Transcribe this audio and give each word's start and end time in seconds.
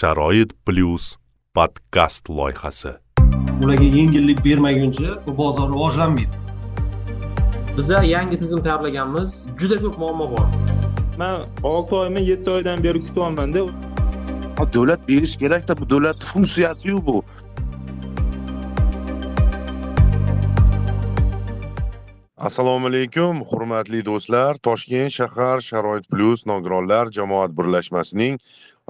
sharoit 0.00 0.52
plyus 0.66 1.16
podkast 1.54 2.30
loyihasi. 2.30 2.88
Ularga 3.62 3.84
yengillik 3.84 4.44
bermaguncha 4.44 5.26
bu 5.26 5.38
bozor 5.38 5.68
rivojlanmaydi. 5.72 6.36
Biza 7.76 8.04
yangi 8.04 8.38
tizim 8.38 8.62
tayyorlaganmiz. 8.62 9.44
Juda 9.58 9.76
ko'p 9.82 9.98
muammo 9.98 10.30
bor. 10.30 10.46
Man 11.18 11.44
olti 11.62 11.94
oymi 11.94 12.22
yetti 12.30 12.50
oydan 12.50 12.84
beri 12.84 13.02
kutyapmanda 13.06 13.60
davlat 14.72 15.08
berish 15.08 15.36
kerakda 15.36 15.76
bu 15.80 15.90
davlatni 15.90 16.24
funksiyasiyu 16.32 17.06
bu. 17.06 17.24
Assalomu 22.40 22.86
alaykum 22.86 23.44
hurmatli 23.44 24.04
do'stlar. 24.04 24.56
Toshkent 24.56 25.12
shahar 25.12 25.60
sharoit 25.60 26.08
plyus 26.10 26.46
nogironlar 26.46 27.10
jamoat 27.12 27.50
birlashmasining 27.58 28.38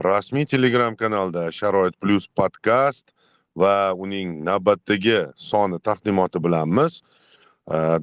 rasmiy 0.05 0.46
telegram 0.46 0.96
kanalida 0.96 1.51
sharoit 1.53 1.96
plyus 2.00 2.27
podkast 2.29 3.13
va 3.57 3.93
uning 3.93 4.39
navbatdagi 4.45 5.18
soni 5.36 5.81
taqdimoti 5.89 6.40
bilanmiz. 6.43 7.03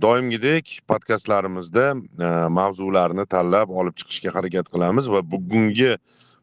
Doimgidek 0.01 0.77
podkastlarimizda 0.87 1.87
e, 1.91 2.27
mavzularni 2.59 3.25
tanlab 3.27 3.73
olib 3.73 3.97
chiqishga 3.99 4.31
harakat 4.35 4.69
qilamiz 4.71 5.09
va 5.11 5.23
bugungi 5.31 5.97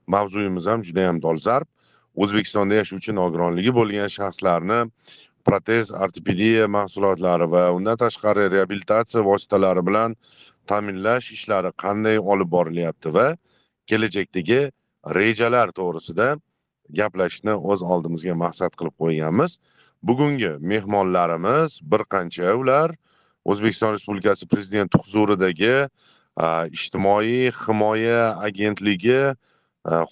mavzuyimiz 0.06 0.66
ham 0.66 0.82
juda 0.82 1.06
yam 1.06 1.22
dolzarb. 1.22 1.68
O'zbekistonda 2.14 2.82
yashovchi 2.82 3.14
nogironligi 3.14 3.72
bo'lgan 3.78 4.10
shaxslarni 4.18 4.80
protez 5.46 5.92
ortopediya 5.92 6.68
mahsulotlari 6.68 7.46
va 7.54 7.64
undan 7.78 7.96
tashqari 8.04 8.50
reabilitatsiya 8.50 9.24
vositalari 9.24 9.86
bilan 9.86 10.16
ta'minlash 10.66 11.32
ishlari 11.36 11.72
qanday 11.84 12.18
olib 12.18 12.50
borilyapti 12.56 13.14
va 13.16 13.26
kelajakdagi 13.90 14.60
rejalar 15.06 15.72
to'g'risida 15.78 16.36
gaplashishni 16.98 17.54
o'z 17.54 17.82
oldimizga 17.82 18.34
maqsad 18.34 18.72
qilib 18.78 18.94
qo'yganmiz. 19.02 19.58
Bugungi 20.02 20.52
mehmonlarimiz 20.60 21.80
bir 21.82 22.02
qancha 22.14 22.54
ular 22.60 22.92
o'zbekiston 23.44 23.96
respublikasi 23.96 24.48
prezidenti 24.48 24.98
huzuridagi 24.98 25.88
ijtimoiy 26.76 27.52
himoya 27.62 28.36
agentligi 28.48 29.20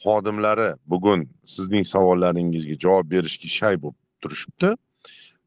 xodimlari 0.02 0.74
bugun 0.86 1.28
sizning 1.44 1.84
savollaringizga 1.94 2.76
javob 2.84 3.06
berishga 3.10 3.48
shay 3.48 3.76
bo'lib 3.82 3.98
turishibdi. 4.22 4.76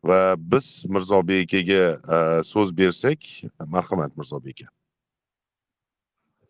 Va 0.05 0.35
biz 0.38 0.85
mirzobek 0.85 1.53
akaga 1.53 2.43
so'z 2.45 2.69
bersak 2.77 3.19
marhamat 3.66 4.11
mirzobek 4.17 4.61
aka 4.61 4.69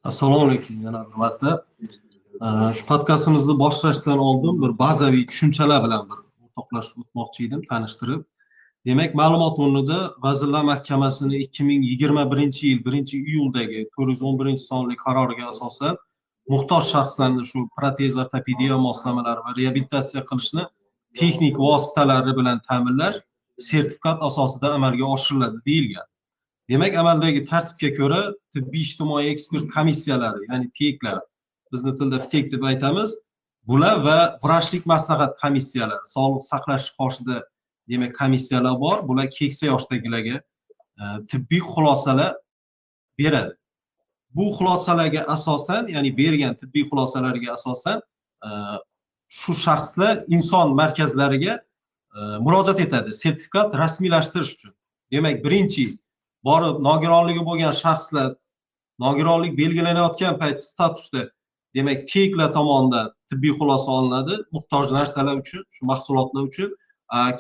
assalomu 0.04 0.48
alaykum 0.48 0.82
yana 0.84 1.06
bir 1.08 1.16
marta 1.24 1.66
shu 2.42 2.86
podkastimizni 2.86 3.60
boshlashdan 3.60 4.18
oldin 4.18 4.62
bir 4.62 4.80
bazaviy 4.80 5.26
tushunchalar 5.28 5.84
bilan 5.84 6.10
bir 6.10 6.18
o'rtoqlashib 6.46 6.98
o'tmoqchi 7.02 7.46
edim 7.48 7.62
tanishtirib. 7.70 8.22
Demak 8.86 9.16
ma'lumot 9.16 9.60
o'rnida 9.60 10.00
vazirlar 10.26 10.64
mahkamasini 10.64 11.38
ikki 11.46 11.64
ming 11.64 11.84
yigirma 11.92 12.32
birinchi 12.32 12.68
yil 12.68 12.86
birinchi 12.86 13.18
iyuldagi 13.32 13.86
to'rt 13.96 14.10
yuz 14.14 14.22
o'n 14.22 14.40
birinchi 14.42 14.64
sonli 14.72 14.96
qaroriga 15.06 15.46
asosan 15.54 15.96
muhtoj 16.54 16.84
shaxslarni 16.94 17.46
shu 17.52 17.60
protez 17.78 18.18
ortopediya 18.24 18.78
moslamalari 18.88 19.42
va 19.46 19.52
reabilitatsiya 19.60 20.22
qilishni 20.32 20.64
texnik 21.20 21.56
vositalari 21.68 22.34
bilan 22.40 22.60
ta'minlash 22.68 23.18
sertifikat 23.70 24.18
asosida 24.28 24.74
amalga 24.78 25.06
oshiriladi 25.16 25.58
deyilgan. 25.70 26.08
Demak 26.70 26.94
amaldagi 27.02 27.42
tartibga 27.52 27.90
ko'ra 28.00 28.22
tibbiy 28.54 28.84
ijtimoiy 28.88 29.32
ekspert 29.34 29.66
komissiyalari 29.76 30.40
ya'ni 30.50 30.70
teklar 30.80 31.18
bizni 31.76 31.94
tilda 32.00 32.20
ftek 32.26 32.52
deb 32.54 32.64
aytamiz. 32.72 33.16
Bular 33.68 34.04
va 34.06 34.18
vrachlik 34.44 34.86
maslahat 34.86 35.38
komissiyalari 35.42 36.06
sog'liq 36.16 36.44
saqlash 36.52 36.88
qoshida 37.00 37.42
demak 37.90 38.16
komissiyalar 38.20 38.80
bor. 38.80 39.08
Bular 39.08 39.30
keksa 39.38 39.66
yoshdagilarga 39.72 40.38
e, 41.02 41.04
tibbiy 41.32 41.62
xulosalar 41.74 42.34
beradi. 43.20 43.54
Bu 44.36 44.52
xulosalarga 44.58 45.26
asosan 45.36 45.88
ya'ni 45.96 46.12
bergan 46.18 46.56
tibbiy 46.62 46.86
xulosalarga 46.90 47.54
asosan 47.58 48.02
e, 48.46 48.50
shu 49.28 49.54
shaxslar 49.66 50.24
inson 50.28 50.76
markazlariga 50.82 51.60
e, 52.18 52.20
murojaat 52.46 52.80
etadi. 52.86 53.14
Sertifikat 53.14 53.78
rasmiylashtirish 53.84 54.54
uchun. 54.56 54.74
Demak 55.12 55.44
birinchi 55.46 55.86
borib 56.44 56.82
nogironligi 56.90 57.46
bo'lgan 57.50 57.74
shaxslar 57.84 58.36
nogironlik 59.00 59.58
belgilanayotgan 59.58 60.38
payt 60.40 60.64
statusda 60.64 61.32
demak 61.76 62.08
keklar 62.08 62.54
tomonidan 62.54 63.12
tibbiy 63.30 63.54
xulosa 63.60 63.92
olinadi. 63.92 64.36
Muhtoj 64.56 64.92
narsalar 64.98 65.36
uchun 65.44 65.64
shu 65.76 65.86
mahsulotlar 65.92 66.44
uchun 66.50 66.70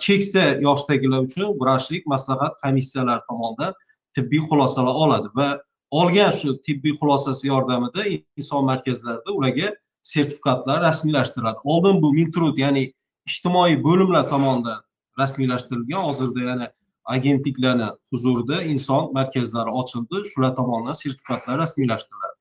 keksa 0.05 0.43
yoshdagilar 0.67 1.19
uchun 1.27 1.55
vrachlik 1.61 2.03
maslahat 2.13 2.53
komissiyalari 2.63 3.21
tomonidan 3.29 3.73
tibbiy 4.15 4.41
xulosalar 4.49 4.95
oladi 5.03 5.29
va 5.35 5.47
olgan 5.91 6.31
shu 6.31 6.49
tibbiy 6.67 6.93
xulosasi 6.99 7.47
yordamida 7.47 8.01
inson 8.37 8.65
markazlarida 8.71 9.31
ularga 9.31 9.73
sertifikatlar 10.01 10.81
rasmiylashtiriladi. 10.81 11.59
Oldin 11.63 12.01
bu 12.01 12.13
mintrud 12.13 12.57
ya'ni 12.57 12.93
ijtimoiy 13.29 13.83
bo'limlar 13.83 14.29
tomonidan 14.29 14.79
rasmiylashtirilgan. 15.19 16.01
Hozirda 16.09 16.41
yana 16.49 16.67
agentliklarni 17.05 17.89
huzurida 18.11 18.63
inson 18.63 19.13
markazlari 19.13 19.71
ochildi. 19.81 20.17
Shular 20.31 20.55
tomonidan 20.55 20.93
sertifikatlar 21.01 21.57
rasmiylashtiriladi. 21.63 22.34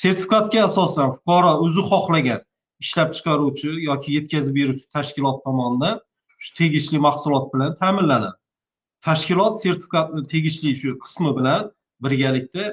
Sertifikatga 0.00 0.64
asosan 0.68 1.08
fuqaro 1.16 1.52
o'zi 1.64 1.82
xohlagan 1.90 2.40
ishlab 2.84 3.08
chiqaruvchi 3.16 3.70
yoki 3.90 4.10
yetkazib 4.16 4.54
beruvchi 4.58 4.86
tashkilot 4.96 5.38
tomonidan 5.46 5.96
shu 6.42 6.50
tegishli 6.58 6.98
mahsulot 7.06 7.46
bilan 7.54 7.74
ta'minlanadi. 7.80 8.36
Tashkilot 9.06 9.54
sertifikatni 9.62 10.22
tegishli 10.32 10.70
shu 10.80 10.90
qismi 11.04 11.30
bilan 11.38 11.62
birgalikda 12.04 12.64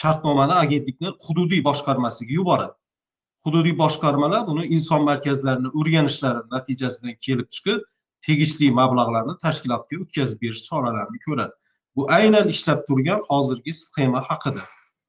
shartnomani 0.00 0.54
agentlikni 0.64 1.10
hududiy 1.26 1.62
boshqarmasiga 1.68 2.32
yuboradi. 2.38 2.74
Hududiy 3.44 3.74
boshqarmalar 3.82 4.46
buni 4.50 4.64
inson 4.76 5.02
markazlarini 5.10 5.74
o'rganishlari 5.78 6.40
natijasidan 6.54 7.18
kelib 7.26 7.48
chiqib 7.54 7.82
tegishli 8.26 8.70
mablag'larni 8.80 9.34
tashkilotga 9.44 10.00
o'tkazib 10.04 10.38
berish 10.44 10.62
choralarini 10.68 11.18
ko'radi. 11.26 11.52
Bu 11.96 12.02
aynan 12.18 12.46
ishlab 12.54 12.80
turgan 12.88 13.20
hozirgi 13.30 13.72
sxema 13.82 14.20
haqida. 14.30 14.62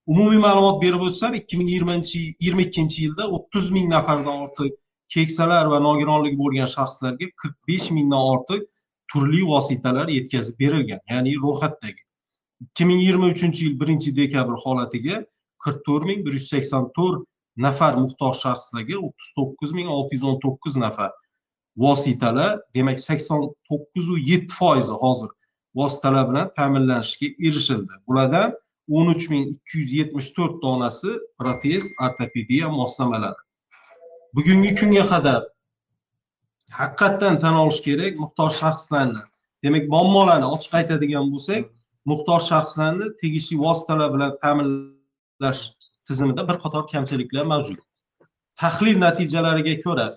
Umumiy 0.08 0.40
ma'lumot 0.46 0.82
berib 0.82 1.02
o'tsam 1.08 1.34
ikki 1.40 1.58
ming 1.58 1.70
yigirmanchi 1.74 2.20
yigirma 2.24 2.62
ikkinchi 2.68 3.04
yilda 3.06 3.28
o'ttiz 3.38 3.70
ming 3.76 3.88
nafardan 3.94 4.42
ortiq 4.46 4.74
keksalar 5.16 5.70
va 5.74 5.80
nogironligi 5.86 6.38
bo'lgan 6.42 6.70
shaxslarga 6.74 7.30
qirq 7.42 7.56
besh 7.70 7.88
mingdan 7.98 8.26
ortiq 8.34 8.66
turli 9.14 9.42
vositalar 9.54 10.12
yetkazib 10.18 10.60
berilgan 10.64 11.02
ya'ni 11.14 11.34
ro'yxatdagi. 11.46 12.02
ikki 12.66 12.86
ming 12.90 13.00
yigirma 13.04 13.28
uchinchi 13.36 13.66
yil 13.66 13.80
birinchi 13.82 14.16
dekabr 14.22 14.56
holatiga 14.66 15.18
qirq 15.64 15.80
to'rt 15.88 16.06
ming 16.10 16.20
bir 16.26 16.34
yuz 16.38 16.48
sakson 16.54 16.86
to'rt 16.98 17.26
nafar 17.66 17.94
muhtoj 18.04 18.36
shaxslarga 18.44 18.98
o'ttiz 19.08 19.30
to'qqiz 19.38 19.72
ming 19.78 19.90
olti 19.96 20.20
yuz 20.20 20.26
o'n 20.30 20.38
to'qqiz 20.46 20.76
nafar 20.86 21.12
vositalar 21.86 22.54
demak 22.76 23.00
sakson 23.08 23.50
to'qqizu 23.70 24.16
yetti 24.32 24.54
foizi 24.60 24.96
hozir 25.04 25.32
vositalar 25.80 26.30
bilan 26.30 26.52
ta'minlanishga 26.58 27.28
erishildi. 27.48 27.94
Bulardan 28.08 28.56
o'n 28.90 29.07
uch 29.13 29.29
ming 29.31 29.50
ikki 29.56 29.81
yuz 29.81 29.91
yetmish 30.00 30.29
to'rt 30.38 30.62
donasi 30.63 31.12
protez 31.40 31.94
ortopediya 32.06 32.69
moslamalari 32.69 33.41
bugungi 34.35 34.72
kunga 34.79 35.06
qadar 35.13 35.41
haqiqatdan 36.79 37.40
tan 37.44 37.56
olish 37.63 37.81
kerak 37.88 38.13
muhtoj 38.23 38.51
shaxslarni. 38.62 39.22
Demak 39.63 39.85
muammolarni 39.94 40.47
ochiq 40.56 40.73
aytadigan 40.79 41.25
bo'lsak 41.34 41.63
muhtoj 42.12 42.41
shaxslarni 42.51 43.06
tegishli 43.22 43.56
vositalar 43.66 44.09
bilan 44.16 44.31
ta'minlash 44.44 45.62
tizimida 46.07 46.47
bir 46.50 46.57
qator 46.63 46.84
kamchiliklar 46.94 47.46
mavjud. 47.53 47.79
Tahlil 48.62 48.97
natijalariga 49.06 49.75
ko'ra 49.85 50.07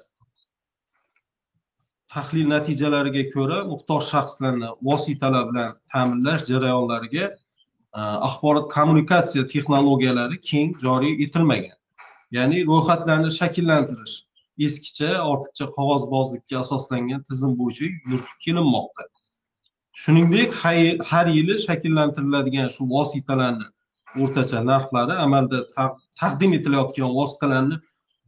tahlil 2.14 2.48
natijalariga 2.54 3.22
ko'ra 3.34 3.58
muhtoj 3.72 4.02
shaxslarni 4.12 4.68
vositalar 4.88 5.44
bilan 5.50 5.70
ta'minlash 5.92 6.44
jarayonlariga 6.50 7.24
Э, 7.98 8.00
axborot 8.00 8.66
kommunikatsiya 8.76 9.44
texnologiyalari 9.52 10.36
keng 10.40 10.74
joriy 10.84 11.14
etilmagan. 11.24 11.78
Ya'ni 12.36 12.58
ro'yxatlarni 12.70 13.30
shakllantirish 13.38 14.14
eskicha 14.66 15.08
ortiqcha 15.30 15.66
qog'ozbozlikka 15.76 16.60
asoslangan 16.64 17.24
tizim 17.28 17.52
bo'yicha 17.60 17.86
yuritib 18.10 18.38
kelinmoqda. 18.44 19.04
Shuningdek 20.02 20.50
har 21.10 21.26
yili 21.38 21.58
shakllantiriladigan 21.66 22.68
shu 22.76 22.88
vositalarni 22.94 23.68
o'rtacha 24.22 24.64
narxlari 24.70 25.14
amalda 25.26 25.58
taqdim 26.20 26.52
etilayotgan 26.58 27.10
vositalarni 27.18 27.76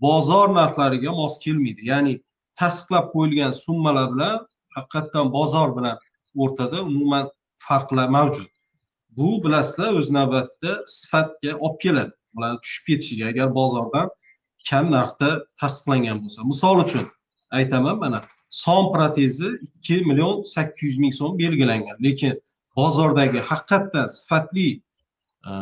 bozor 0.07 0.47
narxlariga 0.61 1.11
mos 1.21 1.35
kelmaydi. 1.45 1.83
Ya'ni 1.93 2.15
tasdiqlab 2.61 3.07
qo'yilgan 3.15 3.53
summalar 3.65 4.09
bilan 4.15 4.35
haqiqatdan 4.77 5.27
bozor 5.37 5.69
bilan 5.77 5.97
o'rtada 6.43 6.79
umuman 6.91 7.25
farqlar 7.69 8.09
mavjud. 8.19 8.51
Bu 9.17 9.45
bilasizlar 9.45 9.93
o'z 10.01 10.11
navbatida 10.11 10.83
sifatga 10.87 11.57
olib 11.57 11.81
keladi. 11.81 12.13
Bularni 12.35 12.61
tushib 12.65 12.87
ketishiga 12.87 13.27
agar 13.33 13.55
bozordan 13.55 14.09
kam 14.69 14.91
narxda 14.91 15.31
tasdiqlangan 15.61 16.19
bo'lsa. 16.23 16.45
Misol 16.53 16.85
uchun 16.85 17.07
aytaman 17.51 17.99
mana 17.99 18.23
son 18.51 18.93
protezi 18.93 19.49
ikki 19.63 19.97
million 20.05 20.43
sakkiz 20.43 20.83
yuz 20.83 20.99
ming 20.99 21.15
so'm 21.15 21.39
belgilangan. 21.39 21.97
Lekin 22.03 22.41
bozordagi 22.77 23.41
haqiqatdan 23.51 24.07
sifatli 24.07 24.83
e, 25.51 25.53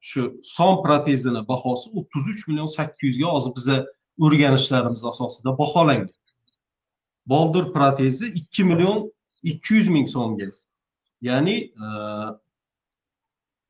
shu 0.00 0.40
son 0.42 0.82
protezini 0.82 1.48
bahosi 1.48 1.90
o'ttiz 1.98 2.24
uch 2.32 2.48
million 2.48 2.66
sakkiz 2.66 3.16
yuzga 3.16 3.32
hozir 3.32 3.52
biza 3.56 3.76
o'rganishlarimiz 4.24 5.04
asosida 5.04 5.58
baholangan. 5.58 6.10
Boldir 7.26 7.72
protezi 7.72 8.26
ikki 8.26 8.64
million 8.64 9.12
ikki 9.42 9.74
yuz 9.74 9.88
ming 9.88 10.08
so'mga. 10.08 10.48
Ya'ni 11.20 11.56
e, 11.84 11.86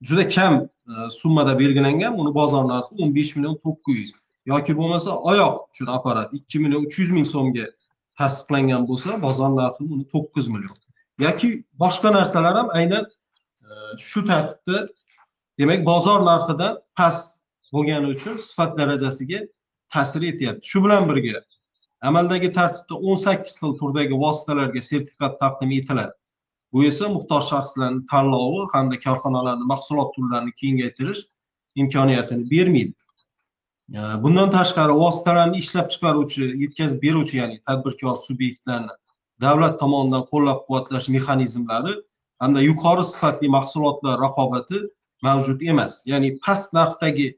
juda 0.02 0.28
kam 0.28 0.54
e, 0.62 1.10
summada 1.10 1.58
belgilangan 1.58 2.18
buni 2.18 2.34
bozor 2.34 2.64
narxi 2.72 3.02
o'n 3.02 3.14
besh 3.14 3.36
million 3.36 3.56
to'qqiz 3.64 3.96
yuz 4.00 4.10
yoki 4.46 4.76
bo'lmasa 4.76 5.10
oyoq 5.30 5.54
uchun 5.70 5.86
apparat 5.96 6.34
ikki 6.38 6.58
million 6.58 6.84
uch 6.86 6.98
yuz 6.98 7.10
ming 7.10 7.26
so'mga 7.34 7.66
tasdiqlangan 8.18 8.82
bo'lsa 8.88 9.22
bozor 9.26 9.50
narxi 9.60 9.84
uni 9.94 10.04
to'qqiz 10.12 10.48
million. 10.54 10.76
Yoki 11.18 11.48
boshqa 11.82 12.12
narsalar 12.18 12.54
ham 12.60 12.68
aynan 12.78 13.04
e, 13.68 13.70
shu 14.08 14.24
tartibda 14.30 14.88
demak 15.58 15.80
bozor 15.90 16.20
narxidan 16.30 16.78
past 16.98 17.44
bo'lgani 17.74 18.06
uchun 18.14 18.36
sifat 18.48 18.78
darajasiga 18.78 19.40
ta'sir 19.94 20.22
etyapti. 20.30 20.64
Shu 20.70 20.84
bilan 20.84 21.08
birga 21.10 21.40
amaldagi 22.08 22.52
tartibda 22.58 22.94
o'n 23.08 23.18
sakkiz 23.26 23.54
xil 23.60 23.72
turdagi 23.80 24.14
vositalarga 24.24 24.80
sertifikat 24.90 25.38
taqdim 25.42 25.70
etiladi. 25.80 26.14
Bu 26.74 26.84
esa 26.84 27.08
muhtoj 27.08 27.42
shaxslarni 27.52 28.02
tanlovi 28.10 28.66
hamda 28.72 28.96
korxonalarni 29.06 29.64
mahsulot 29.72 30.10
turlarini 30.16 30.52
kengaytirish 30.60 31.22
imkoniyatini 31.82 32.50
bermaydi. 32.50 32.94
E, 33.98 34.00
bundan 34.22 34.50
tashqari 34.56 34.94
vositalarni 35.02 35.58
ishlab 35.64 35.86
chiqaruvchi 35.92 36.44
yetkazib 36.62 37.02
beruvchi 37.06 37.36
ya'ni 37.42 37.60
tadbirkor 37.68 38.16
subyektlarni 38.26 38.94
davlat 39.44 39.78
tomonidan 39.82 40.24
qo'llab 40.32 40.58
quvvatlash 40.66 41.08
mexanizmlari 41.16 41.94
hamda 42.42 42.60
yuqori 42.70 43.04
sifatli 43.12 43.48
mahsulotlar 43.56 44.18
raqobati 44.26 44.78
mavjud 45.26 45.62
emas. 45.72 46.02
Ya'ni 46.12 46.38
past 46.46 46.74
narxdagi 46.78 47.28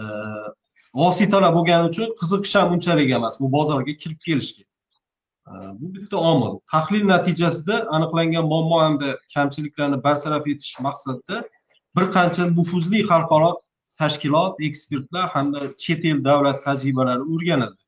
e, 0.00 0.02
vositalar 1.02 1.54
bo'lgani 1.58 1.92
uchun 1.92 2.08
qiziqish 2.20 2.56
ham 2.60 2.74
unchalik 2.76 3.10
emas 3.18 3.40
bu 3.40 3.52
bozorga 3.56 3.94
kirib 4.02 4.20
kelishga. 4.26 4.64
Bu 5.80 5.94
bitta 5.94 6.16
omil. 6.16 6.60
Tahlil 6.70 7.08
natijasida 7.08 7.86
aniqlangan 7.96 8.44
muammo 8.52 8.80
hamda 8.80 9.18
kamchiliklarni 9.34 10.02
bartaraf 10.04 10.46
etish 10.46 10.74
maqsadida 10.86 11.44
bir 11.96 12.06
qancha 12.16 12.46
nufuzli 12.56 13.02
xalqaro 13.10 13.50
tashkilot 13.98 14.54
ekspertlar 14.68 15.28
hamda 15.34 15.60
chet 15.84 16.04
el 16.04 16.24
davlat 16.24 16.64
tajribalari 16.64 17.24
o'rganildi. 17.32 17.82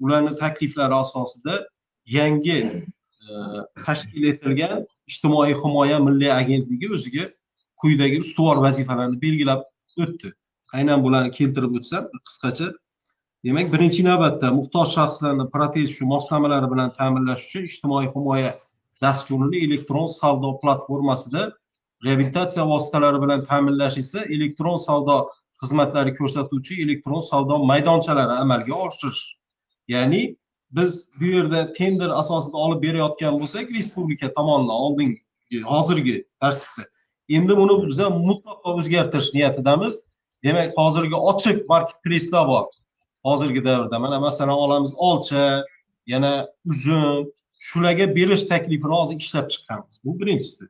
Ularni 0.00 0.32
takliflari 0.42 0.94
asosida 0.94 1.54
yangi 2.06 2.58
e, 2.60 3.30
tashkil 3.86 4.24
etilgan 4.32 4.86
ijtimoiy 5.10 5.54
himoya 5.62 5.98
milliy 6.06 6.32
agentligi 6.32 6.92
o'ziga 6.96 7.24
quyidagi 7.80 8.20
ustuvor 8.24 8.62
vazifalarni 8.66 9.20
belgilab 9.24 9.66
o'tdi. 10.02 10.32
Aynan 10.76 11.02
bularni 11.04 11.30
keltirib 11.38 11.72
o'tsam 11.78 12.08
qisqacha 12.26 12.70
demak 13.44 13.72
birinchi 13.72 14.04
navbatda 14.04 14.52
muhtoj 14.58 14.86
shaxslarni 14.96 15.46
protez 15.54 15.88
shu 15.96 16.06
moslamalari 16.14 16.68
bilan 16.72 16.90
ta'minlash 16.98 17.46
uchun 17.48 17.62
ijtimoiy 17.70 18.08
himoya 18.14 18.50
dasturini 19.02 19.58
elektron 19.66 20.08
savdo 20.20 20.48
platformasida 20.62 21.42
reabilitatsiya 22.04 22.66
vositalari 22.72 23.22
bilan 23.22 23.44
ta'minlash 23.50 23.96
esa 24.02 24.20
elektron 24.36 24.78
savdo 24.86 25.16
xizmatlari 25.62 26.12
ko'rsatuvchi 26.18 26.82
elektron 26.84 27.22
savdo 27.30 27.58
maydonchalari 27.70 28.34
amalga 28.44 28.74
oshirish. 28.86 29.24
Ya'ni 29.88 30.22
biz 30.70 31.10
bu 31.20 31.26
yerda 31.34 31.72
tender 31.72 32.10
asosida 32.20 32.56
olib 32.56 32.82
berayotgan 32.82 33.40
bo'lsak 33.40 33.72
respublika 33.76 34.32
tomonidan 34.36 34.76
oldingi 34.86 35.62
hozirgi 35.72 36.16
tartibda. 36.40 36.84
Endi 37.36 37.56
buni 37.60 37.74
biza 37.88 38.10
mutlaqo 38.10 38.74
o'zgartirish 38.78 39.30
niyatidamiz. 39.34 39.98
Demak 40.44 40.78
hozirgi 40.78 41.16
ochiq 41.30 41.66
market 41.68 41.98
pleyslar 42.04 42.46
bor. 42.52 42.64
Hozirgi 43.24 43.64
davrda 43.64 43.98
mana 43.98 44.20
masalan 44.20 44.58
olamiz 44.64 44.92
olcha 44.96 45.64
yana 46.06 46.48
uzum 46.64 47.26
shularga 47.60 48.14
berish 48.16 48.44
taklifini 48.52 48.94
hozir 49.00 49.16
ishlab 49.16 49.50
chiqqanmiz. 49.52 50.00
Bu 50.04 50.20
birinchisi. 50.20 50.64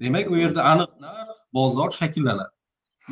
Demak 0.00 0.30
u 0.30 0.36
yerda 0.36 0.62
aniq 0.72 0.90
narx 1.00 1.38
bozor 1.54 1.90
shakllanadi. 1.90 2.52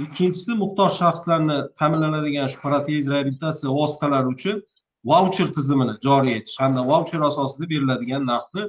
Ikkinchisi 0.04 0.52
muhtoj 0.62 0.90
shaxslarni 1.00 1.58
ta'minlanadigan 1.78 2.48
shuprotez 2.54 3.08
reabilitatsiya 3.12 3.70
vositalari 3.78 4.28
uchun 4.34 4.62
vaucher 5.04 5.48
tizimini 5.56 5.94
joriy 6.06 6.36
etish 6.38 6.60
hamda 6.62 6.82
vaucher 6.92 7.20
asosida 7.30 7.70
beriladigan 7.72 8.22
narxni 8.32 8.64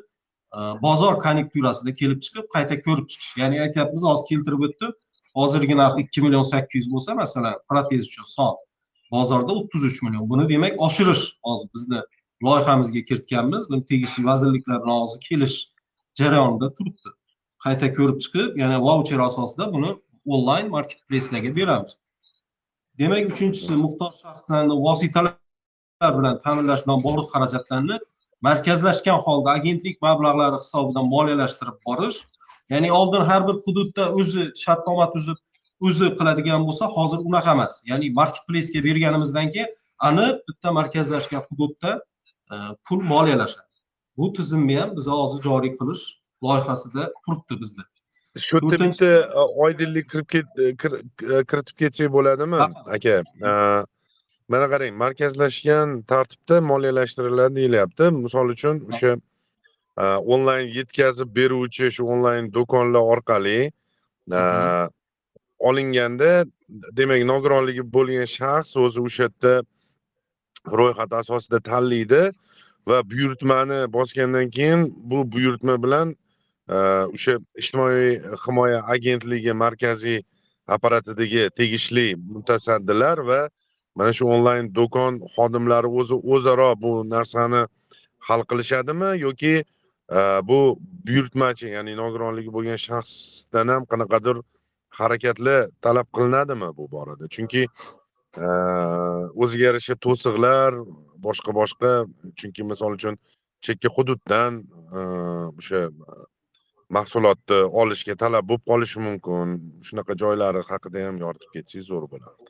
e, 0.58 0.60
bozor 0.86 1.14
konjunkturasida 1.26 1.92
kelib 2.02 2.20
chiqib 2.26 2.46
qayta 2.56 2.76
ko'rib 2.86 3.08
chiqish. 3.12 3.34
Ya'ni 3.42 3.62
aytyapmiz 3.66 4.04
hozir 4.10 4.26
keltirib 4.32 4.66
o'tdim. 4.68 4.92
Hozirgi 5.40 5.76
narx 5.82 5.96
ikki 6.04 6.22
million 6.26 6.46
sakkiz 6.54 6.80
yuz 6.86 6.92
bo'lsa 6.94 7.16
masalan 7.22 7.56
protez 7.70 8.02
uchun 8.10 8.26
son 8.36 8.56
bozorda 9.12 9.54
o'ttiz 9.60 9.84
uch 9.90 10.02
million. 10.04 10.30
Buni 10.30 10.50
demak 10.50 10.82
oshirish. 10.88 11.24
Hozir 11.46 11.70
bizni 11.76 12.02
loyihamizga 12.44 13.02
kiritganmiz. 13.10 13.70
Buni 13.70 13.86
tegishli 13.92 14.26
vazirliklar 14.26 14.84
bilan 14.84 15.02
hozir 15.04 15.22
kelish 15.30 15.58
jarayonida 16.20 16.74
turibdi. 16.78 17.10
Qayta 17.64 17.94
ko'rib 17.98 18.20
chiqib 18.24 18.62
yana 18.64 18.78
vaucher 18.88 19.20
asosida 19.30 19.74
buni 19.74 19.92
onlayn 20.26 20.70
marketplacelarga 20.76 21.56
beramiz. 21.56 21.92
Demak 23.00 23.32
uchinchisi 23.34 23.76
muhtoj 23.86 24.14
shaxslarni 24.24 24.76
vositalar 24.88 26.14
bilan 26.20 26.40
ta'minlash 26.44 26.84
bilan 26.86 27.04
bog'liq 27.06 27.28
xarajatlarni 27.34 28.00
markazlashgan 28.48 29.20
holda 29.26 29.50
agentlik 29.60 29.98
mablag'lari 30.08 30.60
hisobidan 30.64 31.08
moliyalashtirib 31.14 31.78
borish 31.88 32.20
ya'ni 32.74 32.92
oldin 33.00 33.24
har 33.30 33.48
bir 33.48 33.56
hududda 33.66 34.06
o'zi 34.22 34.44
shartnoma 34.64 35.08
tuzib 35.14 35.40
o'zi 35.82 36.08
qiladigan 36.20 36.66
bo'lsa 36.68 36.86
hozir 36.96 37.20
unaqa 37.30 37.52
emas. 37.58 37.84
Ya'ni 37.92 38.12
market 38.20 38.44
place'ga 38.48 38.84
berganimizdan 38.88 39.52
keyin 39.54 39.70
aniq 40.10 40.42
bitta 40.48 40.72
markazlashgan 40.80 41.44
hududda 41.50 41.92
e, 42.54 42.56
pul 42.88 43.02
moliyalashadi. 43.14 43.68
Bu 44.18 44.34
tizimni 44.34 44.80
ham 44.80 44.96
biz 44.98 45.08
hozir 45.08 45.44
joriy 45.44 45.72
qilish 45.80 46.04
loyihasida 46.44 47.04
turibdi 47.24 47.62
bizda. 47.62 47.84
Shu 48.48 48.56
yerda 48.56 48.86
bitta 48.86 49.06
e, 49.06 49.46
oydinlik 49.66 50.16
e, 50.16 50.76
kiritib 51.50 51.76
ketsak 51.84 52.12
bo'ladimi 52.18 52.60
aka? 52.98 53.16
Mana 54.50 54.68
qarang 54.74 54.94
markazlashgan 55.06 56.02
tartibda 56.12 56.62
moliyalashtiriladi 56.62 57.56
deyilyapti. 57.56 58.12
Misol 58.26 58.56
uchun 58.56 58.86
o'sha 58.92 59.12
onlayn 60.36 60.72
yetkazib 60.78 61.30
beruvchi 61.36 61.92
shu 61.96 62.08
onlayn 62.14 62.48
do'konlar 62.56 63.04
orqali 63.14 63.60
olinganda 65.60 66.46
demak 66.98 67.22
nogironligi 67.32 67.84
bo'lgan 67.96 68.28
shaxs 68.38 68.78
o'zi 68.86 69.00
o'sha 69.08 69.24
yerda 69.28 69.54
ro'yxat 70.80 71.12
asosida 71.22 71.60
tanlaydi 71.70 72.22
va 72.90 72.98
buyurtmani 73.12 73.80
bosgandan 73.94 74.50
keyin 74.50 74.82
bu 75.10 75.32
buyurtma 75.32 75.76
bilan 75.84 76.16
e, 76.70 76.78
o'sha 77.16 77.34
ijtimoiy 77.62 78.20
himoya 78.44 78.80
agentligi 78.96 79.54
markaziy 79.64 80.20
apparatidagi 80.68 81.50
tegishli 81.60 82.08
mutasaddilar 82.36 83.18
va 83.30 83.42
mana 83.96 84.14
shu 84.14 84.26
onlayn 84.36 84.72
do'kon 84.80 85.20
xodimlari 85.36 85.90
o'zi 86.00 86.16
o'zaro 86.34 86.70
bu 86.84 86.92
narsani 87.16 87.62
hal 88.28 88.42
qilishadimi 88.50 89.12
yoki 89.26 89.56
e, 90.18 90.20
bu 90.50 90.60
buyurtmachi 91.08 91.68
ya'ni 91.76 91.94
nogironligi 92.02 92.52
bo'lgan 92.56 92.80
shaxsdan 92.88 93.68
ham 93.74 93.84
qanaqadir 93.92 94.38
harakatli 95.02 95.58
talab 95.86 96.08
qilinadimi 96.16 96.70
bu 96.78 96.88
borada? 96.92 97.28
Chunki 97.36 97.64
e, 98.46 98.48
o'ziga 99.44 99.64
yarasha 99.70 99.96
to'siqlar 100.06 100.72
boshqa 101.28 101.56
boshqa. 101.60 101.92
Chunki 102.40 102.68
misol 102.72 102.98
uchun 103.00 103.16
chekka 103.66 103.90
hududdan 103.96 104.62
e, 104.98 105.00
o'sha 105.60 105.82
e, 105.88 106.20
mahsulotni 106.98 107.60
olishga 107.82 108.16
talab 108.24 108.48
bo'lib 108.50 108.64
qolishi 108.72 109.04
mumkin. 109.08 109.58
Shunaqa 109.88 110.18
joylari 110.24 110.64
haqida 110.72 111.06
ham 111.08 111.18
yoritib 111.24 111.50
ketsangiz 111.56 111.92
zo'r 111.92 112.08
bo'lardi. 112.14 112.50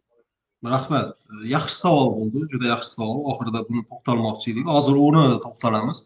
Rahmat. 0.75 1.11
Yaxshi 1.55 1.75
savol 1.83 2.09
bo'ldi 2.17 2.47
juda 2.53 2.71
yaxshi 2.73 2.91
savol. 2.99 3.19
Oxirida 3.31 3.61
buni 3.67 3.83
to'xtalmoqchi 3.91 4.47
edik. 4.53 4.65
Hozir 4.75 4.95
uni 5.07 5.25
to'xtalamiz. 5.45 5.99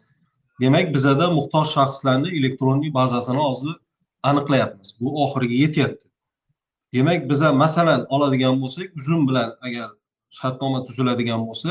Demak 0.62 0.92
bizada 0.94 1.26
muhtoj 1.38 1.66
shaxslarni 1.76 2.30
elektronniy 2.38 2.92
bazasini 3.00 3.42
hozir 3.48 3.74
aniqlayapmiz. 4.30 4.88
Bu 5.00 5.08
oxiriga 5.24 5.56
yetyapti. 5.64 6.13
Demak 6.94 7.30
biza 7.30 7.52
masalan 7.52 8.06
oladigan 8.14 8.60
bo'lsak 8.62 8.88
uzum 9.00 9.28
bilan 9.28 9.50
agar 9.66 9.88
shartnoma 10.38 10.80
tuziladigan 10.86 11.40
bo'lsa 11.48 11.70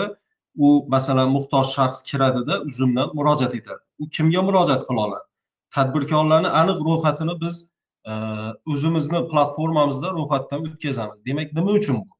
u 0.55 0.85
masalan 0.87 1.29
muhtoj 1.35 1.65
shaxs 1.75 1.99
kiradida 2.09 2.61
uzumdan 2.69 3.07
murojaat 3.17 3.53
etadi. 3.59 3.83
U 4.01 4.09
kimga 4.15 4.41
murojaat 4.47 4.83
qila 4.87 5.01
oladi? 5.07 5.27
Tadbirkorlarni 5.75 6.49
aniq 6.61 6.79
ro'yxatini 6.87 7.35
biz 7.43 7.55
e, 8.11 8.13
o'zimizni 8.71 9.19
platformamizda 9.31 10.07
ro'yxatdan 10.17 10.59
o'tkazamiz. 10.67 11.19
Demak 11.27 11.53
nima 11.57 11.71
uchun 11.79 11.97
bu? 12.01 12.13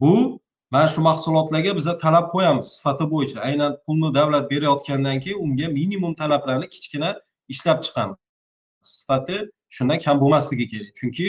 Bu 0.00 0.40
mana 0.70 0.88
shu 0.94 1.00
mahsulotlarga 1.08 1.76
biza 1.78 1.92
talab 2.04 2.26
qo'yamiz 2.34 2.66
sifati 2.76 3.04
bo'yicha. 3.12 3.38
Aynan 3.48 3.72
pulni 3.86 4.14
davlat 4.18 4.50
berayotgandan 4.52 5.20
keyin 5.24 5.38
unga 5.44 5.68
minimum 5.78 6.12
talablarni 6.20 6.68
kichkina 6.74 7.10
ishlab 7.52 7.78
chiqamiz. 7.86 8.18
Sifati 8.82 9.36
shundan 9.76 9.98
kam 10.04 10.16
bo'lmasligi 10.22 10.66
kerak. 10.72 10.92
Chunki 11.00 11.26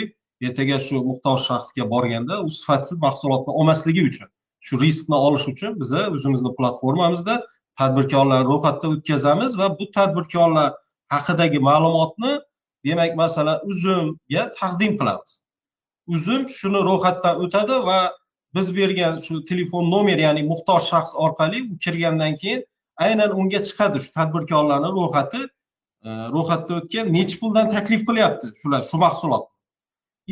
ertaga 0.47 0.77
shu 0.85 1.01
muhtoj 1.09 1.39
shaxsga 1.47 1.89
borganda 1.93 2.41
u 2.45 2.49
sifatsiz 2.59 3.01
mahsulotni 3.07 3.51
olmasligi 3.59 4.03
uchun 4.09 4.29
shu 4.67 4.79
riskni 4.83 5.17
olish 5.27 5.47
uchun 5.53 5.79
biza 5.81 6.01
o'zimizni 6.15 6.51
platformamizda 6.59 7.35
tadbirkorlarni 7.79 8.47
ro'yxatdan 8.51 8.95
o'tkazamiz 8.95 9.57
va 9.61 9.67
bu 9.79 9.85
tadbirkorlar 9.97 10.73
haqidagi 11.13 11.59
ma'lumotni 11.69 12.33
demak 12.85 13.15
masalan 13.23 13.59
uzumga 13.71 14.43
taqdim 14.59 14.97
qilamiz. 14.99 15.31
Uzum 16.15 16.41
shuni 16.57 16.81
ro'yxatdan 16.89 17.35
o'tadi 17.45 17.77
va 17.89 17.99
biz 18.55 18.75
bergan 18.75 19.19
shu 19.25 19.45
telefon 19.49 19.91
nomer 19.93 20.19
ya'ni 20.27 20.43
muhtoj 20.51 20.81
shaxs 20.91 21.13
orqali 21.25 21.59
u 21.71 21.77
kirgandan 21.83 22.35
keyin 22.41 22.61
aynan 23.05 23.31
unga 23.39 23.59
chiqadi 23.67 23.97
shu 24.03 24.11
tadbirkorlarni 24.17 24.89
ro'yxati 24.97 25.41
e, 26.07 26.09
ro'yxatdan 26.35 26.75
o'tgan 26.81 27.13
nechi 27.17 27.35
puldan 27.41 27.67
taklif 27.75 28.01
qilyapti 28.09 28.47
shular 28.61 28.81
shu 28.89 28.97
mahsulot. 29.05 29.43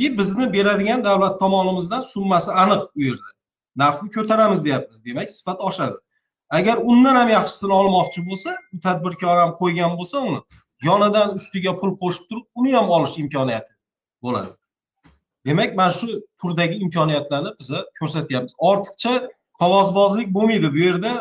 И 0.03 0.17
bizni 0.17 0.45
beradigan 0.53 1.03
davlat 1.03 1.39
tomonimizdan 1.39 2.01
summasi 2.13 2.51
aniq 2.63 2.81
u 2.97 2.99
yerda 3.07 3.29
narxni 3.81 4.09
ko'taramiz 4.15 4.59
deyapmiz 4.65 5.05
demak 5.05 5.31
sifat 5.31 5.59
oshadi. 5.61 5.97
Agar 6.57 6.77
undan 6.91 7.15
ham 7.15 7.29
yaxshisini 7.37 7.73
olmoqchi 7.81 8.19
bo'lsa 8.29 8.51
u 8.73 8.79
tadbirkor 8.85 9.37
ham 9.41 9.51
qo'ygan 9.61 9.97
bo'lsa 9.99 10.17
uni 10.29 10.39
yonidan 10.87 11.35
ustiga 11.39 11.73
pul 11.79 11.91
qo'shib 12.01 12.23
turib 12.29 12.45
uni 12.59 12.71
ham 12.77 12.89
olish 12.95 13.15
imkoniyati 13.23 13.71
bo'ladi. 14.23 14.51
Demak 15.45 15.75
mana 15.79 15.91
shu 15.99 16.07
turdagi 16.41 16.75
imkoniyatlarni 16.85 17.51
biza 17.59 17.79
ko'rsatyapmiz. 17.99 18.53
Ortiqcha 18.69 19.13
qog'ozbozlik 19.59 20.27
bo'lmaydi 20.37 20.73
bu 20.75 20.79
yerda. 20.87 21.13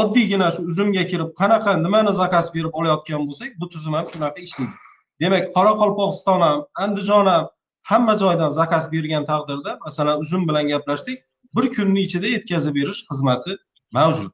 Oddiygina 0.00 0.48
shu 0.54 0.62
uzumga 0.70 1.04
kirib 1.12 1.30
qanaqa 1.40 1.72
nimani 1.84 2.12
zakaz 2.22 2.46
berib 2.54 2.74
olayotgan 2.80 3.22
bo'lsak 3.28 3.50
bu 3.60 3.68
tizim 3.72 3.94
ham 3.98 4.06
shunaqa 4.12 4.40
ishlaydi. 4.46 4.74
Demak 5.22 5.44
qoraqalpog'iston 5.56 6.40
ham 6.48 6.58
andijon 6.84 7.26
ham 7.32 7.44
hamma 7.82 8.14
joydan 8.18 8.50
zakaz 8.50 8.92
bergan 8.92 9.24
taqdirda 9.24 9.78
masalan 9.84 10.20
uzum 10.20 10.48
bilan 10.48 10.68
gaplashdik 10.68 11.22
bir 11.56 11.70
kunni 11.70 12.00
ichida 12.02 12.26
yetkazib 12.26 12.74
berish 12.74 13.04
xizmati 13.10 13.56
mavjud. 13.92 14.30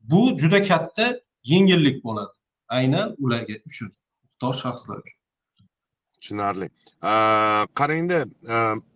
Bu 0.00 0.38
juda 0.38 0.62
katta 0.62 1.20
yengillik 1.44 2.04
bo'ladi 2.04 2.32
aynan 2.68 3.16
ularga 3.18 3.54
uchun 3.66 3.90
muhtoj 4.24 4.62
shaxslar 4.62 4.96
uchun. 4.98 5.18
Tushunarli. 6.20 6.70
Qarangda 7.78 8.18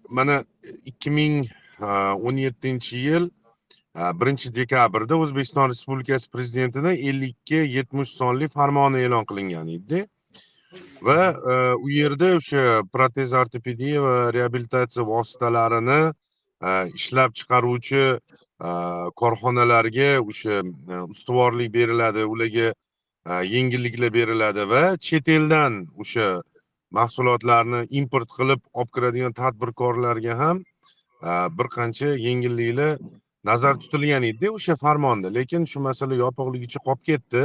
mana 0.08 0.44
ikki 0.84 1.10
ming 1.10 1.46
o'n 2.26 2.36
yettinchi 2.36 2.96
yil 2.98 3.30
birinchi 4.20 4.54
dekabrda 4.54 5.16
o'zbekiston 5.16 5.70
respublikasi 5.70 6.30
prezidentini 6.30 6.92
ellikka 7.08 7.60
yetmish 7.76 8.10
sonli 8.20 8.48
farmoni 8.48 8.98
e'lon 9.06 9.24
qilingan 9.30 9.68
edida 9.76 10.06
va 11.08 11.20
e, 11.32 11.56
u 11.84 11.90
yerda 11.90 12.34
o'sha 12.38 12.62
protez 12.92 13.32
ortopediya 13.32 14.02
va 14.06 14.16
reabilitatsiya 14.36 15.04
vositalarini 15.12 16.00
e, 16.68 16.70
ishlab 16.98 17.36
chiqaruvchi 17.38 18.02
e, 18.16 18.70
korxonalarga 19.22 20.10
o'sha 20.22 20.62
ustuvorlik 21.14 21.72
beriladi 21.78 22.24
ularga 22.34 22.72
yengilliklar 23.54 24.12
beriladi 24.18 24.68
va 24.72 24.84
chet 25.08 25.28
eldan 25.36 25.86
o'sha 26.02 26.26
mahsulotlarni 26.98 27.86
import 28.00 28.30
qilib 28.38 28.60
olib 28.72 28.90
kiradigan 28.94 29.32
tadbirkorlarga 29.42 30.34
ham 30.42 30.64
bir 31.58 31.68
qancha 31.76 32.10
yengilliklar 32.26 32.98
nazarda 33.50 33.82
tutilgan 33.84 34.22
edida 34.30 34.52
o'sha 34.58 34.76
farmonda. 34.76 35.28
Lekin 35.38 35.66
shu 35.72 35.80
masala 35.88 36.14
yopiqligicha 36.24 36.80
qolib 36.86 37.02
ketdi. 37.10 37.44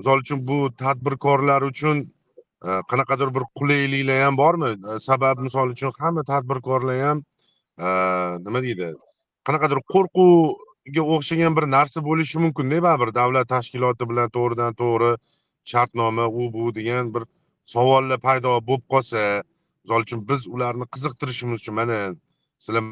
Misol 0.00 0.24
uchun 0.24 0.40
bu 0.48 0.58
tadbirkorlar 0.82 1.62
uchun 1.70 2.00
e, 2.68 2.70
qanaqadir 2.90 3.34
bir 3.36 3.44
qulayliklar 3.58 4.22
ham 4.24 4.40
bormi? 4.42 4.70
E, 4.94 4.98
sabab 5.08 5.44
misol 5.46 5.76
uchun 5.76 5.92
hamma 5.98 6.22
tadbirkorlar 6.32 7.00
ham 7.06 7.22
e, 7.78 7.88
nima 8.46 8.62
deydi 8.66 8.94
qanaqadir 9.48 9.80
qo'rquvga 9.92 11.04
o'xshagan 11.16 11.56
bir 11.58 11.66
narsa 11.76 12.04
bo'lishi 12.08 12.42
mumkinda 12.44 12.82
baribir 12.86 13.14
davlat 13.20 13.48
tashkiloti 13.54 14.08
bilan 14.10 14.32
to'g'ridan 14.36 14.76
to'g'ri 14.80 15.12
shartnoma 15.72 16.26
u 16.40 16.52
bu 16.54 16.74
degan 16.78 17.14
bir 17.14 17.22
savollar 17.74 18.18
paydo 18.26 18.56
bo'lib 18.68 18.84
qolsa 18.92 19.22
misol 19.84 20.06
uchun 20.06 20.20
biz 20.30 20.46
ularni 20.54 20.86
qiziqtirishimiz 20.94 21.62
uchun 21.62 21.74
mana 21.80 21.98
sizlar 22.64 22.84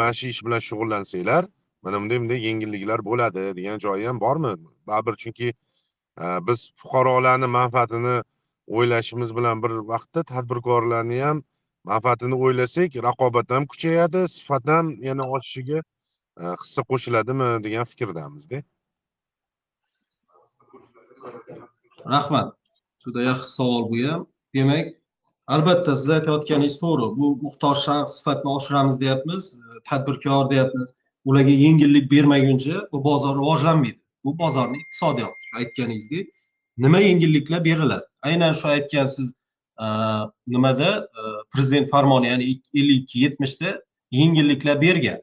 mana 0.00 0.12
shu 0.18 0.26
ish 0.32 0.40
bilan 0.46 0.62
shug'ullansanglar 0.68 1.42
mana 1.84 2.00
bunday 2.00 2.18
bunday 2.22 2.40
yengilliklar 2.48 3.00
bo'ladi 3.08 3.42
degan 3.58 3.78
joyi 3.84 4.06
ham 4.10 4.20
bormi? 4.24 4.52
Baribir 4.88 5.14
chunki 5.22 5.52
Э, 6.18 6.38
biz 6.46 6.70
fuqarolarni 6.80 7.46
manfaatini 7.46 8.22
o'ylashimiz 8.66 9.36
bilan 9.36 9.62
bir 9.62 9.70
vaqtda 9.70 10.22
tadbirkorlarni 10.22 11.20
ham 11.20 11.42
manfaatini 11.84 12.34
o'ylasak 12.34 12.96
raqobat 13.06 13.50
ham 13.50 13.66
kuchayadi 13.72 14.28
sifat 14.28 14.68
ham 14.74 14.86
yana 15.08 15.24
oshishiga 15.36 15.80
e, 16.40 16.44
hissa 16.60 16.82
qo'shiladimi 16.90 17.48
degan 17.64 17.84
fikrdamizda. 17.92 18.62
Rahmat. 22.14 22.54
Juda 23.04 23.22
yaxshi 23.30 23.50
savol 23.58 23.90
bu 23.90 23.98
ham. 24.08 24.26
Demak 24.54 24.86
albatta 25.46 25.96
siz 25.96 26.10
aytayotganingiz 26.18 26.76
to'g'ri 26.84 27.10
bu 27.18 27.26
muhtoj 27.46 27.76
shaxs 27.86 28.18
sifatini 28.18 28.52
oshiramiz 28.58 29.00
deyapmiz 29.00 29.42
e, 29.54 29.82
tadbirkor 29.90 30.50
deyapmiz. 30.50 30.96
Ularga 31.24 31.54
yengillik 31.64 32.10
bermaguncha 32.14 32.76
bu 32.92 33.04
bozor 33.04 33.34
rivojlanmaydi. 33.40 34.03
Bu 34.24 34.38
bozorni 34.38 34.76
iqtisodiyoti 34.82 35.46
shu 35.48 35.56
aytganingizdek. 35.56 36.28
Nima 36.78 36.98
yengilliklar 36.98 37.64
beriladi? 37.64 38.04
Aynan 38.22 38.52
shu 38.52 38.68
aytgan 38.68 39.06
siz 39.06 39.34
e, 39.80 39.86
nimada 40.46 41.08
e, 41.18 41.20
prezident 41.54 41.90
farmoni 41.90 42.26
ya'ni 42.28 42.44
ellik 42.74 43.02
ikki 43.02 43.20
yetmishda 43.20 43.82
yengilliklar 44.10 44.80
bergan. 44.80 45.20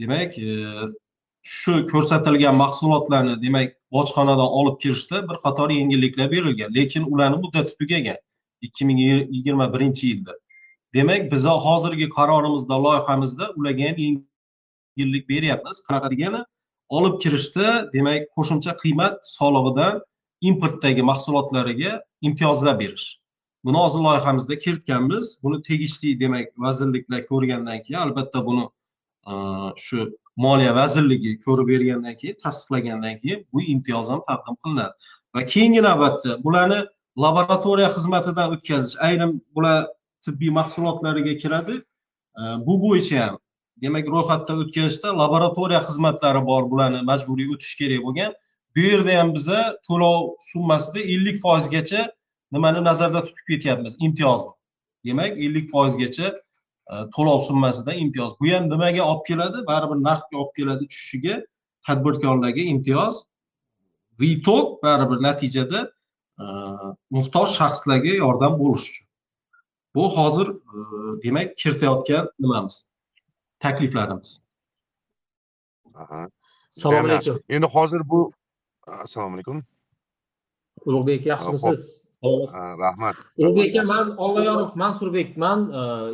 Demak 0.00 0.38
e, 0.38 0.70
shu 1.42 1.86
ko'rsatilgan 1.86 2.56
mahsulotlarni 2.56 3.42
demak 3.42 3.76
bojxonadan 3.92 4.50
olib 4.60 4.80
kirishda 4.82 5.28
bir 5.28 5.36
qator 5.44 5.70
yengilliklar 5.70 6.30
berilgan 6.30 6.74
lekin 6.74 7.02
ularni 7.12 7.36
muddati 7.44 7.72
tugagan 7.80 8.16
ikki 8.60 8.84
ming 8.84 8.98
yigirma 9.36 9.74
birinchi 9.74 10.06
yilda. 10.06 10.32
Demak 10.94 11.32
biza 11.32 11.50
hozirgi 11.66 12.08
qarorimizda 12.08 12.82
loyihamizda 12.84 13.52
ularga 13.56 13.88
ham 13.88 13.96
yengillik 14.04 15.28
beryapmiz. 15.28 15.76
Qanaqa 15.88 16.10
degani? 16.10 16.40
Olib 16.88 17.20
kirishda 17.22 17.92
demak 17.92 18.28
qo'shimcha 18.36 18.76
qiymat 18.82 19.16
solig'idan 19.36 20.00
importdagi 20.40 21.02
mahsulotlariga 21.02 22.02
imtiyozlar 22.22 22.78
berish. 22.80 23.18
Buni 23.64 23.76
hozir 23.76 24.00
loyihamizda 24.00 24.58
kiritganmiz. 24.58 25.38
Buni 25.42 25.62
tegishli 25.62 26.20
demak 26.20 26.48
vazirliklar 26.58 27.26
ko'rgandan 27.26 27.82
keyin 27.82 28.00
albatta 28.00 28.46
buni 28.46 28.64
e, 29.30 29.32
shu 29.76 29.98
moliya 30.36 30.74
vazirligi 30.74 31.38
ko'rib 31.44 31.68
bergandan 31.72 32.14
keyin 32.20 32.36
tasdiqlagandan 32.44 33.18
keyin 33.22 33.46
bu 33.52 33.62
imtiyoz 33.62 34.10
ham 34.10 34.22
taqdim 34.28 34.56
qilinadi. 34.62 34.94
Va 35.34 35.46
keyingi 35.52 35.82
navbatda 35.88 36.44
bularni 36.44 36.80
laboratoriya 37.24 37.88
xizmatidan 37.96 38.54
o'tkazish 38.54 38.96
ayrim 39.08 39.40
bular 39.56 39.86
tibbiy 40.24 40.50
mahsulotlariga 40.60 41.34
kiradi. 41.42 41.74
E, 42.38 42.42
bu 42.66 42.74
bo'yicha 42.84 43.26
ham 43.26 43.38
demak 43.82 44.08
ro'yxatdan 44.14 44.56
o'tkazishda 44.62 45.08
laboratoriya 45.22 45.80
xizmatlari 45.88 46.42
bor 46.50 46.62
bularni 46.70 47.00
majburiy 47.10 47.48
o'tish 47.54 47.74
kerak 47.80 48.02
bo'lgan. 48.06 48.32
Bu 48.76 48.80
yerda 48.90 49.12
ham 49.18 49.34
biza 49.36 49.60
to'lov 49.88 50.18
summasida 50.50 51.00
ellik 51.14 51.36
foizgacha 51.44 52.02
nimani 52.52 52.84
nazarda 52.84 53.20
tutib 53.24 53.46
ketyapmiz? 53.50 53.96
Imtiyozni 54.06 54.52
demak 55.06 55.38
ellik 55.44 55.70
foizgacha 55.70 56.28
e, 56.92 56.94
to'lov 57.14 57.38
summasidan 57.48 57.98
imtiyoz. 58.04 58.32
Bu 58.40 58.46
ham 58.54 58.70
nimaga 58.70 59.02
olib 59.10 59.24
keladi? 59.28 59.58
Baribir 59.70 59.98
narxga 60.08 60.36
olib 60.42 60.52
keladi 60.58 60.88
tushishiga 60.92 61.36
tadbirkorlarga 61.86 62.62
imtiyoz. 62.74 63.14
В 64.18 64.22
итог 64.34 64.82
baribir 64.82 65.22
natijada 65.28 65.80
e, 66.42 66.44
muhtoj 67.16 67.48
shaxslarga 67.58 68.12
yordam 68.24 68.58
bo'lish 68.62 68.86
uchun. 68.90 69.06
Bu 69.94 70.04
hozir 70.16 70.48
e, 70.48 70.76
demak 71.24 71.56
kiritayotgan 71.60 72.28
nimamiz? 72.38 72.76
Takliflarimiz. 73.58 74.46
Assalomu 76.76 77.08
alaykum. 77.08 77.38
endi 77.48 77.66
hozir 77.66 78.08
bu 78.08 78.32
assalomu 78.86 79.34
alaykum. 79.34 79.62
Ulug'bek 80.84 81.26
yaxshimisiz? 81.26 82.06
Rahmat. 82.84 83.16
Ulug'bek 83.38 83.76
aka 83.76 83.86
man 83.86 84.16
olloyorov 84.16 84.76
mansurbekman 84.76 85.60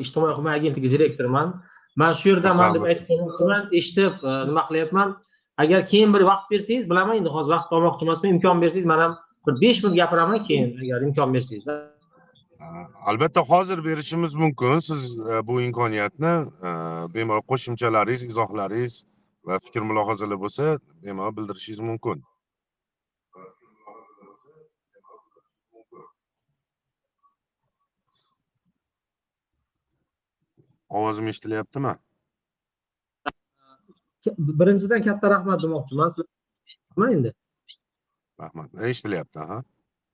ijtimoiy 0.01 0.35
himoya 0.39 0.55
agentligi 0.55 0.91
direktoriman. 0.91 1.63
Man 1.97 2.13
shu 2.13 2.29
yerdaman 2.29 2.75
deb 2.75 2.83
aytib 2.89 3.07
qo'ymoqchiman 3.11 3.63
eshitib 3.79 4.15
nima 4.49 4.63
qilyapman? 4.69 5.17
Agar 5.63 5.87
keyin 5.87 6.15
bir 6.15 6.23
vaqt 6.31 6.51
bersangiz 6.51 6.91
bilaman 6.91 7.17
endi 7.17 7.29
hozir 7.29 7.51
vaqt 7.57 7.73
olmoqchi 7.77 8.05
emasman 8.07 8.31
imkon 8.35 8.63
bersangiz 8.63 8.87
man 8.93 8.99
ham 8.99 9.19
bir 9.47 9.61
besh 9.61 9.83
minut 9.83 9.97
gapiraman 9.97 10.43
keyin 10.43 10.69
agar 10.85 11.03
imkon 11.07 11.35
bersangiz 11.35 11.67
albatta 13.04 13.40
hozir 13.40 13.85
berishimiz 13.85 14.35
mumkin. 14.35 14.78
Siz 14.78 15.19
e, 15.19 15.47
bu 15.47 15.61
imkoniyatni 15.61 16.35
e, 16.69 16.71
bemalol 17.14 17.42
qo'shimchalaringiz 17.50 18.23
izohlaringiz 18.25 19.04
va 19.45 19.59
fikr 19.59 19.83
mulohazalar 19.90 20.38
bo'lsa 20.45 20.78
bemalol 21.04 21.37
bildirishingiz 21.37 21.81
mumkin. 21.81 22.23
Ovozim 30.88 31.28
eshitilyaptimi? 31.28 31.95
Birinchidan 34.38 35.02
katta 35.02 35.31
rahmat 35.31 35.62
demoqchiman. 35.62 36.11
Endi. 37.12 37.33
Rahmat. 38.40 38.75
Eshitilyapti 38.90 39.40
aha 39.45 39.62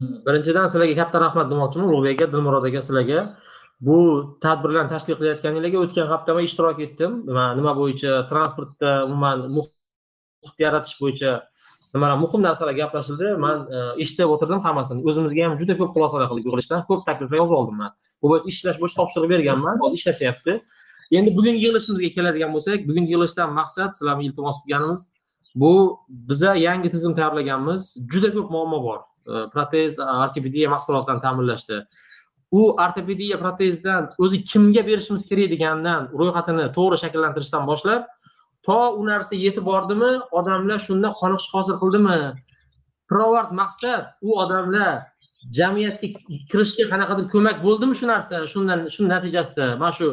birinchidan 0.00 0.66
sizlarga 0.70 0.94
katta 1.02 1.20
rahmat 1.20 1.50
demoqchiman. 1.50 1.88
Ulug'bek 1.90 2.20
aka 2.20 2.32
dilmurod 2.32 2.64
aka 2.70 2.80
sizlarga 2.88 3.20
bu 3.86 3.96
tadbirlarni 4.44 4.90
tashkil 4.94 5.14
qilayotganinglarga 5.18 5.78
o'tgan 5.84 6.06
hafta 6.12 6.34
man 6.36 6.44
ishtirok 6.48 6.80
etdim. 6.86 7.12
Nima 7.58 7.72
bo'yicha 7.80 8.12
transportda 8.30 8.90
umuman 9.06 9.36
muhit 9.56 10.58
yaratish 10.64 10.96
bo'yicha 11.02 11.32
nimalar 11.94 12.16
muhim 12.24 12.40
narsalar 12.46 12.74
gaplashildi. 12.82 13.26
Man 13.44 13.56
eshitib 14.02 14.34
o'tirdim 14.34 14.60
hammasini. 14.66 15.00
O'zimizga 15.08 15.42
ham 15.46 15.58
juda 15.60 15.74
ko'p 15.80 15.90
xulosalar 15.94 16.26
qildik 16.30 16.46
yig'ilishdan. 16.48 16.86
Ko'p 16.90 17.02
takliflar 17.08 17.38
yozib 17.42 17.56
oldim 17.60 17.76
man. 17.82 17.90
Bu 18.22 18.26
bo'yicha 18.32 18.48
ishlash 18.54 18.78
bo'yicha 18.82 18.96
topshiriq 19.00 19.28
berganman. 19.34 19.74
Hozir 19.82 19.96
ishlashyapti 20.00 20.52
endi 21.18 21.30
bugungi 21.38 21.60
yig'ilishimizga 21.64 22.10
keladigan 22.16 22.50
bo'lsak 22.56 22.78
bugungi 22.88 23.10
yig'ilishdan 23.14 23.48
maqsad 23.60 23.90
sizlarni 23.98 24.22
iltimos 24.28 24.56
qilganimiz 24.62 25.00
bu 25.62 25.72
biza 26.30 26.50
yangi 26.66 26.88
tizim 26.94 27.12
tayyorlaganmiz. 27.18 27.80
Juda 28.12 28.28
ko'p 28.36 28.48
muammo 28.54 28.78
bor. 28.88 28.98
Э, 29.28 29.48
protez 29.52 29.98
ortopediya 29.98 30.70
mahsulotlarini 30.72 31.20
ta'minlashda 31.20 31.82
u 32.50 32.60
ortopediya 32.84 33.36
protezdan 33.42 34.06
o'zi 34.24 34.38
kimga 34.50 34.84
berishimiz 34.86 35.26
kerak 35.28 35.50
degandan 35.52 36.06
ro'yxatini 36.20 36.68
to'g'ri 36.76 36.98
shakllantirishdan 37.02 37.66
boshlab 37.68 38.06
to 38.68 38.78
u 39.00 39.04
narsa 39.10 39.36
yetib 39.36 39.68
bordimi 39.68 40.08
odamlar 40.40 40.80
shundan 40.86 41.12
qoniqish 41.20 41.50
hosil 41.56 41.76
qildimi? 41.82 42.16
Pirovard 43.10 43.52
maqsad 43.60 44.08
u 44.28 44.38
odamlar 44.44 44.94
jamiyatga 45.58 46.08
kirishga 46.50 46.88
qanaqadir 46.92 47.28
ko'mak 47.34 47.60
bo'ldimi 47.66 48.00
shu 48.00 48.08
narsa? 48.12 48.46
Shundan 48.54 48.88
shu 48.94 49.10
natijasida 49.12 49.66
mana 49.82 49.92
shu 49.98 50.08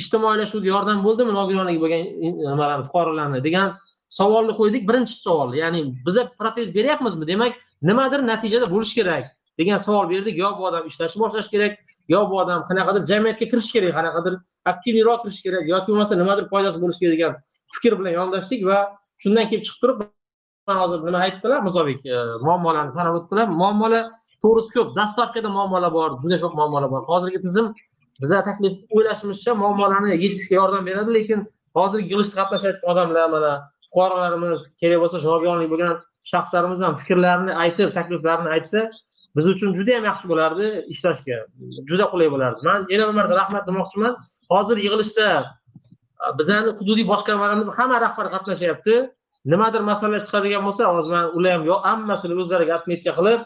ijtimoiylashuvga 0.00 0.68
yordam 0.74 1.00
bo'ldimi 1.06 1.32
nogironligi 1.38 1.80
bo'lgan 1.84 2.04
e, 2.04 2.34
nimalarni 2.36 2.84
fuqarolarni 2.88 3.40
degan 3.48 3.72
savolni 4.08 4.54
qo'ydik. 4.60 4.88
Birinchi 4.88 5.14
savol 5.20 5.54
ya'ni 5.54 5.80
biza 6.06 6.28
protez 6.38 6.74
beryapmizmi? 6.74 7.26
Demak 7.26 7.52
nimadir 7.82 8.26
natijada 8.26 8.70
bo'lishi 8.70 8.94
kerak 9.00 9.24
degan 9.58 9.78
savol 9.78 10.10
berdik. 10.10 10.38
Yo 10.38 10.50
bu 10.58 10.66
odam 10.70 10.86
ishlashni 10.90 11.20
boshlashi 11.24 11.50
kerak 11.50 11.78
yo 12.08 12.20
bu 12.30 12.38
odam 12.42 12.64
qanaqadir 12.68 13.06
jamiyatga 13.10 13.46
kirishi 13.52 13.72
kerak 13.76 13.92
qanaqadir 13.98 14.34
aktivliroq 14.72 15.24
kirishi 15.24 15.42
kerak 15.46 15.68
yoki 15.72 15.92
bo'lmasa 15.92 16.20
nimadir 16.22 16.44
foydasi 16.52 16.78
bo'lishi 16.82 17.00
kerak 17.02 17.14
degan 17.16 17.34
fikr 17.74 17.98
bilan 17.98 18.12
yondashdik 18.18 18.64
va 18.70 18.78
shundan 19.22 19.44
kelib 19.50 19.64
chiqib 19.66 19.80
turib 19.82 19.98
man 20.68 20.76
hozir 20.82 20.98
nima 21.08 21.18
aytdilar. 21.26 21.60
Mirzobek 21.66 22.06
e, 22.06 22.16
muammolarni 22.46 22.92
sanab 22.98 23.14
o'tdilar. 23.18 23.46
Muammolar 23.60 24.04
to'g'risi 24.44 24.70
ko'p. 24.76 24.88
Dastavkada 24.98 25.48
muammolar 25.56 25.92
bor 25.98 26.10
juda 26.22 26.40
ko'p 26.42 26.54
muammolar 26.60 26.90
bor. 26.94 27.02
Hozirgi 27.12 27.40
tizim 27.46 27.72
biza 28.22 28.42
taklif 28.48 28.74
o'ylashimizcha 28.96 29.54
muammolarni 29.62 30.16
yechishga 30.24 30.54
yordam 30.60 30.86
beradi 30.90 31.14
lekin 31.18 31.44
hozirgi 31.78 32.06
yig'ilishda 32.10 32.36
qatnashayotgan 32.40 32.90
odamlar 32.92 33.26
mana 33.34 33.52
fuqarolarimiz 33.88 34.60
kerak 34.80 35.02
bo'lsa 35.02 35.18
javobgarlik 35.24 35.70
bo'lgan 35.72 35.98
shaxslarimiz 36.32 36.80
ham 36.86 36.96
fikrlarini 37.02 37.52
aytib 37.64 37.94
takliflarini 37.98 38.50
aytsa 38.56 38.88
biz 39.36 39.46
uchun 39.54 39.74
juda 39.78 39.90
yam 39.96 40.04
yaxshi 40.10 40.26
bo'lardi 40.32 40.66
ishlashga. 40.94 41.36
Juda 41.90 42.06
qulay 42.12 42.28
bo'lardi. 42.34 42.60
Man 42.68 42.86
yana 42.92 43.04
bir 43.08 43.14
marta 43.20 43.34
rahmat 43.42 43.64
demoqchiman. 43.70 44.16
Hozir 44.54 44.76
yig'ilishda 44.84 45.26
bizani 46.38 46.72
hududiy 46.80 47.06
boshqarmalarimiz 47.12 47.68
hamma 47.78 48.00
rahbar 48.06 48.26
qatnashyapti. 48.34 48.94
Nimadir 49.52 49.82
masala 49.90 50.18
chiqadigan 50.26 50.62
bo'lsa 50.66 50.82
hozir 50.94 51.10
man 51.16 51.26
ular 51.38 51.52
ham 51.56 51.64
yo 51.70 51.76
hammasini 51.88 52.34
o'zlariga 52.42 52.74
отметка 52.78 53.12
qilib 53.18 53.40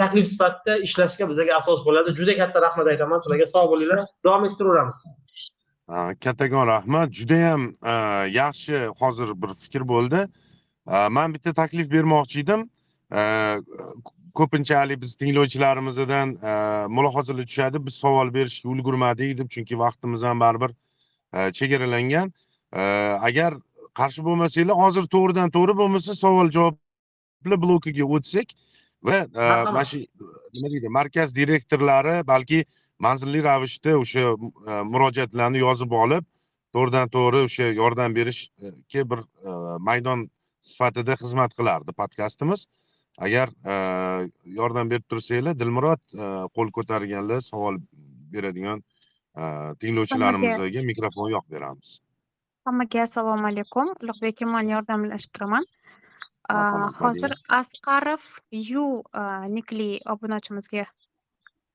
taklif 0.00 0.26
sifatida 0.32 0.74
ishlashga 0.86 1.24
bizga 1.30 1.52
asos 1.60 1.80
bo'ladi. 1.86 2.16
Juda 2.18 2.34
katta 2.40 2.58
rahmat 2.66 2.86
aytaman 2.92 3.18
sizlarga. 3.22 3.46
Sog' 3.54 3.68
bo'linglar. 3.72 3.98
Davom 4.24 4.44
ettiraveramiz. 4.48 4.98
Kattakon 6.24 6.66
rahmat 6.66 7.12
judayam 7.12 7.74
yaxshi 8.32 8.86
hozir 9.00 9.28
bir 9.42 9.54
fikr 9.54 9.88
bo'ldi. 9.88 10.26
Man 10.86 11.34
bitta 11.34 11.52
taklif 11.54 11.90
bermoqchi 11.90 12.40
edim 12.40 12.70
E, 13.12 13.20
ko'pinchalik 14.34 15.00
biz 15.00 15.14
tinglovchilarimizdan 15.16 16.28
mulohazalar 16.92 17.46
tushadi 17.46 17.86
biz 17.86 17.94
savol 17.94 18.34
berishga 18.34 18.68
ulgurmadik 18.68 19.38
deb 19.38 19.48
chunki 19.50 19.78
vaqtimiz 19.78 20.22
ham 20.22 20.40
baribir 20.40 20.74
chegaralangan. 21.58 22.32
Agar 23.28 23.54
qarshi 23.94 24.24
bo'lmasanglar 24.24 24.76
hozir 24.84 25.08
to'g'ridan 25.14 25.50
to'g'ri 25.56 25.76
bo'lmasa 25.80 26.14
savol 26.14 26.50
javoblar 26.58 27.58
blokiga 27.64 28.04
o'tsak 28.16 28.52
va 29.02 29.18
mana 29.72 29.84
shu 29.84 29.98
nima 30.54 30.68
deydi 30.74 30.88
markaz 30.98 31.34
direktorlari 31.40 32.26
balki 32.32 32.64
manzilli 32.98 33.42
ravishda 33.42 33.94
o'sha 33.98 34.24
e, 34.32 34.80
murojaatlarni 34.92 35.62
yozib 35.62 35.94
olib 36.02 36.26
to'g'ridan 36.74 37.12
to'g'ri 37.14 37.44
o'sha 37.48 37.70
yordam 37.80 38.16
berishga 38.18 39.04
bir 39.12 39.22
e, 39.22 39.54
maydon 39.90 40.26
sifatida 40.70 41.16
xizmat 41.22 41.54
qilardi 41.58 41.94
podkastimiz. 42.02 42.66
Agar 43.26 43.50
e, 43.72 43.74
yordam 44.58 44.90
berib 44.90 45.06
tursanglar 45.12 45.56
dilmurod 45.60 46.02
qo'l 46.58 46.74
ko'targanlar 46.76 47.40
savol 47.46 47.80
beradigan 48.34 48.84
tinglovchilarimizga 49.82 50.82
mikrofon 50.90 51.32
yoqib 51.34 51.56
beramiz. 51.56 51.98
Hammaga 52.66 53.02
assalomu 53.06 53.46
alaykum. 53.48 53.92
Ulug'bek 54.02 54.42
man 54.54 54.70
yordamlashib 54.74 55.32
turaman 55.36 55.66
Marhamat, 56.48 56.94
hozir 57.00 57.34
asqarov 57.58 58.24
yu 58.70 58.86
nikli 59.56 59.88
obunachimizga 60.14 60.86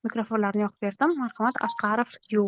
mikrofonlarni 0.07 0.65
yoqib 0.65 0.87
berdim. 0.87 1.17
Marhamat 1.23 1.59
asqarov 1.67 2.09
yu. 2.33 2.47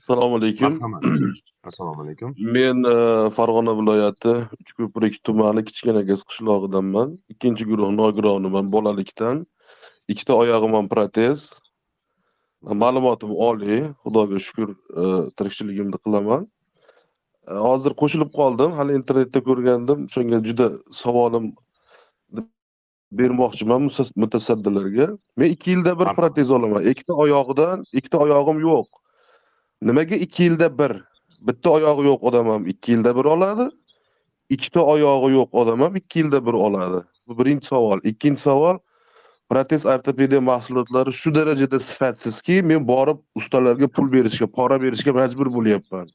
Assalomu 0.00 0.38
alaykum. 0.38 0.78
Assalomu 1.68 2.02
alaykum. 2.04 2.34
Men 2.56 2.84
e, 2.86 2.96
farg'ona 3.38 3.74
viloyati 3.78 4.34
uchko'prik 4.62 5.18
tumani 5.26 5.64
kichkinagaz 5.68 6.22
qishlog'idanman. 6.28 7.16
Ikkinchi 7.34 7.66
guruh 7.70 7.90
nogironiman 8.00 8.70
bolalikdan. 8.74 9.46
Ikkita 10.08 10.36
oyog'im 10.42 10.76
ham 10.78 10.88
protez. 10.92 11.48
Ma'lumotim 12.82 13.34
oliy. 13.48 13.80
Xudoga 14.04 14.38
shukur 14.46 14.70
e, 15.02 15.04
tirikchiligimni 15.36 15.98
qilaman. 16.04 16.46
E, 17.50 17.54
hozir 17.68 17.96
qo'shilib 18.02 18.30
qoldim. 18.38 18.76
Hali 18.78 18.98
internetda 19.00 19.42
ko'rgandim. 19.48 20.06
O'shanga 20.10 20.44
juda 20.48 20.70
savolim 21.02 21.52
bermoqchiman 23.12 23.90
mutasaddilarga. 24.16 25.18
Men 25.36 25.50
ikki 25.50 25.70
yilda 25.70 25.98
bir 25.98 26.14
protez 26.16 26.50
olaman. 26.50 26.82
Ikkita 26.82 27.12
oyog'idan 27.12 27.84
ikkita 27.92 28.18
oyog'im 28.18 28.60
yo'q. 28.60 28.86
Nimaga 29.82 30.14
ikki 30.14 30.42
yilda 30.42 30.78
bir? 30.78 31.02
Bitta 31.40 31.70
oyog'i 31.70 32.06
yo'q 32.06 32.22
odam 32.22 32.48
ham 32.48 32.66
ikki 32.66 32.92
yilda 32.92 33.16
bir 33.16 33.24
oladi. 33.24 33.70
Ikkita 34.50 34.84
oyog'i 34.84 35.32
yo'q 35.32 35.48
odam 35.52 35.80
ham 35.80 35.96
ikki 35.96 36.18
yilda 36.18 36.46
bir 36.46 36.52
oladi. 36.52 37.04
Bu 37.28 37.38
birinchi 37.38 37.66
savol. 37.66 38.00
Ikkinchi 38.04 38.40
savol 38.40 38.78
protez 39.50 39.86
ortopediya 39.86 40.40
mahsulotlari 40.40 41.12
shu 41.12 41.34
darajada 41.34 41.80
sifatsizki 41.80 42.62
men 42.62 42.88
borib 42.88 43.18
ustalarga 43.34 43.88
pul 43.88 44.12
berishga 44.12 44.46
pora 44.46 44.80
berishga 44.82 45.12
majbur 45.12 45.52
bo'lyapman. 45.52 46.08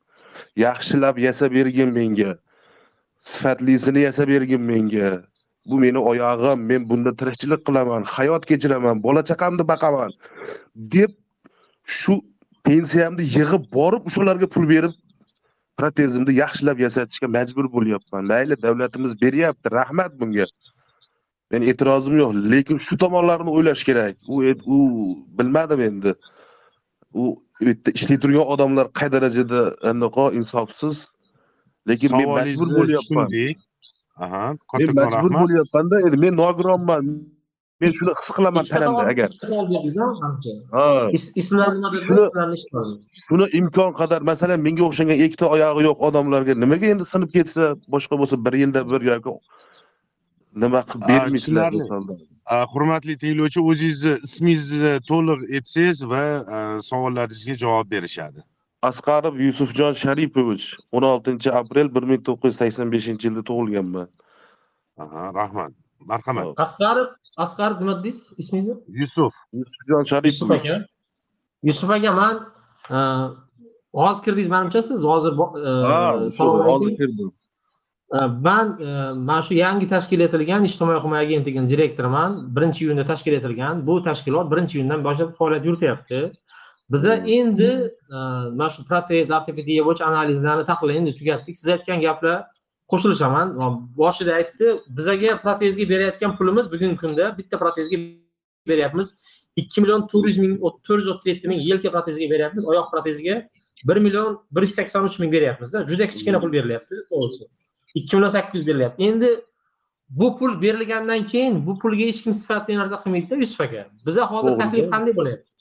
Yaxshilab 0.57 1.17
yasab 1.17 1.53
bergin 1.53 1.93
menga. 1.93 2.37
Sifatlisini 3.23 3.99
yasab 3.99 4.27
bergin 4.27 4.61
menga 4.61 5.23
bu 5.65 5.79
meni 5.83 5.99
oyog'im 6.11 6.59
men 6.69 6.89
bunda 6.89 7.11
tirikchilik 7.19 7.61
qilaman 7.67 8.03
hayot 8.15 8.45
kechiraman 8.49 9.03
bola 9.03 9.21
chaqamni 9.29 9.63
boqaman 9.71 10.11
deb 10.95 11.11
shu 11.99 12.13
pensiyamni 12.67 13.23
yig'ib 13.37 13.63
borib 13.77 14.03
o'shalarga 14.09 14.47
pul 14.55 14.65
berib 14.73 14.93
protezimni 15.79 16.33
yaxshilab 16.43 16.79
yasatishga 16.85 17.27
majbur 17.37 17.65
bo'lyapman. 17.75 18.23
Mayli 18.33 18.55
davlatimiz 18.65 19.21
beryapti 19.23 19.71
rahmat 19.79 20.11
bunga. 20.19 20.45
Meni 21.51 21.69
e'tirozim 21.71 22.17
yo'q 22.21 22.31
lekin 22.53 22.77
shu 22.85 22.97
tomonlarni 23.03 23.51
o'ylash 23.57 23.83
kerak. 23.89 24.15
U 24.33 24.35
u 24.75 24.79
bilmadim 25.37 25.81
endi. 25.89 26.13
U 27.21 27.23
u 27.61 27.65
yerda 27.67 27.89
ishlaydi 27.97 28.21
turgan 28.23 28.47
odamlar 28.53 28.87
qay 28.99 29.09
darajada 29.15 29.59
anaqa 29.91 30.25
insofsiz 30.39 30.97
lekin 31.89 32.11
men 32.19 32.29
majbur 32.37 32.69
bo'lyapman 32.79 33.27
aha 34.25 34.45
men 34.49 34.95
majbur 35.13 35.31
bo'lyapmanda 35.43 35.95
endi 36.07 36.17
men 36.25 36.33
nogironman. 36.41 37.05
Men 37.81 37.91
shuni 37.97 38.11
his 38.19 38.29
qilaman 38.37 38.63
tanamda 38.71 39.03
agar. 39.13 39.29
ha. 40.75 40.85
Shuni- 43.27 43.51
imkon 43.59 43.91
qadar 43.99 44.21
masalan 44.29 44.59
menga 44.67 44.83
o'xshagan 44.89 45.17
ikkita 45.25 45.45
oyog'i 45.55 45.81
yo'q 45.87 45.97
odamlarga 46.07 46.53
nimaga 46.63 46.85
endi 46.93 47.03
sinib 47.13 47.29
ketsa 47.37 47.63
boshqa 47.93 48.15
bo'lsa 48.21 48.35
bir 48.45 48.53
yilda 48.61 48.79
bir 48.91 49.01
yoki 49.11 49.31
nima 50.63 50.79
qilib 50.89 51.03
bermaysizlar 51.09 51.71
hurmatli 52.73 53.13
tinglovchi 53.23 53.59
o'zingizni 53.71 54.13
ismingizni 54.27 54.93
to'liq 55.09 55.39
aytsangiz 55.57 55.99
va 56.13 56.23
savollaringizga 56.89 57.55
javob 57.63 57.87
berishadi 57.95 58.39
asqarov 58.89 59.39
yusufjon 59.39 59.93
sharipovich 60.03 60.65
o'n 60.91 61.03
oltinchi 61.11 61.51
aprel 61.59 61.89
bir 61.95 62.03
ming 62.11 62.23
to'qqiz 62.27 62.53
yuz 62.53 62.59
sakson 62.61 62.91
beshinchi 62.95 63.27
yilda 63.27 63.43
tug'ilganman. 63.49 64.09
Aha, 65.03 65.23
rahmat. 65.39 65.71
Marhamat. 66.11 66.53
Asqarov 66.65 67.07
asqarov 67.45 67.79
nima 67.81 67.93
dedingiz? 67.99 68.19
Ismingizni 68.37 68.75
yusuf. 69.01 69.33
Yusufjon 69.59 70.03
yusuf 70.03 70.09
sharipovich 70.11 70.57
aka. 70.57 70.75
Yusuf 71.69 71.89
aka 71.97 72.11
man 72.21 72.35
e, 72.95 72.97
hozir 74.01 74.23
kirdingiz 74.25 74.49
manimcha 74.55 74.81
siz 74.81 75.03
hozir 75.11 75.37
kirdim. 76.99 77.31
E, 78.17 78.19
man 78.47 78.67
e, 78.87 78.89
mana 79.27 79.41
shu 79.41 79.53
yangi 79.53 79.87
tashkil 79.95 80.25
etilgan 80.27 80.67
ijtimoiy 80.69 80.99
himoya 81.05 81.21
agentligini 81.27 81.69
direktoriman. 81.69 82.31
Birinchi 82.55 82.85
iyunda 82.85 83.07
tashkil 83.11 83.39
etilgan. 83.39 83.87
Bu 83.87 84.03
tashkilot 84.09 84.51
birinchi 84.51 84.79
iyundan 84.79 85.03
boshlab 85.07 85.31
faoliyat 85.39 85.65
yurityapti 85.65 86.21
biza 86.93 87.13
endi 87.15 87.71
e, 88.15 88.17
mana 88.57 88.69
shu 88.69 88.81
protez 88.89 89.31
ortopediya 89.37 89.85
bo'yicha 89.87 90.05
analizlarni 90.11 90.65
tahlilni 90.71 90.97
endi 91.01 91.13
tugatdik. 91.19 91.55
Siz 91.59 91.69
aytgan 91.75 92.01
gaplar 92.07 92.37
qo'shilishaman 92.91 93.47
boshida 94.01 94.35
aytdi 94.39 94.65
bizaga 94.97 95.37
protezga 95.45 95.85
berayotgan 95.93 96.31
pulimiz 96.37 96.65
bugungi 96.73 96.97
kunda 97.03 97.37
bitta 97.37 97.55
protezga 97.63 97.97
beryapmiz. 98.71 99.07
Ikki 99.61 99.81
million 99.81 100.07
to'rt 100.11 100.27
yuz 100.29 100.37
ming 100.43 100.53
to'rt 100.85 100.99
yuz 101.01 101.09
o'ttiz 101.13 101.27
yetti 101.31 101.47
ming 101.51 101.61
yelka 101.69 101.89
proteziga 101.95 102.27
beryapmiz. 102.33 102.63
Oyoq 102.71 102.87
proteziga 102.93 103.35
bir 103.89 103.97
million 104.05 104.29
bir 104.55 104.61
yuz 104.65 104.75
sakson 104.75 105.03
uch 105.09 105.17
ming 105.21 105.31
beryapmizda. 105.35 105.85
Juda 105.89 106.07
kichkina 106.11 106.41
pul 106.43 106.51
berilyapti 106.57 106.95
to'g'risi 107.11 107.49
ikki 107.99 108.15
million 108.15 108.33
sakkiz 108.37 108.61
yuz 108.61 108.67
berilyapti. 108.67 109.03
Endi 109.09 109.29
bu 110.09 110.37
pul 110.37 110.61
berilgandan 110.61 111.25
keyin 111.25 111.65
bu 111.65 111.79
pulga 111.79 112.05
hech 112.09 112.23
kim 112.23 112.33
sifatli 112.33 112.77
narsa 112.77 113.01
qilmaydida 113.03 113.35
yusuf 113.43 113.61
aka 113.61 113.85
biza 114.05 114.31
hozir 114.31 114.57
taklif 114.61 114.91
qanday 114.93 115.15
bo'lyapti 115.19 115.52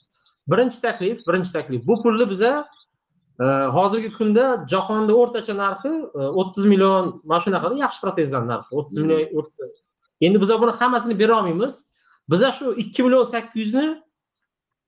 birinchi 0.47 0.81
taklif 0.81 1.27
birinchi 1.27 1.53
taklif. 1.53 1.87
Bu 1.87 2.01
pulni 2.01 2.29
biza 2.29 2.67
e, 3.39 3.45
hozirgi 3.45 4.13
kunda 4.13 4.65
jahonda 4.67 5.13
o'rtacha 5.15 5.53
narxi 5.57 5.89
e, 5.89 6.19
o'ttiz 6.41 6.65
million 6.65 7.21
mana 7.23 7.39
shunaqada 7.45 7.75
yaxshi 7.85 8.01
protezlar 8.03 8.43
narxi 8.47 8.71
o'ttiz 8.79 8.97
million 8.97 9.47
endi 10.21 10.41
biza 10.41 10.61
buni 10.61 10.71
hammasini 10.79 11.19
bera 11.19 11.39
olmaymiz. 11.39 11.73
Biza 12.29 12.51
shu 12.51 12.73
ikki 12.83 13.03
million 13.03 13.23
sakkiz 13.23 13.65
yuzni 13.65 13.87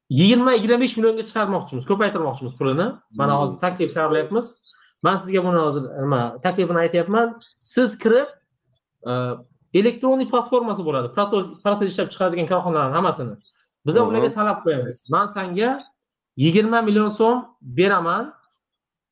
yigirma 0.09 0.51
yigirma 0.53 0.79
besh 0.83 0.97
millionga 0.97 1.23
chiqarmoqchimiz 1.29 1.83
ko'paytirmoqchimiz 1.91 2.53
pulini. 2.59 2.87
Mana 3.19 3.39
hozir 3.39 3.57
taklif 3.65 3.93
tayyorlayapmiz 3.93 4.45
man 5.03 5.15
sizga 5.21 5.43
buni 5.47 5.59
hozir 5.65 5.83
nima 6.03 6.21
taklifini 6.43 6.79
aytyapman. 6.85 7.27
Siz 7.61 7.97
kirib 8.03 8.29
e, 9.09 9.11
elektronik 9.79 10.31
platformasi 10.31 10.85
bo'ladi. 10.87 11.07
Protez 11.63 11.87
ishlab 11.91 12.09
chiqaradigan 12.13 12.47
korxonalarni 12.53 12.95
hammasini 12.99 13.35
biza 13.85 14.03
ularga 14.07 14.33
talab 14.33 14.57
qo'yamiz. 14.65 14.95
Man 15.09 15.25
sanga 15.25 15.69
yigirma 16.37 16.81
million 16.81 17.09
so'm 17.09 17.45
beraman. 17.61 18.33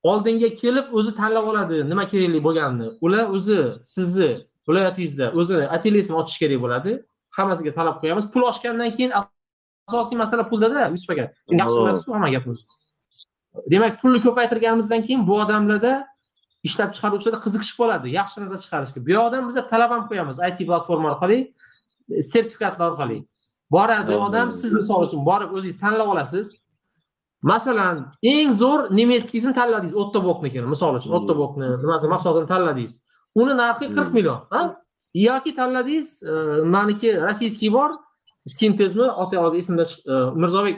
Oldinga 0.04 0.50
kelib 0.62 0.86
o'zi 0.98 1.12
tanlab 1.20 1.46
oladi 1.52 1.78
nima 1.90 2.04
kerakli 2.12 2.40
bo'lganini. 2.48 2.88
Ular 3.06 3.26
o'zi 3.36 3.60
sizni 3.96 4.32
viloyatingizda 4.68 5.26
o'zini 5.40 5.66
atelyesini 5.76 6.16
ochish 6.22 6.38
kerak 6.42 6.60
bo'ladi. 6.66 6.92
Hammasiga 7.38 7.72
talab 7.80 7.96
qo'yamiz. 8.02 8.26
Pul 8.34 8.44
oshgandan 8.52 8.90
keyin 8.96 9.12
asosiy 9.88 10.18
masala 10.24 10.44
puldada 10.50 10.88
yusuf 10.96 11.10
aka 11.14 11.26
yaxshi 11.60 11.78
Oh. 11.78 11.86
bilasiz 11.86 12.08
hamma 12.08 12.30
gapni? 12.36 12.56
Demak 13.72 13.94
pulni 14.02 14.20
ko'paytirganimizdan 14.26 15.02
keyin 15.06 15.22
bu 15.28 15.34
odamlarda 15.44 15.94
ishlab 16.68 16.90
chiqaruvchilarda 16.96 17.40
qiziqish 17.46 17.74
bo'ladi 17.80 18.08
yaxshi 18.20 18.38
narsa 18.42 18.58
chiqarishga. 18.64 19.00
Bu 19.08 19.12
yoqdan 19.20 19.44
biza 19.50 19.62
talab 19.72 19.92
ham 19.96 20.04
qo'yamiz 20.10 20.38
it 20.48 20.58
platforma 20.70 21.08
orqali 21.14 21.38
sertifikatlar 22.32 22.86
orqali 22.92 23.18
boradi 23.76 24.16
odam 24.28 24.52
siz 24.52 24.74
misol 24.74 25.06
uchun 25.08 25.26
borib 25.30 25.50
o'zingiz 25.56 25.80
tanlab 25.84 26.08
olasiz. 26.14 26.48
Masalan 27.52 27.98
eng 28.24 28.54
zo'r 28.62 28.82
nemetskiysini 28.98 29.54
tanladingiz 29.60 29.96
ottoboknikini 30.04 30.68
misol 30.74 30.96
uchun 31.00 31.12
Hmm. 31.12 31.18
ottobokni 31.20 31.68
nimasi 31.82 32.08
mahsulotini 32.08 32.48
tanladingiz. 32.54 32.94
Uni 33.36 33.54
narxi 33.62 33.86
qirq 33.96 34.06
Hmm. 34.08 34.14
million 34.14 34.40
yoki 35.14 35.56
tanladingiz 35.56 36.24
e, 36.24 36.32
maniki 36.76 37.10
rossiyskiy 37.22 37.72
bor 37.74 37.90
sintezmi? 38.48 39.04
Oti 39.24 39.36
hozir 39.38 39.58
esimda 39.58 39.84
e, 39.84 40.14
mirzobek 40.42 40.76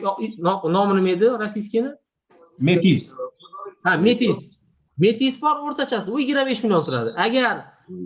nomi 0.76 0.94
nima 0.98 1.10
edi 1.10 1.26
rossiyskiyni 1.44 1.92
metis. 2.60 3.16
Ha 3.84 3.98
metis. 3.98 4.40
Metis 4.98 5.42
bor 5.42 5.56
o'rtachasi 5.68 6.12
u 6.12 6.20
yigirma 6.20 6.46
besh 6.46 6.64
million 6.64 6.84
turadi. 6.86 7.14
Agar 7.18 7.56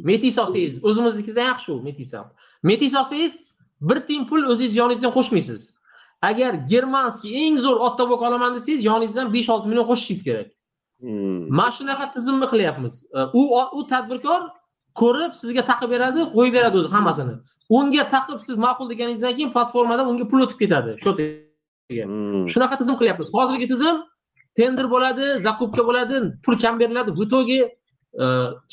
metis 0.04 0.38
olsangiz 0.38 0.84
o'zimiznikidan 0.84 1.46
yaxshi 1.52 1.72
u 1.72 1.82
metis 1.82 2.14
ham. 2.14 2.28
Metis 2.64 2.96
olsangiz 2.96 3.49
bir 3.82 3.98
tiyin 4.08 4.26
pul 4.30 4.44
o'zingiz 4.52 4.76
yoningizdan 4.76 5.12
qo'shmaysiz. 5.18 5.62
Agar 6.22 6.54
germanskiy 6.54 7.48
eng 7.48 7.58
zo'r 7.66 7.78
ottobok 7.88 8.22
olaman 8.22 8.56
desangiz 8.56 8.86
yoningizdan 8.86 9.34
besh 9.34 9.50
olti 9.50 9.68
million 9.70 9.88
qo'shishingiz 9.92 10.24
kerak. 10.24 10.50
Hmm. 11.00 11.48
mana 11.58 11.72
shunaqa 11.72 12.12
tizimni 12.12 12.48
qilyapmiz. 12.54 12.94
U 13.34 13.42
u 13.78 13.88
tadbirkor 13.88 14.42
ko'rib 15.02 15.34
sizga 15.42 15.64
taqib 15.72 15.90
beradi 15.96 16.20
qo'yib 16.36 16.54
beradi 16.58 16.78
o'zi 16.82 16.90
hammasini. 16.96 17.34
Unga 17.78 18.04
taqib 18.16 18.40
siz 18.46 18.56
ma'qul 18.66 18.90
deganingizdan 18.92 19.34
keyin 19.38 19.52
platformadan 19.56 20.06
unga 20.12 20.26
pul 20.32 20.42
o'tib 20.46 20.60
ketadi 20.64 20.92
shotiga 21.04 21.50
Hmm. 21.90 22.46
shunaqa 22.54 22.76
tizim 22.82 22.96
qilyapmiz. 23.00 23.28
Hozirgi 23.38 23.68
tizim 23.74 23.96
tender 24.58 24.86
bo'ladi 24.94 25.26
zakupka 25.46 25.82
bo'ladi 25.90 26.16
pul 26.44 26.56
kam 26.64 26.76
beriladi. 26.82 27.12
В 27.20 27.22
итоге 27.26 27.60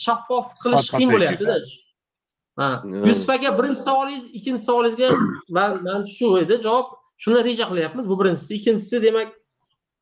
shaffof 0.05 0.47
qilish 0.63 0.89
qiyin 0.97 1.11
bo'lyaptida 1.15 1.55
ha 2.57 2.83
yusuf 3.05 3.31
aka 3.31 3.59
birinchi 3.59 3.81
savolingiz 3.81 4.25
ikkinchi 4.39 4.63
savolingizga 4.65 5.11
man 5.49 5.83
man 5.85 6.05
shu 6.05 6.39
edi. 6.39 6.55
Javob 6.67 6.87
shuni 7.19 7.45
reja 7.45 7.65
qilyapmiz. 7.71 8.09
Bu 8.09 8.21
birinchisi. 8.21 8.55
Ikkinchisi 8.55 9.03
demak 9.03 9.29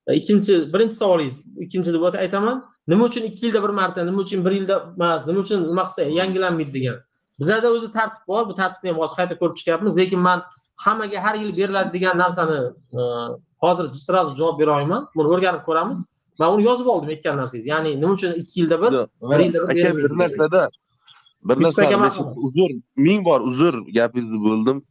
e, 0.07 0.15
ikkinchi 0.15 0.73
birinchi 0.73 0.95
savolingiz. 0.95 1.37
Ikkinchi 1.65 1.93
deb 1.95 2.03
aytaman. 2.03 2.65
Nima 2.89 3.05
uchun 3.05 3.23
ikki 3.23 3.47
yilda 3.47 3.63
bir 3.63 3.69
marta 3.69 4.05
nima 4.05 4.21
uchun 4.21 4.45
bir 4.45 4.53
yilda 4.53 4.77
emas 4.97 5.27
nima 5.27 5.41
uchun 5.41 5.69
nima 5.69 5.83
qilsa 5.83 6.03
yangilanmaydi 6.03 6.75
degan. 6.75 6.97
Bizlarda 7.41 7.69
o'zi 7.73 7.93
tartib 7.93 8.23
bor. 8.29 8.49
Bu 8.49 8.55
tartibni 8.55 8.91
ham 8.91 8.99
hozir 9.03 9.17
qayta 9.21 9.39
ko'rib 9.41 9.57
chiqyapmiz. 9.61 9.97
Lekin 10.01 10.21
man 10.21 10.43
hammaga 10.85 11.19
har 11.25 11.35
yil 11.35 11.57
beriladi 11.57 11.93
degan 11.97 12.19
narsani 12.19 12.59
e, 12.99 13.01
hozir 13.65 13.87
sразу 14.07 14.37
javob 14.37 14.59
bera 14.61 14.71
olmayman. 14.75 15.07
Buni 15.17 15.29
o'rganib 15.35 15.63
ko'ramiz. 15.69 15.99
Man 16.39 16.55
uni 16.55 16.65
yozib 16.69 16.87
oldim 16.87 17.09
aytgan 17.15 17.37
narsangiz. 17.41 17.67
Ya'ni 17.67 17.97
nima 18.01 18.13
uchun 18.13 18.33
ikki 18.33 18.61
yilda 18.61 18.77
bir 18.83 18.93
bir 19.31 19.45
yilda 19.45 19.59
bir 19.69 19.83
aka 19.83 19.97
bir 19.97 20.19
narsada 20.19 20.71
uzr 21.45 22.71
ming 22.97 23.25
bor 23.25 23.41
uzr 23.41 23.75
gapingizni 23.97 24.41
bo'ldim. 24.47 24.83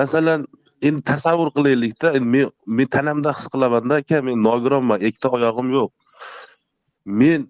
Masalan 0.00 0.46
endi 0.82 1.02
tasavvur 1.02 1.50
qilaylikda 1.56 2.12
men 2.32 2.50
men 2.66 2.86
tanamda 2.86 3.32
his 3.38 3.46
qilamanda 3.54 3.94
aka 4.02 4.22
men 4.22 4.42
nogironman 4.48 5.00
ikkita 5.00 5.28
oyog'im 5.36 5.68
yo'q. 5.76 5.90
Men 7.20 7.48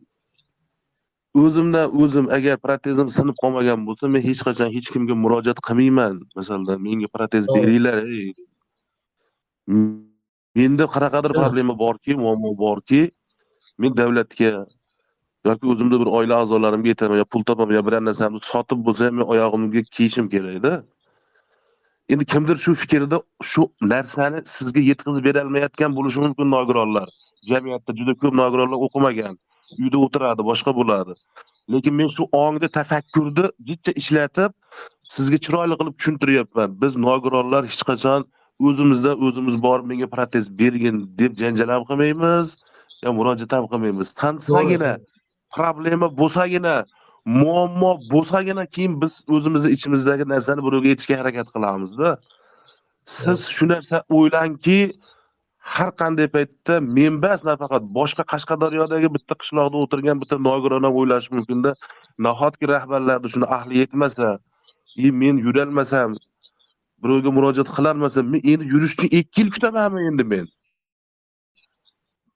o'zimdan 1.34 1.86
o'zim 2.02 2.26
agar 2.36 2.56
protezim 2.64 3.08
sinib 3.16 3.36
qolmagan 3.42 3.86
bo'lsa 3.86 4.08
men 4.14 4.22
hech 4.28 4.40
qachon 4.46 4.72
hech 4.76 4.88
kimga 4.94 5.14
murojaat 5.24 5.58
qilmayman. 5.68 6.22
Masalan 6.36 6.80
menga 6.86 7.08
protez 7.16 7.44
beringlar 7.54 7.98
ey. 8.04 8.34
menda 10.56 10.84
qanaqadir 10.94 11.32
problema 11.40 11.74
borki 11.84 12.16
muammo 12.22 12.50
borki 12.64 13.02
men 13.78 13.94
davlatga 14.00 14.50
yoki 15.48 15.66
o'zimda 15.72 16.00
bir 16.00 16.08
oila 16.18 16.40
a'zolarimga 16.42 16.88
aytaman 16.94 17.18
yo 17.22 17.24
pul 17.24 17.42
topaman 17.48 17.74
yo 17.74 17.82
biror 17.86 18.02
narsamni 18.08 18.40
sotib 18.52 18.80
bo'lsa 18.86 19.06
ham 19.06 19.14
men 19.20 19.26
oyog'imga 19.34 19.82
kiyishim 19.96 20.26
kerakda 20.34 20.72
endi 22.12 22.24
kimdir 22.32 22.56
shu 22.64 22.74
fikrda 22.82 23.18
shu 23.50 23.62
narsani 23.92 24.38
sizga 24.54 24.80
yetkazib 24.90 25.24
berolmayotgan 25.28 25.96
bo'lishi 25.96 26.20
mumkin 26.24 26.50
nogironlar. 26.56 27.08
Jamiyatda 27.50 27.90
juda 27.98 28.14
ko'p 28.22 28.34
nogironlar 28.42 28.78
o'qimagan 28.86 29.34
uyda 29.82 29.98
o'tiradi 30.04 30.42
boshqa 30.50 30.74
bo'ladi. 30.80 31.12
Lekin 31.72 31.94
men 32.00 32.08
shu 32.16 32.22
ongni 32.44 32.68
tafakkurni 32.78 33.44
jicha 33.68 33.92
ishlatib 34.02 34.50
sizga 35.14 35.38
chiroyli 35.44 35.74
qilib 35.80 35.94
tushuntiryapman. 35.98 36.68
Biz 36.82 36.92
nogironlar 37.06 37.62
hech 37.70 37.82
qachon 37.90 38.20
o'zimizdan 38.68 39.22
o'zimiz 39.26 39.62
borib 39.66 39.86
menga 39.90 40.08
protez 40.14 40.44
bergin 40.60 40.96
deb 41.20 41.32
janjal 41.42 41.68
ham 41.74 41.82
qilmaymiz 41.90 42.56
yo 43.04 43.12
murojaat 43.18 43.52
ham 43.56 43.66
qilmaymiz 43.72 44.12
tansagina 44.22 44.92
problema 45.56 46.06
bo'lsagina 46.20 46.74
muammo 47.24 47.92
bo'lsagina 48.12 48.66
keyin 48.74 49.00
biz 49.02 49.12
o'zimizni 49.34 49.70
ichimizdagi 49.76 50.24
narsani 50.32 50.60
birovga 50.66 50.88
aytishga 50.92 51.16
harakat 51.20 51.48
qilamizda. 51.54 52.08
Siz 53.16 53.48
shu 53.56 53.68
narsa 53.72 54.02
o'ylangki 54.16 54.78
har 55.76 55.90
qanday 56.00 56.28
paytda 56.36 56.80
men 56.96 57.12
emas 57.18 57.40
nafaqat 57.50 57.82
boshqa 57.98 58.22
qashqadaryodagi 58.32 59.08
bitta 59.16 59.34
qishloqda 59.42 59.76
o'tirgan 59.84 60.16
bitta 60.22 60.36
nogiron 60.48 60.82
ham 60.86 60.94
o'ylashi 61.00 61.34
mumkinda. 61.36 61.70
Nahotki 62.26 62.64
rahbarlarni 62.74 63.28
shuni 63.34 63.46
ahli 63.56 63.78
yetmasa 63.82 64.38
и 64.96 65.10
men 65.20 65.36
yurolmasam 65.46 66.16
birovga 67.02 67.30
murojaat 67.36 67.68
qilolmasam 67.76 68.24
men 68.32 68.40
endi 68.52 68.64
yurishni 68.72 69.06
ikki 69.20 69.40
yil 69.40 69.50
kutamanmi 69.54 70.00
endi 70.10 70.24
men. 70.32 70.46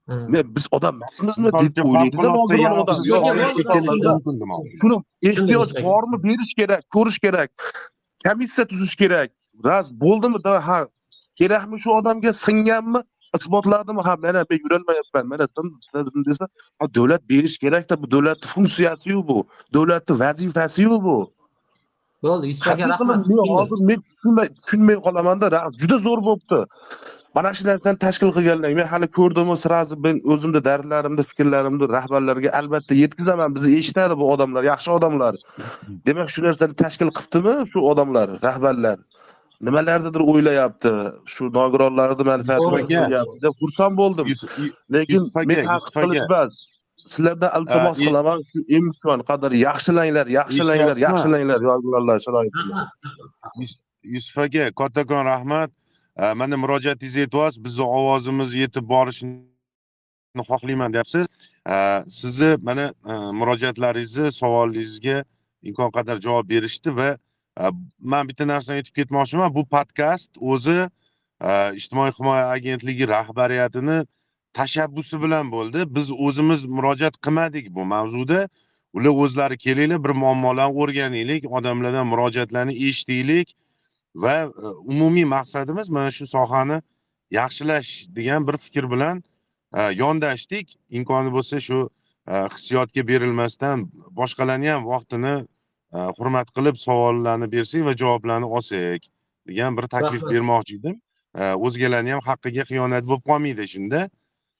Ne 0.09 0.55
biz 0.57 0.67
odam 0.71 1.01
deb 1.01 1.79
ehtiyoj 5.23 5.71
bormi 5.83 6.23
berish 6.25 6.55
kerak 6.59 6.83
ko'rish 6.95 7.19
kerak 7.19 7.51
komissiya 8.27 8.67
tuzish 8.67 8.97
kerak 8.97 9.31
raz 9.65 9.87
bo'ldimi 10.01 10.45
da 10.45 10.67
ha 10.69 10.87
kerakmi 11.41 11.81
shu 11.81 11.91
odamga 11.91 12.33
singanmi 12.33 13.01
isbotladimi 13.39 14.03
ha 14.05 14.17
mana 14.17 14.45
men 14.51 14.59
yurolmayapman 14.65 15.27
mana 15.27 15.47
desa 16.27 16.49
ha 16.79 16.85
davlat 16.95 17.23
berish 17.31 17.59
kerakda 17.59 18.03
bu 18.03 18.11
davlatni 18.11 18.47
funksiyasiyu 18.55 19.29
bu. 19.29 19.47
Davlatni 19.75 20.19
vazifasiyu 20.19 21.03
bu 21.07 21.33
bo'ldi 22.27 22.53
yusuf 22.53 22.71
aka 22.73 22.89
rahmat 22.93 23.29
men 23.33 23.45
hozir 23.57 23.85
men 23.91 23.99
tushunmay 24.09 24.49
tushunmay 24.63 24.97
qolamanda 25.07 25.47
juda 25.83 25.97
zo'r 26.07 26.21
bo'libdi 26.29 26.61
mana 27.35 27.51
shu 27.59 27.65
narsani 27.67 27.99
tashkil 28.05 28.31
qilganlar 28.37 28.75
men 28.81 28.87
hali 28.93 29.07
ko'rdimu 29.19 29.55
сразу 29.65 29.97
men 30.07 30.21
o'zimni 30.33 30.61
dardlarimni 30.69 31.23
fikrlarimni 31.31 31.87
rahbarlarga 31.97 32.51
albatta 32.59 32.95
yetkazaman. 33.03 33.55
Bizni 33.57 33.79
eshitadi 33.79 34.15
bu 34.21 34.25
odamlar 34.35 34.63
yaxshi 34.73 34.91
odamlar. 34.97 35.35
Demak 36.07 36.29
shu 36.35 36.45
narsani 36.47 36.75
tashkil 36.83 37.11
qilibdimi 37.17 37.55
shu 37.73 37.81
odamlar 37.93 38.29
rahbarlar? 38.47 38.99
Nimalarnidir 39.67 40.23
o'ylayapti 40.33 40.93
shu 41.35 41.51
nogironlarni 41.59 42.25
manfaatini 42.31 42.77
o'ylayapti 42.79 43.43
deb 43.47 43.55
xursand 43.63 43.95
bo'ldim. 44.03 44.27
Lekin 44.95 45.23
men 45.51 45.59
Yusuf 45.59 45.95
haqi 45.95 46.01
aka. 46.01 46.01
qilish 46.01 46.25
emas 46.29 46.53
sizlardan 47.09 47.51
iltimos 47.61 47.99
qilaman. 47.99 48.43
Shu 48.53 48.61
imkon 48.79 49.25
qadar 49.31 49.53
yaxshilanglar 49.53 50.27
yaxshilanglar 50.39 50.97
yaxshilanglar 51.07 51.61
nogironlar 51.71 52.19
sharoitini 52.27 52.69
rahmat. 52.71 53.73
Yusuf 54.15 54.39
aka 54.39 54.71
kattakon 54.81 55.25
rahmat. 55.33 55.71
Mana 56.41 56.57
murojaatingizni 56.57 57.27
aytyapsiz 57.27 57.65
bizni 57.65 57.85
ovozimiz 57.99 58.55
yetib 58.55 58.85
borishini 58.89 59.55
xohlayman 60.43 60.93
deyapsiz. 60.93 61.27
Sizni 62.09 62.57
mana 62.63 62.93
e, 63.11 63.13
murojaatlaringizni 63.13 64.33
savolingizga 64.33 65.25
imkon 65.63 65.91
qadar 65.91 66.21
javob 66.21 66.49
berishdi 66.49 66.97
va 66.97 67.17
e, 67.61 67.71
man 67.99 68.29
bitta 68.29 68.47
narsani 68.47 68.83
aytib 68.83 68.95
ketmoqchiman. 68.95 69.55
Bu 69.55 69.65
podkast 69.67 70.31
o'zi 70.41 70.79
e, 71.41 71.51
ijtimoiy 71.81 72.13
himoya 72.19 72.49
agentligi 72.57 73.09
rahbariyatini 73.09 74.05
tashabbusi 74.55 75.23
bilan 75.23 75.51
bo'ldi. 75.53 75.85
Biz 75.97 76.11
o'zimiz 76.27 76.65
murojaat 76.77 77.17
qilmadik 77.25 77.75
bu 77.75 77.85
mavzuda. 77.95 78.49
Ular 78.97 79.15
o'zlari 79.25 79.57
kelinglar 79.59 80.05
bir 80.05 80.13
muammolarni 80.23 80.75
o'rganaylik 80.83 81.43
odamlardan 81.59 82.07
murojaatlarni 82.13 82.75
eshitaylik 82.89 83.49
va 84.15 84.35
e, 84.43 84.49
umumiy 84.93 85.27
maqsadimiz 85.37 85.89
mana 85.97 86.11
shu 86.11 86.27
sohani 86.27 86.79
yaxshilash 87.31 87.91
degan 88.17 88.47
bir 88.49 88.57
fikr 88.65 88.91
bilan 88.93 89.23
e, 89.79 89.81
yondashdik. 90.03 90.79
Imkoni 90.99 91.35
bo'lsa 91.37 91.61
shu 91.69 91.81
e, 92.29 92.35
hissiyotga 92.55 93.03
berilmasdan 93.11 93.89
boshqalarni 94.21 94.69
ham 94.75 94.87
vaqtini 94.93 95.37
hurmat 96.19 96.49
qilib 96.57 96.77
savollarni 96.87 97.47
bersak 97.55 97.83
va 97.89 97.93
javoblarni 98.03 98.47
olsak 98.57 99.03
degan 99.49 99.77
bir 99.77 99.87
taklif 99.95 100.23
bermoqchi 100.33 100.79
edim. 100.81 100.97
O'zgalarni 101.67 102.11
ham 102.15 102.23
haqqiga 102.29 102.65
xiyonat 102.71 103.05
bo'lib 103.09 103.25
qolmaydi 103.31 103.67
shunda 103.75 104.01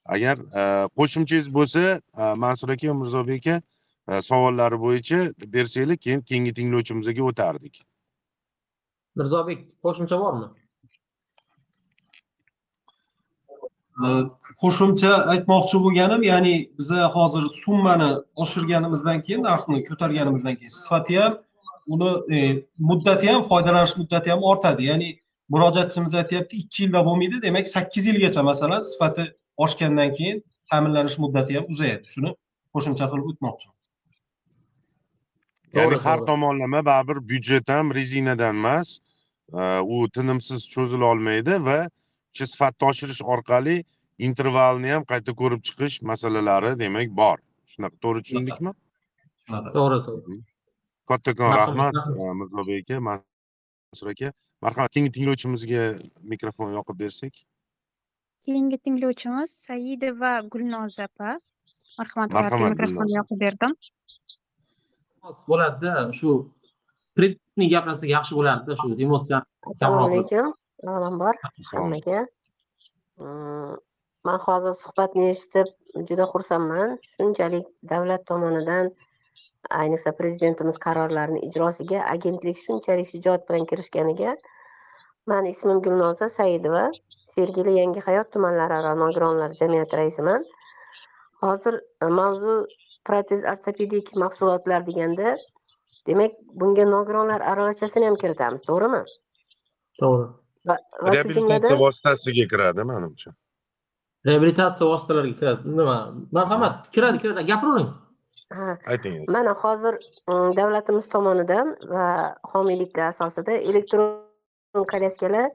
agar 0.05 0.37
e, 0.37 0.87
qo'shimchangiz 0.97 1.47
bo'lsa 1.53 1.81
e, 2.21 2.33
mansur 2.43 2.69
aka 2.69 2.89
va 2.89 2.93
mirzobek 3.01 3.47
aka 3.47 3.61
e, 4.07 4.21
savollari 4.21 4.77
bo'yicha 4.85 5.19
bersanglar 5.55 5.97
keyin 5.97 6.21
keyingi 6.21 6.53
tinglovchimizga 6.59 7.23
o'tardik. 7.31 7.81
Mirzobek 9.15 9.65
qo'shimcha 9.83 10.19
bormi? 10.23 10.47
Qo'shimcha 14.61 15.11
aytmoqchi 15.33 15.79
bo'lganim 15.83 16.23
ya'ni 16.31 16.55
biza 16.79 17.07
hozir 17.15 17.43
summani 17.63 18.09
oshirganimizdan 18.43 19.21
keyin 19.25 19.43
narxni 19.49 19.83
ko'targanimizdan 19.89 20.55
keyin 20.59 20.73
sifati 20.79 21.19
ham 21.21 21.37
uni 21.93 22.11
e, 22.35 22.65
muddati 22.89 23.31
ham 23.31 23.43
foydalanish 23.51 23.95
muddati 24.01 24.31
ham 24.33 24.43
ortadi. 24.51 24.83
Ya'ni 24.91 25.09
murojaatchimiz 25.49 26.13
aytyapti 26.21 26.57
ikki 26.63 26.83
yilda 26.83 27.05
bo'lmaydi 27.07 27.41
demak 27.47 27.67
sakkiz 27.67 28.07
yilgacha 28.07 28.43
masalan 28.43 28.83
sifati 28.91 29.25
oshgandan 29.63 30.09
keyin 30.17 30.43
ta'minlanish 30.71 31.17
muddati 31.23 31.57
ham 31.57 31.65
uzayadi 31.73 32.07
shuni 32.15 32.31
qo'shimcha 32.73 33.05
qilib 33.11 33.27
o'tmoqchiman 33.31 33.75
ya'ni 35.75 35.97
har 36.05 36.19
tomonlama 36.29 36.85
baribir 36.89 37.17
byudjet 37.29 37.69
ham 37.75 37.93
rezinadan 37.99 38.55
emas 38.61 38.89
e, 39.59 39.61
u 39.95 40.09
tinimsiz 40.15 40.61
cho'zila 40.73 41.05
olmaydi 41.13 41.53
va 41.67 41.79
o'sha 42.31 42.45
sifatni 42.53 42.89
oshirish 42.91 43.21
orqali 43.35 43.75
intervalni 44.27 44.89
ham 44.95 45.03
qayta 45.11 45.31
ko'rib 45.41 45.61
chiqish 45.67 45.95
masalalari 46.11 46.71
demak 46.83 47.09
bor. 47.21 47.37
Shunaqa 47.73 47.97
to'g'ri 48.03 48.23
tushundikmi? 48.25 48.71
Shunaqa. 49.45 49.69
To'g'ri 49.77 49.99
to'g'ri 50.07 50.37
kattakon 51.09 51.51
rahmat. 51.61 51.93
e, 52.21 52.31
mirzobek 52.39 52.83
aka 52.83 53.01
mansur 53.07 54.09
aka. 54.13 54.31
Marhamat 54.65 54.91
keyingi 54.93 55.11
tinglovchimizga 55.17 55.83
mikrofon 56.31 56.73
yoqib 56.77 56.97
bersak 57.03 57.33
keyingi 58.45 58.77
tinglovchimiz 58.85 59.49
saidova 59.67 60.33
gulnoza 60.53 61.07
opa 61.09 61.29
marhamat 61.99 62.35
Marhamat, 62.37 62.69
mikrofonni 62.73 63.17
yoqib 63.19 63.41
berdim 63.45 63.73
bo'ladida 65.51 65.93
shu 66.19 66.35
kreditni 67.17 67.65
gapirsak 67.73 68.09
yaxshi 68.17 68.37
bo'lardida 68.39 68.77
shu 68.81 68.87
emotsiya 69.07 69.39
assalomu 69.71 69.79
kamroq 69.81 70.05
alaykum 70.11 70.53
avvalambor 70.87 71.35
hammaga. 71.71 72.19
Mm, 73.21 73.73
man 74.27 74.39
hozir 74.45 74.75
suhbatni 74.83 75.25
eshitib 75.33 75.67
juda 76.09 76.25
xursandman. 76.33 76.95
Shunchalik 77.15 77.67
davlat 77.91 78.25
tomonidan 78.31 78.91
ayniqsa 79.81 80.13
prezidentimiz 80.19 80.77
qarorlarini 80.85 81.41
ijrosiga 81.47 82.03
agentlik 82.13 82.57
shunchalik 82.65 83.09
shijoat 83.13 83.47
bilan 83.49 83.65
kirishganiga 83.71 84.35
mani 85.31 85.53
ismim 85.55 85.81
gulnoza 85.85 86.29
saidova 86.37 86.83
sergeli 87.35 87.77
yangi 87.79 88.01
hayot 88.07 88.31
tumanlararo 88.33 88.93
nogironlar 88.99 89.51
jamiyati 89.61 89.99
raisiman. 90.01 90.45
Hozir 91.43 91.79
e, 92.01 92.05
mavzu 92.19 92.55
protez 93.07 93.43
ortopedik 93.53 94.15
mahsulotlar 94.23 94.85
deganda 94.87 95.37
demak 96.07 96.37
bunga 96.61 96.85
nogironlar 96.95 97.41
aravachasini 97.51 98.09
ham 98.09 98.17
kiritamiz 98.23 98.61
to'g'rimi? 98.69 99.01
To'g'ri. 100.01 100.29
Va 100.69 100.77
reabilitatsiya 101.13 101.77
vositasiga 101.85 102.45
kiradi 102.51 102.87
manimcha 102.91 103.35
reabilitatsiya 104.25 104.89
vositalariga 104.93 105.37
kiradi. 105.41 105.75
Nima? 105.79 105.97
Marhamat 106.37 106.89
kiradi 106.95 107.21
kiradi. 107.23 107.45
Gapiravering 107.51 107.91
ha. 108.57 108.77
Ayting. 108.93 109.25
Mana 109.35 109.53
hozir 109.63 109.99
mm, 110.27 110.55
davlatimiz 110.57 111.09
tomonidan 111.09 111.75
va 111.89 112.07
homiyliklar 112.53 113.13
asosida 113.13 113.53
elektron 113.71 114.85
kolyaskalar 114.91 115.49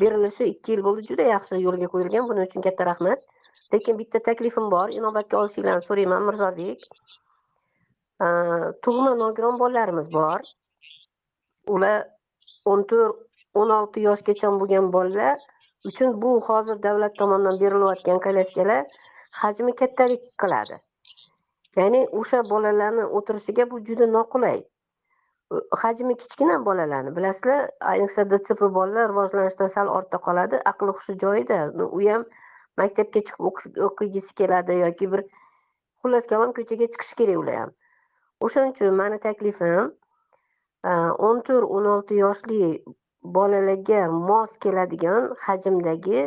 berilishi 0.00 0.44
ikki 0.52 0.72
yil 0.72 0.82
bo'ldi 0.86 1.06
juda 1.10 1.28
yaxshi 1.34 1.60
yo'lga 1.66 1.88
qo'yilgan 1.94 2.28
buning 2.28 2.48
uchun 2.48 2.66
katta 2.66 2.86
rahmat. 2.90 3.20
Lekin 3.72 3.98
bitta 4.00 4.18
taklifim 4.28 4.70
bor 4.74 4.88
inobatga 4.98 5.40
olishinglarni 5.42 5.86
so'rayman 5.88 6.26
mirzobek. 6.28 6.80
Tug'ma 8.84 9.12
nogiron 9.22 9.58
bolalarimiz 9.62 10.10
bor. 10.18 10.40
Ular 11.74 11.98
o'n 12.72 12.84
to'rt 12.90 13.60
o'n 13.62 13.70
olti 13.78 14.04
yoshgacha 14.08 14.50
bo'lgan 14.60 14.92
bolalar 14.96 15.38
uchun 15.90 16.20
bu 16.22 16.30
hozir 16.48 16.82
davlat 16.86 17.16
tomonidan 17.20 17.60
berilayotgan 17.62 18.20
kolyaskalar 18.26 18.84
hajmi 19.42 19.74
kattalik 19.80 20.22
qiladi. 20.42 20.78
Ya'ni 21.76 22.00
o'sha 22.20 22.42
bolalarni 22.52 23.04
o'tirishiga 23.18 23.70
bu 23.70 23.80
juda 23.88 24.06
noqulay. 24.16 24.58
Hajmi 25.82 26.16
kichkina 26.22 26.56
bolalarni 26.66 27.12
bilasizlar 27.16 27.68
ayniqsa 27.92 28.24
dcp 28.32 28.60
bolalar 28.76 29.08
rivojlanishdan 29.12 29.70
sal 29.76 29.90
ortda 29.98 30.20
qoladi 30.26 30.60
aqli 30.72 30.94
hushi 30.98 31.16
joyida. 31.22 31.58
U 31.96 32.00
ham 32.08 32.24
maktabga 32.80 33.22
chiqib 33.28 33.80
o'qigisi 33.88 34.34
keladi 34.40 34.78
yoki 34.80 35.10
bir 35.14 35.24
xullas 36.02 36.26
kalom 36.32 36.52
ko'chaga 36.58 36.90
chiqishi 36.94 37.18
kerak 37.20 37.42
ular 37.42 37.58
ham. 37.62 37.74
O'shaning 38.44 38.74
uchun 38.76 38.96
mani 39.00 39.18
taklifim 39.26 39.92
o'n 41.28 41.42
to'rt 41.48 41.70
o'n 41.78 41.90
olti 41.94 42.20
yoshli 42.20 42.60
bolalarga 43.38 44.00
mos 44.30 44.50
keladigan 44.66 45.30
hajmdagi 45.46 46.24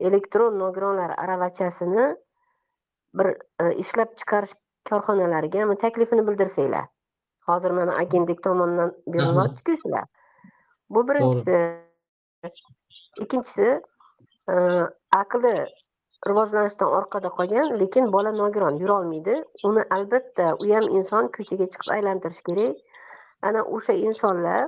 elektron 0.00 0.58
nogironlar 0.58 1.10
aravachasini 1.24 2.06
bir 3.18 3.26
e, 3.60 3.74
ishlab 3.82 4.16
chiqarish 4.20 4.54
korxonalariga 4.90 5.66
taklifini 5.86 6.26
bildirsanglar. 6.26 6.86
Hozir 7.48 7.70
mana 7.78 7.96
agentlik 8.02 8.42
tomonidan 8.42 8.92
berilyaptiku 9.06 9.76
shular 9.82 10.04
bu 10.90 11.08
birinchisi. 11.08 11.58
Ikkinchisi 13.20 13.68
e, 14.52 14.54
aqli 15.22 15.54
rivojlanishdan 16.28 16.94
orqada 16.98 17.28
qolgan 17.38 17.74
lekin 17.80 18.12
bola 18.12 18.32
nogiron 18.32 18.78
yurolmaydi. 18.82 19.36
Uni 19.68 19.82
albatta 19.96 20.46
u 20.62 20.70
ham 20.74 20.88
inson 20.98 21.28
ko'chaga 21.36 21.66
chiqib 21.72 21.92
aylantirish 21.96 22.42
kerak. 22.48 22.80
Ana 23.48 23.62
o'sha 23.76 23.94
insonlar 24.08 24.64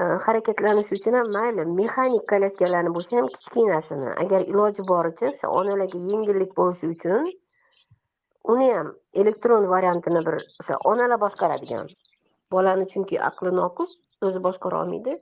e, 0.00 0.02
harakatlanishi 0.26 0.98
uchun 0.98 1.18
ham 1.20 1.32
mayli 1.38 1.66
mexanik 1.80 2.28
kolyaskalarni 2.32 2.94
bo'lsa 2.96 3.16
ham 3.20 3.30
kichkinasini 3.36 4.10
agar 4.24 4.40
iloji 4.52 4.86
boricha 4.92 5.32
o'sha 5.32 5.54
onalarga 5.60 5.98
yengillik 6.10 6.52
bo'lishi 6.60 6.92
uchun 6.96 7.32
uni 8.52 8.68
ham 8.72 8.88
elektron 9.22 9.68
variantini 9.74 10.20
bir 10.26 10.36
o'sha 10.62 10.78
onalar 10.92 11.20
boshqaradigan. 11.24 11.88
Bolani 12.52 12.86
chunki 12.92 13.20
aqli 13.28 13.50
noqus 13.60 13.90
o'zi 14.28 14.42
boshqara 14.46 14.82
olmaydi. 14.82 15.18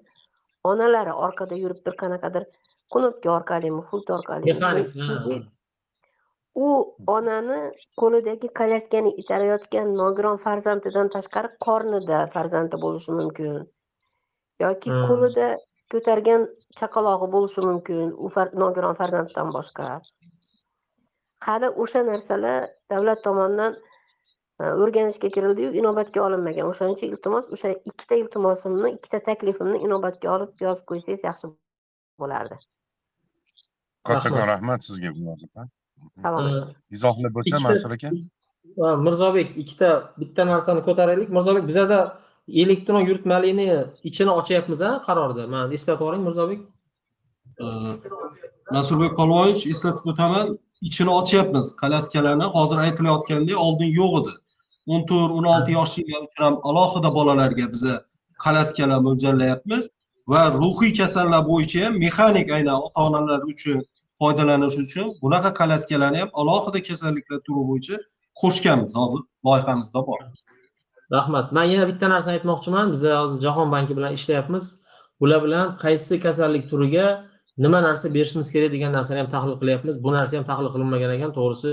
Onalari 0.72 1.12
orqada 1.26 1.58
yuribdir 1.62 1.94
qanaqadir 2.02 2.46
knopka 2.94 3.34
orqalimi 3.38 3.82
pult 3.90 4.14
orqali 4.16 4.54
u 6.54 6.68
onani 7.16 7.58
qo'lidagi 8.00 8.48
kolyaskani 8.60 9.12
itarayotgan 9.22 9.92
nogiron 10.00 10.38
farzandidan 10.46 11.12
tashqari 11.14 11.50
qornida 11.66 12.18
farzandi 12.34 12.80
bo'lishi 12.84 13.14
mumkin. 13.20 13.54
Yoki 14.64 14.90
Hmm. 14.90 15.04
qo'lida 15.08 15.46
ko'targan 15.94 16.48
chaqalog'i 16.80 17.28
bo'lishi 17.36 17.64
mumkin 17.68 18.12
u 18.26 18.28
nogiron 18.64 18.98
farzanddan 19.00 19.54
boshqa 19.56 19.88
hali 21.46 21.68
o'sha 21.82 22.02
narsalar 22.10 22.68
davlat 22.90 23.24
tomonidan 23.26 23.76
e, 24.60 24.64
o'rganishga 24.82 25.28
kirildiyu 25.36 25.70
inobatga 25.80 26.24
olinmagan. 26.26 26.68
O'shaning 26.72 26.96
uchun 26.98 27.14
iltimos 27.14 27.44
o'sha 27.56 27.74
ikkita 27.90 28.20
iltimosimni 28.22 28.92
ikkita 28.96 29.22
taklifimni 29.28 29.78
inobatga 29.86 30.34
olib 30.36 30.66
yozib 30.66 30.84
qo'ysangiz 30.90 31.24
yaxshi 31.28 31.52
bo'lardi. 32.24 32.58
Kattakon 34.08 34.46
Rahmat. 34.52 34.84
sizga 34.88 35.10
munosabat. 35.18 35.68
Salomat 37.02 37.32
bo'lsa 37.36 37.62
mansur 37.66 37.96
aka? 37.96 38.10
Mirzobek 39.06 39.48
ikkita 39.62 39.90
bitta 40.20 40.46
narsani 40.52 40.82
ko'taraylik. 40.88 41.28
Mirzobek 41.36 41.64
bizada 41.70 41.98
elektron 42.62 43.02
yurtmalikni 43.10 43.68
ichini 44.08 44.32
ochyapmiz 44.40 44.82
a 44.88 44.90
qarorda. 45.06 45.46
Man 45.54 45.72
eslatib 45.76 46.00
yuboring 46.02 46.22
mirzobek. 46.28 46.60
Nasurbek 48.76 49.12
Polvonich 49.18 49.66
eslatib 49.72 50.06
o'taman, 50.12 50.46
ichini 50.88 51.10
ochyapmiz 51.20 51.66
kolyaskalarni. 51.82 52.46
Hozir 52.56 52.78
aytilayotgandek 52.86 53.58
oldin 53.66 53.90
yo'q 54.00 54.12
edi. 54.20 54.32
14-16 54.86 55.70
yoshliga 55.78 56.16
uchun 56.26 56.44
ham 56.44 56.56
alohida 56.62 57.14
bolalarga 57.14 57.72
biza 57.72 57.94
kolyaskalar 58.44 58.98
mo'ljallayapmiz 59.06 59.88
va 60.32 60.42
ruhiy 60.60 60.92
kasallar 61.00 61.42
bo'yicha 61.50 61.84
ham 61.84 61.94
mexanik 62.04 62.50
aynan 62.56 62.76
ota-onalar 62.86 63.40
uchun 63.52 63.78
foydalanish 64.20 64.76
uchun 64.84 65.06
bunaqa 65.22 65.50
kolyaskalarni 65.60 66.18
ham 66.22 66.30
alohida 66.40 66.82
kasalliklar 66.88 67.38
turi 67.46 67.62
bo'yicha 67.70 67.96
qo'shganmiz 68.42 68.92
hozir 69.00 69.20
loyihamizda 69.46 70.00
bor. 70.08 70.20
rahmat 71.16 71.52
man 71.56 71.66
yana 71.74 71.86
bitta 71.90 72.06
narsani 72.14 72.34
aytmoqchiman 72.38 72.86
biz 72.92 73.02
hozir 73.22 73.38
jahon 73.46 73.68
banki 73.74 73.96
bilan 73.98 74.12
ishlayapmiz 74.18 74.64
ular 75.22 75.40
bilan 75.46 75.66
qaysi 75.84 76.14
kasallik 76.26 76.64
turiga 76.70 77.06
nima 77.58 77.82
narsa 77.82 78.14
berishimiz 78.14 78.52
kerak 78.52 78.72
degan 78.72 78.92
narsani 78.92 79.18
ham 79.22 79.30
tahlil 79.30 79.56
qilyapmiz. 79.60 80.02
Bu 80.04 80.12
narsa 80.12 80.36
ham 80.38 80.46
tahlil 80.50 80.70
qilinmagan 80.74 81.10
ekan. 81.16 81.30
To'g'risi 81.38 81.70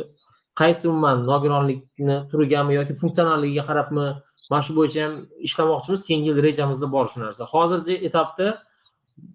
qaysi 0.62 0.84
umuman 0.92 1.18
nogironlikni 1.32 2.18
turigami 2.32 2.74
yoki 2.80 2.94
funksionalligiga 3.02 3.64
qarabmi 3.70 4.06
mana 4.52 4.62
shu 4.68 4.74
bo'yicha 4.80 5.00
ham 5.06 5.14
ishlamoqchimiz. 5.48 6.02
Keyingi 6.08 6.28
yil 6.32 6.40
rejamizda 6.48 6.88
bor 6.96 7.06
shu 7.12 7.20
narsa. 7.26 7.44
Hozirgi 7.54 7.96
etapda 8.08 8.48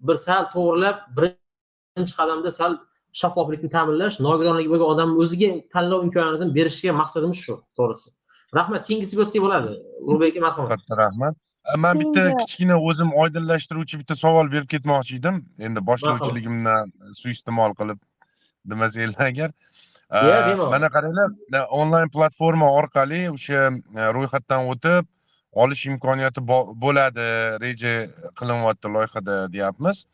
bir 0.07 0.17
sal 0.27 0.43
to'g'irlab 0.55 0.97
birinchi 1.17 2.15
qadamda 2.21 2.51
sal 2.61 2.73
shaffoflikni 3.21 3.69
ta'minlash 3.77 4.17
nogironligi 4.27 4.69
bo'lgan 4.73 4.89
odamni 4.95 5.17
o'ziga 5.23 5.49
tanlov 5.75 6.01
imkoniyatini 6.07 6.53
berishga 6.59 6.93
maqsadimiz 7.03 7.39
shu. 7.45 7.55
To'g'risi. 7.79 8.09
Rahmat. 8.59 8.83
Keyingisiga 8.89 9.21
o'tsak 9.25 9.41
bo'ladi. 9.47 9.73
Ulug'bek 10.09 10.31
aka 10.33 10.41
marhamat 10.47 10.71
katta 10.75 10.95
rahmat. 11.05 11.35
Man 11.77 12.01
bitta 12.01 12.37
kichkina 12.41 12.77
o'zim 12.89 13.13
oydinlashtiruvchi 13.23 13.99
bitta 14.01 14.15
savol 14.15 14.51
berib 14.53 14.69
ketmoqchi 14.75 15.17
edim 15.21 15.41
endi 15.59 15.81
boshlovchiligimdan 15.91 16.93
suiiste'mol 17.21 17.75
qilib 17.81 18.01
demasanglar 18.71 19.27
agar. 19.29 19.51
Bemalol. 20.13 20.71
mana 20.71 20.89
qaranglar 20.97 21.67
onlayn 21.81 22.09
platforma 22.17 22.69
orqali 22.81 23.21
o'sha 23.31 23.61
e, 24.01 24.03
ro'yxatdan 24.17 24.69
o'tib 24.73 25.09
olish 25.53 25.87
imkoniyati 25.87 26.41
bo- 26.51 26.75
bo'ladi 26.85 27.27
reja 27.65 27.95
qilinyapti 28.39 28.93
loyihada 28.97 29.53
deyapmiz. 29.53 30.07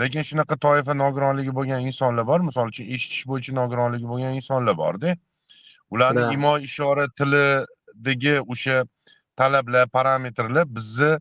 Lekin 0.00 0.22
shunaqa 0.30 0.56
toifa 0.66 0.94
nogironligi 0.94 1.52
bo'lgan 1.58 1.80
insonlar 1.90 2.26
bor. 2.26 2.40
Misol 2.40 2.70
uchun 2.72 2.86
eshitish 2.96 3.26
bo'yicha 3.30 3.52
nogironligi 3.60 4.06
bo'lgan 4.12 4.34
insonlar 4.40 4.76
borda. 4.76 5.16
Ularni 5.90 6.32
imo 6.34 6.58
ishora 6.58 7.06
tilidagi 7.18 8.34
o'sha 8.52 8.84
talablar 9.36 9.88
parametrlar 9.88 10.66
bizni 10.68 11.12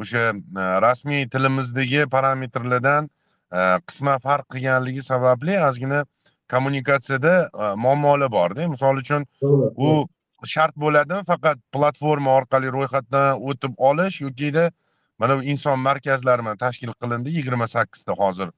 o'sha 0.00 0.32
e, 0.32 0.64
rasmiy 0.84 1.28
tilimizdagi 1.28 2.06
parametrlardan 2.16 3.08
e, 3.08 3.60
qisman 3.88 4.22
farq 4.26 4.48
qilganligi 4.54 5.02
sababli 5.02 5.58
ozgina 5.68 6.04
kommunikatsiyada 6.50 7.34
e, 7.46 7.74
muammolar 7.86 8.30
borda. 8.30 8.68
Misol 8.68 9.00
uchun 9.02 9.26
u 9.42 9.92
shart 10.54 10.76
bo'ladimi 10.76 11.24
faqat 11.30 11.60
platforma 11.72 12.34
orqali 12.38 12.72
ro'yxatdan 12.72 13.44
o'tib 13.50 13.78
olish 13.90 14.20
yokida 14.26 14.70
mana 15.18 15.38
bu 15.38 15.46
inson 15.54 15.78
markazlari 15.80 16.58
tashkil 16.64 16.92
qilindi 17.00 17.36
yigirma 17.38 17.68
sakkizta 17.68 18.12
hozir 18.18 18.50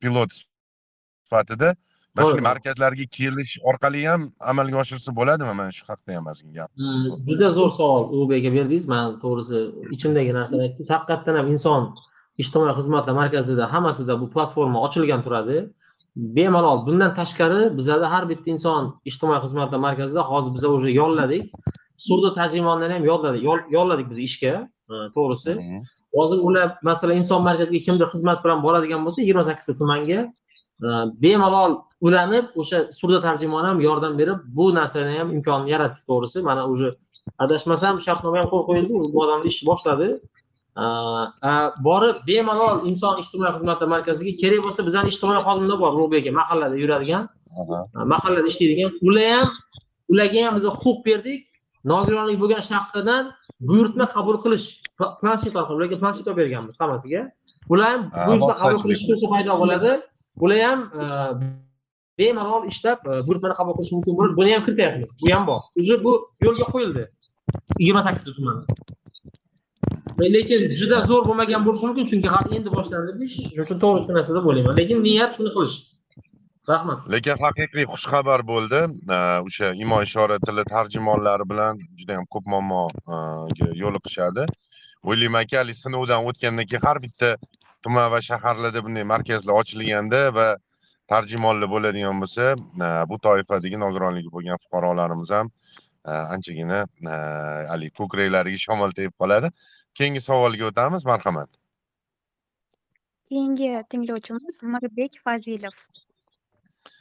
pilot 0.00 0.32
sifatida 0.32 1.74
mana 2.14 2.26
shu 2.26 2.32
To'g'ri. 2.32 2.42
markazlarga 2.50 3.04
kelish 3.18 3.52
orqali 3.70 4.00
ham 4.10 4.22
amalga 4.52 4.76
oshirsa 4.82 5.10
bo'ladimi? 5.18 5.52
Mana 5.60 5.70
shu 5.78 5.84
haqida 5.90 6.12
ham 6.18 6.26
ozgina 6.32 6.52
gap. 6.58 6.70
Hmm, 6.80 7.08
juda 7.28 7.48
zo'r 7.58 7.70
savol. 7.78 8.02
Ulug'bek 8.14 8.38
aka 8.44 8.50
berdingiz. 8.56 8.84
Man 8.94 9.06
to'g'risi 9.24 9.58
ichimdagi 9.94 10.32
narsani 10.38 10.60
aytdingiz. 10.66 10.90
Haqiqatdan 10.94 11.34
ham 11.40 11.46
inson 11.54 11.82
ijtimoiy 12.42 12.72
xizmatlar 12.78 13.14
markazida 13.22 13.64
hammasida 13.74 14.14
bu 14.22 14.26
platforma 14.34 14.78
ochilgan 14.86 15.20
turadi. 15.26 15.58
Bemalol 16.36 16.78
bundan 16.86 17.14
tashqari 17.20 17.60
bizada 17.78 18.06
har 18.12 18.24
bitta 18.30 18.48
inson 18.54 18.82
ijtimoiy 19.10 19.40
xizmatlar 19.44 19.78
markazida 19.88 20.22
hozir 20.30 20.50
biza 20.56 20.68
уже 20.76 20.90
yolladik. 21.00 21.44
Surdo 22.06 22.28
tarjimonni 22.38 22.86
ham 22.94 23.04
yolladik. 23.10 23.42
Yoll- 23.48 23.68
yolladik 23.76 24.06
biz 24.10 24.18
ishga. 24.28 24.54
To'g'risi. 25.16 25.52
Hozir 26.18 26.38
ular 26.48 26.68
masalan 26.82 27.16
inson 27.22 27.40
markaziga 27.48 27.80
kimdir 27.86 28.06
xizmat 28.14 28.38
bilan 28.44 28.58
boradigan 28.66 29.00
bo'lsa 29.06 29.18
yigirma 29.22 29.44
sakkizta 29.48 29.72
tumanga 29.80 30.18
bemalol 31.24 31.72
ulanib 32.06 32.46
o'sha 32.60 32.78
surdo 32.98 33.18
tarjimon 33.26 33.64
ham 33.68 33.78
yordam 33.80 34.18
berib 34.20 34.38
bu 34.56 34.64
narsani 34.78 35.18
ham 35.18 35.28
imkonini 35.36 35.70
yaratdik 35.74 36.04
to'g'risi. 36.10 36.38
Mana 36.48 36.62
уже 36.72 36.88
adashmasam 37.44 37.94
shartnoma 38.06 38.38
ham 38.40 38.48
qo'l 38.52 38.62
qo'yildi 38.68 38.92
bu 39.14 39.18
odamni 39.24 39.46
ishni 39.52 39.66
boshladi. 39.70 40.08
Borib 41.86 42.16
bemalol 42.28 42.76
inson 42.90 43.14
ijtimoiy 43.22 43.52
xizmatlar 43.56 43.88
markaziga 43.94 44.32
kerak 44.42 44.60
bo'lsa 44.66 44.80
bizani 44.88 45.08
ijtimoiy 45.12 45.42
xodimlar 45.46 45.78
bor 45.82 45.92
ulug'bek 45.96 46.22
aka 46.26 46.32
mahallada 46.40 46.76
yuradigan. 46.82 47.22
Aha. 47.60 47.78
mahallada 48.12 48.46
ishlaydigan. 48.52 48.90
Ular 49.06 49.28
ham 49.34 49.48
ularga 50.12 50.40
ham 50.46 50.54
biz 50.58 50.64
huquq 50.64 50.98
berdik. 51.08 51.40
Nogironlik 51.92 52.38
bo'lgan 52.42 52.62
shaxslardan 52.70 53.22
buyurtma 53.68 54.06
qabul 54.14 54.36
qilish 54.44 54.66
pla- 54.98 55.14
planshet 55.20 55.54
orqali 55.60 55.76
ularga 55.80 55.96
planshet 56.02 56.26
olib 56.28 56.38
berganmiz 56.42 56.74
hammasiga. 56.82 57.20
Ular 57.72 57.86
ham 57.92 58.02
Ha, 58.14 58.26
buyurtma 58.26 58.54
qabul 58.62 58.78
qilish 58.84 59.02
huquqi 59.08 59.26
paydo 59.34 59.52
bo'ladi 59.62 59.90
ular 60.38 60.60
ham 60.60 60.80
e, 61.00 61.04
bemalol 62.18 62.66
ishlab 62.66 62.98
e, 63.06 63.26
buyurtmani 63.26 63.54
qabul 63.60 63.74
qilish 63.78 63.92
mumkin 63.92 64.16
bo'ladi. 64.18 64.36
Buni 64.36 64.54
ham 64.54 64.64
kirityapmiz. 64.64 65.10
Bu 65.20 65.34
ham 65.34 65.46
bor. 65.46 65.60
Уже 65.76 66.04
bu 66.04 66.12
yo'lga 66.46 66.66
qo'yildi. 66.74 67.02
Yigirma 67.78 68.02
sakkizta 68.02 68.32
tuman. 68.32 68.66
E, 70.22 70.32
lekin 70.32 70.74
juda 70.80 71.00
zo'r 71.10 71.22
bo'lmagan 71.28 71.64
bo'lishi 71.66 71.86
mumkin 71.86 72.06
chunki 72.10 72.28
hali 72.34 72.56
endi 72.58 72.70
boshlandi 72.76 73.18
bu 73.18 73.24
ish. 73.28 73.36
Shuning 73.36 73.64
uchun 73.66 73.78
to'g'ri 73.84 74.02
tushunasiz 74.02 74.34
deb 74.38 74.50
o'ylayman. 74.50 74.76
Lekin 74.80 75.02
niyat 75.08 75.36
shuni 75.36 75.52
qilish. 75.56 75.76
Rahmat. 76.72 76.98
Lekin 77.14 77.36
haqiqiy 77.44 77.86
xushxabar 77.92 78.40
bo'ldi. 78.52 78.80
O'sha 79.46 79.72
imo 79.84 80.02
ishora 80.06 80.36
tili 80.46 80.64
tarjimonlari 80.74 81.44
bilan 81.52 81.80
juda 81.98 82.12
yam 82.18 82.26
ko'p 82.34 82.44
muammoga 82.52 83.70
yo'liqishadi. 83.82 84.44
O'ylaymanki 85.10 85.56
haligi 85.60 85.80
sinovdan 85.84 86.28
o'tgandan 86.28 86.66
keyin 86.70 86.84
har 86.86 86.98
bitta 87.06 87.28
tuman 87.82 88.10
va 88.12 88.20
shaharlarda 88.20 88.84
bunday 88.84 89.04
markazlar 89.14 89.54
ochilganda 89.62 90.20
va 90.38 90.46
tarjimonlar 91.12 91.68
bo'ladigan 91.74 92.20
bo'lsa 92.22 92.50
e, 92.86 92.88
bu 93.10 93.18
toifadagi 93.26 93.80
nogironligi 93.84 94.32
bo'lgan 94.34 94.60
fuqarolarimiz 94.64 95.30
ham 95.36 95.50
e, 96.10 96.12
anchagina 96.34 96.82
e, 97.12 97.14
haligi 97.72 97.94
ko'kraklariga 98.00 98.60
shamol 98.66 98.94
tegib 98.98 99.16
qoladi. 99.22 99.52
Keyingi 99.98 100.20
savolga 100.28 100.68
o'tamiz. 100.70 101.06
Marhamat. 101.12 101.50
Keyingi 103.30 103.72
tinglovchimiz 103.90 104.62
Mirbek 104.74 105.18
Fazilov. 105.24 105.76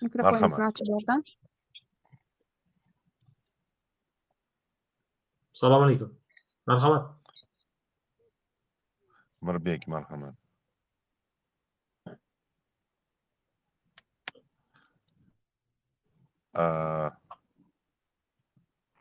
Mikrofoningizni 0.02 0.68
ochib 0.72 0.92
berdim. 0.96 1.24
assalomu 5.54 5.86
alaykum. 5.86 6.12
Marhamat. 6.72 7.10
Mirbek 9.48 9.88
marhamat 9.88 10.39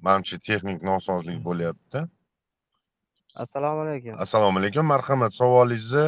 manimcha 0.04 0.38
texnik 0.38 0.82
nosozlik 0.82 1.38
bo'lyapti. 1.48 2.04
Assalomu 3.34 3.80
alaykum 3.86 4.20
assalomu 4.24 4.58
alaykum 4.60 4.86
marhamat 4.94 5.32
savolingizni 5.40 6.06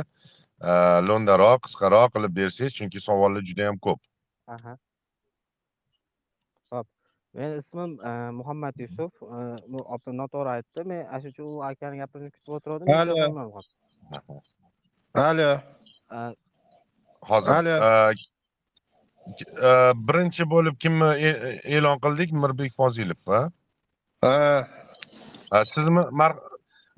lo'ndaroq 1.09 1.59
qisqaroq 1.67 2.09
qilib 2.15 2.33
bersangiz 2.39 2.73
chunki 2.79 2.99
savollar 3.09 3.43
juda 3.49 3.63
yam 3.69 3.79
ko'p. 3.87 4.01
Aha 4.55 4.75
ho'p 6.73 6.89
meni 7.35 7.55
ismim 7.63 7.91
muhammad 8.39 8.75
yusuf. 8.85 9.13
Noto'g'ri 10.21 10.51
aytdi. 10.57 10.81
Men 10.91 11.07
ana 11.07 11.31
shu 11.37 11.45
akani 11.71 11.97
gapirini 12.03 12.31
kutib 12.35 12.53
o'tirgandim 12.59 12.89
Alo. 13.01 13.15
Alo. 15.15 15.51
Hozir 17.31 17.51
Alo. 17.59 17.75
Birinchi 20.09 20.45
bo'lib 20.55 20.77
kimni 20.83 21.11
e- 21.29 21.41
e- 21.49 21.61
e'lon 21.77 21.99
qildik 22.05 22.33
mirbek 22.33 22.73
fozilov 22.73 23.35
a 23.41 23.41
Ha. 24.23 25.65
Sizmi 25.75 26.03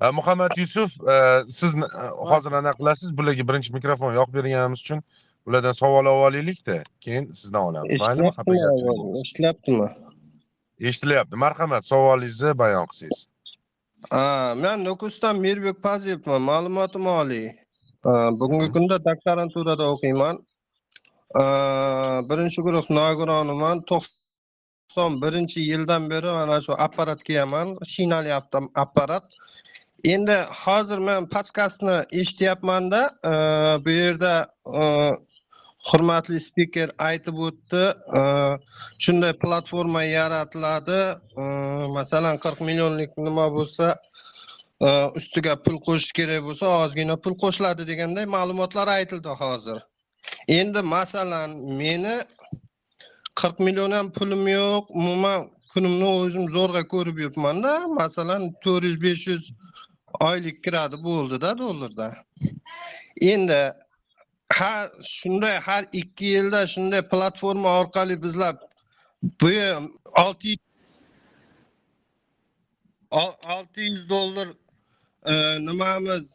e, 0.01 0.09
muhammad 0.11 0.51
yusuf 0.57 0.91
e, 1.13 1.43
siz 1.47 1.75
e, 1.75 1.79
hozir 2.31 2.51
anaqa 2.51 2.77
qilasiz 2.79 3.17
bularga 3.17 3.43
birinchi 3.49 3.73
mikrofon 3.73 4.13
yoqib 4.19 4.33
berganimiz 4.37 4.79
uchun 4.85 4.99
ulardan 5.47 5.71
savol 5.71 6.05
olib 6.05 6.25
olaylikda 6.27 6.77
keyin 7.03 7.25
sizdan 7.39 7.61
olamiz 7.69 7.99
maylimi 7.99 8.31
Ishlayaptimi? 9.23 9.87
eshitilyapti 10.79 11.35
marhamat 11.45 11.85
savolingizni 11.91 12.57
bayon 12.63 12.85
qilsangiz 12.91 13.27
men 14.63 14.83
Nukusdan 14.83 15.35
Mirbek 15.39 15.83
Paziyevman, 15.83 16.41
ma'lumotim 16.41 17.05
oliy. 17.07 17.45
Bugungi 18.39 18.71
kunda 18.71 19.05
doktoranturada 19.05 19.83
o'qiyman. 19.93 20.35
Birinchi 21.35 22.61
guruh 22.61 22.89
nogironiman. 22.89 23.83
91 24.95 25.61
yildan 25.61 26.09
beri 26.09 26.31
mana 26.31 26.61
shu 26.61 26.73
apparat 26.73 27.23
kiyaman, 27.23 27.77
shinali 27.93 28.31
apparat. 28.75 29.23
Endi 30.03 30.37
hozir 30.63 30.97
men 30.97 31.25
podkastni 31.29 31.97
eshityapmanda, 32.11 33.01
bu 33.85 33.89
yerda 33.89 34.33
e, 34.81 34.83
hurmatli 35.89 36.39
spiker 36.47 36.89
aytib 37.09 37.37
o'tdi. 37.47 37.83
Shunday 39.03 39.33
platforma 39.43 40.03
yaratiladi. 40.03 41.01
Masalan 41.97 42.37
40 42.37 42.61
millionlik 42.67 43.17
nima 43.17 43.47
bo'lsa 43.57 43.95
e, 44.81 44.89
ustiga 45.19 45.55
pul 45.63 45.79
qo'shish 45.87 46.11
kerak 46.19 46.43
bo'lsa 46.49 46.65
ozgina 46.83 47.15
pul 47.23 47.35
qo'shiladi 47.43 47.87
deganday 47.91 48.25
ma'lumotlar 48.35 48.87
aytildi 48.97 49.39
hozir. 49.43 49.81
Endi 50.47 50.81
masalan 50.81 51.49
meni 51.79 52.15
40 53.35 53.59
million 53.59 53.91
ham 53.91 54.11
pulim 54.11 54.47
yo'q 54.47 54.85
umuman 54.99 55.49
kunimni 55.73 56.05
o'zim 56.05 56.45
zo'rg'a 56.55 56.83
ko'rib 56.87 57.17
yuribmanda 57.23 57.87
masalan 57.87 58.41
400-500 58.65 59.53
oylik 60.19 60.63
kiradi 60.63 60.97
bo'ldida 61.03 61.57
dollarda. 61.57 62.07
Endi 63.21 63.61
har 64.53 64.89
shunday 65.01 65.55
har 65.67 65.83
ikki 65.93 66.25
yilda 66.25 66.67
shunday 66.73 67.01
platforma 67.13 67.69
orqali 67.79 68.15
bizlar 68.23 68.55
bu 69.41 69.49
olti 70.23 70.47
yuz- 70.53 70.69
ol- 73.11 73.39
olti 73.55 73.81
yuz 73.81 74.09
dollar 74.09 74.47
e, 75.25 75.33
nimamiz 75.65 76.27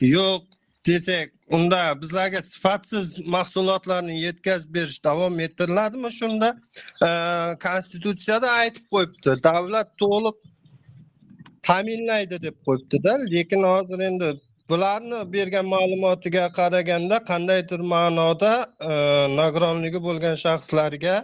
yo'q 0.00 0.42
desak 0.86 1.28
unda 1.56 2.02
bizlarga 2.02 2.42
sifatsiz 2.42 3.26
mahsulotlarni 3.26 4.20
yetkazib 4.20 4.74
berish 4.74 5.04
davom 5.04 5.40
ettiriladimi 5.40 6.10
shunda? 6.20 6.48
Konstitutsiyada 7.66 8.50
aytib 8.60 8.84
qo'yibdi 8.94 9.36
davlat 9.48 9.88
to'liq 10.02 10.38
ta'minlaydi 11.68 12.42
deb 12.46 12.56
qo'yibdida. 12.66 13.12
Lekin 13.34 13.62
hozir 13.72 14.00
endi 14.08 14.28
bularni 14.70 15.20
bergan 15.32 15.66
ma'lumotiga 15.74 16.44
qaraganda 16.58 17.16
qandaydir 17.30 17.80
ma'noda 17.94 18.52
e, 18.90 18.92
nogironligi 19.40 20.00
bo'lgan 20.08 20.36
shaxslarga 20.44 21.16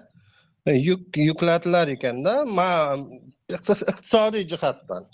e, 0.67 0.73
yuk 0.89 1.03
yuklatilar 1.29 1.89
ekanda. 1.97 2.35
Iqtisodiy 3.57 4.45
jihatdan. 4.53 5.05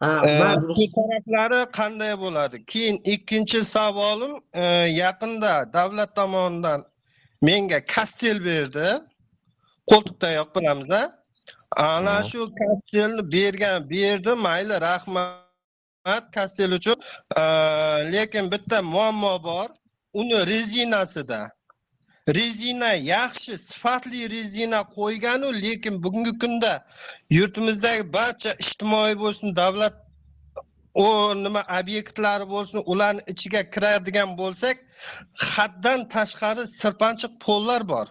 Bu 0.00 0.74
taraflari 0.96 1.70
qanday 1.78 2.14
bo'ladi? 2.20 2.64
Keyin 2.66 2.96
ikkinchi 3.04 3.64
savolim 3.64 4.32
e, 4.54 4.64
yaqinda 5.02 5.72
davlat 5.72 6.16
tomonidan 6.16 6.84
menga 7.42 7.86
kastel 7.86 8.44
berdi. 8.44 8.88
Qo'ltiqtayoq 9.90 10.48
bilamiz 10.56 10.88
ana 11.76 12.22
shu 12.30 12.40
kastelni 12.60 13.32
bergan 13.32 13.90
berdi 13.90 14.32
mayli 14.46 14.80
rahmat 14.80 16.24
kastel 16.32 16.72
uchun. 16.78 16.96
Lekin 18.12 18.52
bitta 18.52 18.82
muammo 18.82 19.44
bor. 19.44 19.68
Uni 20.14 20.38
rezinasida 20.46 21.50
rezina 22.38 22.90
yaxshi 23.14 23.52
sifatli 23.68 24.20
rezina 24.34 24.80
qo'yganu 24.96 25.48
lekin 25.64 25.94
bugungi 26.04 26.32
kunda 26.42 26.72
yurtimizdagi 27.38 28.04
barcha 28.16 28.50
ijtimoiy 28.64 29.14
bo'lsin 29.22 29.56
davlat 29.60 29.94
u 30.94 31.06
nima 31.44 31.62
obyektlari 31.80 32.46
bo'lsin 32.54 32.78
ularni 32.92 33.22
ichiga 33.32 33.62
kiradigan 33.74 34.30
bo'lsak 34.40 34.76
haddan 35.52 36.08
tashqari 36.14 36.62
sirpanchiq 36.80 37.32
pollar 37.44 37.82
bor. 37.92 38.06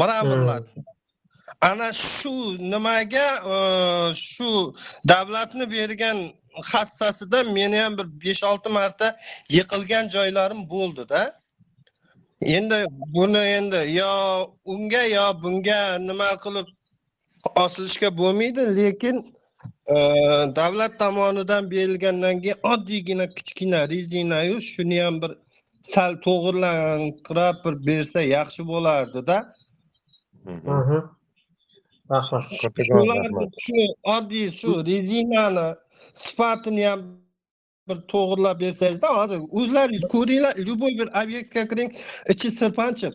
Mramorlar. 0.00 0.62
Ana 1.60 1.92
shu 1.92 2.34
nimaga 2.72 3.28
e, 3.54 3.56
shu 4.14 4.50
davlatni 5.12 5.64
bergan 5.76 6.18
hassasida 6.72 7.44
meni 7.56 7.76
ham 7.82 7.98
bir 7.98 8.06
besh 8.22 8.42
olti 8.50 8.68
marta 8.78 9.06
yiqilgan 9.56 10.04
joylarim 10.14 10.60
bo'ldida 10.74 11.39
endi 12.42 12.86
buni 13.14 13.38
endi 13.38 13.80
yo 13.98 14.12
unga 14.64 15.02
yo 15.02 15.42
bunga 15.42 15.98
nima 15.98 16.28
qilib 16.44 16.66
osilishga 17.64 18.08
bo'lmaydi 18.18 18.62
lekin 18.76 19.16
e, 19.94 19.96
davlat 20.56 20.98
tomonidan 20.98 21.70
berilgandan 21.70 22.42
keyin 22.42 22.58
oddiygina 22.72 23.26
kichkina 23.36 23.88
rezinayu 23.88 24.60
shuni 24.60 24.98
ham 25.02 25.22
bir 25.22 25.32
sal 25.82 26.12
to'g'irlantirib 26.26 27.56
bir 27.64 27.74
bersa 27.86 28.20
yaxshi 28.36 28.62
bo'lardida 28.72 29.36
rahmat. 33.16 33.52
Shu 33.64 33.78
oddiy 34.16 34.50
shu 34.50 34.70
rezinani 34.86 35.66
sifatini 36.12 36.84
ham 36.86 37.00
bir 37.88 37.98
to'g'irlab 38.12 38.56
bersangizda 38.64 39.08
hozir 39.18 39.40
o'zlaringiz 39.58 40.04
ko'ringlar 40.14 40.54
любой 40.68 40.92
bir 41.00 41.08
obyektga 41.22 41.62
kiring 41.70 41.90
ichi 42.32 42.48
sirpanchiq 42.60 43.14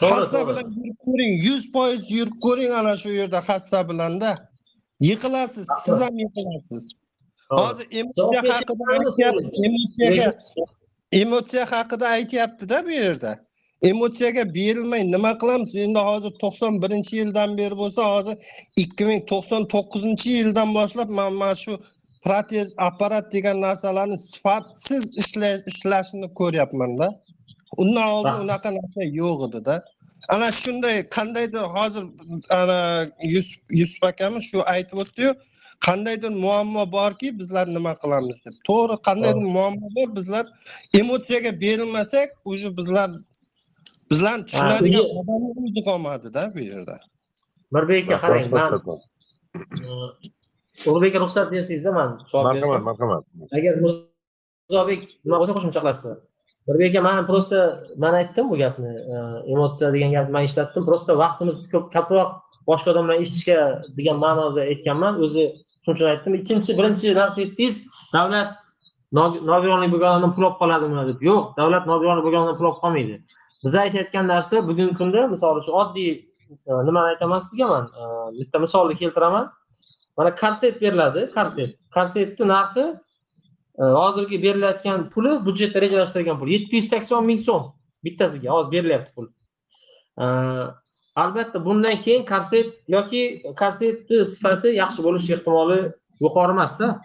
hassa 0.00 0.48
bilan 0.48 0.66
yurib 0.76 0.98
ko'ring 1.06 1.32
yuz 1.46 1.62
foiz 1.72 2.10
yurib 2.10 2.36
ko'ring 2.44 2.72
ana 2.80 2.96
shu 3.02 3.10
yerda 3.20 3.40
hassa 3.48 3.88
bilanda. 3.88 4.30
Yiqilasiz 5.08 5.66
siz 5.84 6.00
ham 6.00 6.18
yiqilasiz. 6.24 6.82
Hozir 7.50 7.86
emotsiya 8.00 8.42
haqida 8.52 8.84
aytyapti 8.94 9.46
emotsiyaga 9.66 10.28
emotsiya 11.22 11.64
haqida 11.72 12.08
aytyaptida 12.16 12.86
bu 12.86 12.90
yerda. 12.90 13.32
Emotsiyaga 13.90 14.54
berilmay 14.54 15.02
nima 15.12 15.32
qilamiz? 15.40 15.74
Endi 15.84 16.00
hozir 16.08 16.32
to'qson 16.42 16.82
birinchi 16.82 17.16
yildan 17.20 17.50
beri 17.58 17.76
bo'lsa 17.82 18.02
hozir 18.14 18.36
ikki 18.82 19.04
ming 19.10 19.22
to'qson 19.32 19.62
to'qqizinchi 19.74 20.30
yildan 20.38 20.74
boshlab 20.78 21.08
man 21.18 21.32
mana 21.42 21.54
shu 21.64 21.78
protez 22.24 22.68
apparat 22.88 23.32
degan 23.32 23.56
narsalarni 23.66 24.18
sifatsiz 24.28 25.04
ishlash 25.22 25.60
ishlashini 25.70 26.28
ko'ryapmanda 26.40 27.06
undan 27.82 28.08
oldin 28.16 28.36
unaqa 28.44 28.70
narsa 28.78 29.02
yo'q 29.20 29.38
edida 29.48 29.76
ana 30.34 30.48
shunday 30.62 30.96
qandaydir 31.16 31.64
hozir 31.76 32.04
ana 32.60 32.80
yusuf 33.80 34.02
akamiz 34.10 34.42
shu 34.50 34.58
aytib 34.74 34.98
o'tdiyu 35.04 35.30
qandaydir 35.86 36.32
muammo 36.44 36.82
borki 36.92 37.28
bizlar 37.40 37.66
nima 37.76 37.92
qilamiz 38.02 38.38
deb. 38.44 38.54
To'g'ri 38.68 38.96
qandaydir 39.08 39.46
muammo 39.56 39.86
bor 39.96 40.08
bizlar 40.18 40.44
emotsiyaga 41.00 41.52
berilmasak 41.64 42.28
уже 42.44 42.68
bizlar 42.78 43.10
bizlarni 44.10 44.44
tushunadigan 44.50 45.06
odamni 45.20 45.50
o'zi 45.68 45.80
qolmadida 45.88 46.42
bu 46.54 46.60
yerda. 46.70 46.96
Mirbek 47.74 48.10
aka 48.10 48.18
qarang 48.22 48.46
man 48.52 48.70
Kattakon. 50.78 50.90
ulug'bekka 50.92 51.18
ruxsat 51.24 51.46
bersangizda 51.52 51.90
man 51.98 52.08
savol 52.30 52.44
marhamat 52.48 52.82
marhamat 52.88 53.22
agar 53.58 53.74
murzobek 53.84 55.02
nima 55.24 55.36
bo'lsa 55.40 55.52
qo'shimcha 55.56 55.80
qilasizlar 55.82 56.16
mirbek 56.68 56.90
aka 56.90 57.00
man 57.02 57.26
просто 57.26 57.84
man 57.96 58.14
aytdim 58.14 58.50
bu 58.50 58.56
gapni 58.56 58.92
e, 59.14 59.16
emotsiya 59.52 59.92
degan 59.92 60.10
gapni 60.12 60.32
man 60.32 60.44
ishlatdim. 60.44 60.84
Просто 60.84 61.16
vaqtimiz 61.16 61.56
ko'p 61.72 61.86
ko'proq 61.94 62.30
boshqa 62.68 62.88
odamlar 62.92 63.16
eshitishga 63.22 63.58
degan 63.98 64.16
ma'noda 64.24 64.60
aytganman. 64.72 65.14
O'zi 65.24 65.44
shuning 65.84 65.96
uchun 65.96 66.08
aytdim 66.12 66.32
ikkinchi 66.40 66.70
birinchi 66.78 67.14
narsa 67.20 67.38
aytdingiz 67.44 67.76
davlat 68.12 68.48
nog- 69.18 69.40
nogironlik 69.50 69.90
bo'lgan 69.94 70.12
odam 70.18 70.32
pul 70.36 70.44
olib 70.48 70.58
qoladimi 70.62 71.06
deb. 71.10 71.20
Yo'q 71.28 71.44
davlat 71.58 71.84
nogironlik 71.92 72.24
bo'lgan 72.26 72.42
odam 72.46 72.56
pul 72.60 72.66
olib 72.70 72.80
qolmaydi. 72.84 73.16
Biz 73.64 73.74
aytayotgan 73.84 74.26
narsa 74.32 74.56
bugungi 74.68 74.94
kunda 75.00 75.26
misol 75.34 75.54
uchun 75.60 75.74
oddiy 75.82 76.10
e, 76.68 76.72
nimani 76.88 77.06
aytaman 77.14 77.40
sizga 77.48 77.66
man? 77.72 77.84
E, 78.00 78.02
bitta 78.40 78.56
misolni 78.64 78.94
keltiraman 79.02 79.44
mana 80.18 80.34
korset 80.34 80.80
beriladi 80.82 81.30
korset 81.34 81.78
korsetni 81.94 82.48
narxi 82.48 82.84
e, 83.78 83.82
hozirgi 83.82 84.42
berilayotgan 84.42 85.10
puli 85.10 85.46
byudjetda 85.46 85.80
rejalashtirilgan 85.80 86.38
pul. 86.38 86.48
Yetti 86.48 86.76
yuz 86.76 86.88
sakson 86.88 87.26
ming 87.26 87.40
so'm 87.40 87.72
bittasiga 88.04 88.50
hozir 88.50 88.72
berilyapti 88.72 89.14
pul. 89.14 89.28
E, 90.18 90.24
albatta 91.16 91.64
bundan 91.64 91.98
keyin 91.98 92.26
korset 92.26 92.74
yoki 92.88 93.42
korsetni 93.58 94.24
sifati 94.34 94.74
yaxshi 94.82 95.04
bo'lish 95.06 95.30
ehtimoli 95.30 95.78
yuqori 96.20 96.52
emasda. 96.56 97.00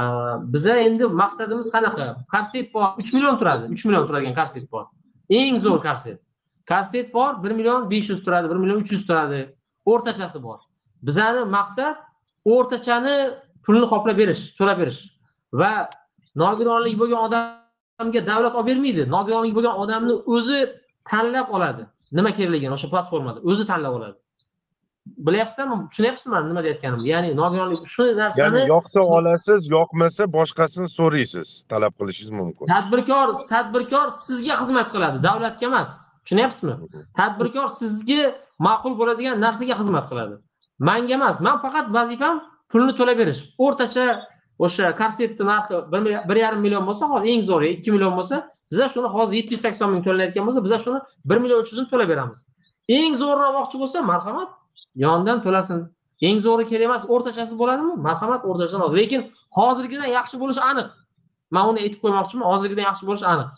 E, 0.00 0.04
biza 0.52 0.76
endi 0.76 1.04
maqsadimiz 1.22 1.72
qanaqa? 1.76 2.06
Korset 2.34 2.74
bor 2.74 2.88
uch 3.00 3.12
million 3.14 3.38
turadi 3.40 3.72
uch 3.72 3.84
million 3.84 4.06
turadigan 4.08 4.34
korset 4.40 4.72
bor. 4.72 4.84
Eng 5.30 5.56
zo'r 5.64 5.80
korset 5.88 6.20
korset 6.68 7.14
bor 7.14 7.42
bir 7.44 7.50
million 7.50 7.90
besh 7.90 8.10
yuz 8.10 8.20
turadi 8.24 8.50
bir 8.50 8.56
million 8.56 8.84
uch 8.84 8.92
yuz 8.92 9.06
turadi. 9.06 9.40
O'rtachasi 9.86 10.42
bor. 10.42 10.58
Bizani 11.02 11.44
maqsad 11.48 11.96
o'rtachani 12.44 13.16
pulini 13.64 13.86
qoplab 13.92 14.16
berish 14.22 14.42
to'lab 14.58 14.78
berish 14.82 15.00
va 15.60 15.72
nogironligi 16.42 16.98
bo'lgan 17.02 17.20
odamga 17.28 18.20
davlat 18.30 18.54
olib 18.58 18.68
bermaydi. 18.70 19.02
Nogironligi 19.16 19.54
bo'lgan 19.58 19.76
odamni 19.82 20.14
o'zi 20.36 20.60
tanlab 21.10 21.48
oladi. 21.56 21.82
Nima 22.18 22.30
kerakligini 22.38 22.72
o'sha 22.76 22.88
platformada 22.94 23.38
o'zi 23.50 23.66
tanlab 23.70 23.94
oladi. 23.98 24.18
Bilyapsizlarmi 25.26 25.76
tushunyapsizmi 25.90 26.36
nima 26.50 26.60
deyayotganimni 26.64 27.08
ya'ni 27.12 27.28
nogironlik 27.42 27.86
shu 27.94 28.04
narsani 28.22 28.42
ya'ni 28.42 28.68
yoqsa 28.74 29.00
olasiz 29.16 29.60
yoqmasa 29.76 30.22
boshqasini 30.38 30.88
so'raysiz. 30.98 31.48
Talab 31.72 31.92
qilishingiz 32.00 32.32
mumkin. 32.40 32.64
Tadbirkor 32.74 33.28
tadbirkor 33.54 34.06
sizga 34.26 34.54
xizmat 34.60 34.88
qiladi. 34.94 35.16
Davlatga 35.28 35.66
emas. 35.70 35.90
Tushunyapsizmi? 36.24 36.74
Tadbirkor 37.20 37.68
sizga 37.80 38.22
ma'qul 38.66 38.92
bo'ladigan 39.00 39.36
narsaga 39.44 39.74
xizmat 39.80 40.06
qiladi 40.10 40.36
manga 40.78 41.14
emas. 41.14 41.40
Man 41.40 41.56
faqat 41.64 41.86
vazifam 41.96 42.42
pulni 42.70 42.92
to'lab 42.98 43.18
berish 43.20 43.40
o'rtacha 43.64 44.06
o'sha 44.64 44.92
korsetni 45.00 45.44
narxi 45.52 45.74
bir 45.92 46.00
mil- 46.04 46.22
bir 46.28 46.36
yarim 46.36 46.60
million 46.64 46.84
bo'lsa 46.88 47.04
hozir 47.12 47.28
eng 47.34 47.42
zo'ri 47.50 47.68
ikki 47.76 47.90
million 47.94 48.14
bo'lsa 48.18 48.36
biza 48.70 48.86
shuni 48.94 49.08
hozir 49.16 49.34
yetti 49.40 49.52
yuz 49.54 49.62
sakson 49.66 49.88
ming 49.92 50.02
to'lanayotgan 50.06 50.44
bo'lsa 50.48 50.60
biza 50.66 50.78
shuni 50.84 50.98
bir 51.28 51.38
million 51.42 51.58
uch 51.62 51.70
yuzini 51.72 51.88
to'lab 51.92 52.08
beramiz 52.12 52.40
eng 52.88 53.14
zo'rini 53.22 53.44
olmoqchi 53.50 53.76
bo'lsa 53.82 53.98
marhamat 54.12 54.50
yonidan 54.94 55.42
to'lasin. 55.44 55.78
Eng 56.28 56.38
zo'ri 56.42 56.64
kerak 56.66 56.88
emas 56.90 57.02
o'rtachasi 57.14 57.54
bo'ladimi? 57.60 57.94
Marhamat 58.06 58.42
o'rtachadan 58.48 58.82
ol 58.86 58.92
lekin 59.00 59.20
hozirgidan 59.56 60.08
yaxshi 60.18 60.36
bo'lishi 60.42 60.62
aniq. 60.70 60.88
Man 61.54 61.64
uni 61.70 61.80
aytib 61.84 62.00
qo'ymoqchiman 62.04 62.46
hozirgidan 62.52 62.84
yaxshi 62.90 63.04
bo'lishi 63.08 63.26
aniq. 63.32 63.48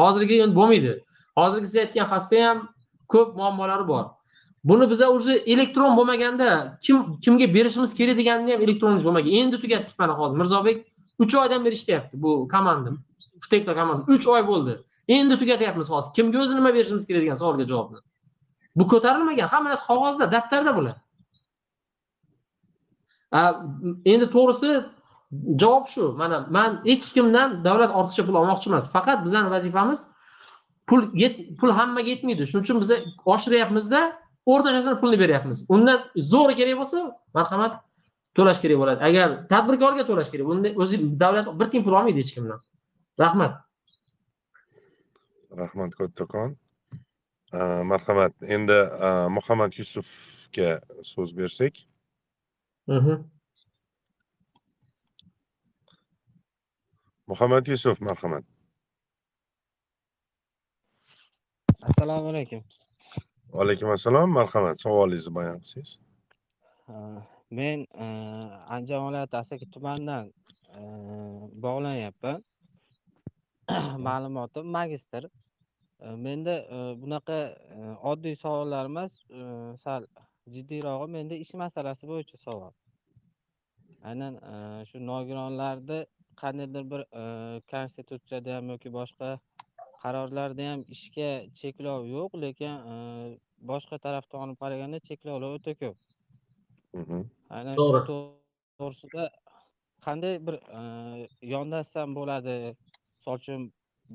Hozirgi 0.00 0.36
endi 0.44 0.54
bo'lmaydi. 0.58 0.92
Hozirgi 1.38 1.66
siz 1.70 1.78
aytgan 1.84 2.06
xasta 2.12 2.36
ham 2.46 2.58
ko'p 3.12 3.34
muammolari 3.38 3.84
bor. 3.92 4.04
Buni 4.68 4.90
biza 4.90 5.06
уже 5.16 5.32
elektron 5.52 5.96
bo'lmaganda 5.96 6.78
kim 6.82 7.18
kimga 7.24 7.54
berishimiz 7.54 7.94
kerak 7.94 8.16
deganini 8.18 8.52
ham 8.52 8.62
elektronimiz 8.62 9.04
bo'lmagan. 9.04 9.30
Endi 9.40 9.56
tugatdik 9.60 9.98
mana 9.98 10.12
hozir. 10.18 10.36
Mirzobek 10.36 10.86
uch 11.18 11.34
oydan 11.34 11.64
beri 11.64 11.74
ishlayapti 11.74 12.22
bu 12.22 12.48
komanda 12.48 12.90
ftekla 13.44 13.74
komanda. 13.74 14.02
Uch 14.12 14.26
oy 14.26 14.42
bo'ldi. 14.46 14.72
Endi 15.08 15.38
tugatyapmiz 15.38 15.90
hozir. 15.90 16.10
Kimga 16.16 16.38
o'zi 16.42 16.56
nima 16.56 16.74
berishimiz 16.74 17.06
kerak 17.06 17.22
degan 17.22 17.34
savolga 17.34 17.64
javobni. 17.72 17.98
Bu 18.76 18.84
ko'tarilmagan. 18.92 19.48
Hamma 19.48 19.70
narsa 19.70 19.84
qog'ozda 19.90 20.32
daftarda 20.32 20.72
bular. 20.78 20.96
Endi 24.12 24.26
to'g'risi 24.34 24.70
javob 25.62 25.86
shu. 25.92 26.04
Mana 26.18 26.46
man 26.50 26.70
hech 26.84 27.06
kimdan 27.16 27.64
davlat 27.64 27.90
ortiqcha 27.98 28.22
pul 28.26 28.34
olmoqchi 28.40 28.66
emas. 28.70 28.84
Faqat 28.96 29.18
bizani 29.24 29.50
vazifamiz 29.50 30.00
pul 30.88 31.00
yet- 31.22 31.58
pul 31.60 31.70
hammaga 31.78 32.08
yetmaydi. 32.14 32.42
Shuning 32.50 32.64
uchun 32.66 32.80
biza 32.80 32.96
oshiryapmizda 33.34 34.00
o'rtachasini 34.52 34.96
pulni 35.00 35.18
beryapmiz. 35.22 35.58
Undan 35.74 35.98
zo'ri 36.32 36.54
kerak 36.60 36.76
bo'lsa 36.80 36.98
marhamat 37.38 37.72
to'lash 38.36 38.60
kerak 38.62 38.78
bo'ladi. 38.82 39.00
Agar 39.08 39.28
tadbirkorga 39.52 40.04
to'lash 40.10 40.30
kerak 40.32 40.46
bunda 40.50 40.68
o'zi 40.82 40.96
davlat 41.22 41.46
bir 41.60 41.66
tiyin 41.70 41.84
pul 41.86 41.94
olmaydi 41.98 42.18
hech 42.22 42.32
kimdan. 42.36 42.60
Rahmat. 43.24 43.52
Rahmat 45.62 45.90
kattakon 45.98 46.56
marhamat. 47.92 48.32
Endi 48.56 48.78
muhammad 49.36 49.72
yusufga 49.80 50.70
so'z 51.12 51.30
bersak. 51.38 51.74
Mhm. 52.86 53.16
muhammad 57.26 57.66
yusuf 57.66 58.00
marhamat. 58.00 58.44
Assalomu 61.82 62.28
alaykum 62.28 62.64
vaalaykum 63.52 63.90
assalom 63.94 64.30
marhamat. 64.38 64.80
Savolingizni 64.80 65.34
bayon 65.34 65.58
qilsangiz. 65.62 65.92
Men 67.58 67.86
andijon 68.74 69.06
viloyati 69.06 69.36
asaka 69.42 69.66
tumanidan 69.74 70.30
bog'lanyapman 71.64 72.42
ma'lumotim 74.08 74.66
magistr. 74.78 75.28
Menda 76.26 76.56
bunaqa 77.02 77.38
oddiy 78.12 78.36
savollar 78.42 78.90
emas 78.92 79.12
sal 79.84 80.02
jiddiyrog'i 80.54 81.08
menda 81.16 81.34
ish 81.44 81.54
masalasi 81.62 82.04
bo'yicha 82.12 82.38
savol. 82.46 82.74
Aynan 84.08 84.34
shu 84.90 85.00
nogironlarni 85.10 86.00
qandaydir 86.42 86.84
bir 86.92 87.02
konstitutsiyada 87.72 88.56
ham 88.56 88.74
yoki 88.74 88.92
boshqa 88.98 89.28
qarorlarda 90.02 90.62
ham 90.70 90.80
ishga 90.96 91.28
cheklov 91.60 92.00
yo'q 92.16 92.30
lekin 92.44 92.72
uh, 92.92 93.28
boshqa 93.70 93.96
tarafdan 94.06 94.40
olib 94.46 94.58
qaraganda 94.62 94.98
cheklovlar 95.08 95.50
o'ta 95.58 95.72
ko'p. 95.82 95.96
Aynan 97.56 97.74
shu 97.74 98.00
to'g'risida 98.10 99.24
qanday 100.06 100.34
bir 100.46 100.54
e, 100.78 100.80
yondashsam 101.54 102.08
bo'ladi? 102.18 102.54
Misol 103.18 103.36
uchun 103.40 103.60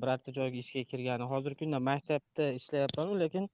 birorta 0.02 0.30
joyga 0.38 0.58
ishga 0.64 0.82
kirgani 0.92 1.24
hozirgi 1.32 1.58
kunda 1.64 1.78
maktabda 1.90 2.44
ishlayapmanu 2.60 3.12
lekin 3.22 3.44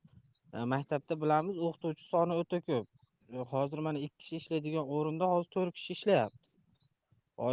e, 0.55 0.59
maktabda 0.74 1.14
bilamiz 1.22 1.57
o'qituvchi 1.68 2.05
soni 2.12 2.35
o'ta 2.43 2.59
ko'p. 2.68 2.87
E, 3.35 3.39
hozir 3.53 3.79
mana 3.87 3.99
ikki 4.07 4.18
kishi 4.22 4.35
ishlaydigan 4.43 4.87
o'rinda 4.97 5.26
hozir 5.33 5.51
to'rt 5.57 5.72
kishi 5.79 5.93
ishlayapmiz 5.99 6.43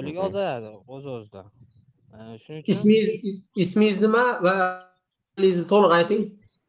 Mhm. 0.01 0.17
ozayadi 0.26 0.69
o'z 0.95 1.05
o'zidan 1.15 1.47
E, 1.74 1.74
shuning 2.43 2.59
uchun 2.61 2.72
ismingiz 2.74 3.09
is- 3.30 3.41
ismingiz 3.63 3.97
nima 4.05 4.24
va 4.45 4.53
to'liq 5.72 5.91
ayting. 5.99 6.22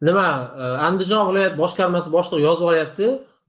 Nima 0.09 0.27
e, 0.63 0.65
andijon 0.89 1.23
viloyat 1.31 1.55
boshqarmasi 1.63 2.09
boshlig'i 2.17 2.45
yozib 2.49 2.67
olyapti. 2.71 3.07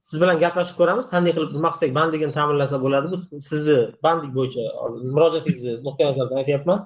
Siz 0.08 0.16
bilan 0.22 0.36
gaplashib 0.44 0.76
ko'ramiz. 0.80 1.04
Qanday 1.14 1.32
qilib 1.36 1.50
nima 1.56 1.68
qilsak 1.74 1.90
bandligini 1.98 2.32
ta'minlasa 2.38 2.76
bo'ladi 2.84 3.06
bu 3.12 3.16
sizni 3.50 3.78
bandlik 4.04 4.32
bo'yicha 4.38 4.62
hozir 4.82 5.00
murojaatingizni 5.16 5.72
nuqtai 5.86 6.04
nazardan 6.10 6.36
aytyapman. 6.42 6.78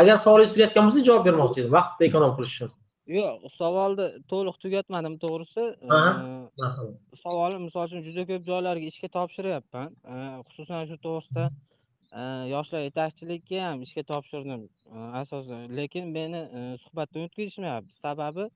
Agar 0.00 0.16
savolingiz 0.24 0.52
tugayotgan 0.54 0.84
bo'lsa 0.88 1.00
javob 1.08 1.24
bermoqchi 1.28 1.58
edim. 1.62 1.72
Vaqtni 1.78 2.02
ekonom 2.10 2.32
qilish 2.36 2.54
uchun 2.56 2.70
yo'q 3.18 3.48
savolni 3.60 4.06
to'liq 4.32 4.56
tugatmadim 4.62 5.14
to'g'risi. 5.24 5.62
Savolim 7.24 7.62
misol 7.66 7.86
uchun 7.88 8.02
juda 8.08 8.22
ko'p 8.30 8.42
joylarga 8.50 8.86
ishga 8.92 9.08
topshiryapman 9.16 9.88
xususan 10.48 10.82
shu 10.90 10.96
to'g'risida 11.06 11.44
yoshlar 12.54 12.80
yetakchilikka 12.88 13.60
ham 13.68 13.82
ishga 13.82 14.02
topshirdim 14.02 14.68
asosan. 15.22 15.68
Lekin 15.76 16.08
meni 16.08 16.40
suhbatdan 16.84 17.26
o'tkazishmayapti 17.28 17.94
sababi 18.04 18.48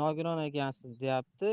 nogiron 0.00 0.42
ekansiz 0.48 1.00
deyapti. 1.00 1.48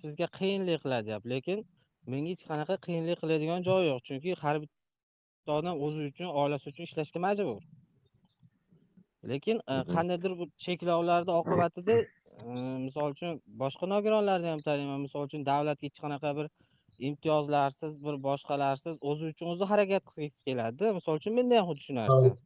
Sizga 0.00 0.26
qiyinlik 0.38 0.82
qiladi 0.84 1.06
deyapti. 1.06 1.28
Lekin 1.34 1.64
menga 2.12 2.30
hech 2.34 2.44
qanaqa 2.50 2.76
qiyinlik 2.86 3.18
qiladigan 3.22 3.62
joyi 3.68 3.86
yo'q. 3.92 4.00
Chunki 4.08 4.34
har 4.42 4.56
bitta 4.62 5.52
odam 5.58 5.76
o'zi 5.86 6.00
uchun 6.10 6.28
oilasi 6.42 6.66
uchun 6.72 6.84
ishlashga 6.88 7.20
majbur. 7.26 7.62
Lekin 9.30 9.56
e, 9.58 9.74
Mhm. 9.74 9.92
qandaydir 9.94 10.32
bir 10.40 10.48
cheklovlarni 10.64 11.32
oqibatida 11.40 11.96
misol 12.86 13.08
uchun 13.14 13.40
boshqa 13.62 13.86
nogironlarni 13.94 14.48
ham 14.52 14.60
taniyman. 14.68 15.00
Misol 15.06 15.22
uchun 15.28 15.42
davlatga 15.52 15.84
hech 15.88 15.98
qanaqa 16.04 16.30
bir 16.38 16.46
imtiyozlarsiz 16.98 18.04
bir 18.04 18.22
boshqalarsiz 18.26 18.94
o'zi 19.00 19.24
uchun 19.32 19.46
o'zi 19.54 19.64
harakat 19.72 20.02
qilgisi 20.10 20.44
keladi. 20.48 20.92
Misol 20.98 21.14
uchun 21.20 21.34
menda 21.38 21.58
ham 21.60 21.66
xuddi 21.70 21.82
shu 21.88 21.94
narsa 22.00 22.36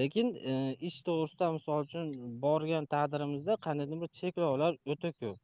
lekin 0.00 0.34
e, 0.34 0.52
ish 0.88 0.98
to'g'risida 1.06 1.52
misol 1.58 1.86
uchun 1.86 2.06
borgan 2.44 2.84
taqdirimizda 2.94 3.56
qandaydir 3.66 3.98
bir 4.02 4.10
cheklovlar 4.20 4.72
o'ta 4.92 5.10
ko'p. 5.20 5.38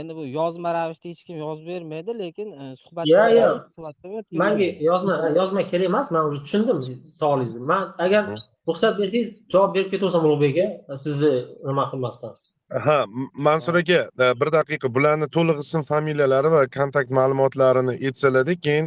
Endi 0.00 0.16
bu 0.16 0.26
yozma 0.26 0.74
ravishda 0.74 1.08
hech 1.08 1.22
kim 1.26 1.36
yozib 1.38 1.66
bermaydi 1.72 2.18
lekin 2.18 2.48
suhbat 2.82 3.06
Yo, 3.06 3.28
yo. 3.40 3.48
suhbatdan 3.76 4.24
manga 4.42 4.68
yozma 4.90 5.14
yozma 5.40 5.62
kerak 5.70 5.86
emas 5.90 6.10
man 6.14 6.24
уже 6.30 6.40
tushundim 6.46 6.78
savolingizni 7.18 7.66
man 7.72 7.94
agar 8.06 8.22
ruxsat 8.68 8.98
bersangiz 9.00 9.28
javob 9.52 9.70
berib 9.76 9.90
ketaversam 9.92 10.22
ulug'bek 10.28 10.56
aka 10.64 10.96
sizni 11.04 11.32
nima 11.68 11.84
qilmasdan 11.92 12.32
ha 12.70 13.06
mansur 13.34 13.74
aka 13.74 14.10
e, 14.18 14.40
bir 14.40 14.50
daqiqa 14.52 14.94
bularni 14.94 15.28
to'liq 15.36 15.58
ism 15.64 15.82
familiyalari 15.82 16.50
va 16.50 16.62
kontakt 16.78 17.10
ma'lumotlarini 17.18 17.94
aytsalarda 18.06 18.54
keyin 18.66 18.86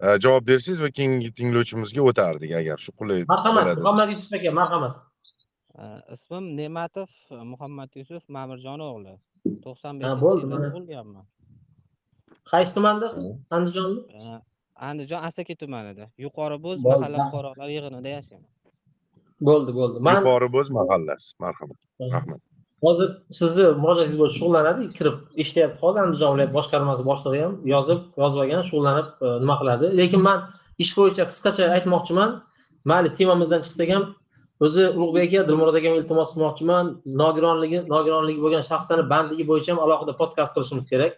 e, 0.00 0.18
javob 0.24 0.46
bersangiz 0.50 0.82
va 0.82 0.90
keyingi 0.98 1.30
tinglovchimizga 1.38 2.02
o'tardik 2.10 2.52
agar 2.60 2.78
shu 2.84 2.92
qulay 3.00 3.24
marhamat 3.34 3.78
muhammad 3.78 4.08
yusuf 4.14 4.32
aka 4.38 4.52
marhamat. 4.60 4.94
E, 5.78 5.84
ismim 6.14 6.44
ne'matov 6.60 7.10
muhammad 7.52 7.90
yusuf 8.02 8.22
mamirjon 8.38 8.80
o'g'li 8.90 9.14
to'qson 9.64 10.02
beshinchi 10.02 10.22
bo'ldi, 10.26 10.44
yilda 10.46 10.70
tug'ilganman 10.76 11.26
qaysi 12.52 12.74
tumandasiz? 12.76 13.24
Andijonni 13.56 14.40
andijon 14.88 15.24
asaka 15.28 15.54
tumanida. 15.62 16.04
Yuqori 16.26 16.56
bo'z 16.66 16.78
mahalla 16.90 17.26
fuqarolar 17.26 17.68
yig'inida 17.76 18.16
yashayman 18.18 18.50
bo'ldi 19.48 19.72
bo'ldi. 19.80 20.06
Man 20.08 20.22
yuqori 20.22 20.48
bo'z 20.56 20.68
mahallasi. 20.78 21.34
Marhamat. 21.44 21.78
Rahmat 22.14 22.40
hozir 22.84 23.08
sizni 23.38 23.64
murojaatingiz 23.82 24.18
bo'yicha 24.20 24.36
shug'ullanadi 24.38 24.86
kirib 24.96 25.16
eshityapti 25.42 25.78
hozir 25.84 26.00
andijon 26.06 26.30
viloyat 26.34 26.52
boshqarmasi 26.58 27.04
boshlig'i 27.10 27.42
ham 27.44 27.54
yozib 27.74 28.00
yozib 28.22 28.38
olgan 28.42 28.62
shug'ullanib 28.68 29.08
e, 29.26 29.28
nima 29.42 29.56
qiladi. 29.60 29.90
Lekin 30.00 30.22
man 30.28 30.38
ish 30.84 30.92
bo'yicha 30.98 31.26
qisqacha 31.30 31.68
aytmoqchiman. 31.76 32.30
Mayli 32.90 33.12
temamizdan 33.18 33.60
chiqsak 33.66 33.92
ham 33.94 34.04
o'zi 34.66 34.86
ulug'bek 34.96 35.28
aka 35.28 35.48
dilmurod 35.48 35.76
akaga 35.80 36.00
iltimos 36.00 36.32
qilmoqchiman 36.34 36.86
nogironligi 37.22 37.78
nogironligi 37.94 38.40
bo'lgan 38.44 38.64
shaxslarni 38.70 39.04
bandligi 39.12 39.44
bo'yicha 39.50 39.70
ham 39.72 39.80
alohida 39.84 40.16
podkast 40.20 40.56
qilishimiz 40.56 40.86
kerak. 40.92 41.12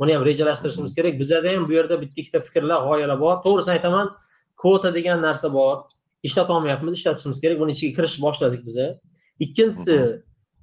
Buni 0.00 0.16
ham 0.16 0.24
rejalashtirishimiz 0.28 0.92
kerak. 0.98 1.14
Bizada 1.22 1.48
ham 1.54 1.68
bu 1.68 1.72
yerda 1.78 2.00
bitta 2.02 2.20
ikkita 2.22 2.40
fikrlar 2.48 2.80
g'oyalar 2.88 3.18
bor. 3.24 3.36
To'g'risini 3.44 3.74
aytaman 3.76 4.06
kvota 4.60 4.90
degan 4.98 5.18
narsa 5.28 5.48
bor. 5.58 5.76
Ishlatolmayapmiz 6.28 6.92
ishlatishimiz 6.98 7.38
kerak. 7.42 7.56
Buni 7.62 7.72
ichiga 7.76 7.92
kirishni 7.98 8.20
boshladik 8.26 8.62
biza. 8.68 8.86
Ikkinchisi 9.44 9.96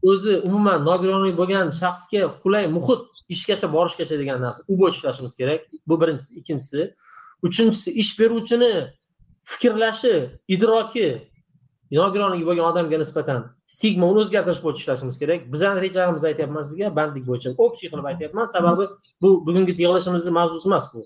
o'zi 0.03 0.37
umuman 0.47 0.85
nogironligi 0.85 1.37
bo'lgan 1.37 1.71
shaxsga 1.81 2.21
qulay 2.43 2.67
muhit 2.67 3.01
ishgacha 3.29 3.67
borishgacha 3.75 4.15
degan 4.21 4.41
narsa. 4.41 4.63
U 4.71 4.73
bo'yicha 4.79 4.97
ishlashimiz 4.97 5.33
kerak. 5.37 5.61
Bu 5.87 6.01
birinchisi. 6.01 6.31
Ikkinchisi 6.39 6.81
uchinchisi 7.47 7.91
ish 8.01 8.19
beruvchini 8.19 8.73
fikrlashi 9.43 10.13
idroki 10.47 11.07
nogironligi 11.91 12.45
bo'lgan 12.49 12.65
odamga 12.71 12.97
nisbatan 13.03 13.39
stigmani 13.75 14.23
o'zgartirish 14.23 14.61
bo'yicha 14.65 14.81
ishlashimiz 14.83 15.19
kerak. 15.21 15.39
Bizani 15.53 15.81
rejalarimizni 15.85 16.27
aytyapman 16.31 16.63
sizga 16.69 16.95
bandlik 16.99 17.25
bo'yicha 17.29 17.49
общий 17.57 17.87
qilib 17.91 18.05
aytyapman. 18.11 18.45
Sababi 18.55 18.83
bu 19.21 19.29
bugungi 19.47 19.73
yig'ilishimizni 19.83 20.31
mavzusi 20.39 20.67
emas 20.69 20.85
bu. 20.93 21.01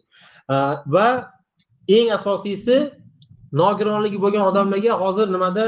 Va 0.95 1.07
eng 1.97 2.09
asosiysi 2.17 2.77
nogironligi 3.61 4.21
bo'lgan 4.23 4.43
odamlarga 4.51 4.93
hozir 5.03 5.27
nimada 5.35 5.65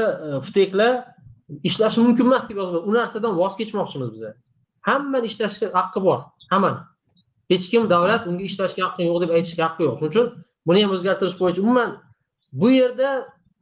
fteklar 0.48 1.15
ishlashi 1.62 2.00
mumkin 2.00 2.26
emas 2.26 2.48
deb 2.48 2.56
yozib 2.62 2.88
u 2.88 2.92
narsadan 2.94 3.36
voz 3.40 3.56
kechmoqchimiz 3.60 4.10
biza. 4.14 4.34
Hammani 4.88 5.26
ishlashga 5.30 5.70
haqqi 5.78 6.02
bor. 6.02 6.20
Hammani 6.50 6.80
hech 7.50 7.70
kim 7.70 7.88
davlat 7.90 8.26
unga 8.26 8.44
ishlashga 8.50 8.82
haqqi 8.86 9.06
yo'q 9.08 9.22
deb 9.22 9.30
aytishga 9.38 9.62
haqqi 9.68 9.82
yo'q. 9.86 9.96
Shuning 9.98 10.12
uchun 10.12 10.26
buni 10.66 10.82
ham 10.84 10.92
o'zgartirish 10.96 11.36
bo'yicha 11.40 11.60
umuman 11.64 11.90
bu 12.60 12.70
yerda 12.70 13.10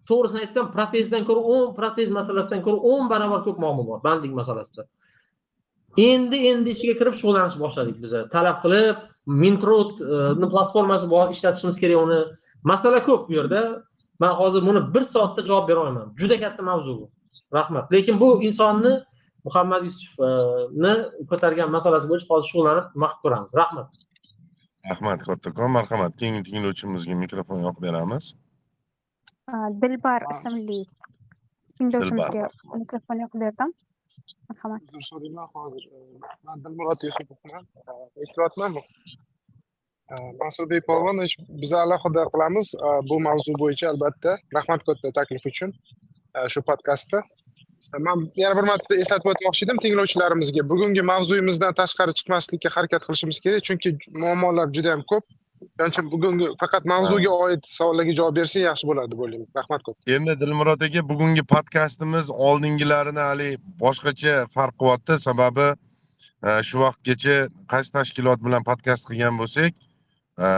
to'g'risini 0.09 0.41
aytsam 0.45 0.71
protezdan 0.77 1.25
ko'ra 1.29 1.41
o'n 1.55 1.75
protez 1.79 2.11
masalasidan 2.19 2.61
ko'ra 2.67 2.79
o'n 2.93 3.09
barobar 3.13 3.41
ko'p 3.47 3.59
muammo 3.65 3.83
bor 3.91 3.99
bandlik 4.07 4.33
masalasida. 4.41 4.85
Endi 6.11 6.39
endi 6.51 6.75
ichiga 6.75 6.95
kirib 7.01 7.15
shug'ullanishni 7.21 7.61
boshladik 7.65 7.97
biza. 8.05 8.25
Talab 8.35 8.57
qilib 8.65 8.97
mintrud 9.43 10.01
platformasi 10.53 11.11
bor 11.15 11.27
ishlatishimiz 11.35 11.77
kerak 11.83 12.01
uni. 12.07 12.21
Masala 12.71 13.03
ko'p 13.09 13.29
bu 13.29 13.33
yerda. 13.39 13.63
Man 14.23 14.33
hozir 14.41 14.63
buni 14.69 14.81
bir 14.95 15.05
soatda 15.13 15.43
javob 15.47 15.69
bera 15.69 15.81
olmayman. 15.83 16.15
Juda 16.21 16.37
katta 16.41 16.63
mavzu 16.63 16.93
bu. 16.99 17.07
Rahmat. 17.59 17.93
Lekin 17.95 18.17
bu 18.23 18.29
insonni 18.49 18.93
muhammad 19.47 19.83
yusufni 19.89 20.93
ko'targan 21.31 21.69
masalasi 21.77 22.07
bo'yicha 22.11 22.29
hozir 22.33 22.49
shug'ullanib 22.51 22.87
nima 22.95 23.09
qilib 23.11 23.23
ko'ramiz. 23.25 23.53
Rahmat. 23.63 23.89
Rahmat 24.91 25.21
kattakon 25.29 25.71
marhamat. 25.79 26.13
Keyingi 26.21 26.43
tinglovchimizga 26.49 27.15
mikrofon 27.25 27.59
yoqib 27.67 27.83
beramiz. 27.87 28.25
Dilbar 29.83 30.21
ismli. 30.35 30.81
Tinglovchimizga 31.79 32.43
mikrofon 32.83 33.17
yoqib 33.25 33.41
berdim. 33.45 33.71
Marhamat. 34.49 34.81
Uzr 34.89 35.05
so'rayman 35.11 35.47
hozir. 35.55 35.85
Man 36.47 36.57
dilmurod 36.65 37.01
yusupovman 37.09 37.65
eshityapmanmi? 38.25 38.83
Mansurbek 40.41 40.83
polvon 40.89 41.17
biz 41.63 41.73
alohida 41.83 42.23
qilamiz 42.33 42.67
bu 43.09 43.17
mavzu 43.27 43.53
bo'yicha 43.63 43.87
albatta. 43.93 44.31
Rahmat 44.57 44.81
katta 44.89 45.09
taklif 45.19 45.45
uchun 45.51 45.71
shu 46.53 46.61
podkastda 46.69 47.19
man 48.01 48.31
yana 48.37 48.57
bir 48.57 48.67
marta 48.71 48.97
eslatib 48.97 49.31
o'tmoqchi 49.33 49.65
edim 49.67 49.79
tinglovchilarimizga. 49.85 50.67
Bugungi 50.73 51.03
mavzuyimizdan 51.13 51.75
tashqari 51.81 52.15
chiqmaslikka 52.19 52.73
harakat 52.77 53.07
qilishimiz 53.07 53.41
kerak 53.45 53.65
chunki 53.69 53.97
muammolar 54.23 54.73
juda 54.77 54.95
yam 54.95 55.03
ko'p. 55.13 55.25
Shuning 55.65 55.93
uchun 55.93 56.11
bugungi 56.13 56.49
faqat 56.61 56.85
mavzuga 56.93 57.31
oid 57.47 57.63
savollarga 57.77 58.13
javob 58.19 58.37
bersa 58.41 58.59
yaxshi 58.65 58.89
bo'ladi 58.91 59.13
deb 59.13 59.21
o'ylayman 59.25 59.49
rahmat 59.59 59.83
ko'p. 59.87 59.97
Endi 60.17 60.35
dilmurod 60.43 60.83
aka 60.87 61.03
bugungi 61.13 61.45
podkastimiz 61.55 62.31
oldingilarini 62.49 63.23
haligi 63.29 63.59
boshqacha 63.85 64.35
farq 64.57 64.75
qilyapti. 64.81 65.19
Sababi 65.27 65.69
e, 66.47 66.51
shu 66.69 66.83
vaqtgacha 66.85 67.37
qaysi 67.73 67.97
tashkilot 67.99 68.45
bilan 68.47 68.67
podkast 68.71 69.09
qilgan 69.11 69.39
bo'lsak 69.41 69.73
e, 70.47 70.49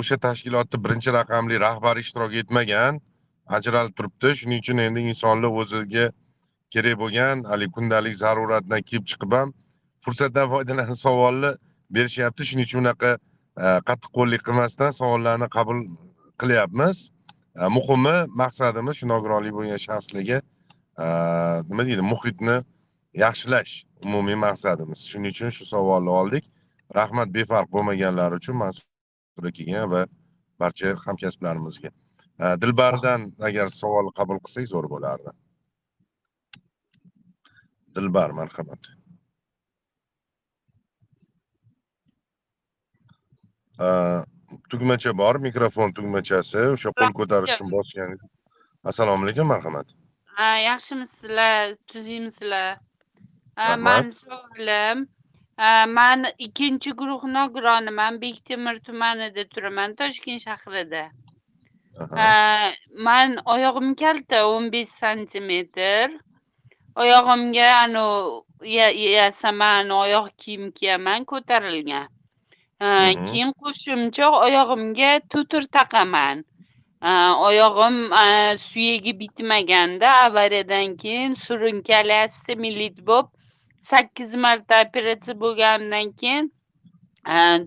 o'sha 0.00 0.16
tashkilotni 0.26 0.82
birinchi 0.84 1.16
raqamli 1.18 1.60
rahbari 1.66 2.06
ishtirok 2.06 2.38
etmagan 2.42 3.02
ajralib 3.58 3.98
turibdi. 3.98 4.34
Shuning 4.40 4.64
uchun 4.64 4.84
endi 4.86 5.08
insonlar 5.12 5.60
o'ziga 5.64 6.06
kerak 6.76 6.96
bo'lgan 7.02 7.44
haligi 7.50 7.72
kundalik 7.76 8.14
zaruratdan 8.24 8.82
kelib 8.88 9.06
chiqib 9.10 9.32
ham 9.38 9.48
fursatdan 10.04 10.46
foydalanib 10.52 10.98
savolni 11.06 11.50
berishyapti. 11.96 12.42
Shuning 12.48 12.66
uchun 12.68 12.80
unaqa 12.84 13.12
e, 13.16 13.66
qattiqqo'llik 13.88 14.42
qilmasdan 14.46 14.90
savollarni 15.00 15.48
qabul 15.56 15.78
qilyapmiz. 16.40 16.96
E, 17.60 17.62
muhimi 17.76 18.16
maqsadimiz 18.42 19.00
shu 19.00 19.08
nogironligi 19.12 19.56
bo'lgan 19.58 19.80
shaxslarga 19.86 20.38
e, 21.04 21.06
nima 21.70 21.86
deydi 21.88 22.04
muhitni 22.12 22.56
yaxshilash 23.24 23.72
umumiy 24.06 24.38
maqsadimiz. 24.46 25.06
Shuning 25.10 25.32
uchun 25.36 25.54
shu 25.58 25.64
savolni 25.74 26.12
oldik. 26.20 26.44
Rahmat 26.98 27.32
befarq 27.36 27.68
bo'lmaganlari 27.74 28.34
uchun 28.40 28.56
mansur 28.62 29.48
akaga 29.52 29.86
va 29.94 30.02
barcha 30.60 30.94
hamkasblarimizga. 31.06 31.90
Dilbardan 32.62 33.20
agar 33.48 33.66
savol 33.80 34.12
qabul 34.18 34.38
qilsak 34.44 34.66
zo'r 34.72 34.86
bo'lardi. 34.94 35.30
Dilbar 37.96 38.30
marhamat. 38.40 38.82
Tugmacha 44.70 45.12
bor 45.18 45.36
mikrofon 45.48 45.92
tugmachasi 45.96 46.60
o'sha 46.72 46.90
qo'l 46.98 47.12
ko'tarish 47.18 47.54
uchun 47.56 47.70
bosgan 47.76 48.16
assalomu 48.90 49.26
alaykum 49.26 49.46
marhamat. 49.52 49.86
Yaxshimisizlar 50.68 51.76
tuzukmisizlar 51.92 52.78
mani 53.86 54.12
savolim 54.20 55.06
man 55.98 56.26
ikkinchi 56.46 56.90
guruh 57.00 57.22
nogironiman 57.36 58.20
bektemir 58.24 58.80
tumanida 58.88 59.44
turaman 59.54 59.96
toshkent 60.00 60.44
shahrida. 60.46 61.04
Man 63.08 63.38
oyog'im 63.54 63.94
kalta 64.02 64.44
o'n 64.52 64.70
besh 64.72 64.92
santimetr 65.02 66.16
oyog'imga 67.02 67.68
anavi 67.84 69.06
yasaman 69.18 69.90
oyoq 69.90 70.28
kiyim 70.40 70.64
kiyaman 70.72 71.24
ko'tarilgan. 71.30 72.08
Keyin 73.26 73.50
qo'shimcha 73.60 74.26
oyog'imga 74.44 75.10
tutur 75.32 75.64
taqaman. 75.76 76.44
Oyog'im 77.48 77.96
suyagi 78.58 79.12
bitmaganda 79.20 80.08
avariyadan 80.26 80.96
keyin 81.02 81.34
surunkali 81.34 82.20
stemilит 82.36 82.98
bo'lib 83.08 83.28
sakkiz 83.90 84.34
marta 84.36 84.74
operatsiya 84.84 85.34
bo'lgandan 85.40 86.06
keyin 86.20 86.52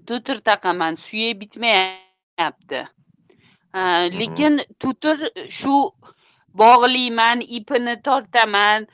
tutur 0.08 0.38
taqaman. 0.50 0.96
Suyak 0.96 1.40
bitmayapti. 1.42 2.82
Lekin 4.20 4.54
tutur 4.80 5.18
shu 5.50 5.76
bog'layman 6.54 7.40
ipini 7.58 7.96
tortaman 8.02 8.88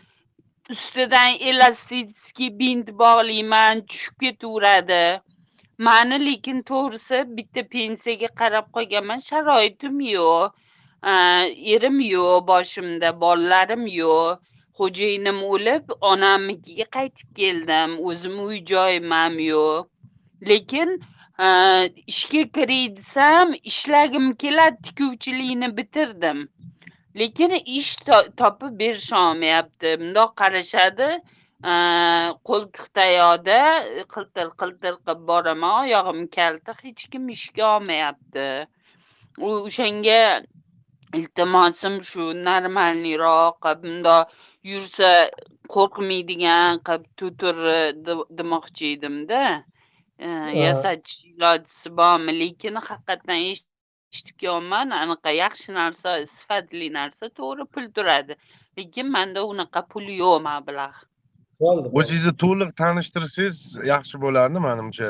ustidan 0.73 1.31
elastickiy 1.49 2.49
bint 2.59 2.87
bog'layman 3.01 3.81
tushib 3.89 4.15
ketaveradi 4.23 5.03
mani 5.87 6.17
lekin 6.25 6.61
to'g'risi 6.69 7.19
bitta 7.37 7.63
pensiyaga 7.73 8.29
qarab 8.41 8.71
qolganman 8.77 9.21
sharoitim 9.27 9.99
yo'q 10.07 10.53
erim 11.75 11.99
yo'q 12.13 12.47
boshimda 12.51 13.11
bolalarim 13.23 13.83
yo'q 13.97 14.39
xo'jayinim 14.79 15.43
o'lib 15.53 15.93
onamnikiga 16.11 16.87
qaytib 16.97 17.29
keldim 17.41 17.97
o'zim 18.09 18.39
uy 18.47 18.57
joyim 18.71 19.17
ham 19.17 19.35
yo'q 19.49 20.49
lekin 20.51 20.97
ishga 22.13 22.43
kiray 22.55 22.85
desam 22.97 23.53
ishlagim 23.71 24.33
keladi 24.43 24.77
tikuvchilikni 24.89 25.69
bitirdim. 25.77 26.39
Lekin 27.21 27.51
ish 27.79 27.91
topib 28.39 28.73
berisholmayapti 28.81 29.95
bundoq 30.01 30.31
qarashadi 30.41 31.09
qo'ltiqtayoqda 32.49 33.59
qiltir 34.15 34.47
qiltir 34.61 34.95
qilib 35.05 35.21
boraman 35.29 35.73
oyog'im 35.83 36.27
kalta 36.37 36.75
hech 36.83 37.03
kim 37.11 37.29
ishga 37.35 37.65
olmayapti. 37.75 38.47
O'shanga 39.51 40.21
iltimosim 41.19 41.95
shu 42.09 42.23
normalniroq 42.47 43.55
qilib 43.65 43.81
bundoq 43.85 44.35
yursa 44.71 45.11
qo'rqmaydigan 45.75 46.83
qilib 46.87 47.07
tutur 47.21 47.55
demoqchi 48.41 48.91
edimda. 48.97 49.41
Yasachish 50.63 51.23
ilojisi 51.31 51.89
bormi? 51.97 52.31
Lekin 52.41 52.75
haqiqatdan 52.79 53.41
eshitib 54.15 54.37
kelyapman 54.43 54.95
anaqa 55.03 55.35
yaxshi 55.43 55.75
narsa 55.79 56.19
sifatli 56.35 56.87
narsa 56.99 57.29
to'g'ri 57.39 57.65
pul 57.73 57.91
turadi. 57.95 58.33
Lekin 58.77 59.11
manda 59.17 59.45
unaqa 59.51 59.81
pul 59.91 60.05
yo'q 60.21 60.39
mablag' 60.47 61.03
o'zingizni 61.63 62.33
to'liq 62.43 62.71
tanishtirsangiz 62.81 63.57
yaxshi 63.93 64.15
bo'lardi 64.23 64.59
manimcha. 64.67 65.09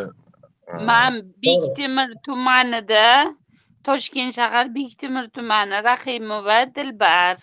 Man 0.89 1.13
bektemir 1.45 2.09
tumanida 2.25 3.35
toshkent 3.83 4.35
shahar 4.35 4.65
bektemir 4.75 5.25
tumani 5.35 5.77
rahimova 5.89 6.59
dilbar 6.75 7.37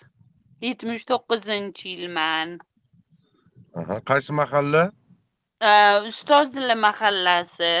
yetmish 0.61 1.03
to'qqizinchi 1.11 1.85
yilman 1.89 2.59
Aha, 3.79 3.95
qaysi 4.09 4.31
mahalla? 4.39 4.83
Ustozli 6.09 6.75
mahallasi 6.75 7.75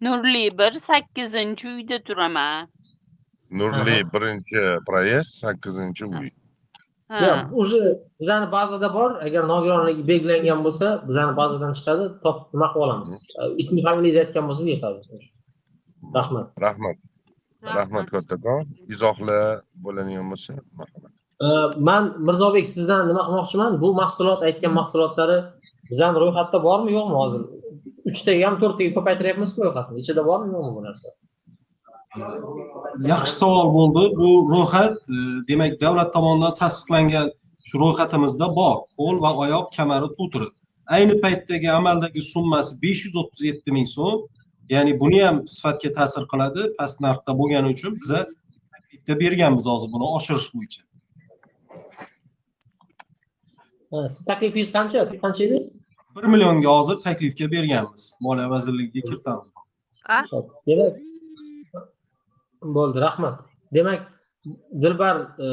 nurli 0.00 0.44
bir 0.58 0.72
sakkizinchi 0.72 1.68
uyda 1.68 1.98
turaman 2.02 2.68
nurli 3.50 3.96
birinchi 4.12 4.60
proyezd 4.88 5.30
sakkizinchi 5.42 6.04
uy 6.04 6.30
уже 7.52 8.00
bizani 8.20 8.52
bazada 8.52 8.94
bor 8.94 9.10
agar 9.26 9.42
nogironligi 9.48 10.02
belgilangan 10.08 10.60
bo'lsa 10.66 10.86
bizani 11.08 11.36
bazadan 11.36 11.72
chiqadi 11.78 12.04
top 12.24 12.36
nima 12.54 12.66
qilib 12.72 12.84
olamiz 12.86 13.10
ismi 13.62 13.80
familiyangizni 13.86 14.20
aytgan 14.24 14.44
bo'lsangiz 14.48 14.72
yetadi 14.74 14.98
rahmat 16.16 16.46
rahmat 16.64 16.96
rahmat 17.78 18.06
kattakon 18.14 18.62
izohlar 18.94 19.62
bo'ladigan 19.84 20.26
bo'lsa 20.32 20.52
marhamat 20.80 21.12
man 21.88 22.02
mirzobek 22.26 22.66
sizdan 22.76 23.08
nima 23.10 23.22
qilmoqchiman 23.28 23.72
bu 23.82 23.88
mahsulot 24.02 24.40
aytgan 24.48 24.72
mahsulotlari 24.80 25.38
bizani 25.90 26.16
ro'yxatda 26.22 26.58
bormi 26.68 26.90
yo'qmi 26.98 27.16
hozir 27.22 27.42
uchtaga 28.10 28.42
ham 28.48 28.56
to'rttaga 28.62 28.90
ko'paytiryapmizku 28.96 29.58
ro'yxatni 29.66 29.96
ichida 30.02 30.22
bormi 30.30 30.50
yo'qmi 30.56 30.72
bu 30.76 30.82
narsa 30.88 31.08
yaxshi 33.12 33.34
savol 33.40 33.68
bo'ldi. 33.76 34.02
Bu 34.20 34.28
ro'yxat 34.52 34.96
e, 35.16 35.18
demak 35.48 35.80
davlat 35.80 36.12
tomonidan 36.16 36.54
tasdiqlangan 36.62 37.28
shu 37.68 37.74
ro'yxatimizda 37.84 38.46
bor. 38.60 38.76
Qo'l 38.98 39.16
va 39.24 39.30
oyoq 39.44 39.66
kamari 39.76 40.08
to'tiri 40.18 40.48
ayni 40.88 41.20
paytdagi 41.20 41.70
amaldagi 41.70 42.22
summasi 42.22 42.82
besh 42.82 43.04
yuz 43.06 43.16
o'ttiz 43.22 43.42
yetti 43.50 43.72
ming 43.76 43.88
so'm. 43.96 44.26
Ya'ni 44.74 44.92
buni 45.00 45.20
ham 45.26 45.36
sifatga 45.54 45.90
ta'sir 45.98 46.24
qiladi. 46.32 46.62
Past 46.78 47.00
narxda 47.04 47.32
bo'lgani 47.40 47.72
uchun 47.74 47.96
biza 48.02 48.20
taklifda 48.72 49.14
berganmiz 49.22 49.66
hozir 49.72 49.88
buni 49.94 50.06
oshirish 50.18 50.48
bo'yicha. 50.54 50.82
Ha, 53.92 54.08
siz 54.14 54.24
taklifingiz 54.30 54.72
qancha? 54.76 55.04
Qancha 55.24 55.44
edi? 55.48 55.58
Bir 56.16 56.24
millionga 56.32 56.70
hozir 56.78 56.96
taklifga 57.06 57.50
berganmiz. 57.56 58.02
Moliya 58.20 58.50
vazirligiga 58.54 59.08
kiritamiz. 59.08 59.48
Demak 60.66 61.07
bo'ldi 62.62 63.00
rahmat. 63.00 63.40
Demak 63.74 64.00
dilbar 64.82 65.16
e, 65.46 65.48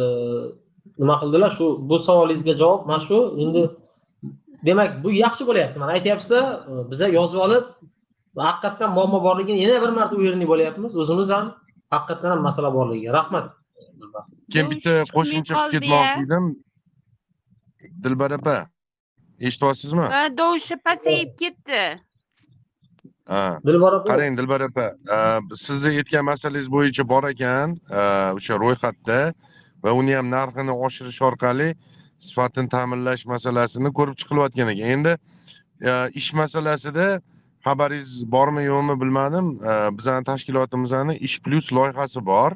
nima 0.97 1.19
qildilar? 1.21 1.49
Shu 1.57 1.65
bu 1.89 1.99
savolingizga 1.99 2.57
javob 2.61 2.87
mana 2.87 2.99
shu. 3.07 3.19
Endi 3.43 3.69
demak 4.65 5.03
bu 5.03 5.11
yaxshi 5.11 5.47
bo'lyapti. 5.49 5.79
Mana 5.79 5.91
aytyapsizda 5.97 6.41
e, 6.69 6.91
biza 6.91 7.07
yozib 7.17 7.39
olib 7.47 7.65
va 8.35 8.43
haqiqatdan 8.49 8.89
muammo 8.97 9.23
borligini 9.27 9.61
yana 9.65 9.81
bir 9.83 9.91
marta 9.99 10.15
uверенный 10.15 10.47
bo'lyapmiz. 10.53 10.97
O'zimiz 11.01 11.29
ham 11.35 11.53
haqiqatdan 11.93 12.29
ham 12.33 12.41
masala 12.49 12.73
borligiga. 12.73 13.13
Rahmat 13.19 13.45
keyin 14.51 14.71
bitta 14.71 14.93
qo'shimcha 15.15 15.53
qilib 15.55 15.83
ketmoqchi 15.83 16.23
edim 16.27 16.45
dilbar 18.03 18.35
opa 18.37 18.57
eshityapsizmi 19.47 20.07
Ha, 20.15 20.23
tovushi 20.39 20.77
pasayib 20.87 21.31
ketdi 21.41 21.81
dilbar 23.27 23.93
opa. 23.99 24.07
Qarang 24.09 24.37
dilbar 24.37 24.61
opa 24.69 24.87
a, 25.09 25.39
sizni 25.55 25.97
aytgan 25.97 26.25
masalangiz 26.25 26.69
bo'yicha 26.69 27.07
bor 27.07 27.23
ekan 27.29 27.75
a, 27.89 28.33
o'sha 28.37 28.57
ro'yxatda 28.61 29.33
va 29.83 29.93
uni 29.93 30.13
ham 30.13 30.29
narxini 30.29 30.73
oshirish 30.87 31.21
orqali 31.29 31.73
sifatini 32.19 32.69
ta'minlash 32.69 33.25
masalasini 33.25 33.91
ko'rib 33.97 34.15
chiqilayotgan 34.21 34.69
ekan. 34.73 34.87
Endi 34.95 35.13
a, 35.91 36.09
ish 36.13 36.33
masalasida 36.33 37.21
xabaringiz 37.65 38.23
bormi 38.29 38.63
yo'qmi 38.65 38.95
bilmadim. 39.01 39.45
Bizani 39.97 40.23
tashkilotimizni 40.29 41.17
ish 41.17 41.39
plyus 41.41 41.71
loyihasi 41.73 42.21
bor. 42.25 42.53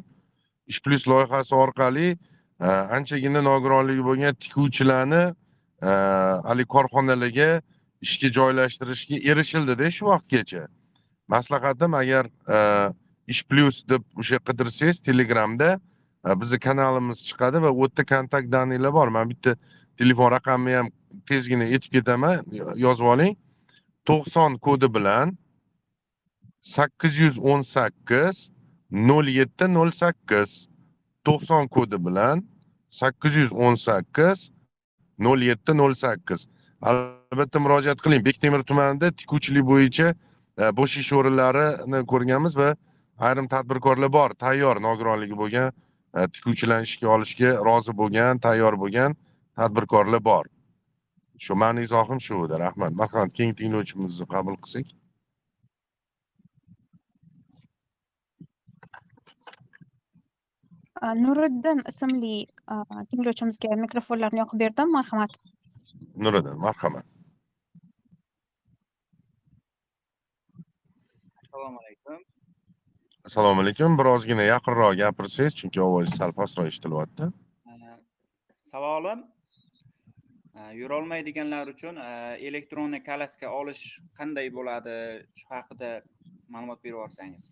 Ish 0.70 0.82
plyus 0.86 1.07
loyihasi 1.09 1.55
orqali 1.55 2.17
anchagina 2.59 3.41
nogironligi 3.41 4.03
bo'lgan 4.05 4.36
tikuvchilarni 4.43 5.24
haligi 5.82 6.70
korxonalarga 6.76 7.49
ishga 8.02 8.30
joylashtirishga 8.38 9.18
erishildida 9.32 9.91
shu 9.91 10.06
vaqtgacha. 10.06 10.68
Maslahatim 11.28 11.93
agar 12.02 12.26
e, 12.56 12.93
ish 13.28 13.43
plyus 13.50 13.84
deb 13.89 14.04
o'sha 14.22 14.39
qidirsangiz 14.47 15.02
telegramda 15.08 15.70
e, 16.28 16.30
bizni 16.41 16.60
kanalimiz 16.60 17.26
chiqadi 17.28 17.62
va 17.66 17.72
u 17.72 17.84
yerda 17.86 18.06
kontakt 18.14 18.47
данныйlar 18.56 18.93
bor. 18.93 19.08
Man 19.08 19.30
bitta 19.30 19.56
telefon 19.97 20.32
raqamini 20.38 20.76
ham 20.80 20.89
tezgina 21.30 21.66
aytib 21.74 21.91
ketaman. 21.97 22.45
Yozib 22.86 23.06
oling. 23.14 23.36
To'qson 24.08 24.58
kodi 24.66 24.88
bilan 24.95 25.38
sakkiz 26.62 27.20
yuz 27.20 27.39
o'n 27.39 27.62
sakkiz 27.62 28.52
nol 28.91 29.28
yetti 29.28 29.68
nol 29.74 29.91
sakkiz 29.91 30.68
to'qson 31.26 31.68
kodi 31.68 31.97
bilan 32.06 32.43
sakkiz 32.89 33.36
yuz 33.36 33.52
o'n 33.54 33.76
sakkiz 33.76 34.52
nol 35.18 35.39
yetti 35.41 35.74
nol 35.78 35.93
sakkiz 35.93 36.47
albatta 36.82 37.59
murojaat 37.59 38.01
qiling. 38.01 38.23
Bektemir 38.25 38.63
tumanida 38.63 39.11
tikuvchilik 39.11 39.65
bo'yicha 39.71 40.13
e, 40.13 40.71
bo'sh 40.80 40.99
ish 41.01 41.11
o'rinlarini 41.19 42.03
ko'rganmiz 42.11 42.55
va 42.57 42.69
ayrim 43.30 43.47
tadbirkorlar 43.53 44.11
bor. 44.13 44.36
Tayyor 44.45 44.82
nogironligi 44.82 45.38
bo'lgan 45.41 45.73
e, 46.15 46.27
tikuvchilarni 46.38 46.89
ishga 46.91 47.11
olishga 47.15 47.57
rozi 47.67 47.95
bo'lgan 48.03 48.39
tayyor 48.45 48.80
bo'lgan 48.84 49.17
tadbirkorlar 49.59 50.23
bor. 50.23 50.45
Shu 51.39 51.55
mani 51.55 51.84
izohim 51.88 52.19
shu 52.21 52.45
edi. 52.45 52.59
Rahmat. 52.65 52.95
Marhamat. 53.01 53.34
Keyingi 53.34 53.59
tinglovchimizni 53.63 54.27
qabul 54.34 54.57
qilsak. 54.63 54.95
Nuriddin 61.19 61.80
ismli 61.91 62.36
e, 62.43 62.75
tinglovchimizga 63.11 63.75
mikrofonlarni 63.86 64.45
yoqib 64.45 64.67
berdim. 64.67 64.91
Marhamat. 64.99 65.39
Nuriddin 66.16 66.58
marhamat. 66.66 67.06
Assalomu 71.43 71.80
alaykum. 71.84 72.24
Assalomu 73.26 73.62
alaykum. 73.66 74.00
Birozgina 74.00 74.47
yaqinroq 74.54 74.97
gapirsangiz 75.04 75.62
chunki 75.62 75.82
ovozingiz 75.88 76.18
sal 76.22 76.32
pastroq 76.41 76.68
eshitilyapti 76.72 77.32
savolim 78.72 79.24
e, 80.56 80.74
yurolmaydiganlar 80.74 81.68
uchun 81.74 81.95
e, 81.95 82.38
elektron 82.50 82.97
kalaska 83.06 83.52
olish 83.62 83.84
qanday 84.20 84.52
bo'ladi? 84.58 84.95
Shu 85.39 85.47
haqida 85.54 85.91
ma'lumot 86.54 86.84
berib 86.84 86.95
yuborsangiz. 86.95 87.50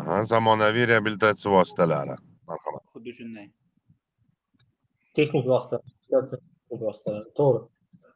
Aha, 0.00 0.22
zamonaviy 0.32 0.86
reabilitatsiya 0.92 1.52
vositalari. 1.56 2.16
Marhamat. 2.48 2.84
Xuddi 2.94 3.16
shunday. 3.18 3.50
Texnik 5.18 5.46
vosita 5.52 5.80
vositalar 6.70 7.24
to'g'ri. 7.38 7.60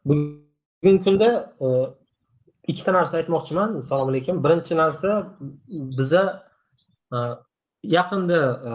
Bugungi 0.08 1.02
kunda 1.04 1.28
e, 1.64 1.66
ikkita 2.70 2.92
narsa 2.92 3.16
aytmoqchiman. 3.20 3.76
Assalomu 3.82 4.10
alaykum. 4.10 4.44
Birinchi 4.44 4.76
narsa 4.76 5.10
biza 5.98 6.22
e, 7.12 7.16
yaqinda 7.96 8.40
e, 8.70 8.72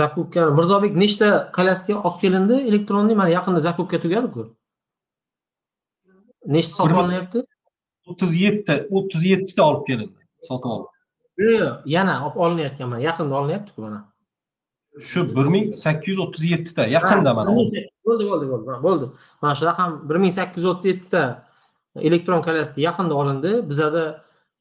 zakupka 0.00 0.50
mirzobek 0.58 0.96
nechta 0.96 1.28
kolyaska 1.56 1.92
olib 1.98 2.20
kelindi? 2.20 2.56
Elektronniy 2.70 3.16
mana 3.20 3.30
yaqinda 3.38 3.60
zakupka 3.68 4.00
tugadiku 4.04 4.42
nechta 6.46 6.74
sotib 6.76 6.96
olinyapti? 7.04 7.44
O'ttiz 8.10 8.32
yetti 8.44 8.74
o'ttiz 8.96 9.22
yettita 9.32 9.62
olib 9.70 9.84
kelindi 9.88 10.48
sotib 10.48 10.70
yo'q 10.70 10.88
yana 11.96 12.14
olib 12.26 12.36
olinayotgan 12.44 12.88
mana 12.88 13.02
yaqinda 13.08 13.34
olinyaptiku 13.40 13.82
mana. 13.82 14.00
Shu 15.10 15.20
bir 15.36 15.46
ming 15.54 15.74
sakkiz 15.84 16.08
yuz 16.12 16.20
o'ttiz 16.26 16.44
yettita 16.52 16.86
yaqinda 16.96 17.34
mana 17.34 17.50
bo'ldi 18.10 18.24
bo'ldi 18.30 18.46
bo'ldi 18.52 18.68
ha, 18.72 18.78
bo'ldi. 18.86 19.06
Mana 19.42 19.54
shu 19.58 19.64
raqam 19.70 19.90
bir 20.08 20.16
ming 20.22 20.34
sakkiz 20.38 20.64
yuz 20.64 20.70
o'ttiz 20.72 20.88
yettita 20.92 21.22
elektron 22.08 22.42
kolyaska 22.46 22.80
yaqinda 22.88 23.14
olindi. 23.22 23.50
Bizada 23.70 24.04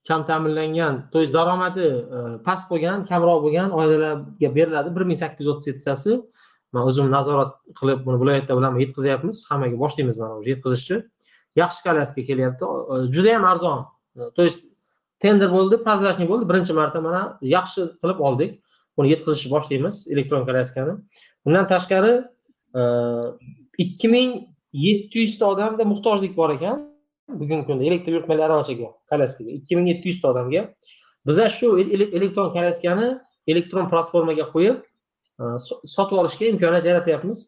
kam 0.08 0.26
ta'minlangan 0.30 1.12
то 1.12 1.20
есть 1.22 1.34
daromadi 1.34 1.88
e, 2.18 2.20
past 2.45 2.66
bo'lgan 2.72 3.06
kamroq 3.10 3.39
bo'lgan 3.45 3.70
oilalarga 3.80 4.50
beriladi 4.58 4.95
bir 4.95 5.04
ming 5.10 5.20
sakkiz 5.24 5.45
yuz 5.45 5.56
o'ttiz 5.56 5.68
yettitasi. 5.72 6.12
Man 6.74 6.84
o'zim 6.89 7.12
nazorat 7.12 7.52
qilib 7.80 8.00
buni 8.06 8.18
viloyatda 8.22 8.54
bilan 8.58 8.80
yetkazyapmiz. 8.84 9.45
Hammaga 9.50 9.78
boshlaymiz 9.84 10.18
mana 10.22 10.34
уже 10.39 10.50
yetkazishni. 10.54 10.97
Yaxshi 11.62 11.82
kolyaska 11.88 12.22
kelyapti. 12.30 12.64
E, 12.93 12.95
juda 13.14 13.30
yam 13.36 13.45
arzon. 13.45 13.80
E, 14.16 14.22
то 14.36 14.43
есть 14.47 14.66
tender 15.20 15.50
bo'ldi 15.52 15.76
прозрачный 15.86 16.28
bo'ldi. 16.32 16.45
Birinchi 16.52 16.74
marta 16.74 17.02
mana 17.02 17.38
yaxshi 17.41 17.82
qilib 18.02 18.20
oldik. 18.28 18.52
Buni 18.97 19.10
yetkazishni 19.14 19.50
boshlaymiz 19.56 19.95
elektron 20.14 20.45
kolyaskani 20.47 20.93
bundan 21.45 21.68
tashqari 21.74 22.14
ikki 23.78 24.07
ming 24.07 24.32
yetti 24.74 25.26
yuzta 25.26 25.45
odamda 25.45 25.86
muhtojlik 25.86 26.36
bor 26.38 26.49
ekan 26.55 26.86
bugungi 27.30 27.65
kunda. 27.65 27.84
Elektr 27.84 28.11
yurtmalar 28.17 28.49
aravachaga 28.49 28.91
kolyaskaga 29.09 29.51
ikki 29.59 29.76
ming 29.76 29.88
yetti 29.93 30.09
yuzta 30.09 30.32
odamga. 30.34 30.74
Biza 31.28 31.49
shu 31.49 31.78
elektron 31.80 32.51
kolyaskani 32.55 33.17
elektron 33.47 33.89
platformaga 33.89 34.45
qo'yib 34.53 34.84
sotib 35.95 36.17
olishga 36.22 36.45
imkoniyat 36.45 36.86
yaratyapmiz. 36.86 37.47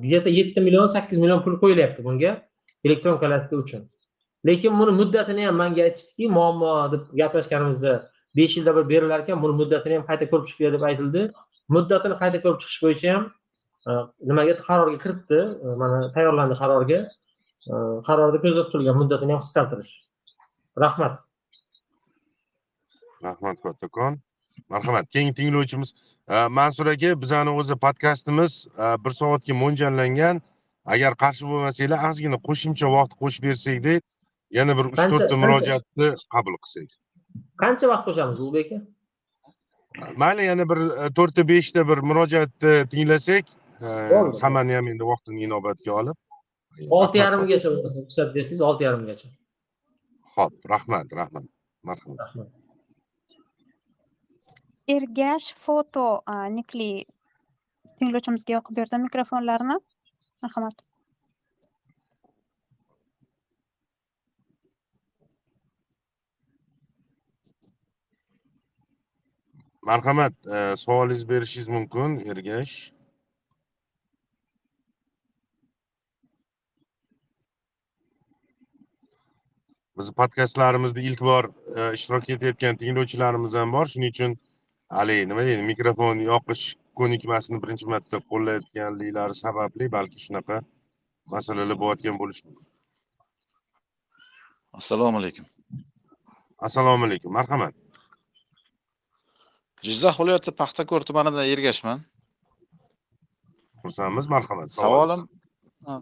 Где 0.00 0.20
то 0.20 0.28
yetti 0.28 0.60
million 0.60 0.86
sakkiz 0.86 1.18
million 1.18 1.42
pul 1.44 1.58
qo'yilyapti 1.60 2.02
bunga 2.02 2.42
elektron 2.84 3.18
koляска 3.18 3.56
uchun. 3.56 3.82
Lekin 4.46 4.78
buni 4.78 4.92
muddatini 5.00 5.44
ham 5.46 5.56
manga 5.56 5.82
aytishdiki 5.82 6.28
muammo 6.28 6.92
deb 6.92 7.02
gaplashganimizda 7.20 8.08
besh 8.36 8.56
yilda 8.56 8.72
bir 8.76 8.88
berilar 8.88 9.20
ekan 9.20 9.42
buni 9.42 9.54
muddatini 9.60 9.94
ham 9.98 10.04
qayta 10.08 10.24
ko'rib 10.30 10.46
chiqinglar 10.48 10.72
deb 10.76 10.82
aytildi. 10.88 11.20
Muddatini 11.68 12.14
qayta 12.22 12.38
ko'rib 12.44 12.58
chiqish 12.62 12.80
bo'yicha 12.84 13.08
ham 13.14 13.22
nimaga 14.28 14.56
qarorga 14.68 14.98
kiritdi? 15.04 15.40
E, 15.64 15.74
mana 15.82 16.12
tayyorlandi 16.16 16.54
qarorga. 16.62 17.00
E, 17.72 17.74
qarorda 18.08 18.38
ko'zda 18.44 18.66
tutilgan 18.68 18.96
muddatini 19.00 19.32
ham 19.34 19.42
qisqartirish. 19.44 19.92
Rahmat. 20.84 21.18
Rahmat 23.26 23.60
kattakon. 23.64 24.20
Marhamat. 24.68 25.10
Keyingi 25.10 25.34
tinglovchimiz 25.34 25.94
mansur 26.58 26.86
aka 26.86 27.10
bizani 27.22 27.50
o'zi 27.60 27.76
podkastimiz 27.84 28.52
bir 29.04 29.12
soatga 29.20 29.54
mo'ljallangan. 29.62 30.42
Agar 30.94 31.14
qarshi 31.22 31.46
bo'lmasanglar 31.50 32.08
ozgina 32.08 32.38
qo'shimcha 32.48 32.88
vaqt 32.96 33.12
qo'shib 33.20 33.44
bersak 33.48 34.02
yana 34.58 34.76
bir 34.78 34.84
uch 34.90 35.04
to'rtta 35.12 35.36
murojaatni 35.44 36.08
qabul 36.34 36.56
qilsak. 36.64 36.88
Qancha 37.62 37.86
vaqt 37.92 38.04
qo'shamiz 38.08 38.40
ulug'bek 38.42 38.72
aka? 38.72 38.78
Mayli 40.22 40.44
yana 40.50 40.64
bir 40.70 40.80
e, 41.04 41.10
to'rtta 41.18 41.42
beshta 41.48 41.88
bir 41.88 41.98
murojaatni 42.08 42.74
tinglasak. 42.92 43.44
Hammani 44.42 44.78
ham 44.78 44.90
endi 44.94 45.04
vaqtini 45.12 45.46
inobatga 45.48 45.92
olib 46.00 46.16
olti 46.98 47.22
yarimgacha 47.24 47.68
bo'lmasa 47.74 47.98
ruxsat 48.04 48.34
bersangiz 48.36 48.66
olti 48.70 48.88
yarimgacha 48.88 49.28
ho'p 50.36 50.70
rahmat 50.74 51.16
rahmat 51.20 51.48
marhamat 51.90 52.18
rahmat 52.26 52.48
ergash 54.96 55.48
foto 55.64 56.06
nikli 56.58 56.92
tinglovchimizga 58.02 58.56
yoqib 58.56 58.76
berdim 58.76 59.04
mikrofonlarni. 59.06 59.76
Marhamat. 60.42 60.82
Marhamat 69.82 70.34
e, 70.46 70.76
savolingizni 70.76 71.28
berishingiz 71.28 71.68
mumkin 71.68 72.18
ergash 72.34 72.74
bizni 80.02 80.14
podkastlarimizda 80.18 81.00
ilk 81.08 81.20
bor 81.22 81.48
e, 81.76 81.92
ishtirok 81.96 82.28
etayotgan 82.34 82.78
tinglovchilarimiz 82.80 83.54
ham 83.54 83.72
bor. 83.76 83.86
Shuning 83.92 84.10
uchun 84.14 84.36
haligi 84.98 85.28
nima 85.30 85.44
deydi 85.46 85.62
mikrofon 85.70 86.22
yoqish 86.26 86.64
ko'nikmasini 86.98 87.60
birinchi 87.62 87.86
marta 87.92 88.20
qo'llayotganliklari 88.32 89.36
sababli 89.44 89.88
balki 89.96 90.18
shunaqa 90.24 90.62
masalalar 91.34 91.78
bo'layotgan 91.82 92.18
bo'lishi 92.22 92.42
mumkin. 92.48 92.66
Assalomu 94.80 95.22
alaykum. 95.22 95.46
Assalomu 96.68 97.08
alaykum 97.08 97.32
marhamat. 97.38 97.74
Jizzax 99.86 100.18
viloyati 100.20 100.50
paxtakor 100.62 101.06
tumanidan 101.08 101.46
ergashman. 101.54 102.02
Xursandmiz 103.82 104.28
marhamat. 104.34 104.74
Savolim 104.80 105.24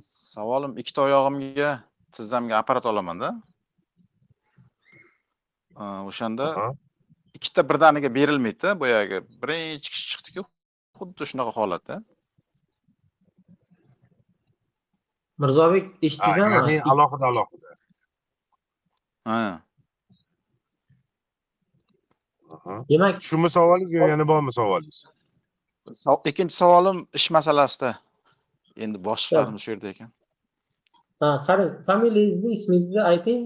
savolim 0.08 0.72
ikkita 0.80 1.06
oyog'imga 1.06 1.70
tizzamga 2.16 2.58
apparat 2.62 2.86
olamanda 2.92 3.30
o'shanda 6.10 6.46
ikkita 7.36 7.62
birdaniga 7.70 8.08
berilmaydida 8.18 8.70
boyagi 8.82 9.18
birinchi 9.42 9.88
kishi 9.94 10.06
chiqdiku 10.12 10.42
xuddi 10.98 11.22
shunaqa 11.30 11.52
holatda. 11.58 11.94
Mirzobek 15.42 15.84
eshitdingizmi 16.06 16.82
alohida 16.92 17.26
alohida. 17.32 17.68
Ha. 19.28 19.40
Demak 22.90 23.22
shumi 23.30 23.48
savolingiz 23.56 23.92
yo 24.00 24.06
yana 24.12 24.24
bormi 24.32 24.52
savolingiz 24.58 24.98
Sav- 26.04 26.24
ikkinchi 26.30 26.54
savolim 26.62 26.98
ish 27.18 27.28
masalasida. 27.36 27.90
Endi 28.84 28.98
boshliqlarimiz 29.08 29.60
shu 29.64 29.70
yerda 29.72 29.88
ekan. 29.94 30.10
Ha 31.20 31.28
qarang 31.46 31.70
familiyangizni 31.88 32.50
ismingizni 32.58 33.02
ayting 33.12 33.40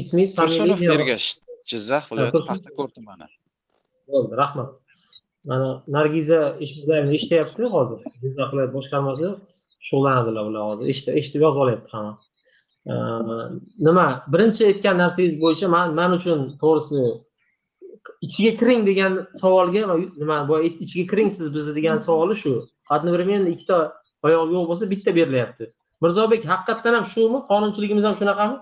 ismingiz 0.00 0.34
tursunov 0.38 0.76
familiyangiz 0.76 1.00
ergash 1.00 1.26
jizzax 1.72 2.04
viloyati 2.10 2.42
paxtakor 2.50 2.88
tumani 2.96 3.26
bo'ldi 4.12 4.34
rahmat. 4.42 4.70
Mana 5.50 5.68
nargiza 5.96 6.38
eshitmizayevna 6.62 7.12
eshityapti 7.18 7.68
hozir. 7.74 7.98
Jizzax 8.22 8.48
viloyat 8.52 8.72
boshqarmasi 8.78 9.26
shug'ullanadilar 9.86 10.44
ular 10.50 10.64
hozir. 10.70 10.86
Eshitib 11.20 11.46
yozib 11.46 11.60
olyapti 11.64 11.90
hamma 11.96 12.14
nima 12.86 14.06
birinchi 14.32 14.66
aytgan 14.70 14.98
narsangiz 15.02 15.40
bo'yicha 15.42 15.68
man 15.76 15.94
man 15.98 16.12
uchun 16.18 16.38
to'g'risi 16.62 17.00
ichiga 18.26 18.52
kiring 18.60 18.86
degan 18.90 19.12
savolga 19.40 19.82
nima 20.22 20.36
bu 20.48 20.60
ichiga 20.84 21.04
kiring 21.10 21.30
siz 21.36 21.46
bizni 21.54 21.74
degan 21.78 21.98
savoli 21.98 22.36
shu. 22.42 22.54
Одновременно 22.94 23.48
ikkita 23.54 23.78
oyoq 24.26 24.52
yo'q 24.54 24.64
bo'lsa 24.70 24.84
bitta 24.92 25.10
berilyapti. 25.18 25.64
Mirzobek 26.02 26.42
haqiqatdan 26.52 26.94
ham 26.98 27.06
shumi? 27.14 27.38
Qonunchiligimiz 27.50 28.04
ham 28.08 28.14
shunaqami 28.20 28.56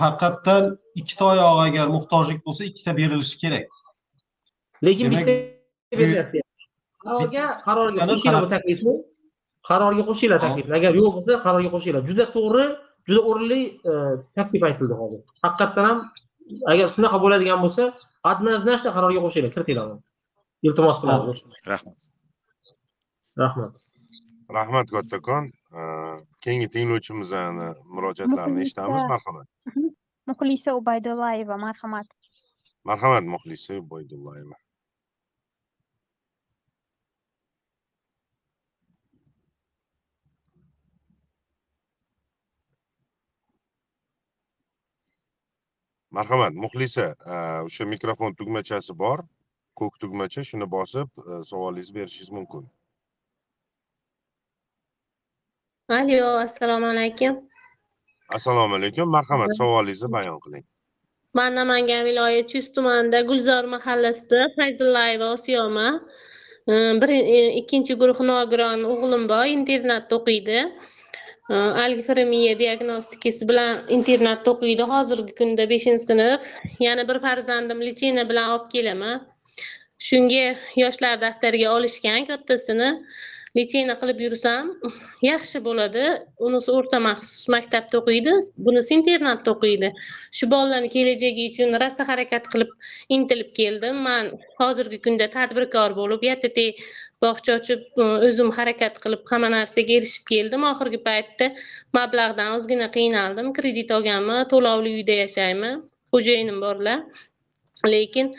haqiqatdan 0.00 0.64
ikkita 1.00 1.24
oyog'i 1.32 1.62
agar 1.68 1.86
muhtojlik 1.96 2.44
bo'lsa 2.46 2.64
ikkita 2.70 2.96
berilishi 2.96 3.36
kerak. 3.42 3.66
Lekin 4.84 5.10
bitta 5.12 5.32
berilyapti 6.00 6.42
qarorga 7.04 7.44
qarorga 7.66 8.06
qo'shinglar 8.10 8.42
bu 8.44 8.50
taklifni. 8.54 8.94
Qarorga 9.68 10.02
qo'shinglar 10.08 10.40
taklifni. 10.46 10.72
Agar 10.80 10.92
yo'q 11.00 11.10
bo'lsa 11.16 11.32
qarorga 11.46 11.70
qo'shinglar. 11.74 12.02
Juda 12.10 12.24
to'g'ri 12.36 12.64
juda 13.08 13.20
o'rinli 13.30 13.60
e, 13.90 13.92
taklif 14.36 14.62
aytildi 14.68 14.94
hozir. 15.00 15.20
Haqiqatdan 15.44 15.84
ham 15.90 15.98
agar 16.72 16.86
shunaqa 16.94 17.18
bo'ladigan 17.24 17.60
bo'lsa 17.64 17.82
однозначно 18.32 18.90
qarorga 18.96 19.20
qo'shinglar. 19.26 19.50
Kiritinglar 19.54 19.86
uni. 19.92 20.02
Iltimos 20.66 20.98
qilaman. 21.02 21.26
Rahmat. 21.72 21.98
Rahmat. 23.42 23.72
Rahmat 24.58 24.86
kattakon 24.96 25.44
keyingi 25.70 26.68
tinglovchimizni 26.74 27.68
murojaatlarini 27.94 28.62
eshitamiz 28.66 29.02
Muxlisa. 29.02 29.08
marhamat 29.12 29.48
muxlisa 30.26 30.74
ubaydullayeva 30.80 31.56
marhamat 31.66 32.08
marhamat 32.84 33.24
muxlisi 33.34 33.78
boydullayeva 33.92 34.56
marhamat 46.10 46.54
muxlisa 46.64 47.06
o'sha 47.66 47.84
mikrofon 47.94 48.34
tugmachasi 48.34 48.98
bor 49.04 49.22
ko'k 49.78 49.94
tugmacha 50.02 50.42
shuni 50.50 50.66
bosib 50.76 51.08
savolingizni 51.50 51.94
berishingiz 51.98 52.30
mumkin 52.38 52.66
Alo, 55.90 56.38
assalomu 56.38 56.86
alaykum. 56.86 57.48
assalomu 58.36 58.74
alaykum 58.78 59.08
marhamat 59.10 59.50
savolingizni 59.58 60.12
bayon 60.12 60.38
qiling 60.44 60.64
Man 61.34 61.54
Namangan 61.54 62.04
viloyati 62.08 62.52
Chust 62.52 62.74
tumanida 62.76 63.20
Gulzor 63.22 63.64
mahallasida 63.64 64.46
Fayzullayeva 64.56 65.32
Osiyoma. 65.32 65.88
E, 66.68 66.72
Bir 67.00 67.08
e, 67.08 67.52
ikkinchi 67.60 67.94
guruh 68.02 68.20
nogiron 68.20 68.84
o'g'lim 68.92 69.24
bor, 69.32 69.44
internatda 69.56 70.16
o'qiydi. 70.18 70.58
E, 71.50 71.54
Algifremiya 71.54 72.54
diagnostikasi 72.62 73.48
bilan 73.48 73.82
internatda 73.88 74.50
o'qiydi. 74.54 74.86
Hozirgi 74.92 75.34
kunda 75.40 75.64
5-sinf. 75.74 76.46
Yana 76.86 77.08
bir 77.08 77.18
farzandim 77.26 77.80
lichena 77.80 78.28
bilan 78.30 78.46
olib 78.54 78.70
kelaman. 78.74 79.26
Shunga 79.98 80.46
yoshlar 80.82 81.20
daftariga 81.20 81.74
olishgan 81.76 82.24
kattasini. 82.30 82.90
Litseyni 83.58 83.94
qilib 84.00 84.20
yursam 84.26 84.68
yaxshi 85.26 85.58
bo'ladi. 85.66 86.04
Unisi 86.46 86.70
o'rta 86.76 86.98
maxsus 87.06 87.48
maktabda 87.54 87.98
o'qiydi, 88.00 88.34
bunisi 88.66 88.94
internatda 88.98 89.54
o'qiydi. 89.54 89.90
Shu 90.38 90.50
bolalarni 90.54 90.90
kelajagi 90.96 91.46
uchun 91.50 91.78
rosa 91.82 92.06
harakat 92.10 92.46
qilib 92.52 92.70
intilib 93.16 93.50
keldim. 93.60 93.96
Man 94.08 94.32
hozirgi 94.60 94.98
kunda 95.06 95.26
tadbirkor 95.36 95.96
bo'lib, 96.00 96.26
yatt 96.30 96.46
bog'cha 97.24 97.56
ochib, 97.58 97.80
o'zim 98.26 98.50
harakat 98.58 98.94
qilib 99.04 99.26
hamma 99.30 99.48
narsaga 99.56 99.96
erishib 99.98 100.24
keldim. 100.32 100.62
Oxirgi 100.72 101.00
paytda 101.08 101.50
mablag'dan 101.98 102.54
ozgina 102.56 102.88
qiynaldim. 102.96 103.52
Kredit 103.58 103.90
olganman, 103.96 104.46
to'lovli 104.52 104.94
uyda 105.00 105.18
yashayman. 105.24 105.82
Xo'jayinim 106.14 106.58
borlar. 106.64 107.04
Lekin 107.92 108.32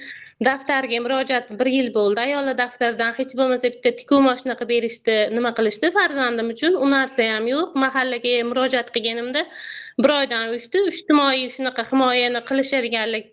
daftarga 0.45 0.99
murojaat 1.05 1.51
bir 1.59 1.69
yil 1.75 1.89
bo'ldi. 1.97 2.21
Ayollar 2.27 2.57
daftaridan 2.61 3.13
hech 3.17 3.35
bo'lmasa 3.39 3.71
bitta 3.73 3.91
tikuv 3.99 4.23
moshina 4.27 4.55
qilib 4.59 4.71
berishdi, 4.73 5.17
nima 5.35 5.51
qilishdi 5.59 5.91
farzandim 5.97 6.49
uchun. 6.55 6.77
U 6.83 6.89
narsa 6.95 7.27
ham 7.33 7.49
yo'q. 7.51 7.77
Mahallaga 7.85 8.33
murojaat 8.51 8.89
qilganimda 8.95 9.45
bir 10.03 10.15
oydan 10.19 10.55
o'tdi. 10.57 10.87
Ijtimoiy 10.93 11.45
shunaqa 11.57 11.85
himoyani 11.91 12.41
qilishadiganlik 12.49 13.29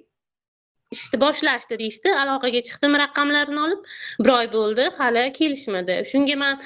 ishni 0.96 1.20
boshlashdi 1.24 1.78
deyishdi. 1.80 2.12
Aloqaga 2.22 2.60
chiqdim 2.68 2.94
raqamlarini 3.02 3.60
olib 3.66 3.88
bir 4.24 4.32
oy 4.36 4.46
bo'ldi 4.54 4.86
hali 4.98 5.24
kelishmadi. 5.38 5.96
Shunga 6.12 6.36
man 6.42 6.60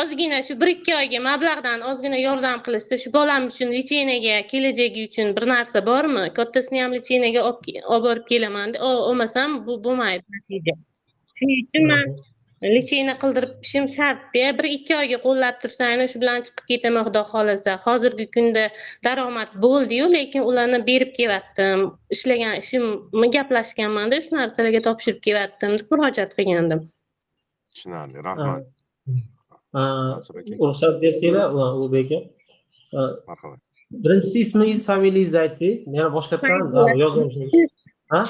ozgina 0.00 0.40
shu 0.48 0.58
bir 0.60 0.72
ikki 0.74 0.96
oyga 1.00 1.20
mablag'dan 1.28 1.86
ozgina 1.90 2.20
yordam 2.26 2.62
qilishsa 2.66 3.00
shu 3.04 3.12
bolam 3.18 3.48
uchun 3.52 3.74
lichenaga 3.78 4.36
kelajagi 4.52 5.08
uchun 5.08 5.34
bir 5.38 5.48
narsa 5.54 5.86
bormi? 5.90 6.24
Kattasini 6.38 6.84
ham 6.84 6.94
lichenaga 6.98 7.46
olib 7.50 7.82
olib 7.94 8.06
borib 8.08 8.30
kelaman 8.34 8.78
olmasam 8.90 9.58
bu 9.66 9.80
bo'lmaydi 9.88 10.24
natija. 10.36 10.78
Shuning 11.38 11.60
uchun 11.66 11.92
man 11.92 12.16
licheyna 12.76 13.14
qildirishim 13.22 13.84
shartda 13.96 14.44
bir 14.58 14.66
ikki 14.76 14.96
oyga 15.02 15.18
qo'llab 15.26 15.56
tursanglar 15.62 16.06
shu 16.12 16.18
bilan 16.22 16.38
chiqib 16.46 16.64
ketaman 16.70 17.02
xudo 17.08 17.22
xohlasa. 17.32 17.72
Hozirgi 17.86 18.26
kunda 18.36 18.64
daromad 19.06 19.50
bo'ldiyu 19.64 20.06
lekin 20.16 20.42
ularni 20.50 20.78
berib 20.90 21.10
kelyaptim 21.18 21.78
ishlagan 22.16 22.54
ishimni 22.62 23.28
gaplashganmanda 23.36 24.16
shu 24.26 24.30
narsalarga 24.38 24.80
topshirib 24.88 25.20
kelyaptim 25.26 25.70
deb 25.78 25.86
murojaat 25.92 26.32
qilgandim. 26.38 26.80
Tushunarli 27.74 28.18
rahmat. 28.28 28.64
Ruxsat 30.64 30.94
bersanglar 31.02 31.46
u- 31.58 31.70
ulug'bek 31.76 32.08
aka 32.12 32.18
marhamat. 33.28 33.60
birinchisi 34.04 34.38
ismingiz 34.44 34.80
familiyangizni 34.90 35.38
aytsangiz 35.44 35.80
yana 35.96 36.10
boshqatdan 36.16 36.60
yozmoqchisiz 37.02 37.70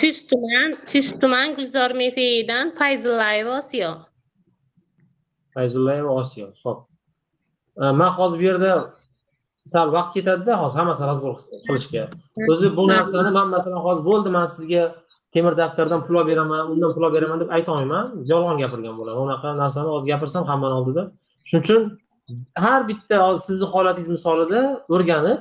chust 0.00 0.24
tuman 0.32 0.68
chust 0.90 1.14
tuman 1.22 1.48
gulzor 1.58 1.90
mefeyidan 2.02 2.66
fayzullayeva 2.80 3.52
osiyo 3.60 3.90
fayzullayeva 5.54 6.10
osiyo. 6.20 6.46
Ho'p 6.64 6.78
man 8.00 8.10
hozir 8.18 8.38
bu 8.40 8.44
yerda 8.50 8.70
sal 9.72 9.92
vaqt 9.96 10.10
ketadida 10.16 10.52
hozir 10.62 10.76
hammasini 10.80 11.06
разбор 11.12 11.32
qilishga. 11.68 12.02
O'zi 12.50 12.76
bu 12.76 12.84
narsani 12.94 13.30
man 13.38 13.48
masalan 13.56 13.80
hozir 13.86 14.04
bo'ldi 14.10 14.28
man 14.36 14.46
sizga 14.56 14.82
temir 15.34 15.54
daftardan 15.60 16.00
pul 16.06 16.14
olib 16.20 16.28
beraman 16.32 16.62
undan 16.72 16.90
pul 16.94 17.02
olib 17.06 17.16
beraman 17.18 17.38
deb 17.42 17.50
aytolmayman 17.56 18.06
yolg'on 18.32 18.56
gapirgan 18.62 18.94
bo'laman. 19.00 19.20
Unaqa 19.26 19.48
narsani 19.62 19.88
hozir 19.94 20.08
gapirsam 20.12 20.44
hammani 20.50 20.74
oldida. 20.80 21.02
Shuning 21.48 21.64
uchun 21.64 21.82
har 22.64 22.80
bitta 22.90 23.16
hozir 23.24 23.42
sizni 23.48 23.66
holatingiz 23.74 24.10
misolida 24.16 24.60
o'rganib 24.94 25.40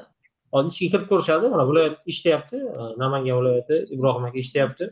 hozir 0.53 0.70
ichiga 0.74 0.89
kirib 0.93 1.07
ko'rishadi. 1.11 1.45
Mana 1.53 1.64
viloyat 1.70 1.95
ishlayapti. 2.11 2.57
Namangan 3.03 3.36
viloyati 3.39 3.76
ibrohim 3.95 4.24
aka 4.30 4.38
ishlayapti. 4.45 4.86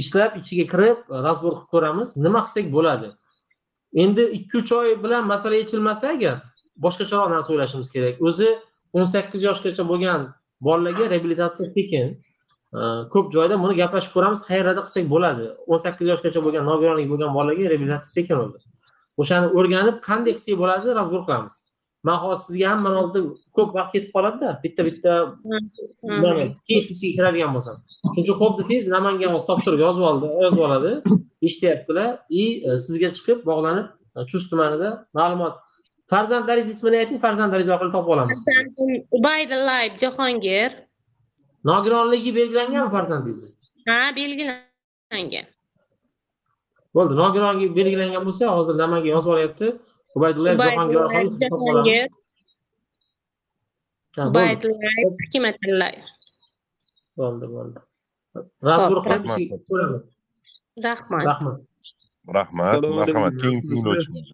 Ishlab 0.00 0.30
ichiga 0.40 0.64
kirib 0.72 0.98
разбор 1.26 1.52
qilib 1.58 1.70
ko'ramiz. 1.74 2.08
Nima 2.26 2.40
qilsak 2.46 2.66
bo'ladi? 2.76 3.08
Endi 3.94 4.22
ikki 4.38 4.58
uch 4.58 4.72
oy 4.72 5.02
bilan 5.04 5.26
masala 5.26 5.56
yechilmasa 5.56 6.10
agar 6.16 6.36
boshqacharoq 6.84 7.30
narsa 7.34 7.52
o'ylashimiz 7.54 7.90
kerak. 7.94 8.20
O'zi 8.28 8.48
o'n 8.92 9.06
sakkiz 9.14 9.42
yoshgacha 9.48 9.84
bo'lgan 9.88 10.28
bolalarga 10.60 11.10
reabilitatsiya 11.14 11.72
tekin. 11.76 12.14
Ko'p 13.12 13.32
joyda 13.34 13.58
buni 13.62 13.76
gaplashib 13.80 14.12
ko'ramiz 14.16 14.40
qayerlarda 14.48 14.86
qilsak 14.86 15.10
bo'ladi. 15.14 15.44
o'n 15.66 15.78
sakkiz 15.84 16.06
yoshgacha 16.12 16.40
bo'lgan 16.46 16.64
nogironligi 16.70 17.10
bo'lgan 17.12 17.34
bolalarga 17.36 17.68
reabilitatsiya 17.72 18.12
tekin 18.18 18.36
o'zi. 18.44 18.58
O'shani 19.20 19.52
o'rganib 19.58 20.00
qanday 20.08 20.32
qilsak 20.38 20.56
bo'ladi 20.62 20.96
разбор 21.00 21.22
qilamiz. 21.28 21.56
Man 22.08 22.18
hozir 22.24 22.42
sizga 22.46 22.66
hammani 22.72 22.96
oldida 23.02 23.20
ko'p 23.56 23.70
vaqt 23.78 23.90
ketib 23.94 24.10
qoladida 24.16 24.50
bitta 24.64 24.82
bitta 24.88 25.12
kes 26.68 26.84
ichiga 26.94 27.12
kiradigan 27.18 27.50
bo'lsam 27.56 27.76
shuning 28.12 28.24
uchun 28.24 28.40
ho'p 28.42 28.54
desangiz 28.60 28.88
namangan 28.96 29.30
hozir 29.34 29.46
topshiriq 29.50 29.80
yozib 29.86 30.04
oldi 30.10 30.26
yozib 30.44 30.62
oladi 30.68 30.92
eshityaptilar. 31.42 32.18
И 32.30 32.62
e, 32.68 32.78
sizga 32.78 33.10
chiqib 33.16 33.44
bog'lanib 33.46 33.86
e, 34.16 34.26
chust 34.30 34.50
tumanida 34.50 34.90
ma'lumot. 35.14 35.54
Farzandlaringiz 36.12 36.68
ismini 36.74 36.98
ayting 37.02 37.20
farzandlaringiz 37.20 37.70
orqali 37.74 37.92
topib 37.96 38.12
olamiz. 38.14 38.44
Farzandim 38.48 39.06
ubaydullayev 39.18 39.96
jahongir. 40.04 40.70
Nogironligi 41.64 42.34
belgilanganmi 42.38 42.90
farzandingizni 42.96 43.50
ha 43.88 43.98
belgilangan. 44.16 45.46
Bo'ldi 46.96 47.14
nogironligi 47.22 47.76
belgilangan 47.76 48.26
bo'lsa 48.28 48.52
hozir 48.56 48.78
nimaga 48.82 49.08
yozib 49.14 49.30
olyapti 49.34 49.66
ubaydullayev 50.16 50.58
jahongir 50.60 52.08
Ha, 54.16 54.22
bo'ldi 54.24 54.30
ubaydullayev 54.30 55.10
hikmatullayev 55.22 56.06
bo'ldi 57.18 57.46
bo'ldi 57.54 57.78
ichiga 59.32 59.56
ko'ramiz 59.68 60.04
rahmat. 60.88 61.24
rahmat. 61.30 61.56
Rahmat. 62.38 62.74
Marhamat 63.00 63.32
keyingi 63.40 63.62
tinglovchimiz 63.70 64.28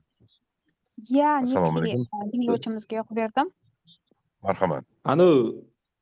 ya 1.18 1.30
Assalomu 1.42 1.78
nikli 1.84 1.94
alaykum. 1.94 2.30
tinglovchimizga 2.32 2.94
yoqib 3.00 3.16
berdim 3.20 3.46
marhamat. 4.46 4.82
Anu 5.12 5.26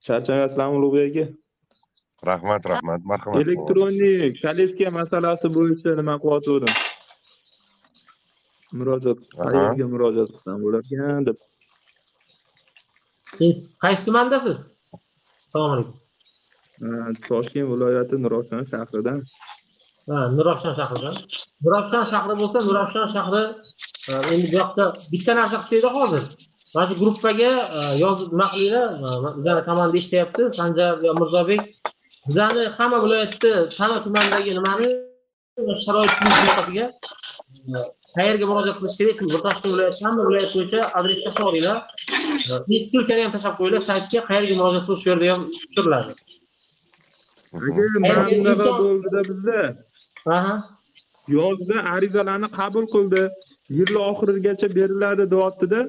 charchamayapsizlarmi 0.07 0.75
ulug'bek 0.79 1.05
aka 1.11 1.25
rahmat 2.31 2.63
rahmat 2.73 3.01
marhamat. 3.11 3.37
Elektronik 3.45 4.33
kolleska 4.45 4.87
masalasi 4.99 5.47
bo'yicha 5.57 5.91
nima 6.01 6.15
qilyotgandim 6.23 6.73
murojaat 8.79 9.19
qayerga 9.39 9.87
murojaat 9.95 10.29
qilsam 10.35 10.59
bo'larkan 10.65 11.27
deb. 11.29 11.37
Siz 13.39 13.59
qaysi 13.83 14.03
tumandasiz? 14.09 14.59
Assalomu 15.47 15.73
alaykum. 15.75 15.95
Toshkent 17.29 17.67
viloyati 17.73 18.15
nurafshon 18.25 18.65
shahridan. 18.73 19.19
Ha 20.09 20.19
nurafshon 20.37 20.75
shahridan 20.79 21.15
nurafshon 21.65 22.05
shahri 22.13 22.35
bo'lsa 22.41 22.59
nurafshon 22.69 23.07
shahri 23.15 23.43
e, 24.11 24.13
endi 24.35 24.47
bu 24.53 24.57
yoqda 24.61 24.85
bitta 25.13 25.33
narsa 25.39 25.57
qilsanglar 25.69 25.95
hozir. 25.99 26.25
Mana 26.75 26.87
shu 26.89 26.95
gruppaga 27.03 27.51
e, 27.77 27.81
yozib 28.05 28.29
nima 28.35 28.47
qilinglar? 28.55 28.89
Bizani 29.39 29.63
komanda 29.69 29.97
eshityapti 30.01 30.43
sanjar 30.59 30.93
yo 31.07 31.13
mirzobek. 31.21 31.63
Bizani 32.29 32.63
hamma 32.77 32.99
viloyatni 33.05 33.53
tana 33.77 33.97
tumanidagi 34.05 34.51
nimani? 34.59 34.89
Sharoit 35.85 36.13
bunaqasiga 36.21 36.87
e, 37.75 37.79
qayerga 38.19 38.47
murojaat 38.51 38.77
qilish 38.81 38.97
kerak 39.01 39.19
bir 39.33 39.41
toshkent 39.47 39.73
viloyati 39.75 40.05
hamma 40.07 40.23
viloyat 40.29 40.51
bo'yicha 40.57 40.81
adres 40.99 41.21
tashlab 41.27 41.47
olinglar 41.51 41.79
E, 42.75 42.79
ssilkani 42.87 43.23
ham 43.25 43.33
tashlab 43.37 43.55
qo'yinglar 43.59 43.83
saytga 43.91 44.21
qayerga 44.31 44.55
murojaat 44.61 44.85
qilish 44.89 45.03
shu 45.03 45.09
yerda 45.13 45.27
yozib 45.31 45.49
tushiriladi 45.55 46.13
aka 47.57 47.83
mana 48.05 48.23
bunaqa 48.31 48.71
bo'ldida 48.79 49.21
bizda. 49.31 49.77
Aha. 50.37 50.55
Yozda 51.29 51.77
arizalarni 51.95 52.49
qabul 52.59 52.85
qildi. 52.95 53.23
Yil 53.79 53.95
oxirigacha 54.11 54.69
beriladi 54.79 55.25
deyaptida. 55.35 55.81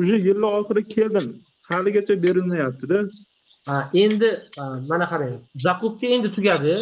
Уже 0.00 0.16
yil 0.28 0.42
oxiri 0.58 0.82
keldim. 0.94 1.26
Haligacha 1.70 2.14
berilmayaptida. 2.24 2.98
Ha, 3.68 3.76
endi 3.94 4.28
mana 4.90 5.06
qarang. 5.12 5.34
Zakupka 5.66 6.06
endi 6.06 6.28
tugadi. 6.36 6.74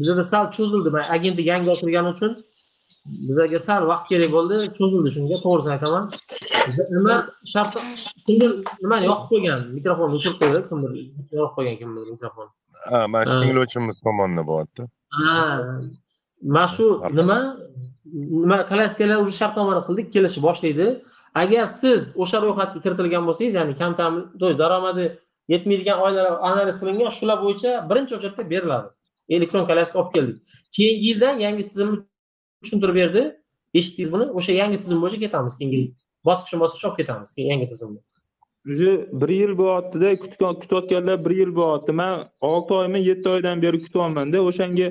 Bizada 0.00 0.24
sal 0.32 0.44
cho'zildi. 0.56 0.88
Agentlik 1.16 1.46
yangi 1.52 1.68
ochilgani 1.74 2.08
uchun 2.14 2.32
bizlarga 3.28 3.58
sal 3.66 3.82
vaqt 3.92 4.06
kerak 4.12 4.30
bo'ldi 4.36 4.56
cho'zildi 4.78 5.10
shunga 5.16 5.36
to'g'risini 5.44 5.72
aytaman. 5.76 6.04
Nima 6.96 7.16
shart 7.52 7.72
kimdir 8.26 8.50
nimani 8.82 9.04
yoqib 9.10 9.28
qo'ygan 9.32 9.60
mikrofonni 9.76 10.14
o'chirib 10.18 10.36
qo'ydi 10.42 10.60
kimdir 10.70 10.90
yoqib 11.38 11.54
qo'ygan 11.56 11.76
kimdir 11.80 12.04
mikrofon. 12.14 12.46
Ha 12.90 13.00
mana 13.12 13.24
shu 13.30 13.36
tinglovchimiz 13.42 13.96
tomonidan 14.06 14.44
bo'lyapti 14.50 14.82
ha 15.18 15.38
mana 16.54 16.68
shu 16.74 16.86
nima 17.18 17.38
nima 18.42 18.56
kolyaskalar 18.70 19.16
уже 19.24 19.32
shartnomani 19.40 19.82
qildik 19.88 20.06
kelishni 20.14 20.42
boshlaydi. 20.48 20.86
Agar 21.42 21.64
siz 21.80 22.00
o'sha 22.22 22.38
ro'yxatga 22.44 22.78
kiritilgan 22.84 23.22
bo'lsangiz 23.28 23.54
ya'ni 23.58 23.74
kam 23.80 23.92
ta'min 24.00 24.22
to 24.40 24.44
есть 24.50 24.60
daromadi 24.62 25.04
yetmaydigan 25.52 25.98
oylar 26.06 26.26
analiz 26.48 26.76
qilingan 26.80 27.10
shular 27.18 27.38
bo'yicha 27.44 27.70
birinchi 27.90 28.12
o'chirda 28.16 28.42
beriladi. 28.52 28.88
Elektron 29.34 29.64
kolyaska 29.70 29.96
olib 30.00 30.10
keldik. 30.14 30.36
Keyingi 30.76 31.06
yildan 31.08 31.34
yangi 31.46 31.64
tizimni 31.70 31.98
tushuntirib 32.62 32.96
berdi. 33.00 33.22
Eshitdingiz 33.78 34.10
buni? 34.14 34.24
O'sha 34.38 34.52
yangi 34.62 34.78
tizim 34.82 34.98
bo'yicha 35.02 35.18
ketamiz. 35.26 35.54
Keyingi 35.60 35.80
bosqichma 36.28 36.58
bosqich 36.64 36.84
olib 36.88 36.96
ketamiz 37.00 37.28
keyin 37.36 37.50
yangi 37.54 37.68
tizimni. 37.74 38.00
Уже 38.72 38.92
bir 39.20 39.28
yil 39.28 39.52
bo'lyaptida 39.60 40.08
kutgan 40.22 40.54
kutayotganlar 40.62 41.24
bir 41.24 41.32
yil 41.40 41.50
bo'lyapti 41.60 41.92
man 42.00 42.12
olti 42.40 42.74
oymi 42.74 42.98
yetti 43.10 43.28
oydan 43.34 43.62
beri 43.64 43.78
kutyapmanda 43.84 44.38
o'shanga 44.48 44.88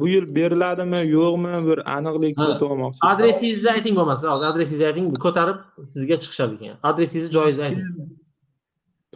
bu 0.00 0.08
yil 0.14 0.26
beriladimi 0.36 1.00
yo'qmi 1.16 1.52
bir 1.68 1.78
aniqlik 1.96 2.34
Ha. 2.38 2.44
kiritolmoqchi 2.44 2.98
adresingizni 3.12 3.70
ayting 3.76 3.94
bo'lmasa 3.98 4.24
hozir 4.32 4.46
adresingizni 4.52 4.86
ayting 4.90 5.06
ko'tarib 5.24 5.58
sizga 5.94 6.16
chiqishadi 6.22 6.54
keyin. 6.60 6.76
Adresingizni 6.90 7.32
joyingizni 7.36 7.64
ayting. 7.68 7.86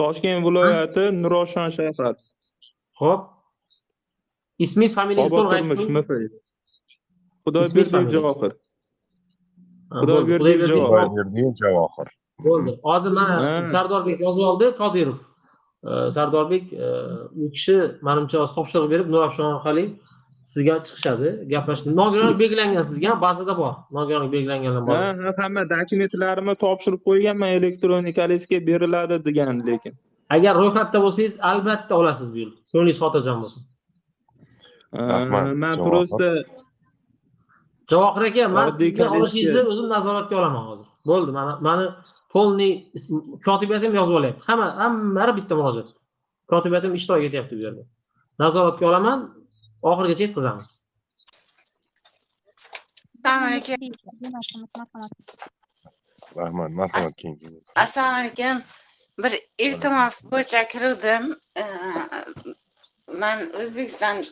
Toshkent 0.01 0.41
viloyati 0.47 1.05
nurafshon 1.23 1.69
shahar 1.77 2.15
ho'p 3.01 3.21
ismingiz 4.65 4.93
to'liq 4.99 5.21
turmush 5.31 5.85
ayting 5.87 6.31
xudoyberdiyev 7.47 7.91
familiyangiz? 7.95 8.15
javohir. 8.17 8.53
Xudoyberdiyev 10.01 10.61
javohir. 10.67 11.03
Xudoyberdiyev 11.07 11.55
javohir. 11.65 12.09
Bo'ldi. 12.45 12.79
Hozir 12.83 13.13
mana 13.19 13.67
sardorbek 13.67 14.21
yozib 14.27 14.45
oldi 14.51 14.67
qodirov 14.83 15.19
sardorbek 16.17 16.73
e, 16.73 16.87
u 17.33 17.51
kishi 17.51 17.77
manimcha 18.03 18.39
hozir 18.41 18.55
topshiriq 18.55 18.91
berib 18.91 19.09
nurafshon 19.15 19.55
orqali 19.55 19.85
sizga 20.45 20.77
chiqishadi. 20.87 21.29
Gaplashdi. 21.53 21.97
Nogironlik 21.97 22.39
belgilangan 22.39 22.83
sizga 22.83 23.21
bazada 23.21 23.59
bor. 23.59 23.73
Nogironlik 23.91 24.33
belgilanganlar 24.33 24.87
bor. 24.87 24.95
Ha 24.97 25.17
ha, 25.25 25.35
hamma 25.43 25.65
dokumentlarimni 25.75 26.55
topshirib 26.65 27.03
qo'yganman 27.09 27.51
elektronik 27.59 28.17
kolesga 28.21 28.67
beriladi 28.67 29.25
degan 29.25 29.67
lekin. 29.67 29.93
Agar 30.37 30.55
ro'yxatda 30.63 30.99
bo'lsangiz 31.05 31.35
albatta 31.51 31.93
olasiz 32.01 32.29
bu 32.35 32.39
yil. 32.43 32.51
Ko'nglingiz 32.73 32.99
xotirjam 33.05 33.39
bo'lsin. 33.45 33.63
Man 35.65 35.77
просто 35.89 36.45
javohir 37.91 38.23
aka 38.29 38.49
man 38.57 38.71
sizni 38.71 39.09
olishingizni 39.17 39.63
o'zim 39.71 39.87
nazoratga 39.95 40.35
olaman 40.41 40.65
hozir. 40.71 40.87
Bo'ldi 41.11 41.31
mana 41.39 41.53
mani 41.67 41.87
polniy 42.33 42.73
kotibiyatim 43.47 43.93
yozib 44.01 44.15
olyapti. 44.21 44.43
Hamma 44.49 44.67
hammalari 44.83 45.33
bitta 45.39 45.55
murojaat. 45.61 45.97
Kotibiyatim 46.53 46.93
ishtirok 46.99 47.23
etyapti 47.29 47.53
bu 47.59 47.63
yerda. 47.67 47.83
Nazoratga 48.43 48.85
olaman 48.91 49.19
oxirigacha 49.91 50.23
yetkazamiz. 50.27 50.69
Assalomu 53.19 53.47
alaykum. 53.47 53.81
Rahmat 56.37 56.71
marhamat 56.79 57.15
assalomu 57.75 58.17
alaykum. 58.21 58.57
Bir 59.23 59.33
iltimos 59.59 60.17
bo'yicha 60.33 60.69
kiruvdim 60.73 61.25
man 63.13 63.43
o'zbekiston 63.63 64.23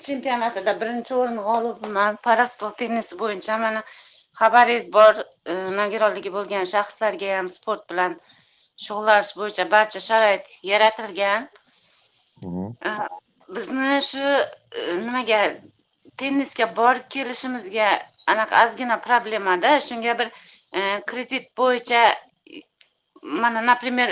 chempionatida 0.00 0.74
birinchi 0.80 1.14
o'rin 1.14 1.38
g'olibiman 1.48 2.18
parastol 2.26 2.72
tennisi 2.80 3.18
bo'yicha 3.22 3.58
mana 3.64 3.82
xabaringiz 4.40 4.86
bor 4.96 5.14
e, 5.52 5.54
nogironligi 5.80 6.32
bo'lgan 6.36 6.66
shaxslarga 6.72 7.36
ham 7.36 7.48
sport 7.56 7.86
bilan 7.90 8.18
shug'ullanish 8.84 9.32
bo'yicha 9.40 9.70
barcha 9.74 10.00
sharoit 10.08 10.46
yaratilgan. 10.70 11.48
E, 12.88 12.90
bizni 13.56 14.02
shu 14.10 14.24
e, 14.24 14.98
nimaga 15.06 15.40
tennisga 16.20 16.66
borib 16.80 17.08
kelishimizga 17.14 17.88
anaqa 18.34 18.64
ozgina 18.64 19.00
problemada 19.08 19.80
shunga 19.88 20.18
bir 20.20 20.30
kredit 21.10 21.44
bo'yicha 21.58 22.02
mana 23.22 23.60
например 23.66 24.08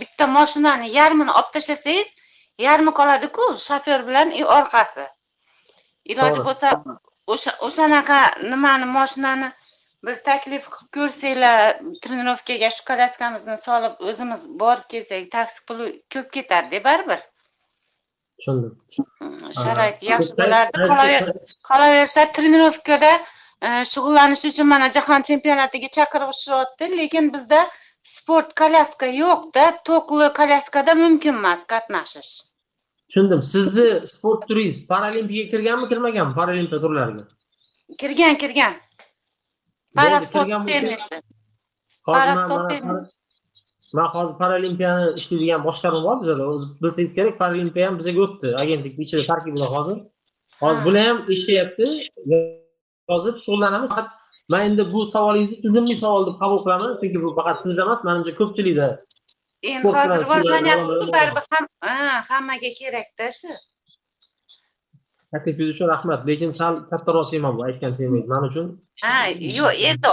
bitta 0.00 0.26
mashinani 0.26 0.90
yarmini 0.98 1.32
olib 1.38 1.50
tashlasangiz 1.52 2.21
yarmi 2.66 2.92
qoladiku 2.98 3.44
shofyor 3.68 4.06
bilan 4.08 4.30
и 4.40 4.44
orqasi. 4.58 5.06
Iloji 6.12 6.40
bo'lsa 6.48 6.68
o'sha 7.34 7.52
o'shanaqa 7.66 8.20
nimani 8.52 8.86
mashinani 8.96 9.48
bir 10.06 10.16
taklif 10.28 10.64
qilib 10.70 10.88
ko'rsanglar 10.96 11.58
trenirovkaga 12.04 12.70
shu 12.76 12.86
kolyaskamizni 12.90 13.56
solib 13.66 14.00
o'zimiz 14.08 14.46
borib 14.62 14.88
kelsak 14.94 15.28
taksi 15.36 15.60
puli 15.68 15.86
ko'p 16.14 16.32
ketadida 16.36 16.84
baribir. 16.88 17.20
Tushundim. 18.38 18.72
Sharoit 19.62 20.02
yaxshi 20.12 20.38
bo'lardi. 20.40 21.36
Qolaversa 21.70 22.26
trenirovkada 22.38 23.12
e, 23.66 23.68
shug'ullanish 23.92 24.44
uchun 24.50 24.66
mana 24.74 24.90
jahon 24.96 25.22
chempionatiga 25.28 25.88
chaqirishyapti 25.98 26.90
lekin 26.98 27.34
bizda 27.34 27.60
sport 28.14 28.54
kolyaska 28.60 29.06
yo'qda 29.22 29.66
tokli 29.90 30.32
kolyaskada 30.38 30.94
mumkin 31.04 31.38
emas 31.42 31.62
qatnashish 31.72 32.32
tushundim. 33.12 33.42
Sizni 33.42 33.94
sport 33.94 34.48
turingiz 34.48 34.86
paralimpiyaga 34.86 35.50
kirganmi 35.50 35.88
kirmaganmi? 35.88 36.34
Paralimpiya 36.34 36.80
turlariga. 36.80 37.24
Kirgan 37.98 38.36
kirgan. 38.42 38.72
Parasport 39.96 40.48
parasport 42.06 42.84
man- 42.84 44.08
hozir 44.14 44.34
paralimpiyani 44.38 45.18
ishlaydigan 45.20 45.64
boshqaruv 45.64 46.02
bor 46.04 46.22
bizada. 46.22 46.42
O'zi 46.52 46.66
bilsangiz 46.82 47.14
kerak 47.14 47.38
paralimpiya 47.38 47.88
ham 47.88 47.98
bizaga 47.98 48.20
o'tdi. 48.26 48.54
Agentlik 48.62 48.98
ichida 48.98 49.26
tarkibida 49.26 49.66
hozir. 49.74 49.98
Hozir 50.60 50.84
bular 50.84 51.06
ham 51.06 51.18
eshityapti 51.32 51.84
hozir 53.10 53.32
shug'ullanamiz 53.44 53.90
faqat 53.90 54.08
man 54.52 54.60
endi 54.68 54.92
bu 54.92 55.06
savolingizni 55.06 55.62
tizimli 55.64 55.96
savol 55.96 56.26
deb 56.26 56.36
qabul 56.42 56.58
qilaman. 56.64 56.92
Chunki 57.00 57.22
bu 57.22 57.34
faqat 57.38 57.62
sizda 57.64 57.82
emas 57.86 58.00
manimcha 58.04 58.32
ko'pchilikda 58.40 58.88
endi 59.70 59.88
hozir 59.96 60.18
rivojlanyapti 60.22 60.88
shug'ullangan 60.88 61.12
baribir 61.16 61.44
ham 61.52 61.64
ha, 61.86 62.22
hammaga 62.30 62.70
kerakda 62.80 63.26
shu 63.38 63.52
taklifingiz 65.32 65.74
uchun 65.74 65.88
rahmat 65.94 66.20
lekin 66.28 66.50
sal 66.60 66.74
kattaroq 66.90 67.30
tema 67.32 67.50
bu 67.56 67.64
aytgan 67.68 67.92
temangiz 67.98 68.28
man 68.32 68.42
uchun 68.50 68.66
ha 69.04 69.16
yo'q 69.58 69.70
endi 69.90 70.08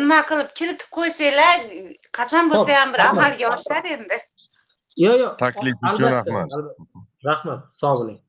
nima 0.00 0.18
qilib 0.30 0.48
kiritib 0.58 0.88
qo'ysanglar 0.96 1.58
qachon 2.18 2.50
bo'lsa 2.52 2.70
ham 2.80 2.92
bir 2.94 3.00
amalga 3.10 3.46
oshadi 3.56 3.88
endi. 3.98 4.18
Yo'q 5.04 5.16
yo'q. 5.22 5.32
Taklif 5.42 5.76
uchun 5.90 6.06
rahmat. 6.16 6.48
rahmat 7.28 7.60
sog' 7.80 7.98
bo'ling. 8.00 8.20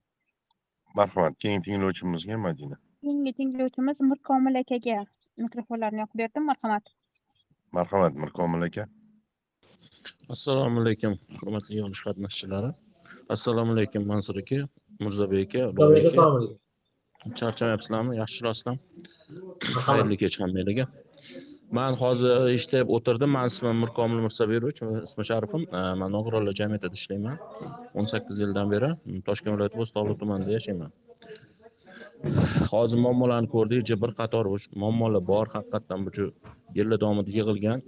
Marhamat 0.99 1.33
keyingi 1.41 1.61
tinglovchimizga 1.65 2.37
madina. 2.45 2.75
Keyingi 3.01 3.31
tinglovchimiz 3.39 3.97
mirkomil 4.11 4.55
akaga 4.61 4.99
mikrofonlarni 5.43 5.99
yoqib 6.03 6.17
berdim 6.23 6.43
marhamat. 6.51 6.85
Marhamat 7.77 8.13
mirkomil 8.23 8.67
aka 8.67 8.83
assalomu 10.33 10.77
alaykum 10.83 11.13
hurmatli 11.39 11.71
yig'ilish 11.77 12.03
qatnashchilari. 12.07 12.69
Assalomu 13.35 13.71
alaykum 13.75 14.01
mansur 14.11 14.35
aka 14.43 14.59
mirzabek 15.05 15.41
aka 15.47 15.61
ulug'bek 15.69 15.99
aka, 15.99 16.07
aka. 16.07 16.11
assalomu 16.13 16.37
alaykum. 16.41 16.59
charchamayapsizlarmi 17.39 18.13
yaxshilasizlar 18.21 18.75
xayrli 19.87 20.15
kech 20.21 20.35
hammanglarga 20.41 20.85
man 21.77 21.93
hozir 22.01 22.31
eshitib 22.55 22.89
o'tirdim. 22.95 23.31
Man 23.37 23.45
ismim 23.51 23.77
mirkomil 23.83 24.19
mirsaberovich 24.25 24.79
ismi 25.07 25.23
sharifim 25.29 25.63
man 26.01 26.09
nogironlar 26.17 26.53
jamiyatida 26.61 26.95
ishlayman. 26.99 27.37
o'n 27.97 28.05
sakkiz 28.13 28.37
yildan 28.43 28.67
beri 28.73 28.89
toshkent 29.27 29.53
viloyati 29.55 29.77
bo'stonliq 29.81 30.17
tumanida 30.21 30.51
yashayman. 30.57 30.91
Hozir 32.73 32.99
muammolarni 33.05 33.49
ko'rdik. 33.55 33.93
Bir 34.03 34.11
qator 34.19 34.45
muammolar 34.83 35.23
bor. 35.31 35.45
Haqiqatdan 35.55 35.99
bu 36.05 36.09
yillar 36.77 36.97
davomida 37.03 37.31
yig'ilgan 37.37 37.79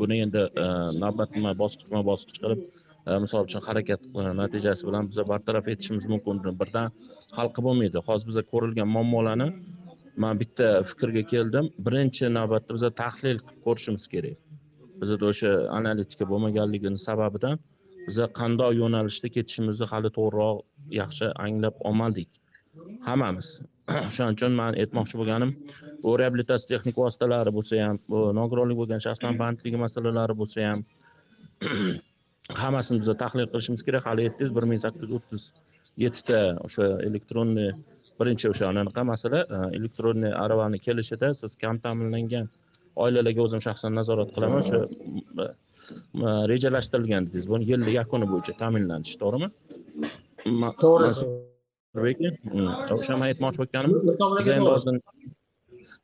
buni 0.00 0.16
endi 0.24 0.42
e, 0.64 0.66
navbatma 1.04 1.50
bosqichma 1.62 2.00
bosqich 2.10 2.38
qilib 2.42 2.60
e, 3.08 3.18
misol 3.24 3.42
uchun 3.48 3.62
harakat 3.68 4.00
e, 4.20 4.22
natijasi 4.42 4.82
bilan 4.88 5.10
biza 5.10 5.24
bartaraf 5.32 5.66
etishimiz 5.72 6.04
mumkin. 6.12 6.36
Birdan 6.60 6.86
hal 7.36 7.48
qilib 7.54 7.66
bo'lmaydi. 7.68 7.98
Hozir 8.08 8.26
biza 8.30 8.42
ko'rilgan 8.52 8.88
muammolarni 8.96 9.48
man 10.22 10.34
bitta 10.42 10.66
fikrga 10.90 11.22
keldim. 11.32 11.64
Birinchi 11.86 12.24
navbatda 12.38 12.70
biza 12.78 12.90
tahlil 13.02 13.38
qilib 13.44 13.60
ko'rishimiz 13.66 14.04
kerak. 14.14 14.36
Bizada 15.00 15.24
o'sha 15.32 15.50
analitika 15.78 16.24
bo'lmaganligini 16.32 16.98
sababidan 17.08 17.56
biza 18.08 18.26
qandoq 18.38 18.70
yo'nalishda 18.80 19.28
ketishimizni 19.36 19.86
hali 19.92 20.10
to'g'riroq 20.18 20.58
yaxshi 21.00 21.26
anglab 21.44 21.74
olmadik. 21.88 22.30
Hammamiz. 23.08 23.48
O'shaning 24.08 24.36
uchun 24.36 24.52
man 24.60 24.72
aytmoqchi 24.82 25.14
bo'lganim 25.20 25.50
bu 26.04 26.18
reabilitatsiya 26.20 26.78
texnik 26.78 26.96
vositalari 27.02 27.50
bo'lsa 27.56 27.80
ham 27.84 27.98
bu 28.12 28.18
nogironlik 28.38 28.76
bo'lgan 28.80 29.00
shaxslar 29.06 29.38
bandligi 29.42 29.78
masalalari 29.86 30.34
bo'lsa 30.40 30.66
ham 30.68 30.80
hammasini 32.62 33.00
biza 33.02 33.14
tahlil 33.22 33.46
qilishimiz 33.52 33.82
kerak. 33.86 34.06
Hali 34.08 34.26
aytdingiz 34.28 34.52
bir 34.56 34.64
ming 34.70 34.80
sakkiz 34.84 35.08
yuz 35.08 35.14
o'ttiz 35.18 35.42
yettita 36.04 36.40
o'sha 36.66 36.88
elektronniy 37.08 37.70
birinchi 38.20 38.50
o'sha 38.52 38.64
anaqa 38.72 39.04
masala 39.12 39.40
e, 39.56 39.60
elektronniy 39.78 40.32
aravani 40.44 40.78
kelishida 40.86 41.28
siz 41.40 41.56
kam 41.62 41.80
ta'minlangan 41.84 42.46
oilalarga 43.04 43.40
o'zim 43.46 43.64
shaxsan 43.66 43.96
nazorat 44.00 44.30
qilaman. 44.36 44.60
O'sha 44.64 44.80
m, 46.20 46.28
rejalashtirilgan 46.52 47.22
dedingiz. 47.26 47.48
Buni 47.54 47.70
yilni 47.70 47.96
yakuni 48.00 48.26
bo'yicha 48.32 48.54
ta'minlanish 48.62 49.16
to'g'rimi? 49.22 49.48
To'g'ri. 50.84 51.10
Mansurbek 51.94 52.22
aka, 52.28 52.94
o'sha 52.98 53.18
man 53.20 53.26
aytmoqchi 53.30 53.58
bo'lganim 53.62 53.90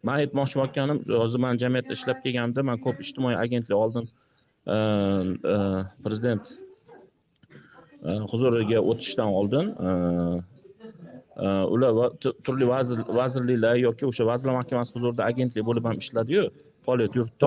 man 0.06 0.16
aytmoqchi 0.22 0.56
bo'lganim 0.60 0.98
hozir 1.22 1.40
man 1.46 1.60
jamiyatda 1.62 1.92
ishlab 1.98 2.18
kelganimda 2.24 2.60
man 2.70 2.78
ko'p 2.84 2.96
ijtimoiy 3.04 3.36
agentlik 3.44 3.76
oldin 3.84 4.06
prezident 6.04 6.44
huzuriga 8.32 8.78
o'tishdan 8.90 9.30
oldin 9.40 9.66
ular 11.74 11.92
turli 12.46 12.66
vazir 12.74 12.98
vazirliklar 13.20 13.76
yoki 13.86 14.04
o'sha 14.10 14.26
vazirlar 14.32 14.54
mahkamasi 14.60 14.90
huzurida 14.96 15.22
agentlik 15.30 15.64
bo'lib 15.68 15.84
ham 15.88 15.96
ishladiyu 16.04 16.44
faoliyat 16.86 17.16
yuritdi. 17.16 17.46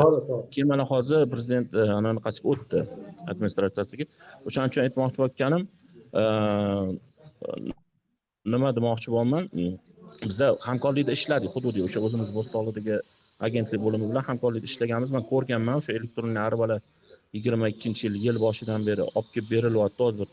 Keyin 0.51 0.67
mana 0.73 0.83
hozir 0.91 1.21
prezident 1.33 1.67
anaqasiga 1.99 2.47
o'tdi 2.53 2.79
administratsiyasiga. 3.31 4.05
O'shaning 4.47 4.69
uchun 4.71 4.83
aytmoqchi 4.85 5.17
bo'lganim 5.23 5.63
nima 8.53 8.69
demoqchi 8.77 9.09
bo'lyapman 9.15 9.43
biza 10.31 10.47
hamkorlikda 10.69 11.11
ishladik. 11.17 11.49
Hududiy 11.55 11.83
o'sha 11.87 11.99
o'zimiz 12.07 12.29
bo'stonliqdagi 12.37 12.95
agentlik 13.47 13.81
bo'limi 13.85 14.05
bilan 14.11 14.23
hamkorlikda 14.29 14.67
ishlaganmiz. 14.71 15.09
Man 15.15 15.23
ko'rganman 15.31 15.75
o'sha 15.81 15.91
elektronniy 15.97 16.43
aravalar 16.47 16.81
yigirma 17.35 17.65
ikkinchi 17.73 18.01
yil 18.07 18.15
yil 18.25 18.37
boshidan 18.45 18.81
beri 18.89 19.03
olib 19.17 19.29
kelib 19.33 19.49
berilyapti. 19.53 20.01
Hozir 20.07 20.27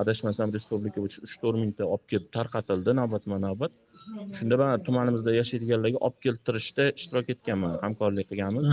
adashmasam 0.00 0.48
respublika 0.56 0.98
bo'yicha 1.02 1.20
uch 1.26 1.34
to'rt 1.42 1.58
mingta 1.62 1.84
olib 1.94 2.06
kelib 2.10 2.26
tarqatildi 2.36 2.90
navbatma 3.00 3.36
navbat. 3.46 3.72
Shunda 4.38 4.56
man 4.62 4.70
tumanimizda 4.86 5.30
yashaydiganlarga 5.40 5.98
olib 6.06 6.18
keltirishda 6.24 6.84
ishtirok 6.98 7.26
etganman 7.34 7.72
hamkorlik 7.84 8.26
qilganmiz. 8.30 8.66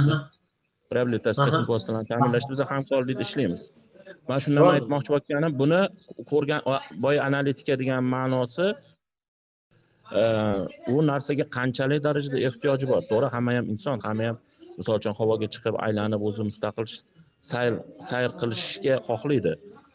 Reabilitatsiya 0.96 1.44
Aha. 1.46 1.52
texnik 1.52 1.70
vositalarni 1.74 2.08
ta'minlashda 2.12 2.52
biz 2.54 2.62
hamkorlikda 2.74 3.24
ishlaymiz. 3.28 3.64
Man 4.30 4.40
shundan 4.44 4.68
aytmoqchi 4.76 5.10
bo'lganim 5.16 5.54
buni 5.62 5.82
ko'rgan 6.32 6.62
boya 7.06 7.22
analitika 7.30 7.74
degan 7.82 8.02
ma'nosi 8.16 8.68
u 10.12 11.02
narsaga 11.12 11.46
qanchalik 11.58 12.04
darajada 12.08 12.38
ehtiyoji 12.48 12.86
bor? 12.92 13.02
To'g'ri 13.12 13.28
hamma 13.36 13.52
ham 13.58 13.66
inson 13.74 14.00
hamma 14.08 14.24
ham 14.30 14.38
misol 14.78 14.96
uchun 15.02 15.14
havoga 15.20 15.48
chiqib 15.54 15.76
aylanib 15.86 16.22
o'zi 16.30 16.44
mustaqil 16.50 16.88
sayr 17.52 17.74
sayr 18.10 18.32
qilishga 18.42 18.96
xohlaydi. 19.08 19.54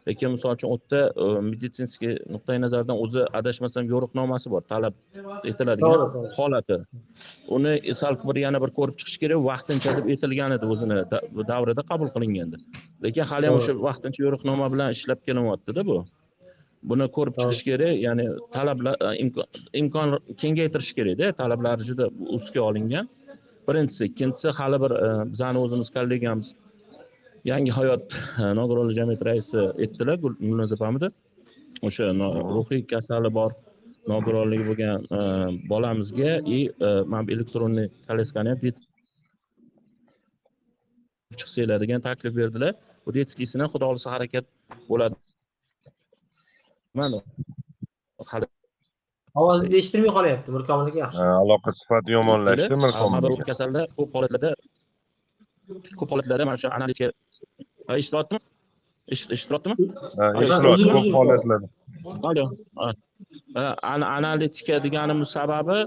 Lekin 0.09 0.31
misol 0.37 0.55
uchun 0.57 0.69
u 0.75 0.77
yerda 0.79 1.01
e, 1.23 1.25
meditsinskiy 1.51 2.15
nuqtai 2.35 2.57
nazardan 2.65 2.97
o'zi 3.05 3.23
adashmasam 3.41 3.85
yo'riqnomasi 3.93 4.47
bor 4.55 4.63
talab 4.73 4.95
etiladigan 5.51 6.01
holati. 6.37 6.79
Uni 7.57 7.73
sal 8.03 8.15
bir 8.29 8.37
yana 8.47 8.59
bir 8.65 8.71
ko'rib 8.79 8.97
chiqish 9.01 9.19
kerak 9.23 9.41
vaqtincha 9.51 9.97
deb 9.99 10.07
aytilgan 10.15 10.57
edi 10.57 10.67
o'zini 10.75 10.97
da- 11.13 11.25
davrida 11.53 11.83
qabul 11.91 12.09
qilinganda 12.15 12.57
lekin 13.05 13.25
hali 13.31 13.45
ham 13.49 13.57
o'sha 13.61 13.73
vaqtincha 13.89 14.21
yo'riqnoma 14.27 14.67
bilan 14.73 14.89
ishlab 14.97 15.21
kelinyaptida 15.27 15.83
bu 15.91 15.99
buni 16.91 17.07
ko'rib 17.17 17.35
chiqish 17.41 17.63
kerak 17.69 17.95
ya'ni 18.07 18.27
talablar 18.57 18.97
e, 19.07 19.09
imkon- 19.81 20.21
kengaytirish 20.43 20.93
kerakda 20.99 21.33
talablar 21.43 21.77
juda 21.89 22.07
ustga 22.37 22.61
olingan. 22.71 23.07
Birinchisi 23.69 24.03
ikkinchisi 24.11 24.49
hali 24.59 24.79
bir 24.85 24.93
e, 25.07 25.09
bizani 25.33 25.59
o'zimiz 25.65 25.89
kollegamiz 25.97 26.49
yangi 27.53 27.71
hayot 27.79 28.05
e, 28.43 28.45
nogironlar 28.61 28.95
jamiyati 29.01 29.25
raisi 29.31 29.59
aytdilar 29.83 30.17
Gul- 30.25 30.39
gulnoza 30.49 30.75
opamidi 30.79 31.09
o'sha 31.87 32.05
ruhiy 32.57 32.83
kasali 32.93 33.31
bor 33.39 33.51
nogironligi 34.13 34.65
bo'lgan 34.71 34.99
bolamizga 35.73 36.33
и 36.57 36.59
mana 37.11 37.27
bu 37.27 37.31
elektronniy 37.37 37.87
koляскani 38.09 38.49
ham 38.53 38.59
chiqsanglar 41.41 41.79
degan 41.85 42.01
taklif 42.09 42.33
berdilar. 42.41 42.73
Bu 43.07 43.11
detskiysini 43.17 43.67
xudo 43.73 43.85
xohlasa 43.89 44.09
harakat 44.15 44.45
bo'ladi 44.91 45.15
mana. 46.95 47.21
Hali. 48.31 48.47
Ovozingiz 49.41 49.75
eshitilmay 49.81 50.13
qolyapti 50.19 50.49
mirkomil 50.57 50.87
aka 50.91 50.99
yaxshi. 51.05 51.19
Ha, 51.23 51.27
aloqa 51.45 51.71
sifati 51.81 52.11
yomonlashdi 52.19 52.75
mirkomil 52.85 53.25
aka. 53.33 53.45
kasalda 53.51 53.81
ko'p 53.99 54.11
holatlarda 54.17 54.51
ko'p 55.99 56.09
holatlarda 56.13 56.45
mana 56.49 56.59
shu 56.63 56.69
analitika 56.77 57.07
eshitilyaptimi 58.01 58.41
Eshit- 59.15 59.31
eshitilyaptimi 59.37 59.75
eshitilyapti 60.43 60.85
ko'p 60.97 61.15
holatlarda. 61.21 61.69
Alo. 62.31 62.45
Analitika 64.17 64.75
deganimiz 64.85 65.29
sababi 65.37 65.79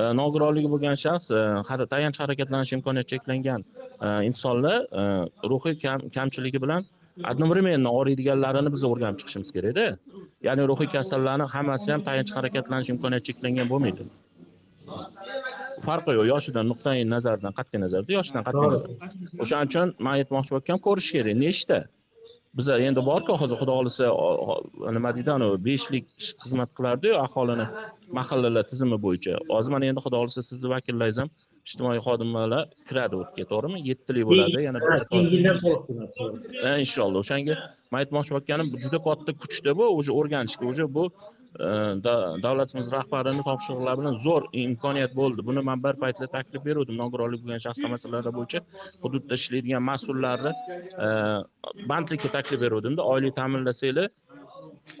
e, 0.00 0.02
nogironligi 0.20 0.68
bo'lgan 0.74 0.96
shaxs 1.04 1.26
e, 1.30 1.86
tayanch 1.92 2.18
harakatlanish 2.22 2.72
imkoniyati 2.76 3.10
cheklangan 3.12 3.60
e, 4.04 4.06
insonlar 4.28 4.78
ruhiy 5.52 5.74
kam- 5.84 6.06
kamchiligi 6.16 6.58
bilan 6.64 6.82
одновременно 7.30 7.90
og'riydiganlarini 7.98 8.70
biz 8.74 8.82
o'rganib 8.90 9.18
chiqishimiz 9.20 9.50
kerakda. 9.56 9.86
Ya'ni 10.46 10.62
ruhiy 10.70 10.88
kasallarni 10.96 11.46
hammasi 11.54 11.88
ham 11.94 12.02
tayanch 12.08 12.32
harakatlanish 12.36 12.88
imkoniyati 12.94 13.26
cheklangan 13.28 13.66
bo'lmaydi. 13.72 14.02
Farqi 15.86 16.12
yo'q 16.18 16.26
yoshidan 16.32 16.64
nuqtai 16.70 17.04
nazardan 17.14 17.52
qat'iy 17.58 17.78
nazarda 17.84 18.10
yoshidan 18.18 18.42
qat'iy 18.48 18.68
nazar. 18.74 18.90
O'shaning 19.42 19.70
uchun 19.70 19.88
man 20.04 20.14
aytmoqchi 20.18 20.52
bo'lgan 20.56 20.78
ko'rish 20.86 21.10
kerak 21.16 21.36
nechta? 21.44 21.78
Biza 22.58 22.74
endi 22.88 23.00
borku 23.10 23.32
hozir 23.40 23.56
xudo 23.60 23.72
xohlasa 23.78 24.06
nima 24.96 25.10
deydi 25.16 25.30
anavi 25.36 25.56
beshlik 25.68 26.06
xizmat 26.42 26.70
qilardiyu 26.76 27.14
aholini 27.24 27.66
mahallalar 28.18 28.64
tizimi 28.70 28.98
bo'yicha. 29.04 29.34
Hozir 29.54 29.70
mana 29.74 29.84
endi 29.90 30.00
xudo 30.04 30.16
xohlasa 30.20 30.42
sizni 30.50 30.68
vakillaringiz 30.74 31.18
ham 31.22 31.28
ijtimoiy 31.68 32.00
xodimlar 32.06 32.52
kiradi 32.88 33.16
yerga 33.22 33.44
to'g'rimi? 33.52 33.78
Yettilik 33.90 34.24
bo'ladi 34.30 34.62
yana 34.68 34.80
yildan 35.32 35.58
to'liq 35.64 35.82
inshaalloh 36.84 37.20
o'shanga 37.24 37.54
man 37.92 37.98
aytmoqchi 38.02 38.32
bo'lganim 38.36 38.68
juda 38.84 38.98
katta 39.08 39.30
kuchda 39.42 39.70
bu 39.78 39.84
уже 39.98 40.10
o'rganishga 40.18 40.64
уже 40.72 40.84
bu 40.96 41.04
e, 41.66 41.68
da- 42.06 42.32
davlatimiz 42.44 42.86
rahbarini 42.96 43.42
topshiriqlari 43.48 43.98
bilan 44.00 44.16
zo'r 44.26 44.42
imkoniyat 44.64 45.12
bo'ldi. 45.20 45.40
Buni 45.48 45.60
man 45.68 45.78
bir 45.86 45.94
paytlar 46.02 46.28
taklif 46.36 46.62
beruvdim 46.68 46.96
nogironlik 47.02 47.40
bo'lgan 47.44 47.62
shaxslar 47.66 47.88
masalalari 47.94 48.32
bo'yicha 48.38 48.60
hududda 49.02 49.34
ishlaydigan 49.40 49.82
mas'ullarni 49.90 50.52
e, 51.04 51.08
bandlikka 51.90 52.28
taklif 52.36 52.58
beruvdimda 52.64 53.02
oylik 53.12 53.32
ta'minlasanglar 53.40 54.08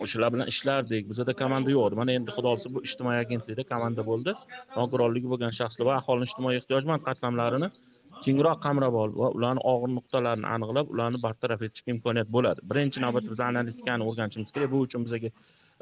o'shalar 0.04 0.30
bilan 0.34 0.46
ishlardik. 0.52 1.02
Bizada 1.10 1.32
komanda 1.42 1.70
yo'q. 1.74 1.84
Edi 1.88 1.96
mana 2.00 2.16
endi 2.18 2.30
xudo 2.36 2.48
xohlasa 2.52 2.74
bu 2.74 2.80
ijtimoiy 2.88 3.18
agentlikda 3.24 3.64
komanda 3.72 4.02
bo'ldi. 4.10 4.32
Nogironligi 4.78 5.28
bo'lgan 5.32 5.52
shaxslar 5.60 5.84
va 5.90 5.94
aholini 6.00 6.28
ijtimoiy 6.30 6.60
ehtiyojmand 6.60 7.02
qatlamlarini 7.08 7.68
kengroq 8.24 8.58
qamrab 8.66 8.94
olib 9.02 9.16
va 9.22 9.28
ularni 9.38 9.62
og'ir 9.72 9.90
nuqtalarini 9.98 10.48
aniqlab 10.54 10.92
ularni 10.94 11.18
bartaraf 11.26 11.60
etishga 11.66 11.94
imkoniyat 11.96 12.28
bo'ladi. 12.36 12.64
Birinchi 12.70 13.04
navbatda 13.04 13.30
biz 13.34 13.42
analitikani 13.50 14.08
o'rganishimiz 14.08 14.50
kerak. 14.54 14.70
Bu 14.74 14.80
uchun 14.86 15.06
bizaga 15.06 15.30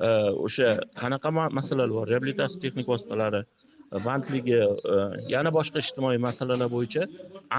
e, 0.07 0.09
o'sha 0.47 0.69
qanaqa 1.01 1.33
masalalar 1.59 1.95
bor? 1.99 2.07
Reabilitatsiya 2.13 2.63
texnik 2.65 2.89
vositalari 2.93 3.43
e, 3.43 3.97
bandligi 4.09 4.59
e, 4.95 4.97
yana 5.35 5.51
boshqa 5.59 5.85
ijtimoiy 5.85 6.21
masalalar 6.29 6.69
bo'yicha 6.77 7.03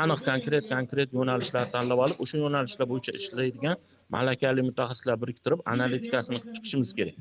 aniq 0.03 0.25
konkret 0.29 0.73
konkret 0.73 1.09
yo'nalishlar 1.19 1.65
tanlab 1.75 2.03
olib 2.05 2.25
o'sha 2.25 2.43
yo'nalishlar 2.43 2.87
bo'yicha 2.93 3.17
ishlaydigan 3.21 3.77
malakali 4.15 4.61
mutaxassislar 4.69 5.17
biriktirib 5.23 5.59
analitikasini 5.73 6.39
qilib 6.41 6.55
chiqishimiz 6.55 6.91
kerak. 6.99 7.17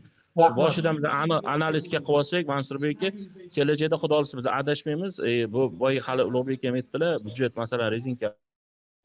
Boshidan 0.61 0.99
biz 0.99 1.07
aniq 1.23 1.41
analitika 1.55 1.99
qilib 2.07 2.19
olsak 2.21 2.45
mansurbek 2.53 2.97
aka 2.97 3.09
kelajakda 3.55 3.97
xudo 4.03 4.15
xohlasa 4.19 4.39
biz 4.41 4.49
adashmaymiz. 4.61 5.15
E, 5.29 5.31
bu 5.55 5.63
boya 5.83 6.01
hali 6.07 6.23
ulug'bek 6.29 6.61
ham 6.69 6.75
aytdilar 6.81 7.13
byudjet 7.25 7.53
masalan 7.63 7.89
rezinka 7.95 8.29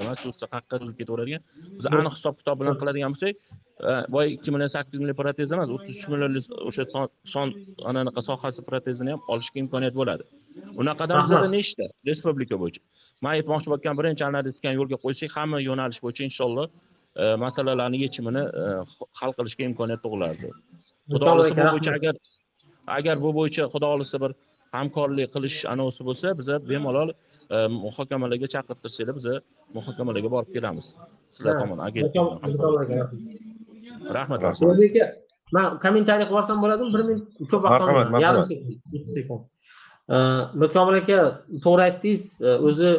emas 0.03 0.19
o'zib 0.29 0.95
ketaveradigan. 0.99 1.41
Biz 1.77 1.85
aniq 1.97 2.13
hisob 2.17 2.35
kitob 2.39 2.55
bilan 2.61 2.75
qiladigan 2.81 3.15
bo'lsak 3.15 3.33
e, 3.89 3.91
boya 4.13 4.27
ikki 4.35 4.49
million 4.53 4.71
sakkiz 4.75 4.97
million 5.01 5.17
protez 5.21 5.49
emas 5.55 5.69
o'ttiz 5.75 5.95
uch 5.99 6.07
millionlik 6.13 6.45
o'sha 6.69 6.83
son- 7.33 7.55
anaqa 7.89 8.21
sohasi 8.29 8.61
protezini 8.69 9.11
ham 9.13 9.21
olishga 9.33 9.57
imkoniyat 9.63 9.95
bo'ladi. 10.01 10.23
Unaqadan 10.81 11.17
bizada 11.23 11.49
nechta? 11.57 11.85
Respublika 12.09 12.55
bo'yicha. 12.61 12.81
Man 13.23 13.31
aytmoqchi 13.37 13.69
bo'lgan 13.73 13.95
birinchi 13.99 14.23
analitikani 14.31 14.75
yo'lga 14.79 14.97
qo'ysak 15.05 15.29
hamma 15.37 15.57
yo'nalish 15.69 15.99
bo'yicha 16.05 16.23
inshaalloh 16.29 16.67
masalalarni 17.45 17.97
yechimini 18.05 18.43
e, 18.61 18.63
hal 19.19 19.31
qilishga 19.37 19.63
imkoniyat 19.69 20.01
tug'ilardi 20.05 20.49
xudo 21.11 21.25
xohlasa 21.25 21.55
bu 21.55 21.63
bo'yicha 21.73 21.91
agar 21.99 22.15
agar 22.97 23.15
bu 23.25 23.29
bo'yicha 23.39 23.63
xudo 23.73 23.87
xohlasa 23.91 24.17
bir 24.23 24.31
hamkorlik 24.77 25.27
qilish 25.35 25.57
anonsi 25.73 26.01
bo'lsa 26.07 26.27
biza 26.39 26.55
bemalol 26.69 27.09
e, 27.55 27.57
muhokamalarga 27.85 28.47
chaqirtirsanglar 28.55 29.15
biza 29.19 29.33
muhokamalarga 29.77 30.29
borib 30.35 30.51
kelamiz. 30.55 30.85
Sizlar 31.35 31.53
tomon 31.61 31.77
rahmat. 34.17 34.39
O'zbek 34.43 34.95
aka 34.95 35.05
man 35.55 35.65
kommentariy 35.83 36.25
qilib 36.25 36.33
yuborsam 36.33 36.57
bo'ladimi? 36.63 36.89
Bir 36.95 37.03
minut 37.09 37.25
ko'p 37.51 37.63
vaqt 37.65 37.81
olmayman 37.87 38.21
yarim 38.25 38.45
sekund 38.51 38.69
yetti 38.95 39.09
sekund. 39.17 39.41
Mirkomil 40.61 40.97
aka 41.01 41.19
to'g'ri 41.65 41.81
aytdingiz 41.87 42.23
o'zi 42.69 42.91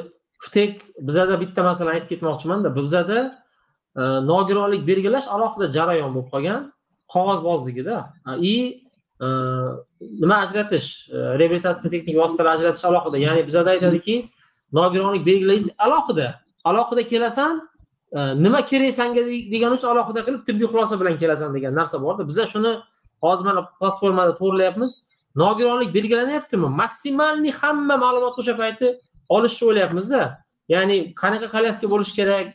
ftek 0.46 0.72
bizada 1.08 1.40
bitta 1.42 1.60
masalani 1.68 1.94
aytib 1.96 2.08
ketmoqchimanda 2.12 2.68
bizada 2.78 3.18
e, 3.22 3.41
Э, 3.96 4.00
nogironlik 4.26 4.86
belgilash 4.86 5.28
alohida 5.28 5.72
jarayon 5.72 6.14
bo'lib 6.14 6.30
qolgan 6.32 6.72
qog'ozbozligida. 7.12 7.96
И 8.40 8.82
e, 9.20 9.26
nima 10.20 10.36
ajratish? 10.44 11.08
E, 11.10 11.16
reabilitatsiya 11.40 11.90
texnik 11.90 12.16
vositalar 12.16 12.56
ajratish 12.56 12.84
alohida. 12.84 13.18
Ya'ni 13.18 13.46
bizada 13.46 13.70
aytadiki 13.70 14.28
nogironlik 14.72 15.26
belgilaysiz 15.26 15.70
alohida. 15.78 16.40
Alohida 16.64 17.02
kelasan 17.02 17.68
e, 18.12 18.18
nima 18.44 18.64
kerak 18.70 18.94
sanga 18.94 19.20
degani 19.54 19.74
uchun 19.78 19.88
alohida 19.94 20.20
qilib 20.26 20.42
tibbiy 20.48 20.66
xulosa 20.72 21.00
bilan 21.00 21.18
kelasan 21.22 21.54
degan 21.54 21.74
narsa 21.74 22.02
borda 22.02 22.28
biza 22.28 22.46
shuni 22.46 22.72
hozir 23.24 23.44
mana 23.44 23.62
platformada 23.80 24.32
to'g'irlayapmiz 24.40 24.90
nogironlik 25.36 25.94
belgilanyaptimi? 25.94 26.68
Maksimalniy 26.82 27.52
hamma 27.60 27.96
ma'lumotni 28.04 28.40
o'sha 28.42 28.56
payti 28.62 28.86
olishni 29.28 29.68
o'ylayapmizda. 29.68 30.22
Ya'ni 30.74 30.96
qanaqa 31.22 31.46
kolyaska 31.54 31.86
bo'lishi 31.92 32.14
kerak? 32.20 32.46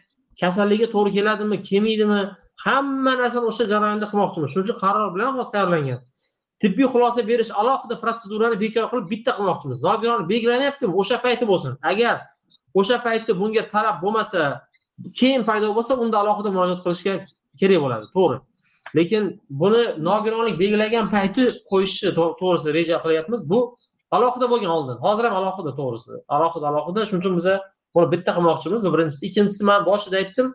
Kasalligi 0.41 0.87
to'g'ri 0.93 1.11
keladimi 1.17 1.57
kelmaydimi 1.69 2.21
hamma 2.65 3.13
narsani 3.21 3.45
o'sha 3.51 3.65
jarayonda 3.73 4.07
qilmoqchimiz 4.11 4.49
shuning 4.53 4.65
uchun 4.67 4.77
qaror 4.83 5.09
bilan 5.15 5.29
hozir 5.37 5.51
tayyorlangan. 5.55 5.99
Tibbiy 6.61 6.87
xulosa 6.93 7.21
berish 7.29 7.51
alohida 7.61 7.95
protsedurani 8.03 8.57
bekor 8.63 8.85
qilib 8.91 9.07
bitta 9.13 9.31
qilmoqchimiz. 9.37 9.77
Nogiron 9.87 10.21
belgilanyaptimi 10.31 10.93
o'sha 11.01 11.17
payti 11.25 11.45
bo'lsin. 11.51 11.73
Agar 11.91 12.15
o'sha 12.79 12.97
paytda 13.05 13.31
bunga 13.41 13.63
talab 13.73 13.97
bo'lmasa 14.03 14.41
keyin 15.19 15.41
paydo 15.49 15.67
bo'lsa 15.77 15.93
unda 16.03 16.17
alohida 16.23 16.49
murojaat 16.55 16.81
qilishga 16.85 17.13
kerak 17.59 17.79
bo'ladi. 17.85 18.05
To'g'ri. 18.15 18.37
Lekin 18.97 19.23
buni 19.61 19.83
nogironlik 20.09 20.55
belgilagan 20.61 21.05
payti 21.15 21.43
qo'yishni 21.71 22.09
to'g'risida 22.17 22.37
to'g'risi 22.41 22.69
reja 22.77 22.97
qilyapmiz. 23.03 23.41
Bu 23.51 23.59
alohida 24.15 24.45
bo'lgan 24.51 24.71
oldin. 24.77 24.97
Hozir 25.05 25.23
ham 25.27 25.35
alohida 25.39 25.71
to'g'risi. 25.79 26.13
Alohida 26.35 26.65
alohida. 26.71 26.99
Shuning 27.07 27.23
uchun 27.23 27.35
biza 27.39 27.55
buni 27.95 28.11
bitta 28.11 28.31
qilmoqchimiz. 28.37 28.83
Bu 28.85 28.93
birinchisi. 28.93 29.25
Ikkinchisi 29.29 29.63
man 29.69 29.85
boshida 29.85 30.17
aytdim. 30.21 30.53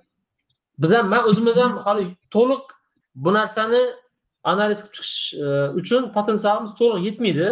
Biz 0.78 0.90
ham 0.96 1.08
man 1.08 1.28
o'zimiz 1.30 1.56
ham 1.56 1.76
hali 1.84 2.04
to'liq 2.34 2.64
bu 3.14 3.34
narsani 3.38 3.82
analiz 4.52 4.78
qilib 4.82 4.94
chiqish 4.96 5.14
e, 5.44 5.46
uchun 5.80 6.02
potensialimiz 6.16 6.72
to'liq 6.80 7.00
yetmaydi. 7.08 7.48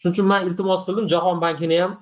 Shuning 0.00 0.14
uchun 0.14 0.26
man 0.32 0.40
iltimos 0.48 0.86
qildim. 0.86 1.06
Jahon 1.12 1.40
bankini 1.44 1.80
ham 1.82 1.92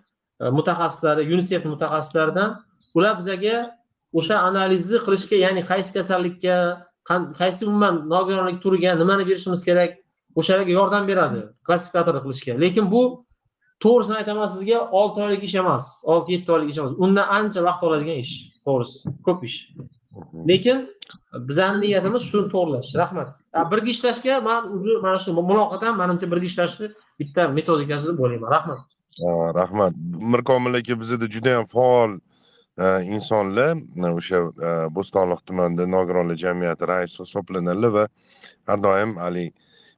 e, 0.40 0.44
mutaxassislari 0.58 1.22
unisef 1.34 1.64
mutaxassislaridan 1.74 2.50
ular 2.94 3.14
bizaga 3.20 3.56
o'sha 4.18 4.36
analizni 4.48 4.98
qilishga 5.06 5.36
ya'ni 5.46 5.62
qaysi 5.70 5.90
kasallikka 5.98 6.56
qaysi 7.40 7.66
umuman 7.66 7.94
nogironlik 8.14 8.62
turiga 8.62 8.94
nimani 9.02 9.26
berishimiz 9.30 9.64
kerak 9.68 9.98
o'shalarga 10.40 10.72
yordam 10.78 11.08
beradi 11.10 11.40
klassifikator 11.66 12.16
qilishga. 12.24 12.52
Lekin 12.64 12.90
bu 12.94 13.02
to'g'risini 13.84 14.16
aytaman 14.20 14.46
sizga 14.54 14.78
olti 15.00 15.22
oylik 15.26 15.42
ish 15.48 15.56
emas 15.62 15.84
olti 16.12 16.36
yetti 16.36 16.52
oylik 16.52 16.70
ish 16.72 16.78
emas. 16.82 16.94
Undan 17.04 17.26
ancha 17.38 17.64
vaqt 17.68 17.82
oladigan 17.88 18.22
ish 18.24 18.34
to'g'risi 18.66 19.14
ko'p 19.26 19.44
ish. 19.48 19.58
Lekin 20.50 20.86
bizani 21.48 21.80
niyatimiz 21.86 22.22
shuni 22.30 22.48
to'g'irlash 22.54 22.94
rahmat. 23.02 23.30
Birga 23.72 23.90
ishlashga 23.96 24.40
man 24.48 24.62
уже 24.76 25.00
mana 25.02 25.18
shu 25.18 25.30
muloqot 25.50 25.82
ham 25.86 25.94
manimcha 26.02 26.26
birga 26.32 26.46
ishlashni 26.52 26.86
bitta 27.20 27.48
metodikasi 27.58 28.08
deb 28.10 28.18
o'ylayman 28.24 28.50
rahmat 28.56 28.80
rahmat. 29.60 29.94
Mirkomil 30.32 30.74
aka 30.74 31.00
bizada 31.00 31.26
juda 31.28 31.50
yam 31.56 31.66
faol 31.66 32.18
insonlar 33.14 33.76
o'sha 34.20 34.38
bo'stonliq 34.96 35.40
tumanida 35.46 35.86
nogironlar 35.86 36.36
jamiyati 36.36 36.88
raisi 36.88 37.22
hisoblanadilar 37.22 37.90
va 37.96 38.04
har 38.66 38.78
doim 38.82 39.16
haligi 39.16 39.52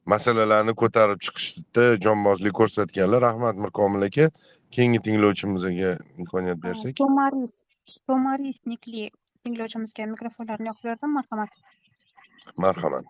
masalalarni 0.06 0.74
ko'tarib 0.82 1.20
chiqishda 1.26 1.84
jonbozlik 2.04 2.54
ko'rsatganlar. 2.60 3.22
Rahmat 3.28 3.60
mirkomil 3.64 4.06
aka. 4.08 4.30
Keyingi 4.74 5.02
tinglovchimizga 5.06 5.98
imkoniyat 6.18 6.62
bersak. 6.62 6.96
Tomaris 6.96 7.60
tomaris 8.06 8.58
nikli 8.66 9.10
tinglovchimizga 9.44 10.08
mikrofonlarni 10.14 10.72
yoqib 10.72 10.90
berdim 10.90 11.14
marhamat. 11.18 11.52
Marhamat. 12.56 13.04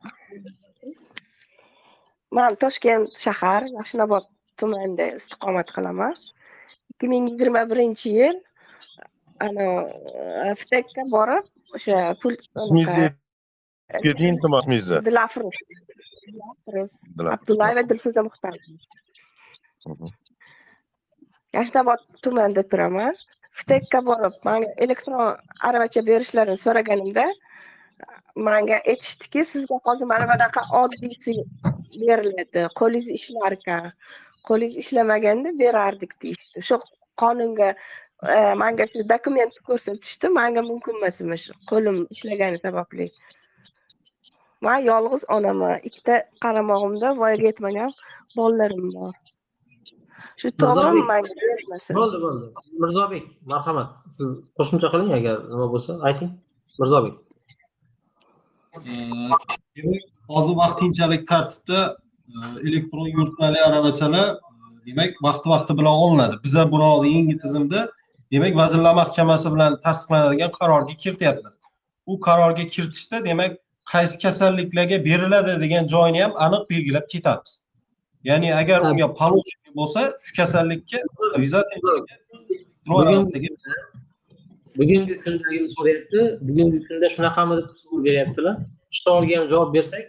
Man 2.33 2.57
toshkent 2.57 3.19
shahar 3.25 3.69
yashnobod 3.79 4.29
tumanida 4.57 5.13
istiqomat 5.21 5.73
qilaman. 5.77 6.17
ikki 6.93 7.09
ming 7.09 7.29
yigirma 7.31 7.63
birinchi 7.71 8.11
yil 8.19 8.37
ana 9.47 9.67
ftekka 10.61 11.03
borib 11.15 11.45
o'sha 11.77 12.15
pul 12.23 12.35
ismingizni 12.39 13.09
keting 14.05 14.35
iltimos 14.37 14.65
ismingizni 14.65 15.05
dilafruz 15.09 15.57
Dilafruz. 16.27 16.93
Abdullayeva 17.35 17.83
dilfuza 17.89 18.23
muxtar 18.23 18.55
yashnobod 21.57 22.03
tumanida 22.23 22.63
turaman 22.73 23.15
ftekka 23.61 24.01
borib 24.09 24.37
manga 24.49 24.69
elektron 24.85 25.37
aravacha 25.69 26.03
berishlarini 26.11 26.61
so'raganimda 26.65 27.25
manga 28.49 28.77
aytishdiki 28.93 29.45
sizga 29.53 29.81
hozir 29.89 30.07
mana 30.13 30.29
bunaqa 30.33 30.63
oddiysi 30.83 31.35
beriladi 32.01 32.63
qo'lingiz 32.81 33.09
ishlar 33.19 33.53
ekan 33.59 33.91
qo'lingiz 34.49 34.77
ishlamaganda 34.83 35.53
berardik 35.63 36.13
deyishdi 36.23 36.65
shu 36.69 36.81
qonunga 37.23 37.69
manga 38.63 38.87
shu 38.93 39.05
dokumentni 39.15 39.61
ko'rsatishdi 39.69 40.33
manga 40.41 40.63
mumkin 40.71 40.95
emas 41.03 41.45
qo'lim 41.71 41.97
ishlagani 42.15 42.59
sababli 42.67 43.07
man 44.67 44.79
yolg'iz 44.91 45.23
onaman 45.37 45.75
ikkita 45.89 46.15
qaramog'imda 46.45 47.09
voyaga 47.21 47.47
yetmagan 47.51 47.91
bolalarim 48.37 48.89
bor. 48.97 49.15
Shu 50.41 50.49
to'g'rimi 50.63 51.03
manga 51.11 51.33
bo'ldi 51.99 52.19
bo'ldi. 52.25 52.47
Mirzobek 52.83 53.27
marhamat. 53.53 53.89
Siz 54.17 54.29
qo'shimcha 54.59 54.89
qiling 54.93 55.13
agar 55.19 55.37
nima 55.53 55.67
bo'lsa 55.75 55.99
ayting. 56.09 56.31
Mirzobek. 56.81 57.15
Demak 59.77 60.05
hozir 60.35 60.55
vaqtinchalik 60.63 61.23
tartibda 61.33 61.81
elektron 62.69 63.09
yo'riqmali 63.17 63.59
aravachalar 63.69 64.29
demak 64.87 65.11
vaqti 65.27 65.47
vaqti 65.55 65.73
bilan 65.79 65.97
olinadi. 66.05 66.35
Biza 66.45 66.63
buni 66.73 66.87
hozir 66.93 67.11
yangi 67.17 67.37
tizimda 67.43 67.81
demak 68.33 68.55
vazirlar 68.63 68.95
mahkamasi 69.03 69.49
bilan 69.55 69.73
tasdiqlanadigan 69.85 70.51
qarorga 70.59 70.95
kirityapmiz. 71.03 71.55
U 72.11 72.13
qarorga 72.27 72.65
kiritishda 72.75 73.25
demak 73.29 73.53
qaysi 73.93 74.17
kasalliklarga 74.25 74.99
beriladi 75.09 75.53
degan 75.65 75.85
joyini 75.95 76.21
ham 76.25 76.33
aniq 76.45 76.63
belgilab 76.71 77.07
ketamiz 77.13 77.53
ya'ni 78.29 78.49
agar 78.61 78.79
unga 78.89 79.07
положение 79.21 79.73
bo'lsa 79.79 80.01
shu 80.25 80.31
kasallikka 80.39 80.99
bugungi 84.77 85.15
kundagini 85.25 85.69
so'rayapti. 85.77 86.21
Bugungi 86.49 86.79
kunda 86.89 87.07
shunaqami 87.15 87.53
deb 87.59 87.67
savol 87.81 88.01
beryaptilar. 88.07 88.55
Shu 88.95 89.01
savolga 89.05 89.35
ham 89.39 89.47
javob 89.53 89.71
bersak 89.77 90.05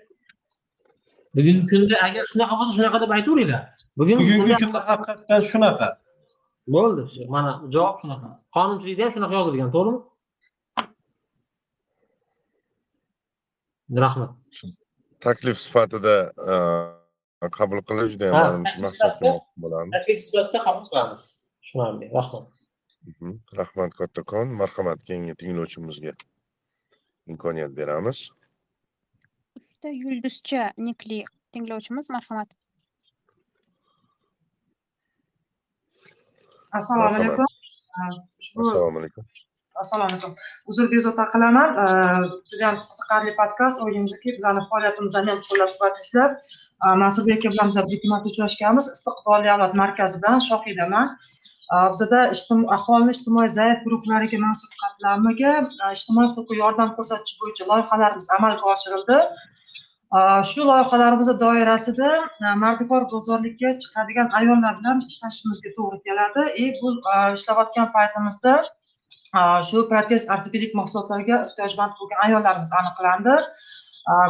bugungi 1.38 1.64
kunda 1.72 1.95
agar 2.07 2.23
shunaqa 2.31 2.53
bo'lsa 2.60 2.72
shunaqa 2.77 2.97
deb 3.03 3.11
aytaveringlar 3.18 3.64
bugungi 3.99 4.55
kunda 4.64 4.80
haqiqatdan 4.89 5.41
shunaqa. 5.51 5.88
Bo'ldi. 6.76 7.03
Mana 7.35 7.51
javob 7.76 7.95
shunaqa. 8.01 8.30
Qonunchilikda 8.55 9.01
ham 9.05 9.11
shunaqa 9.15 9.34
yozilgan 9.39 9.69
to'g'rimi 9.76 9.99
rahmat. 13.91 14.31
Taklif 15.19 15.60
sifatida 15.60 16.34
e, 17.43 17.47
qabul 17.57 17.81
qilish 17.88 18.14
juda 18.14 18.26
yam 18.26 18.35
Ha, 18.35 18.43
manimcha 18.51 18.80
maqsadga 18.85 19.19
muvofiq 19.26 19.64
bo'ladi 19.64 19.95
taklif 19.97 20.19
sifatida 20.26 20.60
qabul 20.68 20.85
qilamiz. 20.89 21.22
Tushunarli 21.61 22.10
rahmat. 22.18 22.47
Mhm. 23.10 23.31
rahmat 23.60 23.91
kattakon. 23.99 24.47
Marhamat 24.61 24.99
keyingi 25.07 25.35
tinglovchimizga 25.35 26.14
imkoniyat 27.27 27.72
beramiz. 27.77 28.30
Bitta 29.55 29.89
yulduzcha 30.03 30.72
nikli 30.77 31.23
tinglovchimiz 31.51 32.10
marhamat. 32.10 32.49
Assalomu 36.72 37.15
alaykum. 37.15 37.45
Assalomu 38.39 38.99
alaykum 38.99 39.26
assalomu 39.81 40.09
alaykum. 40.11 40.35
Uzr 40.69 40.85
bezovta 40.93 41.25
qilaman. 41.33 41.69
Judayam 42.51 42.75
juda 42.79 42.89
qiziqarli 42.91 43.35
podkast. 43.39 43.81
O'ylaymizki 43.85 44.35
bizani 44.37 44.61
faoliyatimizni 44.69 45.29
ham 45.31 45.41
qo'llab 45.49 45.71
quvvatlaysizlar 45.75 46.29
mansurbek 47.03 47.39
aka 47.39 47.49
bilan 47.53 47.67
biz 47.67 47.77
bir 47.77 47.95
ikki 47.97 48.09
marta 48.13 48.29
uchrashganmiz 48.29 48.89
istiqbolli 48.95 49.51
avlod 49.53 49.73
markazidan 49.81 50.39
shohidaman 50.49 51.07
bizada 51.93 52.19
aholini 52.77 53.13
ijtimoiy 53.15 53.49
zaif 53.59 53.79
guruhlariga 53.85 54.39
mansub 54.45 54.73
qatlamlarga 54.81 55.53
e, 55.83 55.91
ijtimoiy 55.97 56.29
huquqiy 56.35 56.59
yordam 56.63 56.93
ko'rsatish 56.97 57.39
bo'yicha 57.41 57.67
loyihalarimiz 57.71 58.27
amalga 58.37 58.65
oshirildi. 58.73 59.17
Shu 60.49 60.67
loyihalarimiz 60.69 61.29
doirasida 61.43 62.09
e, 62.45 62.53
mardikor 62.65 63.07
bozorlikka 63.13 63.73
chiqadigan 63.85 64.29
ayollar 64.39 64.73
bilan 64.79 65.03
ishlashimizga 65.09 65.69
to'g'ri 65.77 65.99
keladi. 66.07 66.43
И 66.63 66.65
bu 66.81 66.87
ishlayotgan 67.37 67.87
paytimizda 67.97 68.53
shu 69.69 69.88
protez 69.89 70.27
ortopedik 70.35 70.76
mahsulotlarga 70.80 71.38
ehtiyojmand 71.45 71.93
bo'lgan 71.99 72.19
ayollarimiz 72.27 72.72
aniqlandi. 72.80 73.38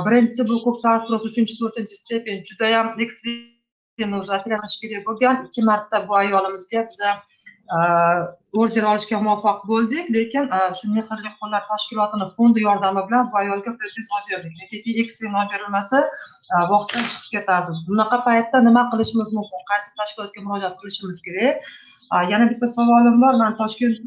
Birinchisi 0.06 0.48
bu 0.50 0.62
ko'ksaroy 0.66 1.02
artroz 1.02 1.26
uchinchi 1.30 1.60
to'rtinchi 1.62 1.96
stepen 2.02 2.44
judayam 2.50 2.88
ekstrem 3.04 4.12
уже 4.20 4.38
qilish 4.46 4.76
kerak 4.82 5.04
bo'lgan. 5.08 5.36
Ikki 5.48 5.62
marta 5.70 6.08
bu 6.08 6.16
ayolimizga 6.22 6.82
biza 6.90 7.10
order 8.62 8.84
olishga 8.92 9.20
muvaffaq 9.26 9.60
bo'ldik. 9.72 10.06
Lekin 10.18 10.46
shu 10.80 10.86
mehrli 10.96 11.30
qo'llar 11.40 11.64
tashkilotini 11.72 12.28
fondi 12.36 12.60
yordami 12.68 13.02
bilan 13.08 13.32
bu 13.32 13.38
ayolga 13.44 13.72
protez 13.80 14.08
olib 14.16 14.28
berdik. 14.32 14.54
Negaki 14.62 14.92
ekstrem 15.02 15.36
olib 15.40 15.52
berilmasa 15.54 15.98
vaqtdan 16.74 17.04
chiqib 17.12 17.30
ketardi. 17.36 17.72
Bunaqa 17.88 18.18
paytda 18.28 18.58
nima 18.68 18.84
qilishimiz 18.92 19.30
mumkin? 19.38 19.60
Qaysi 19.72 19.90
tashkilotga 20.00 20.40
murojaat 20.46 20.76
qilishimiz 20.82 21.18
kerak? 21.28 21.56
Yana 22.32 22.50
bitta 22.52 22.68
savolim 22.68 23.22
bor. 23.22 23.34
Man 23.42 23.56
toshkent 23.62 23.98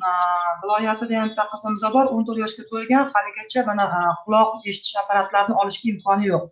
viloyatida 0.63 1.13
yana 1.19 1.29
bitta 1.31 1.45
qizimiz 1.53 1.83
bor 1.95 2.07
o'n 2.15 2.23
to'rt 2.27 2.39
yoshga 2.45 2.63
to'lgan 2.71 3.11
haligacha 3.15 3.67
mana 3.71 3.85
quloq 4.25 4.51
eshitish 4.71 4.97
apparatlarini 5.03 5.55
olishga 5.63 5.87
imkoni 5.95 6.31
yo'q. 6.33 6.45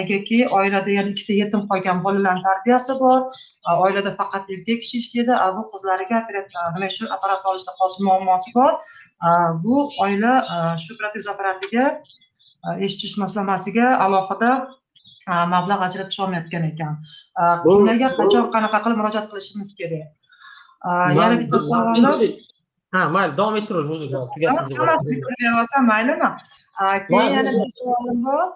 Negaki 0.00 0.38
oilada 0.58 0.90
yana 0.98 1.12
ikkita 1.14 1.34
yetim 1.42 1.66
qolgan 1.70 2.02
bolalarni 2.06 2.42
tarbiyasi 2.48 2.98
bor. 3.02 3.20
Oilada 3.84 4.10
faqat 4.20 4.44
erkak 4.54 4.78
kishi 4.82 4.96
ishlaydi 5.02 5.34
bu 5.56 5.62
qizlariga 5.72 6.18
nima 6.74 6.88
shu 6.96 7.04
apparat 7.16 7.42
olishda 7.50 7.72
hozir 7.80 8.00
muammosi 8.08 8.50
bor. 8.58 8.72
Bu 9.64 9.76
oila 10.04 10.32
shu 10.84 10.92
protez 10.98 11.26
apparatiga 11.32 11.84
eshitish 12.86 13.14
moslamasiga 13.22 13.86
alohida 14.04 14.50
mablag' 15.54 15.82
ajratish 15.88 16.20
olmayotgan 16.24 16.64
ekan. 16.70 16.92
Kimlarga 17.64 18.08
qachon 18.20 18.44
qanaqa 18.54 18.78
qilib 18.84 18.98
murojaat 19.00 19.26
qilishimiz 19.30 19.70
kerak 19.80 20.17
yana 21.18 21.40
bitta 21.40 21.58
savolim 21.58 22.04
ha 22.92 23.08
mayli 23.16 23.36
davom 23.40 23.56
ettiravering 23.60 23.92
o'zi 23.96 24.06
hammasini 24.12 25.50
olsam 25.60 25.86
maylimi 25.92 26.30
keyin 27.08 27.34
yana 27.38 27.50
bir 27.58 27.70
savolim 27.80 28.24
bor 28.28 28.46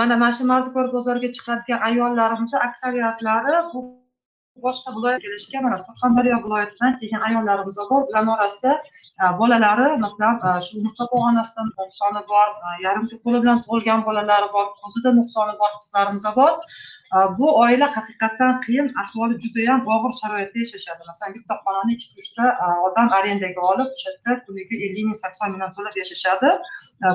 mana 0.00 0.16
mana 0.16 0.32
shu 0.38 0.44
mardikor 0.52 0.86
bozoriga 0.96 1.28
chiqadigan 1.36 1.80
ayollarimizni 1.88 2.58
aksariyatlari 2.68 3.54
bu 3.74 3.80
boshqa 4.62 4.90
viloyatga 4.96 5.22
kelishgan 5.24 5.62
mana 5.66 5.78
surxondaryo 5.84 6.36
viloyatidan 6.44 6.92
kelgan 7.00 7.22
ayollarimiz 7.28 7.78
bor 7.90 8.02
ularni 8.08 8.30
orasida 8.36 8.72
bolalari 9.40 9.86
masalan 10.04 10.60
shu 10.66 10.72
umurtqa 10.80 11.04
pog'onasida 11.12 11.62
nuqsoni 11.70 12.22
bor 12.32 12.48
uh, 12.66 12.76
yarim 12.86 13.04
qo'li 13.24 13.38
bilan 13.44 13.58
tug'ilgan 13.64 14.00
bolalari 14.08 14.48
bor 14.56 14.66
ko'zida 14.82 15.10
nuqsoni 15.18 15.54
bor 15.62 15.72
qizlarimiz 15.80 16.26
bor 16.38 16.52
bu 17.38 17.46
oila 17.62 17.86
haqiqatdan 17.96 18.54
qiyin 18.64 18.86
ahvoli 19.02 19.34
judayam 19.44 19.80
og'ir 19.96 20.12
sharoitda 20.20 20.58
yashashadi 20.64 21.02
masalan 21.10 21.34
bitta 21.36 21.54
xonani 21.64 21.92
ikkita 21.96 22.22
uchta 22.22 22.44
odam 22.86 23.12
arendaga 23.18 23.60
olib 23.72 23.92
o'sha 23.94 24.08
yerda 24.14 24.40
kuniga 24.46 24.80
ellik 24.86 25.04
ming 25.08 25.18
sakson 25.24 25.52
mingdan 25.52 25.76
to'lab 25.76 26.00
yashashadi 26.02 26.50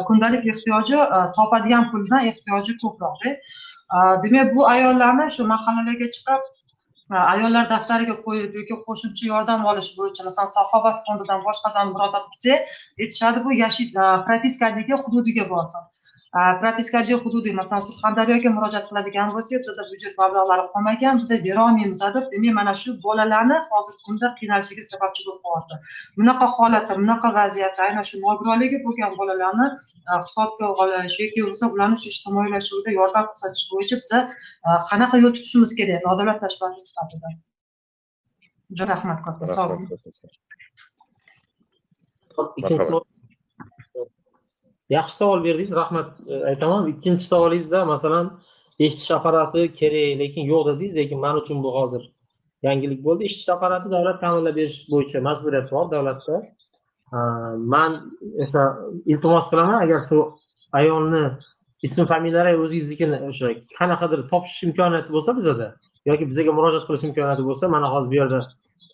kundalik 0.07 0.45
ehtiyoji 0.51 0.95
э, 0.95 1.19
topadigan 1.35 1.91
puldan 1.91 2.27
ehtiyoji 2.31 2.73
ko'proq 2.83 3.19
э, 3.29 3.33
demak 4.23 4.55
bu 4.55 4.67
ayollarni 4.67 5.27
shu 5.35 5.47
mahallalarga 5.53 6.07
chiqib 6.15 6.41
э, 7.13 7.17
ayollar 7.33 7.69
daftariga 7.73 8.15
qo'yib 8.25 8.57
yoki 8.59 8.75
qo'shimcha 8.87 9.25
yordam 9.33 9.65
olish 9.71 9.89
bo'yicha 9.97 10.27
masalan 10.27 10.51
saxovat 10.55 10.97
fondidan 11.07 11.39
boshqadan 11.47 11.93
murojaat 11.93 12.25
qilsak 12.33 12.59
aytishadi 13.03 13.45
bu 13.45 13.51
yashil 13.63 13.87
e, 14.03 14.05
propiskadagi 14.27 14.93
hududiga 15.03 15.49
borsin 15.53 15.81
A, 16.29 16.41
propiskadagi 16.61 17.15
hududiy 17.21 17.53
masalan 17.57 17.81
surxondaryoga 17.83 18.49
murojaat 18.55 18.83
qiladigan 18.89 19.31
bo'lsak 19.35 19.61
bizada 19.63 19.85
byudjet 19.87 20.19
mablag'lari 20.21 20.65
qolmagan 20.73 21.21
biza 21.21 21.37
berolmaymiz 21.45 22.03
deb 22.17 22.27
demak 22.33 22.53
mana 22.57 22.73
shu 22.81 22.93
bolalarni 23.05 23.57
hozirgi 23.71 24.01
kunda 24.09 24.29
qiynalishiga 24.41 24.83
sababchi 24.91 25.25
bo'lib 25.29 25.41
qolyapti 25.47 25.75
bunaqa 26.19 26.51
holatda 26.59 26.99
bunaqa 27.01 27.33
vaziyatda 27.39 27.81
aynan 27.87 28.05
shu 28.11 28.21
nogironligi 28.27 28.77
bo'lgan 28.85 29.17
bolalarni 29.19 29.67
hisobga 30.27 30.71
olish 30.85 31.17
yoki 31.23 31.39
bo'lmasa 31.43 31.73
ularni 31.73 31.97
shu 32.03 32.07
ijtimoiylashuvida 32.13 32.97
yordam 32.99 33.25
ko'rsatish 33.33 33.65
bo'yicha 33.73 34.01
biza 34.05 34.19
qanaqa 34.93 35.15
yo'l 35.25 35.33
tutishimiz 35.37 35.71
kerak 35.79 36.09
nodavlat 36.09 36.37
tashkiloti 36.47 36.89
sifatida 36.89 37.37
juda 38.77 38.93
rahmat 38.95 39.19
katta 39.29 39.45
sog' 39.59 39.71
bo'ling 39.71 39.89
ikkinchi 42.59 42.85
savol 42.89 43.09
yaxshi 44.89 45.15
savol 45.15 45.43
berdingiz 45.43 45.71
rahmat 45.81 46.09
e, 46.27 46.35
aytaman. 46.51 46.87
Ikkinchi 46.93 47.25
savolingizda 47.31 47.85
masalan 47.85 48.39
eshitish 48.79 49.11
apparati 49.17 49.61
kerak 49.79 50.19
lekin 50.21 50.43
yo'q 50.51 50.63
dedingiz 50.69 50.95
lekin 50.95 51.19
man 51.25 51.35
uchun 51.41 51.63
bu 51.63 51.73
hozir 51.77 52.03
yangilik 52.67 53.03
bo'ldi. 53.05 53.23
Eshitish 53.27 53.49
apparati 53.55 53.91
davlat 53.95 54.17
ta'minlab 54.23 54.55
berish 54.59 54.79
bo'yicha 54.93 55.19
majburiyat 55.27 55.71
bor 55.71 55.85
davlatda. 55.91 56.35
Man 57.73 57.91
esa 58.45 58.61
iltimos 59.11 59.45
qilaman 59.51 59.77
agar 59.85 59.99
shu 60.09 60.17
ayolni 60.79 61.23
ism 61.81 62.05
familiyalari 62.05 62.57
o'zingiznikini 62.63 63.17
o'sha 63.29 63.51
qanaqadir 63.79 64.25
topish 64.31 64.57
imkoniyati 64.67 65.13
bo'lsa 65.15 65.35
bizada 65.39 65.67
yoki 66.09 66.27
bizaga 66.31 66.51
murojaat 66.57 66.83
qilish 66.87 67.05
imkoniyati 67.09 67.43
bo'lsa 67.49 67.69
mana 67.75 67.87
hozir 67.93 68.09
bu 68.13 68.17
yerda 68.21 68.39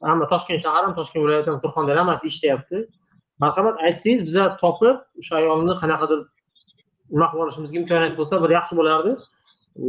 hamma 0.10 0.28
toshkent 0.34 0.62
shahar 0.66 0.84
ham 0.86 0.94
toshkent 1.00 1.22
viloyati 1.26 1.50
ham 1.52 1.60
surxondaryo 1.64 2.02
hammasi 2.04 2.28
eshityapti 2.32 2.78
marhamat 3.44 3.76
aytsangiz 3.88 4.22
biza 4.30 4.44
topib 4.64 4.98
o'sha 5.22 5.34
ayolni 5.42 5.74
qanaqadir 5.82 6.20
nima 7.14 7.26
qilib 7.30 7.44
olishimizga 7.46 7.78
imkoniyat 7.82 8.14
bo'lsa 8.20 8.36
bir 8.44 8.52
yaxshi 8.58 8.74
bo'lardi. 8.82 9.12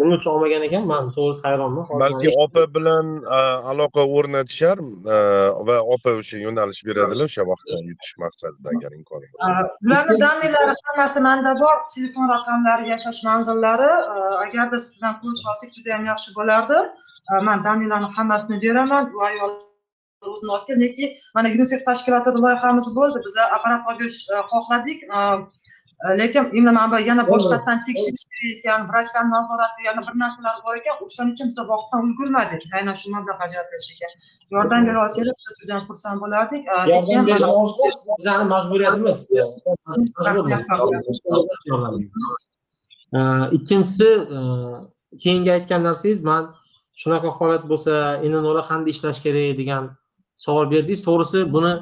Nima 0.00 0.14
uchun 0.18 0.30
olmagan 0.34 0.62
ekan? 0.66 0.82
Man 0.92 1.04
to'g'risi 1.16 1.42
hayronman. 1.46 1.84
Balki 2.02 2.28
opa 2.44 2.62
bilan 2.76 3.06
aloqa 3.72 4.02
o'rnatishar 4.16 4.76
va 5.68 5.76
opa 5.94 6.10
o'sha 6.20 6.36
yo'nalish 6.46 6.80
beradilar 6.88 7.26
o'sha 7.30 7.42
vaqtda 7.50 7.76
yutish 7.90 8.14
maqsadida 8.24 8.68
agar 8.74 8.90
imkoni 8.98 9.26
bo'lsa. 9.32 9.50
Ularni 9.86 10.16
danliklari 10.24 10.74
hammasi 10.88 11.22
manda 11.28 11.52
bor. 11.62 11.76
Telefon 11.94 12.26
raqamlari 12.34 12.84
yashash 12.94 13.20
manzillari 13.28 13.90
agarda 14.44 14.76
siz 14.84 14.90
bilan 14.96 15.14
ko'risha 15.20 15.46
olsak 15.52 15.70
juda 15.76 15.88
yam 15.94 16.04
yaxshi 16.12 16.30
bo'lardi. 16.38 16.78
Man 17.48 17.58
danliklarni 17.68 18.08
hammasini 18.16 18.56
beraman. 18.64 19.02
Bu 19.12 19.24
ayol 19.30 19.50
o'zini 20.22 20.50
olib 20.56 20.80
lekin 20.84 21.08
mana 21.34 21.48
yunisef 21.54 21.80
tashkilotida 21.88 22.38
loyihamiz 22.44 22.86
bo'ldi. 22.98 23.18
Biza 23.26 23.42
apparat 23.56 23.82
olib 23.90 24.12
a, 24.36 24.38
xohladik. 24.52 24.98
A, 25.16 25.18
a, 26.04 26.08
lekin 26.20 26.42
endi 26.58 26.70
mana 26.78 26.86
bu 26.92 26.96
yana 27.10 27.24
boshqatdan 27.32 27.78
tekshirish 27.86 28.24
kerak 28.30 28.48
ekan 28.54 28.80
vrachlar 28.88 29.24
nazorati 29.34 29.80
yana 29.88 30.00
bir 30.06 30.14
narsalar 30.22 30.56
bor 30.64 30.74
ekan. 30.80 30.94
O'shaning 31.04 31.32
uchun 31.36 31.46
biza 31.52 31.62
vaqtdan 31.72 32.00
ulgurmadik. 32.06 32.62
Aynan 32.78 32.96
shu 33.00 33.06
mablag' 33.14 33.40
ajratilishiga 33.46 34.08
yordam 34.54 34.86
bera 34.88 34.98
olsanglar 35.04 35.34
biz 35.46 35.54
juda 35.60 35.72
yam 35.74 35.84
xursand 35.88 36.18
bo'lardik. 36.22 36.62
Yordam 36.92 37.50
ojiz 37.62 37.94
bizani 38.18 38.44
majburiyatimiz. 38.54 39.18
Ikkinchisi 43.56 44.08
keyingi 45.22 45.50
aytgan 45.56 45.82
narsangiz 45.88 46.20
man 46.30 46.44
shunaqa 47.02 47.30
holat 47.38 47.62
bo'lsa 47.70 47.94
nnla 48.24 48.62
qanday 48.70 48.90
ishlash 48.96 49.20
kerak 49.24 49.58
degan 49.60 49.84
savol 50.36 50.70
berdingiz. 50.70 51.04
To'g'risi 51.08 51.44
buni 51.52 51.72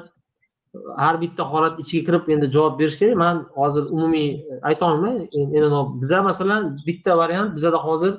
har 0.97 1.21
bitta 1.21 1.43
holat 1.43 1.79
ichiga 1.79 2.05
kirib 2.07 2.29
endi 2.35 2.51
javob 2.55 2.79
berish 2.79 2.97
kerak. 2.99 3.17
Man 3.17 3.45
hozir 3.55 3.83
umumiy 3.95 4.29
e, 4.35 4.59
aytolmayman 4.69 5.17
e, 5.37 5.61
nno 5.61 5.81
biza 6.01 6.21
masalan 6.23 6.77
bitta 6.87 7.17
variant 7.17 7.55
bizada 7.55 7.77
hozir 7.87 8.13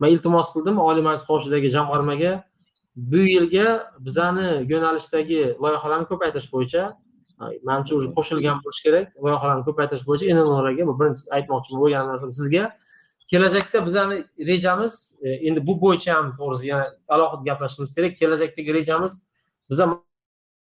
man 0.00 0.10
iltimos 0.10 0.52
qildim 0.54 0.78
oliy 0.88 1.04
majlis 1.08 1.24
qoshidagi 1.30 1.68
jamg'armaga. 1.76 2.32
Bu 2.96 3.20
yilga 3.34 3.68
bizani 4.06 4.48
yo'nalishdagi 4.72 5.40
loyihalarni 5.62 6.06
ko'paytirish 6.12 6.50
bo'yicha 6.54 6.82
manimcha 7.68 7.94
уже 7.98 8.08
qo'shilgan 8.16 8.56
bo'lishi 8.64 8.82
kerak. 8.86 9.06
Loyihalarni 9.24 9.64
ko'paytirish 9.68 10.04
bo'yicha 10.08 10.34
nnlarga 10.36 10.84
bu 10.90 10.94
birinchi 11.00 11.22
aytmoqchi 11.36 11.78
bo'lgan 11.82 12.04
narsam 12.10 12.30
sizga. 12.40 12.64
Kelajakda 13.30 13.78
bizani 13.86 14.16
rejamiz 14.50 14.94
e, 15.22 15.28
endi 15.48 15.60
bu 15.68 15.74
bo'yicha 15.84 16.10
ham 16.16 16.26
to'g'risi 16.38 16.66
yana 16.72 16.86
alohida 17.14 17.44
gaplashishimiz 17.48 17.94
kerak. 17.96 18.12
Kelajakdagi 18.20 18.74
rejamiz 18.78 19.12
biza 19.72 19.84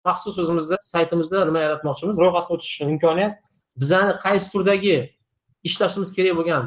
maxsus 0.06 0.40
o'zimizda 0.42 0.78
saytimizda 0.94 1.46
nima 1.46 1.60
yaratmoqchimiz? 1.66 2.16
Ro'yxatga 2.24 2.54
o'tish 2.56 2.72
uchun 2.76 2.94
imkoniyat. 2.94 3.34
Bizani 3.82 4.14
qaysi 4.26 4.48
turdagi 4.54 4.96
ishlashimiz 5.70 6.14
kerak 6.18 6.38
bo'lgan 6.40 6.64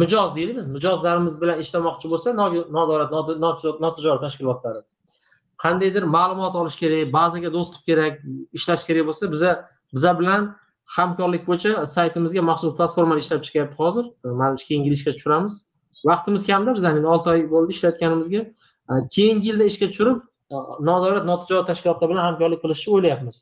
mijoz 0.00 0.36
deylik 0.36 0.56
biz 0.56 0.66
mijozlarimiz 0.76 1.40
bilan 1.42 1.58
ishlamoqchi 1.64 2.10
bo'lsa 2.12 2.34
nodavlat 2.78 3.10
notijorat 3.86 4.20
tashkilotlari. 4.26 4.80
Qandaydir 5.62 6.04
ma'lumot 6.16 6.54
olish 6.60 6.76
kerak 6.82 7.12
bazaga 7.12 7.52
dostуп 7.52 7.82
kerak 7.88 8.20
ishlash 8.58 8.84
kerak 8.88 9.06
bo'lsa 9.08 9.30
biza 9.34 9.52
biza 9.94 10.18
bilan 10.20 10.42
hamkorlik 10.96 11.46
bo'yicha 11.48 11.86
saytimizga 11.86 12.42
maxsus 12.50 12.76
platformani 12.78 13.20
ishlab 13.24 13.40
chiqyapti 13.46 13.76
hozir. 13.82 14.04
Manimcha 14.40 14.64
keyingi 14.68 14.88
yil 14.88 14.96
ishga 14.98 15.12
tushiramiz. 15.16 15.54
Vaqtimiz 16.10 16.46
kamda 16.46 16.74
bizani 16.78 16.98
endi 16.98 17.08
olti 17.14 17.30
oy 17.34 17.40
bo'ldi 17.54 17.70
ishlatganimizga. 17.76 18.40
Keyingi 19.14 19.46
yilda 19.48 19.64
ishga 19.72 19.86
tushirib 19.92 20.18
nodavlat 20.90 21.24
notijorat 21.30 21.66
tashkilotlar 21.70 22.10
bilan 22.12 22.24
hamkorlik 22.28 22.60
qilishni 22.64 22.94
o'ylayapmiz. 22.96 23.36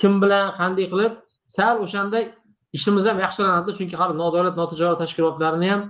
Kim 0.00 0.22
bilan 0.22 0.52
qanday 0.60 0.86
qilib 0.92 1.14
sal 1.56 1.82
o'shanda 1.84 2.22
ishimiz 2.76 3.04
ham 3.10 3.18
yaxshilanadi 3.24 3.76
chunki 3.78 3.96
hali 4.00 4.14
nodavlat 4.22 4.56
notijorat 4.62 4.98
tashkilotlarini 5.02 5.70
ham 5.72 5.82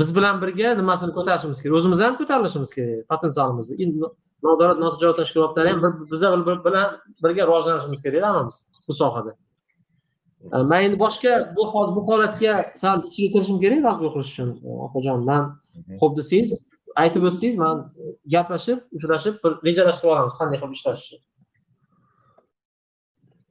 biz 0.00 0.16
bilan 0.16 0.42
birga 0.42 0.74
nimasini 0.80 1.12
ko'tarishimiz 1.18 1.62
kerak 1.62 1.76
o'zimiz 1.78 2.00
ham 2.04 2.16
ko'tarilishimiz 2.20 2.70
kerak 2.78 3.06
potensialimizni. 3.12 3.90
Nodavlat 4.48 4.78
notijorat 4.84 5.16
tashkilotlari 5.20 5.68
ham 5.72 5.80
biza 6.12 6.28
bilan 6.66 6.90
birga 7.24 7.42
rivojlanishimiz 7.48 8.02
kerak 8.06 8.22
hammamiz 8.28 8.56
bu 8.88 8.92
sohada. 9.00 9.32
E, 10.54 10.56
man 10.70 10.82
endi 10.86 10.98
boshqa 11.04 11.32
bu 11.56 11.62
hozir 11.72 11.96
bu 11.96 12.02
holatga 12.08 12.54
sal 12.82 13.02
ichiga 13.08 13.28
kirishim 13.34 13.58
kerak 13.64 13.80
razbor 13.88 14.10
qilish 14.14 14.30
uchun 14.32 14.48
opajon 14.86 15.24
man 15.30 15.42
ho'p 16.00 16.12
desangiz 16.18 16.50
aytib 17.02 17.22
o'tsangiz 17.28 17.56
man 17.64 17.76
gaplashib 18.34 18.78
uchrashib 18.96 19.34
bir 19.44 19.52
rejalashtirib 19.66 20.12
olamiz. 20.14 20.34
Qanday 20.40 20.58
qilib 20.62 20.76
ishlashni 20.78 21.18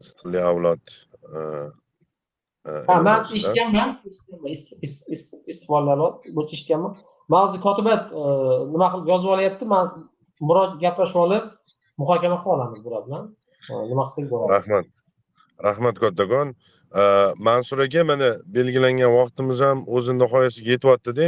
istiqli 0.03 0.40
avlod 0.49 0.84
a, 1.36 1.40
a, 2.70 2.72
ha 2.88 3.02
man 3.07 3.26
eshitganman 3.38 3.90
ist- 4.53 4.78
ist- 4.86 5.07
ist- 5.16 5.40
istiqbollar 5.52 5.98
bo'yicha 6.36 6.53
eshitganman 6.57 6.95
man 7.32 7.40
hozir 7.45 7.60
kotibat 7.68 8.03
e, 8.22 8.24
nima 8.74 8.88
qilib 8.94 9.07
yozib 9.14 9.30
olyapti? 9.36 9.66
Man 9.74 9.86
murojaat 10.48 10.80
gaplashib 10.86 11.20
olib 11.26 11.45
muhokama 12.02 12.38
qilib 12.41 12.56
olamiz 12.56 12.80
bular 12.86 13.02
bilan. 13.07 13.26
E, 13.70 13.74
nima 13.91 14.03
qilsak 14.07 14.32
bo'ladi? 14.32 14.49
Rahmat. 14.57 14.86
Rahmat 15.68 15.95
kattakon. 16.03 16.56
Mansur 17.48 17.80
aka 17.86 18.03
mana 18.03 18.30
belgilangan 18.56 19.11
vaqtimiz 19.20 19.60
ham 19.61 19.84
o'z 19.95 20.07
nihoyasiga 20.22 20.72
yetyaptida 20.76 21.26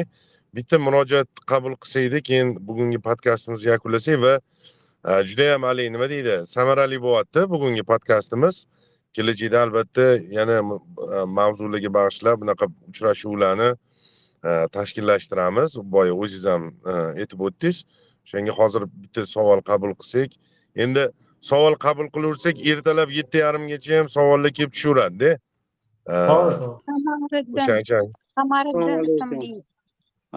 bitta 0.56 0.80
murojaat 0.80 1.28
qabul 1.48 1.76
qilsaydik 1.82 2.26
keyin 2.30 2.50
bugungi 2.68 3.00
podkastimizni 3.00 3.70
yakunlasak 3.70 4.20
va 4.22 4.34
a, 5.04 5.24
judayam 5.24 5.64
haligi 5.64 5.94
nima 5.94 6.10
deydi 6.10 6.36
samarali 6.46 7.00
bo'lyapti 7.06 7.46
bugungi 7.54 7.84
podkastimiz 7.92 8.66
kelajakda 9.16 9.62
albatta 9.64 10.08
yana 10.38 10.58
a, 10.60 11.26
mavzularga 11.40 11.90
bag'ishlab 11.98 12.44
bunaqa 12.44 12.68
uchrashuvlarni 12.90 13.70
a, 13.72 14.68
tashkillashtiramiz. 14.76 15.78
Boya 15.96 16.14
o'zingiz 16.14 16.46
ham 16.52 16.64
aytib 17.16 17.40
o'tdingiz. 17.48 17.84
O'shanga 18.26 18.54
hozir 18.60 18.84
bitta 19.04 19.26
savol 19.26 19.62
qabul 19.70 19.96
qilsak. 20.02 20.36
Endi 20.76 21.08
savol 21.42 21.76
qabul 21.86 22.08
qilaversak 22.16 22.56
ertalab 22.72 23.10
yetti 23.20 23.38
yarimgacha 23.46 23.98
ham 24.00 24.08
savollar 24.18 24.52
kelib 24.58 24.72
tushaveradida 24.76 25.32
qamariddin 28.38 28.90
Assalomu 28.92 29.06
ismli 29.10 29.52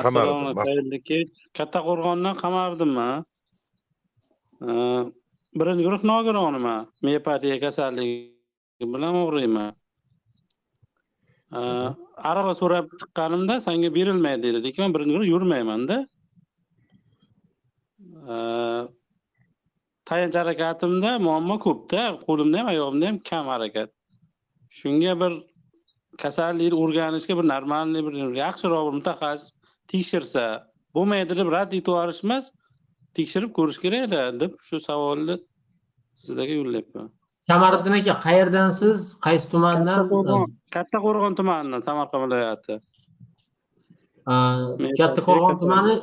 assalomu 0.01 0.51
xayrli 0.61 0.99
kech 1.09 1.33
kattaqo'rg'ondan 1.59 2.35
qamardimman 2.43 3.25
birinchi 5.59 5.83
guruh 5.87 6.03
nogironiman 6.11 6.81
miopatiya 7.07 7.57
kasalligi 7.65 8.17
bilan 8.95 9.15
og'riyman 9.25 9.71
arava 12.31 12.53
so'rab 12.61 12.87
chiqqanimda 13.01 13.55
senga 13.67 13.91
berilmaydi 13.97 14.43
dedi 14.47 14.59
lekin 14.67 14.81
man 14.85 14.93
birinchi 14.95 15.15
guruh 15.17 15.29
yurmaymanda. 15.35 15.97
Tayanch 20.09 20.37
harakatimda 20.41 21.11
muammo 21.27 21.57
ko'pda. 21.67 22.01
Qo'limda 22.27 22.57
ham 22.61 22.69
oyog'imda 22.73 23.07
ham 23.11 23.19
kam 23.31 23.45
harakat. 23.55 23.91
Shunga 24.79 25.13
bir 25.21 25.33
kasallikni 26.23 26.77
o'rganishga 26.83 27.35
bir 27.39 27.47
normalniy 27.55 28.03
bir 28.07 28.15
yaxshiroq 28.45 28.83
bir 28.87 28.95
mutaxassis 28.99 29.54
tekshirsa 29.93 30.45
bo'lmaydi 30.95 31.37
deb 31.41 31.49
rad 31.55 31.73
etib 31.73 31.91
yuborish 31.91 32.23
emas 32.27 32.51
tekshirib 33.19 33.53
ko'rish 33.59 33.79
kerakda 33.85 34.23
deb 34.43 34.53
shu 34.69 34.81
savolni 34.89 35.37
sizlarga 36.23 36.55
yo'llayapman. 36.61 37.09
Kamariddin 37.51 37.95
aka 38.01 38.15
qayerdansiz 38.27 38.99
qaysi 39.27 39.51
tumandan? 39.53 40.01
Kattaqo'rg'on 40.77 41.35
tumanidan 41.41 41.83
samarqand 41.89 42.23
viloyati. 42.25 42.79
Kattaqo'rg'on 45.01 45.55
tumani 45.63 45.95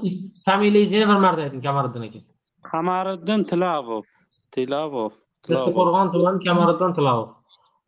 familiyangizni 0.48 1.02
yana 1.02 1.14
bir 1.14 1.22
marta 1.26 1.42
ayting 1.48 1.64
kamariddin 1.68 2.04
aka. 2.08 2.22
Qamariddin 2.72 3.42
tilavov 3.52 4.06
tilavov 4.56 5.12
kattaqo'rg'on 5.48 6.08
tumani 6.16 6.40
kamariddin 6.48 6.94
tilavov 7.00 7.30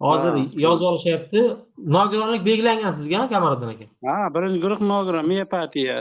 hozir 0.06 0.34
yozib 0.66 0.86
olishyapti. 0.92 1.42
Nogironlik 1.98 2.46
belgilangan 2.46 2.92
sizga 2.98 3.30
kamariddin 3.34 3.70
aka? 3.74 3.86
Ha 4.08 4.18
birinchi 4.36 4.60
guruh 4.66 4.82
nogiron 4.94 5.26
miopatiya 5.34 5.98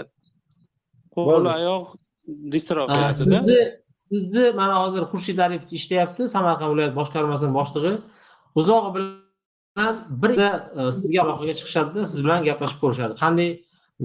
qo'l 1.16 1.46
oyoq 1.56 1.86
distrofiyasida 2.54 3.38
sizni 3.40 3.60
sizni 4.08 4.44
mana 4.60 4.74
hozir 4.84 5.02
xurshid 5.12 5.38
aripov 5.46 5.72
ishlayapti 5.78 6.22
samarqand 6.34 6.70
viloyat 6.72 6.94
boshqarmasini 7.00 7.52
boshlig'i. 7.58 7.92
Uzog'i 8.60 8.90
bilan 8.96 9.94
bir 10.22 10.30
e, 10.38 10.48
sizga 11.00 11.20
aloqaga 11.24 11.54
chiqishadida 11.58 12.00
siz 12.12 12.24
bilan 12.24 12.40
gaplashib 12.48 12.80
ko'rishadi. 12.84 13.14
Qanday 13.22 13.48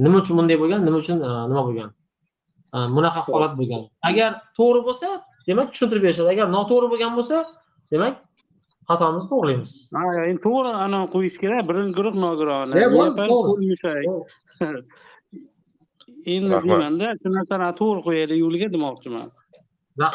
nima 0.04 0.18
uchun 0.24 0.36
bunday 0.40 0.58
bo'lgan 0.64 0.82
nima 0.88 0.98
uchun 1.04 1.18
e, 1.28 1.32
nima 1.52 1.64
bo'lgan? 1.68 1.90
E, 2.76 2.78
bunaqa 2.96 3.20
holat 3.28 3.54
bo'lgan. 3.60 3.84
Agar 4.10 4.32
to'g'ri 4.58 4.82
bo'lsa 4.88 5.10
demak 5.50 5.68
tushuntirib 5.74 6.04
berishadi. 6.08 6.30
Agar 6.36 6.48
noto'g'ri 6.58 6.88
bo'lgan 6.94 7.12
bo'lsa 7.20 7.38
demak 7.94 8.14
xatomizni 8.90 9.30
to'g'rilaymiz 9.32 9.72
ha 9.96 10.04
endi 10.30 10.42
to'g'ri 10.48 10.72
anavi 10.86 11.08
qo'yish 11.16 11.38
kerak 11.44 11.64
birinchi 11.70 11.94
guruh 11.98 12.16
nogironi. 12.26 12.74
E, 12.78 12.86
endi 16.36 16.50
deymanda 16.52 17.08
shu 17.22 17.28
narsani 17.38 17.70
to'g'ri 17.82 18.02
qo'yaylik 18.08 18.40
yo'liga 18.44 18.68
demoqchiman. 18.76 19.28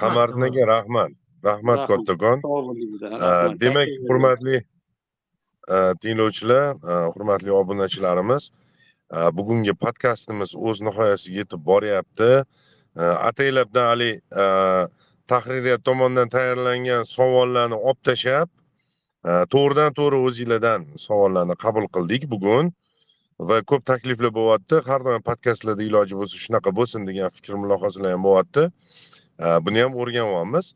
Qamariddin 0.03 0.44
aka 0.49 0.62
rahmat. 0.74 1.11
Rahmat 1.49 1.81
kattakon. 1.90 2.39
Demak 3.62 3.89
hurmatli 4.09 4.57
uh, 5.74 5.93
tinglovchilar 6.03 6.66
uh, 6.77 7.07
hurmatli 7.15 7.51
obunachilarimiz 7.61 8.51
uh, 8.51 9.31
bugungi 9.39 9.74
podkastimiz 9.85 10.55
o'z 10.55 10.78
nihoyasiga 10.89 11.43
yetib 11.43 11.65
boryapti. 11.70 12.32
Ataylabdan 13.28 13.86
haligi 13.89 14.20
uh, 14.36 14.85
tahririyat 15.27 15.85
tomonidan 15.85 16.28
tayyorlangan 16.28 17.07
savollarni 17.09 17.78
olib 17.89 18.01
tashlab 18.09 18.49
to'g'ridan 19.24 19.94
to'g'ri 19.99 20.19
o'zinglardan 20.28 20.86
savollarni 21.07 21.57
qabul 21.65 21.86
qildik 21.97 22.28
bugun 22.31 22.73
va 23.51 23.61
ko'p 23.62 23.85
takliflar 23.90 24.32
bo'lyapti. 24.39 24.82
Har 24.89 25.05
doim 25.07 25.23
podkastlarda 25.28 25.82
iloji 25.82 26.19
bo'lsa 26.20 26.40
shunaqa 26.44 26.74
bo'lsin 26.78 27.07
degan 27.07 27.31
fikr 27.36 27.55
mulohazalar 27.65 28.16
ham 28.16 28.27
bo'lyapti. 28.28 28.69
Buni 29.66 29.85
ham 29.85 29.94
o'rganyapmiz 30.03 30.74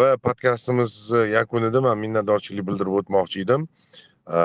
va 0.00 0.10
podkastimiz 0.26 0.92
yakunida 1.32 1.80
man 1.80 1.98
minnatdorchilik 2.04 2.66
bildirib 2.68 3.00
o'tmoqchi 3.00 3.44
edim. 3.46 3.66
E, 4.30 4.40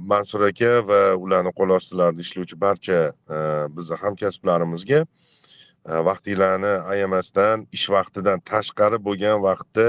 Mansur 0.00 0.42
aka 0.48 0.72
va 0.88 1.00
ularni 1.14 1.52
qo'l 1.58 1.76
ostilarida 1.76 2.24
ishlovchi 2.24 2.56
barcha 2.58 2.98
e, 3.12 3.38
bizni 3.76 3.98
hamkasblarimizga 4.00 5.04
e, 5.04 6.00
vaqtinglarni 6.08 6.72
ayamasdan 6.94 7.68
ish 7.78 7.86
vaqtidan 7.94 8.42
tashqari 8.50 8.98
bo'lgan 9.06 9.38
vaqtda 9.44 9.86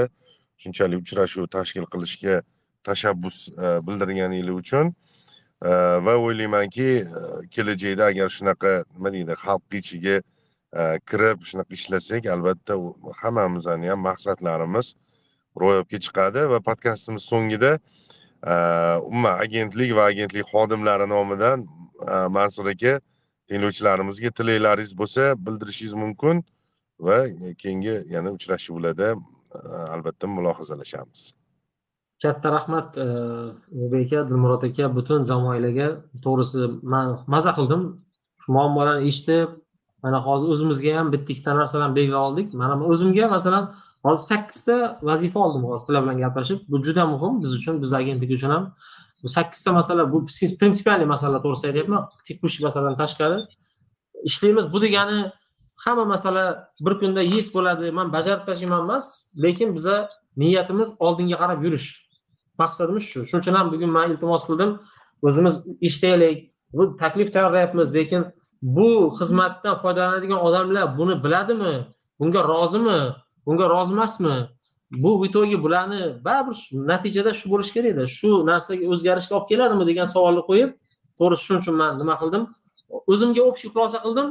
shunchalik 0.62 1.00
uchrashuv 1.04 1.48
tashkil 1.56 1.86
qilishga 1.92 2.42
tashabbus 2.86 3.48
e, 3.48 3.52
uh, 3.60 3.80
bildirganinglar 3.86 4.54
uchun 4.62 4.94
e, 5.62 5.70
va 6.06 6.14
o'ylaymanki 6.26 6.88
e, 7.02 7.04
kelajakda 7.54 8.04
agar 8.12 8.28
shunaqa 8.36 8.72
nima 8.94 9.12
deydi 9.16 9.34
xalq 9.44 9.78
ichiga 9.80 10.16
kirib 11.08 11.44
shunaqa 11.48 11.72
ishlasak 11.78 12.26
albatta 12.34 12.74
hammamizni 13.22 13.88
ham 13.92 14.00
maqsadlarimiz 14.08 14.94
ro'yobga 15.62 15.98
chiqadi 16.06 16.48
va 16.52 16.58
podkastimiz 16.68 17.22
so'ngida 17.32 17.72
umuman 19.08 19.34
agentlik 19.44 19.94
va 19.98 20.08
agentlik 20.12 20.46
xodimlari 20.52 21.06
nomidan 21.14 21.64
mansur 22.38 22.66
aka 22.74 22.92
tinglovchilarimizga 23.48 24.30
tilaklaringiz 24.38 24.92
bo'lsa 25.00 25.22
bildirishingiz 25.46 25.94
mumkin 26.02 26.44
va 27.06 27.18
keyingi 27.62 27.96
yana 28.14 28.30
uchrashuvlarda 28.36 29.08
albatta 29.94 30.26
mulohazalashamiz 30.36 31.34
katta 32.22 32.52
rahmat 32.52 32.96
e, 32.98 33.06
ulug'bek 33.74 34.12
aka 34.12 34.28
dilmurod 34.28 34.62
aka 34.68 34.88
butun 34.96 35.26
jamoalarga 35.30 35.88
to'g'risi 36.24 36.60
man 36.92 37.18
maza 37.34 37.52
qildim. 37.58 37.82
Shu 38.42 38.52
muammolarni 38.56 39.08
eshitib 39.10 39.48
mana 40.04 40.18
hozir 40.26 40.48
o'zimizga 40.54 40.92
ham 40.98 41.12
bitta 41.14 41.32
ikkita 41.34 41.52
narsalarni 41.60 41.96
belgilab 41.98 42.24
oldik. 42.28 42.54
Mana 42.62 42.74
o'zimga 42.92 43.28
masalan 43.36 43.64
hozir 44.06 44.24
sakkizta 44.30 44.76
vazifa 45.08 45.38
oldim 45.46 45.62
hozir 45.68 45.82
sizlar 45.84 46.02
bilan 46.04 46.18
gaplashib. 46.24 46.58
Bu 46.70 46.82
juda 46.86 47.06
muhim 47.12 47.42
biz 47.42 47.52
uchun 47.58 47.82
biz 47.82 47.92
agentlik 48.00 48.30
uchun 48.38 48.50
ham. 48.56 48.64
Bu 49.22 49.28
sakkizta 49.36 49.72
masala 49.72 50.12
bu 50.12 50.18
prinsipialniy 50.60 51.08
masala 51.14 51.38
to'g'risida 51.44 51.68
aytyapman. 51.72 52.02
Tekushий 52.28 52.62
masaladan 52.66 52.96
tashqari. 53.02 53.38
Ishlaymiz 54.30 54.72
bu 54.72 54.78
degani 54.84 55.18
hamma 55.86 56.04
masala 56.04 56.70
bir 56.80 56.98
kunda 56.98 57.22
yes 57.22 57.54
bo'ladi. 57.54 57.90
Man 57.98 58.12
bajarib 58.12 58.46
tashlayman 58.46 58.82
emas 58.86 59.06
lekin 59.44 59.74
biza 59.76 59.96
niyatimiz 60.36 60.88
oldinga 60.98 61.36
qarab 61.42 61.64
yurish. 61.64 61.88
Maqsadimiz 62.58 63.04
shu. 63.10 63.18
Shuning 63.28 63.42
uchun 63.42 63.54
ham 63.58 63.72
bugun 63.72 63.90
man 63.96 64.10
iltimos 64.12 64.44
qildim. 64.48 64.70
O'zimiz 65.26 65.54
eshitaylik 65.86 66.38
bu 66.76 66.96
taklif 67.02 67.32
tayyorlayapmiz 67.34 67.94
lekin 67.98 68.22
bu 68.62 68.88
xizmatdan 69.18 69.74
foydalanadigan 69.82 70.40
odamlar 70.46 70.98
buni 70.98 71.24
biladimi? 71.24 71.74
Bunga 72.20 72.42
rozimi? 72.52 73.00
Bunga 73.46 73.68
rozi 73.68 73.92
emasmi? 73.92 74.36
Bu 74.90 75.20
в 75.20 75.26
итоге 75.28 75.56
bularni 75.62 76.24
baribir 76.24 76.56
natijada 76.72 77.32
shu 77.34 77.46
bo'lishi 77.52 77.72
kerakda 77.76 78.04
shu 78.06 78.28
narsaga 78.50 78.84
o'zgarishga 78.92 79.34
olib 79.38 79.48
keladimi 79.50 79.84
degan 79.90 80.06
savolni 80.14 80.42
qo'yib 80.50 80.70
to'g'risi 81.18 81.42
shuning 81.46 81.62
uchun 81.64 81.76
man 81.82 81.92
nima 82.00 82.14
qildim? 82.22 82.42
O'zimga 83.12 83.42
общий 83.50 83.68
xulosa 83.72 83.98
qildim. 84.06 84.28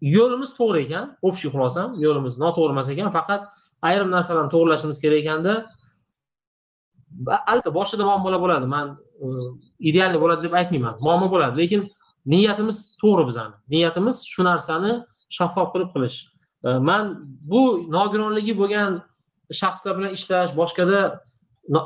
Yo'limiz 0.00 0.50
to'g'ri 0.58 0.84
ekan 0.86 1.16
общий 1.22 1.50
xulosam 1.54 1.96
yo'limiz 2.04 2.38
noto'g'ri 2.38 2.72
emas 2.76 2.88
ekan 2.94 3.08
faqat 3.18 3.42
ayrim 3.88 4.10
narsalarni 4.10 4.50
to'g'irlashimiz 4.54 5.00
kerak 5.04 5.18
ekanda 5.24 5.52
albatta 7.50 7.74
boshida 7.74 8.04
muammolar 8.04 8.40
bo'ladi. 8.40 8.66
Man 8.66 8.86
e, 9.24 9.26
idealniy 9.90 10.20
bo'ladi 10.20 10.46
deb 10.46 10.54
aytmayman 10.60 10.94
muammo 11.00 11.30
bo'ladi 11.34 11.54
lekin 11.62 11.82
niyatimiz 12.32 12.78
to'g'ri 13.02 13.26
bizani. 13.28 13.54
Niyatimiz 13.74 14.16
shu 14.32 14.44
narsani 14.44 14.92
shaffof 15.36 15.72
qilib 15.74 15.90
qilish. 15.94 16.16
E, 16.66 16.68
man 16.88 17.04
bu 17.50 17.62
nogironligi 17.96 18.54
bo'lgan 18.60 19.00
shaxslar 19.60 19.98
bilan 19.98 20.12
ishlash 20.18 20.52
boshqada 20.60 21.00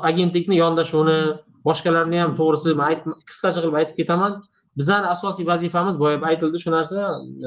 agentlikni 0.09 0.55
yondashuvini 0.63 1.19
boshqalarni 1.67 2.17
ham 2.23 2.31
to'g'risi 2.39 2.75
man 2.81 3.15
qisqacha 3.29 3.59
qilib 3.63 3.77
aytib 3.81 3.95
ketaman. 4.01 4.41
Bizani 4.79 5.07
asosiy 5.15 5.45
vazifamiz 5.51 5.95
boya 6.03 6.17
aytildi 6.31 6.57
shu 6.63 6.69
narsa 6.77 6.99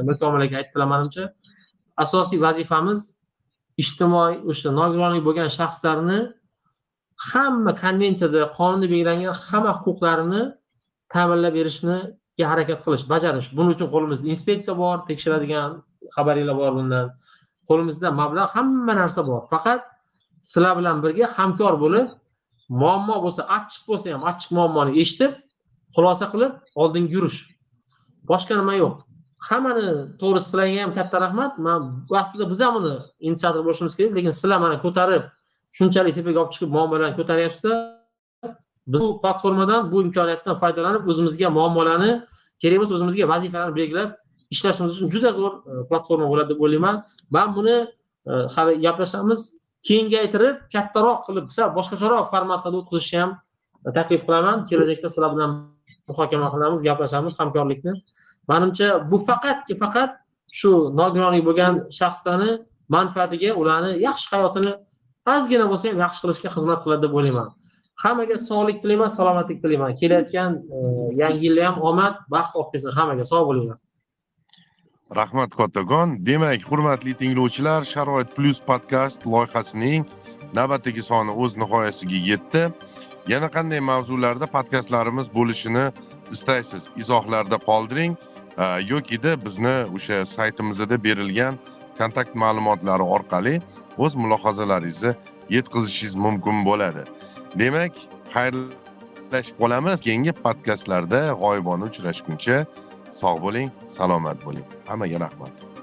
mirkomil 0.09 0.43
aka 0.47 0.57
aytdilar 0.61 0.89
manimcha 0.95 1.25
asosiy 2.05 2.39
vazifamiz 2.47 3.01
ijtimoiy 3.83 4.35
o'sha 4.51 4.71
nogironlik 4.81 5.23
bo'lgan 5.29 5.49
shaxslarni 5.59 6.19
hamma 7.31 7.73
konvensiyada 7.83 8.43
qonunda 8.59 8.87
belgilangan 8.93 9.35
hamma 9.47 9.73
huquqlarini 9.79 10.43
ta'minlab 11.15 11.55
berishniga 11.59 12.45
harakat 12.53 12.79
qilish 12.85 13.05
bajarish. 13.13 13.49
Buning 13.57 13.73
uchun 13.77 13.89
qo'limizda 13.95 14.27
inspeksiya 14.35 14.75
bor 14.83 14.97
tekshiradigan 15.09 15.71
xabaringlar 16.17 16.57
bor 16.63 16.73
bundan. 16.79 17.07
Qo'limizda 17.69 18.09
mablag' 18.21 18.51
hamma 18.57 18.93
narsa 19.01 19.21
bor. 19.31 19.41
Faqat 19.53 19.81
sizlar 20.51 20.75
bilan 20.79 20.97
birga 21.05 21.27
hamkor 21.37 21.75
bo'lib 21.85 22.07
muammo 22.81 23.17
bo'lsa 23.25 23.43
achchiq 23.59 23.83
bo'lsa 23.91 24.07
ham 24.15 24.23
achchiq 24.31 24.51
muammoni 24.59 24.93
eshitib 25.03 25.33
xulosa 25.95 26.27
qilib 26.33 26.53
oldinga 26.83 27.13
yurish. 27.17 27.39
Boshqa 28.31 28.55
nima 28.61 28.75
yo'q. 28.83 28.95
Hammani 29.49 29.87
to'g'ri 30.21 30.41
sizlarga 30.47 30.83
ham 30.83 30.93
katta 30.99 31.21
rahmat. 31.25 31.59
Man 31.67 31.81
aslida 32.23 32.51
biz 32.53 32.61
ham 32.67 32.77
uni 32.81 32.95
inisiator 33.29 33.63
bo'lishimiz 33.67 33.95
kerak 33.99 34.13
lekin 34.17 34.33
sizlar 34.41 34.59
mana 34.65 34.77
ko'tarib 34.85 35.25
shunchalik 35.79 36.15
tepaga 36.19 36.39
olib 36.43 36.53
chiqib 36.55 36.71
muammolarni 36.77 37.17
ko'taryapsizlar. 37.19 37.79
Biz 38.93 39.01
bu 39.01 39.21
platformadan 39.23 39.93
bu 39.93 40.03
imkoniyatdan 40.07 40.57
foydalanib 40.63 41.09
o'zimizga 41.11 41.51
muammolarni 41.59 42.13
kerak 42.63 42.79
bo'lsa 42.81 42.95
o'zimizga 42.99 43.29
vazifalarni 43.33 43.77
belgilab 43.81 44.11
ishlashimiz 44.55 44.97
uchun 44.97 45.13
juda 45.15 45.31
zo'r 45.39 45.55
e, 45.55 45.85
platforma 45.91 46.27
bo'ladi 46.33 46.55
deb 46.55 46.65
o'ylayman. 46.65 47.03
Man 47.37 47.55
buni 47.57 47.77
e, 48.31 48.33
hali 48.55 48.81
gaplashamiz. 48.87 49.41
Kengaytirib 49.89 50.57
kattaroq 50.73 51.27
qilib 51.27 51.51
sal 51.57 51.73
boshqacharoq 51.79 52.31
formatlarda 52.33 52.79
o'tkazishni 52.83 53.19
ham 53.23 53.33
e, 53.87 53.89
taklif 53.99 54.23
qilaman. 54.27 54.67
Kelajakda 54.71 55.09
sizlar 55.15 55.35
bilan 55.37 55.51
muhokama 56.09 56.49
qilamiz 56.55 56.81
gaplashamiz 56.89 57.35
hamkorlikni. 57.41 57.93
Manimcha 58.51 58.89
bu 59.11 59.19
faqatki 59.29 59.75
faqat 59.83 60.11
shu 60.59 60.71
nogironlik 61.01 61.45
bo'lgan 61.49 61.75
shaxslarni 61.99 62.51
manfaatiga 62.97 63.51
ularni 63.61 63.93
yaxshi 64.07 64.29
hayotini 64.35 64.73
ozgina 65.35 65.67
bo'lsa 65.71 65.85
ham 65.91 65.99
yaxshi 66.05 66.21
qilishga 66.25 66.51
xizmat 66.57 66.81
qiladi 66.85 67.03
deb 67.07 67.13
o'ylayman. 67.19 67.49
Hammaga 68.03 68.37
sog'lik 68.49 68.79
tilayman 68.83 69.11
salomatlik 69.19 69.59
tilayman. 69.63 69.93
Kelayotgan 70.01 70.51
e, 70.77 70.79
yangi 71.23 71.41
yilda 71.47 71.63
ham 71.69 71.77
omad 71.91 72.15
baxt 72.35 72.53
olib 72.59 72.71
kelsin 72.73 72.93
hammaga. 72.99 73.25
Sog' 73.33 73.47
bo'linglar. 73.49 73.79
Rahmat 75.21 75.51
kattakon 75.61 76.09
demak 76.27 76.63
hurmatli 76.69 77.13
tinglovchilar 77.21 77.81
sharoit 77.93 78.29
plyus 78.37 78.59
podkast 78.69 79.21
loyihasining 79.33 80.03
navbatdagi 80.59 81.03
soni 81.11 81.33
o'z 81.43 81.53
nihoyasiga 81.63 82.19
yetdi. 82.31 82.63
Yana 83.29 83.49
qanday 83.49 83.81
mavzularda 83.81 84.47
podkastlarimiz 84.47 85.35
bo'lishini 85.35 85.93
istaysiz? 86.31 86.89
Izohlarda 86.97 87.57
qoldiring. 87.69 88.17
Yokida 88.87 89.45
bizni 89.45 89.77
o'sha 89.97 90.25
saytimizda 90.25 90.97
berilgan 91.05 91.59
kontakt 91.99 92.35
ma'lumotlari 92.35 93.03
orqali 93.17 93.55
o'z 93.99 94.15
mulohazalaringizni 94.15 95.15
yetkazishingiz 95.51 96.15
mumkin 96.15 96.65
bo'ladi. 96.69 97.03
Demak 97.59 97.93
xayrlashib 98.35 99.57
qolamiz. 99.63 99.99
Keyingi 100.07 100.33
podkastlarda 100.47 101.21
g'oyibona 101.43 101.91
uchrashguncha 101.91 102.57
sog' 103.21 103.41
bo'ling 103.47 103.69
salomat 103.97 104.39
bo'ling. 104.47 104.67
Hammaga 104.89 105.19
rahmat. 105.27 105.74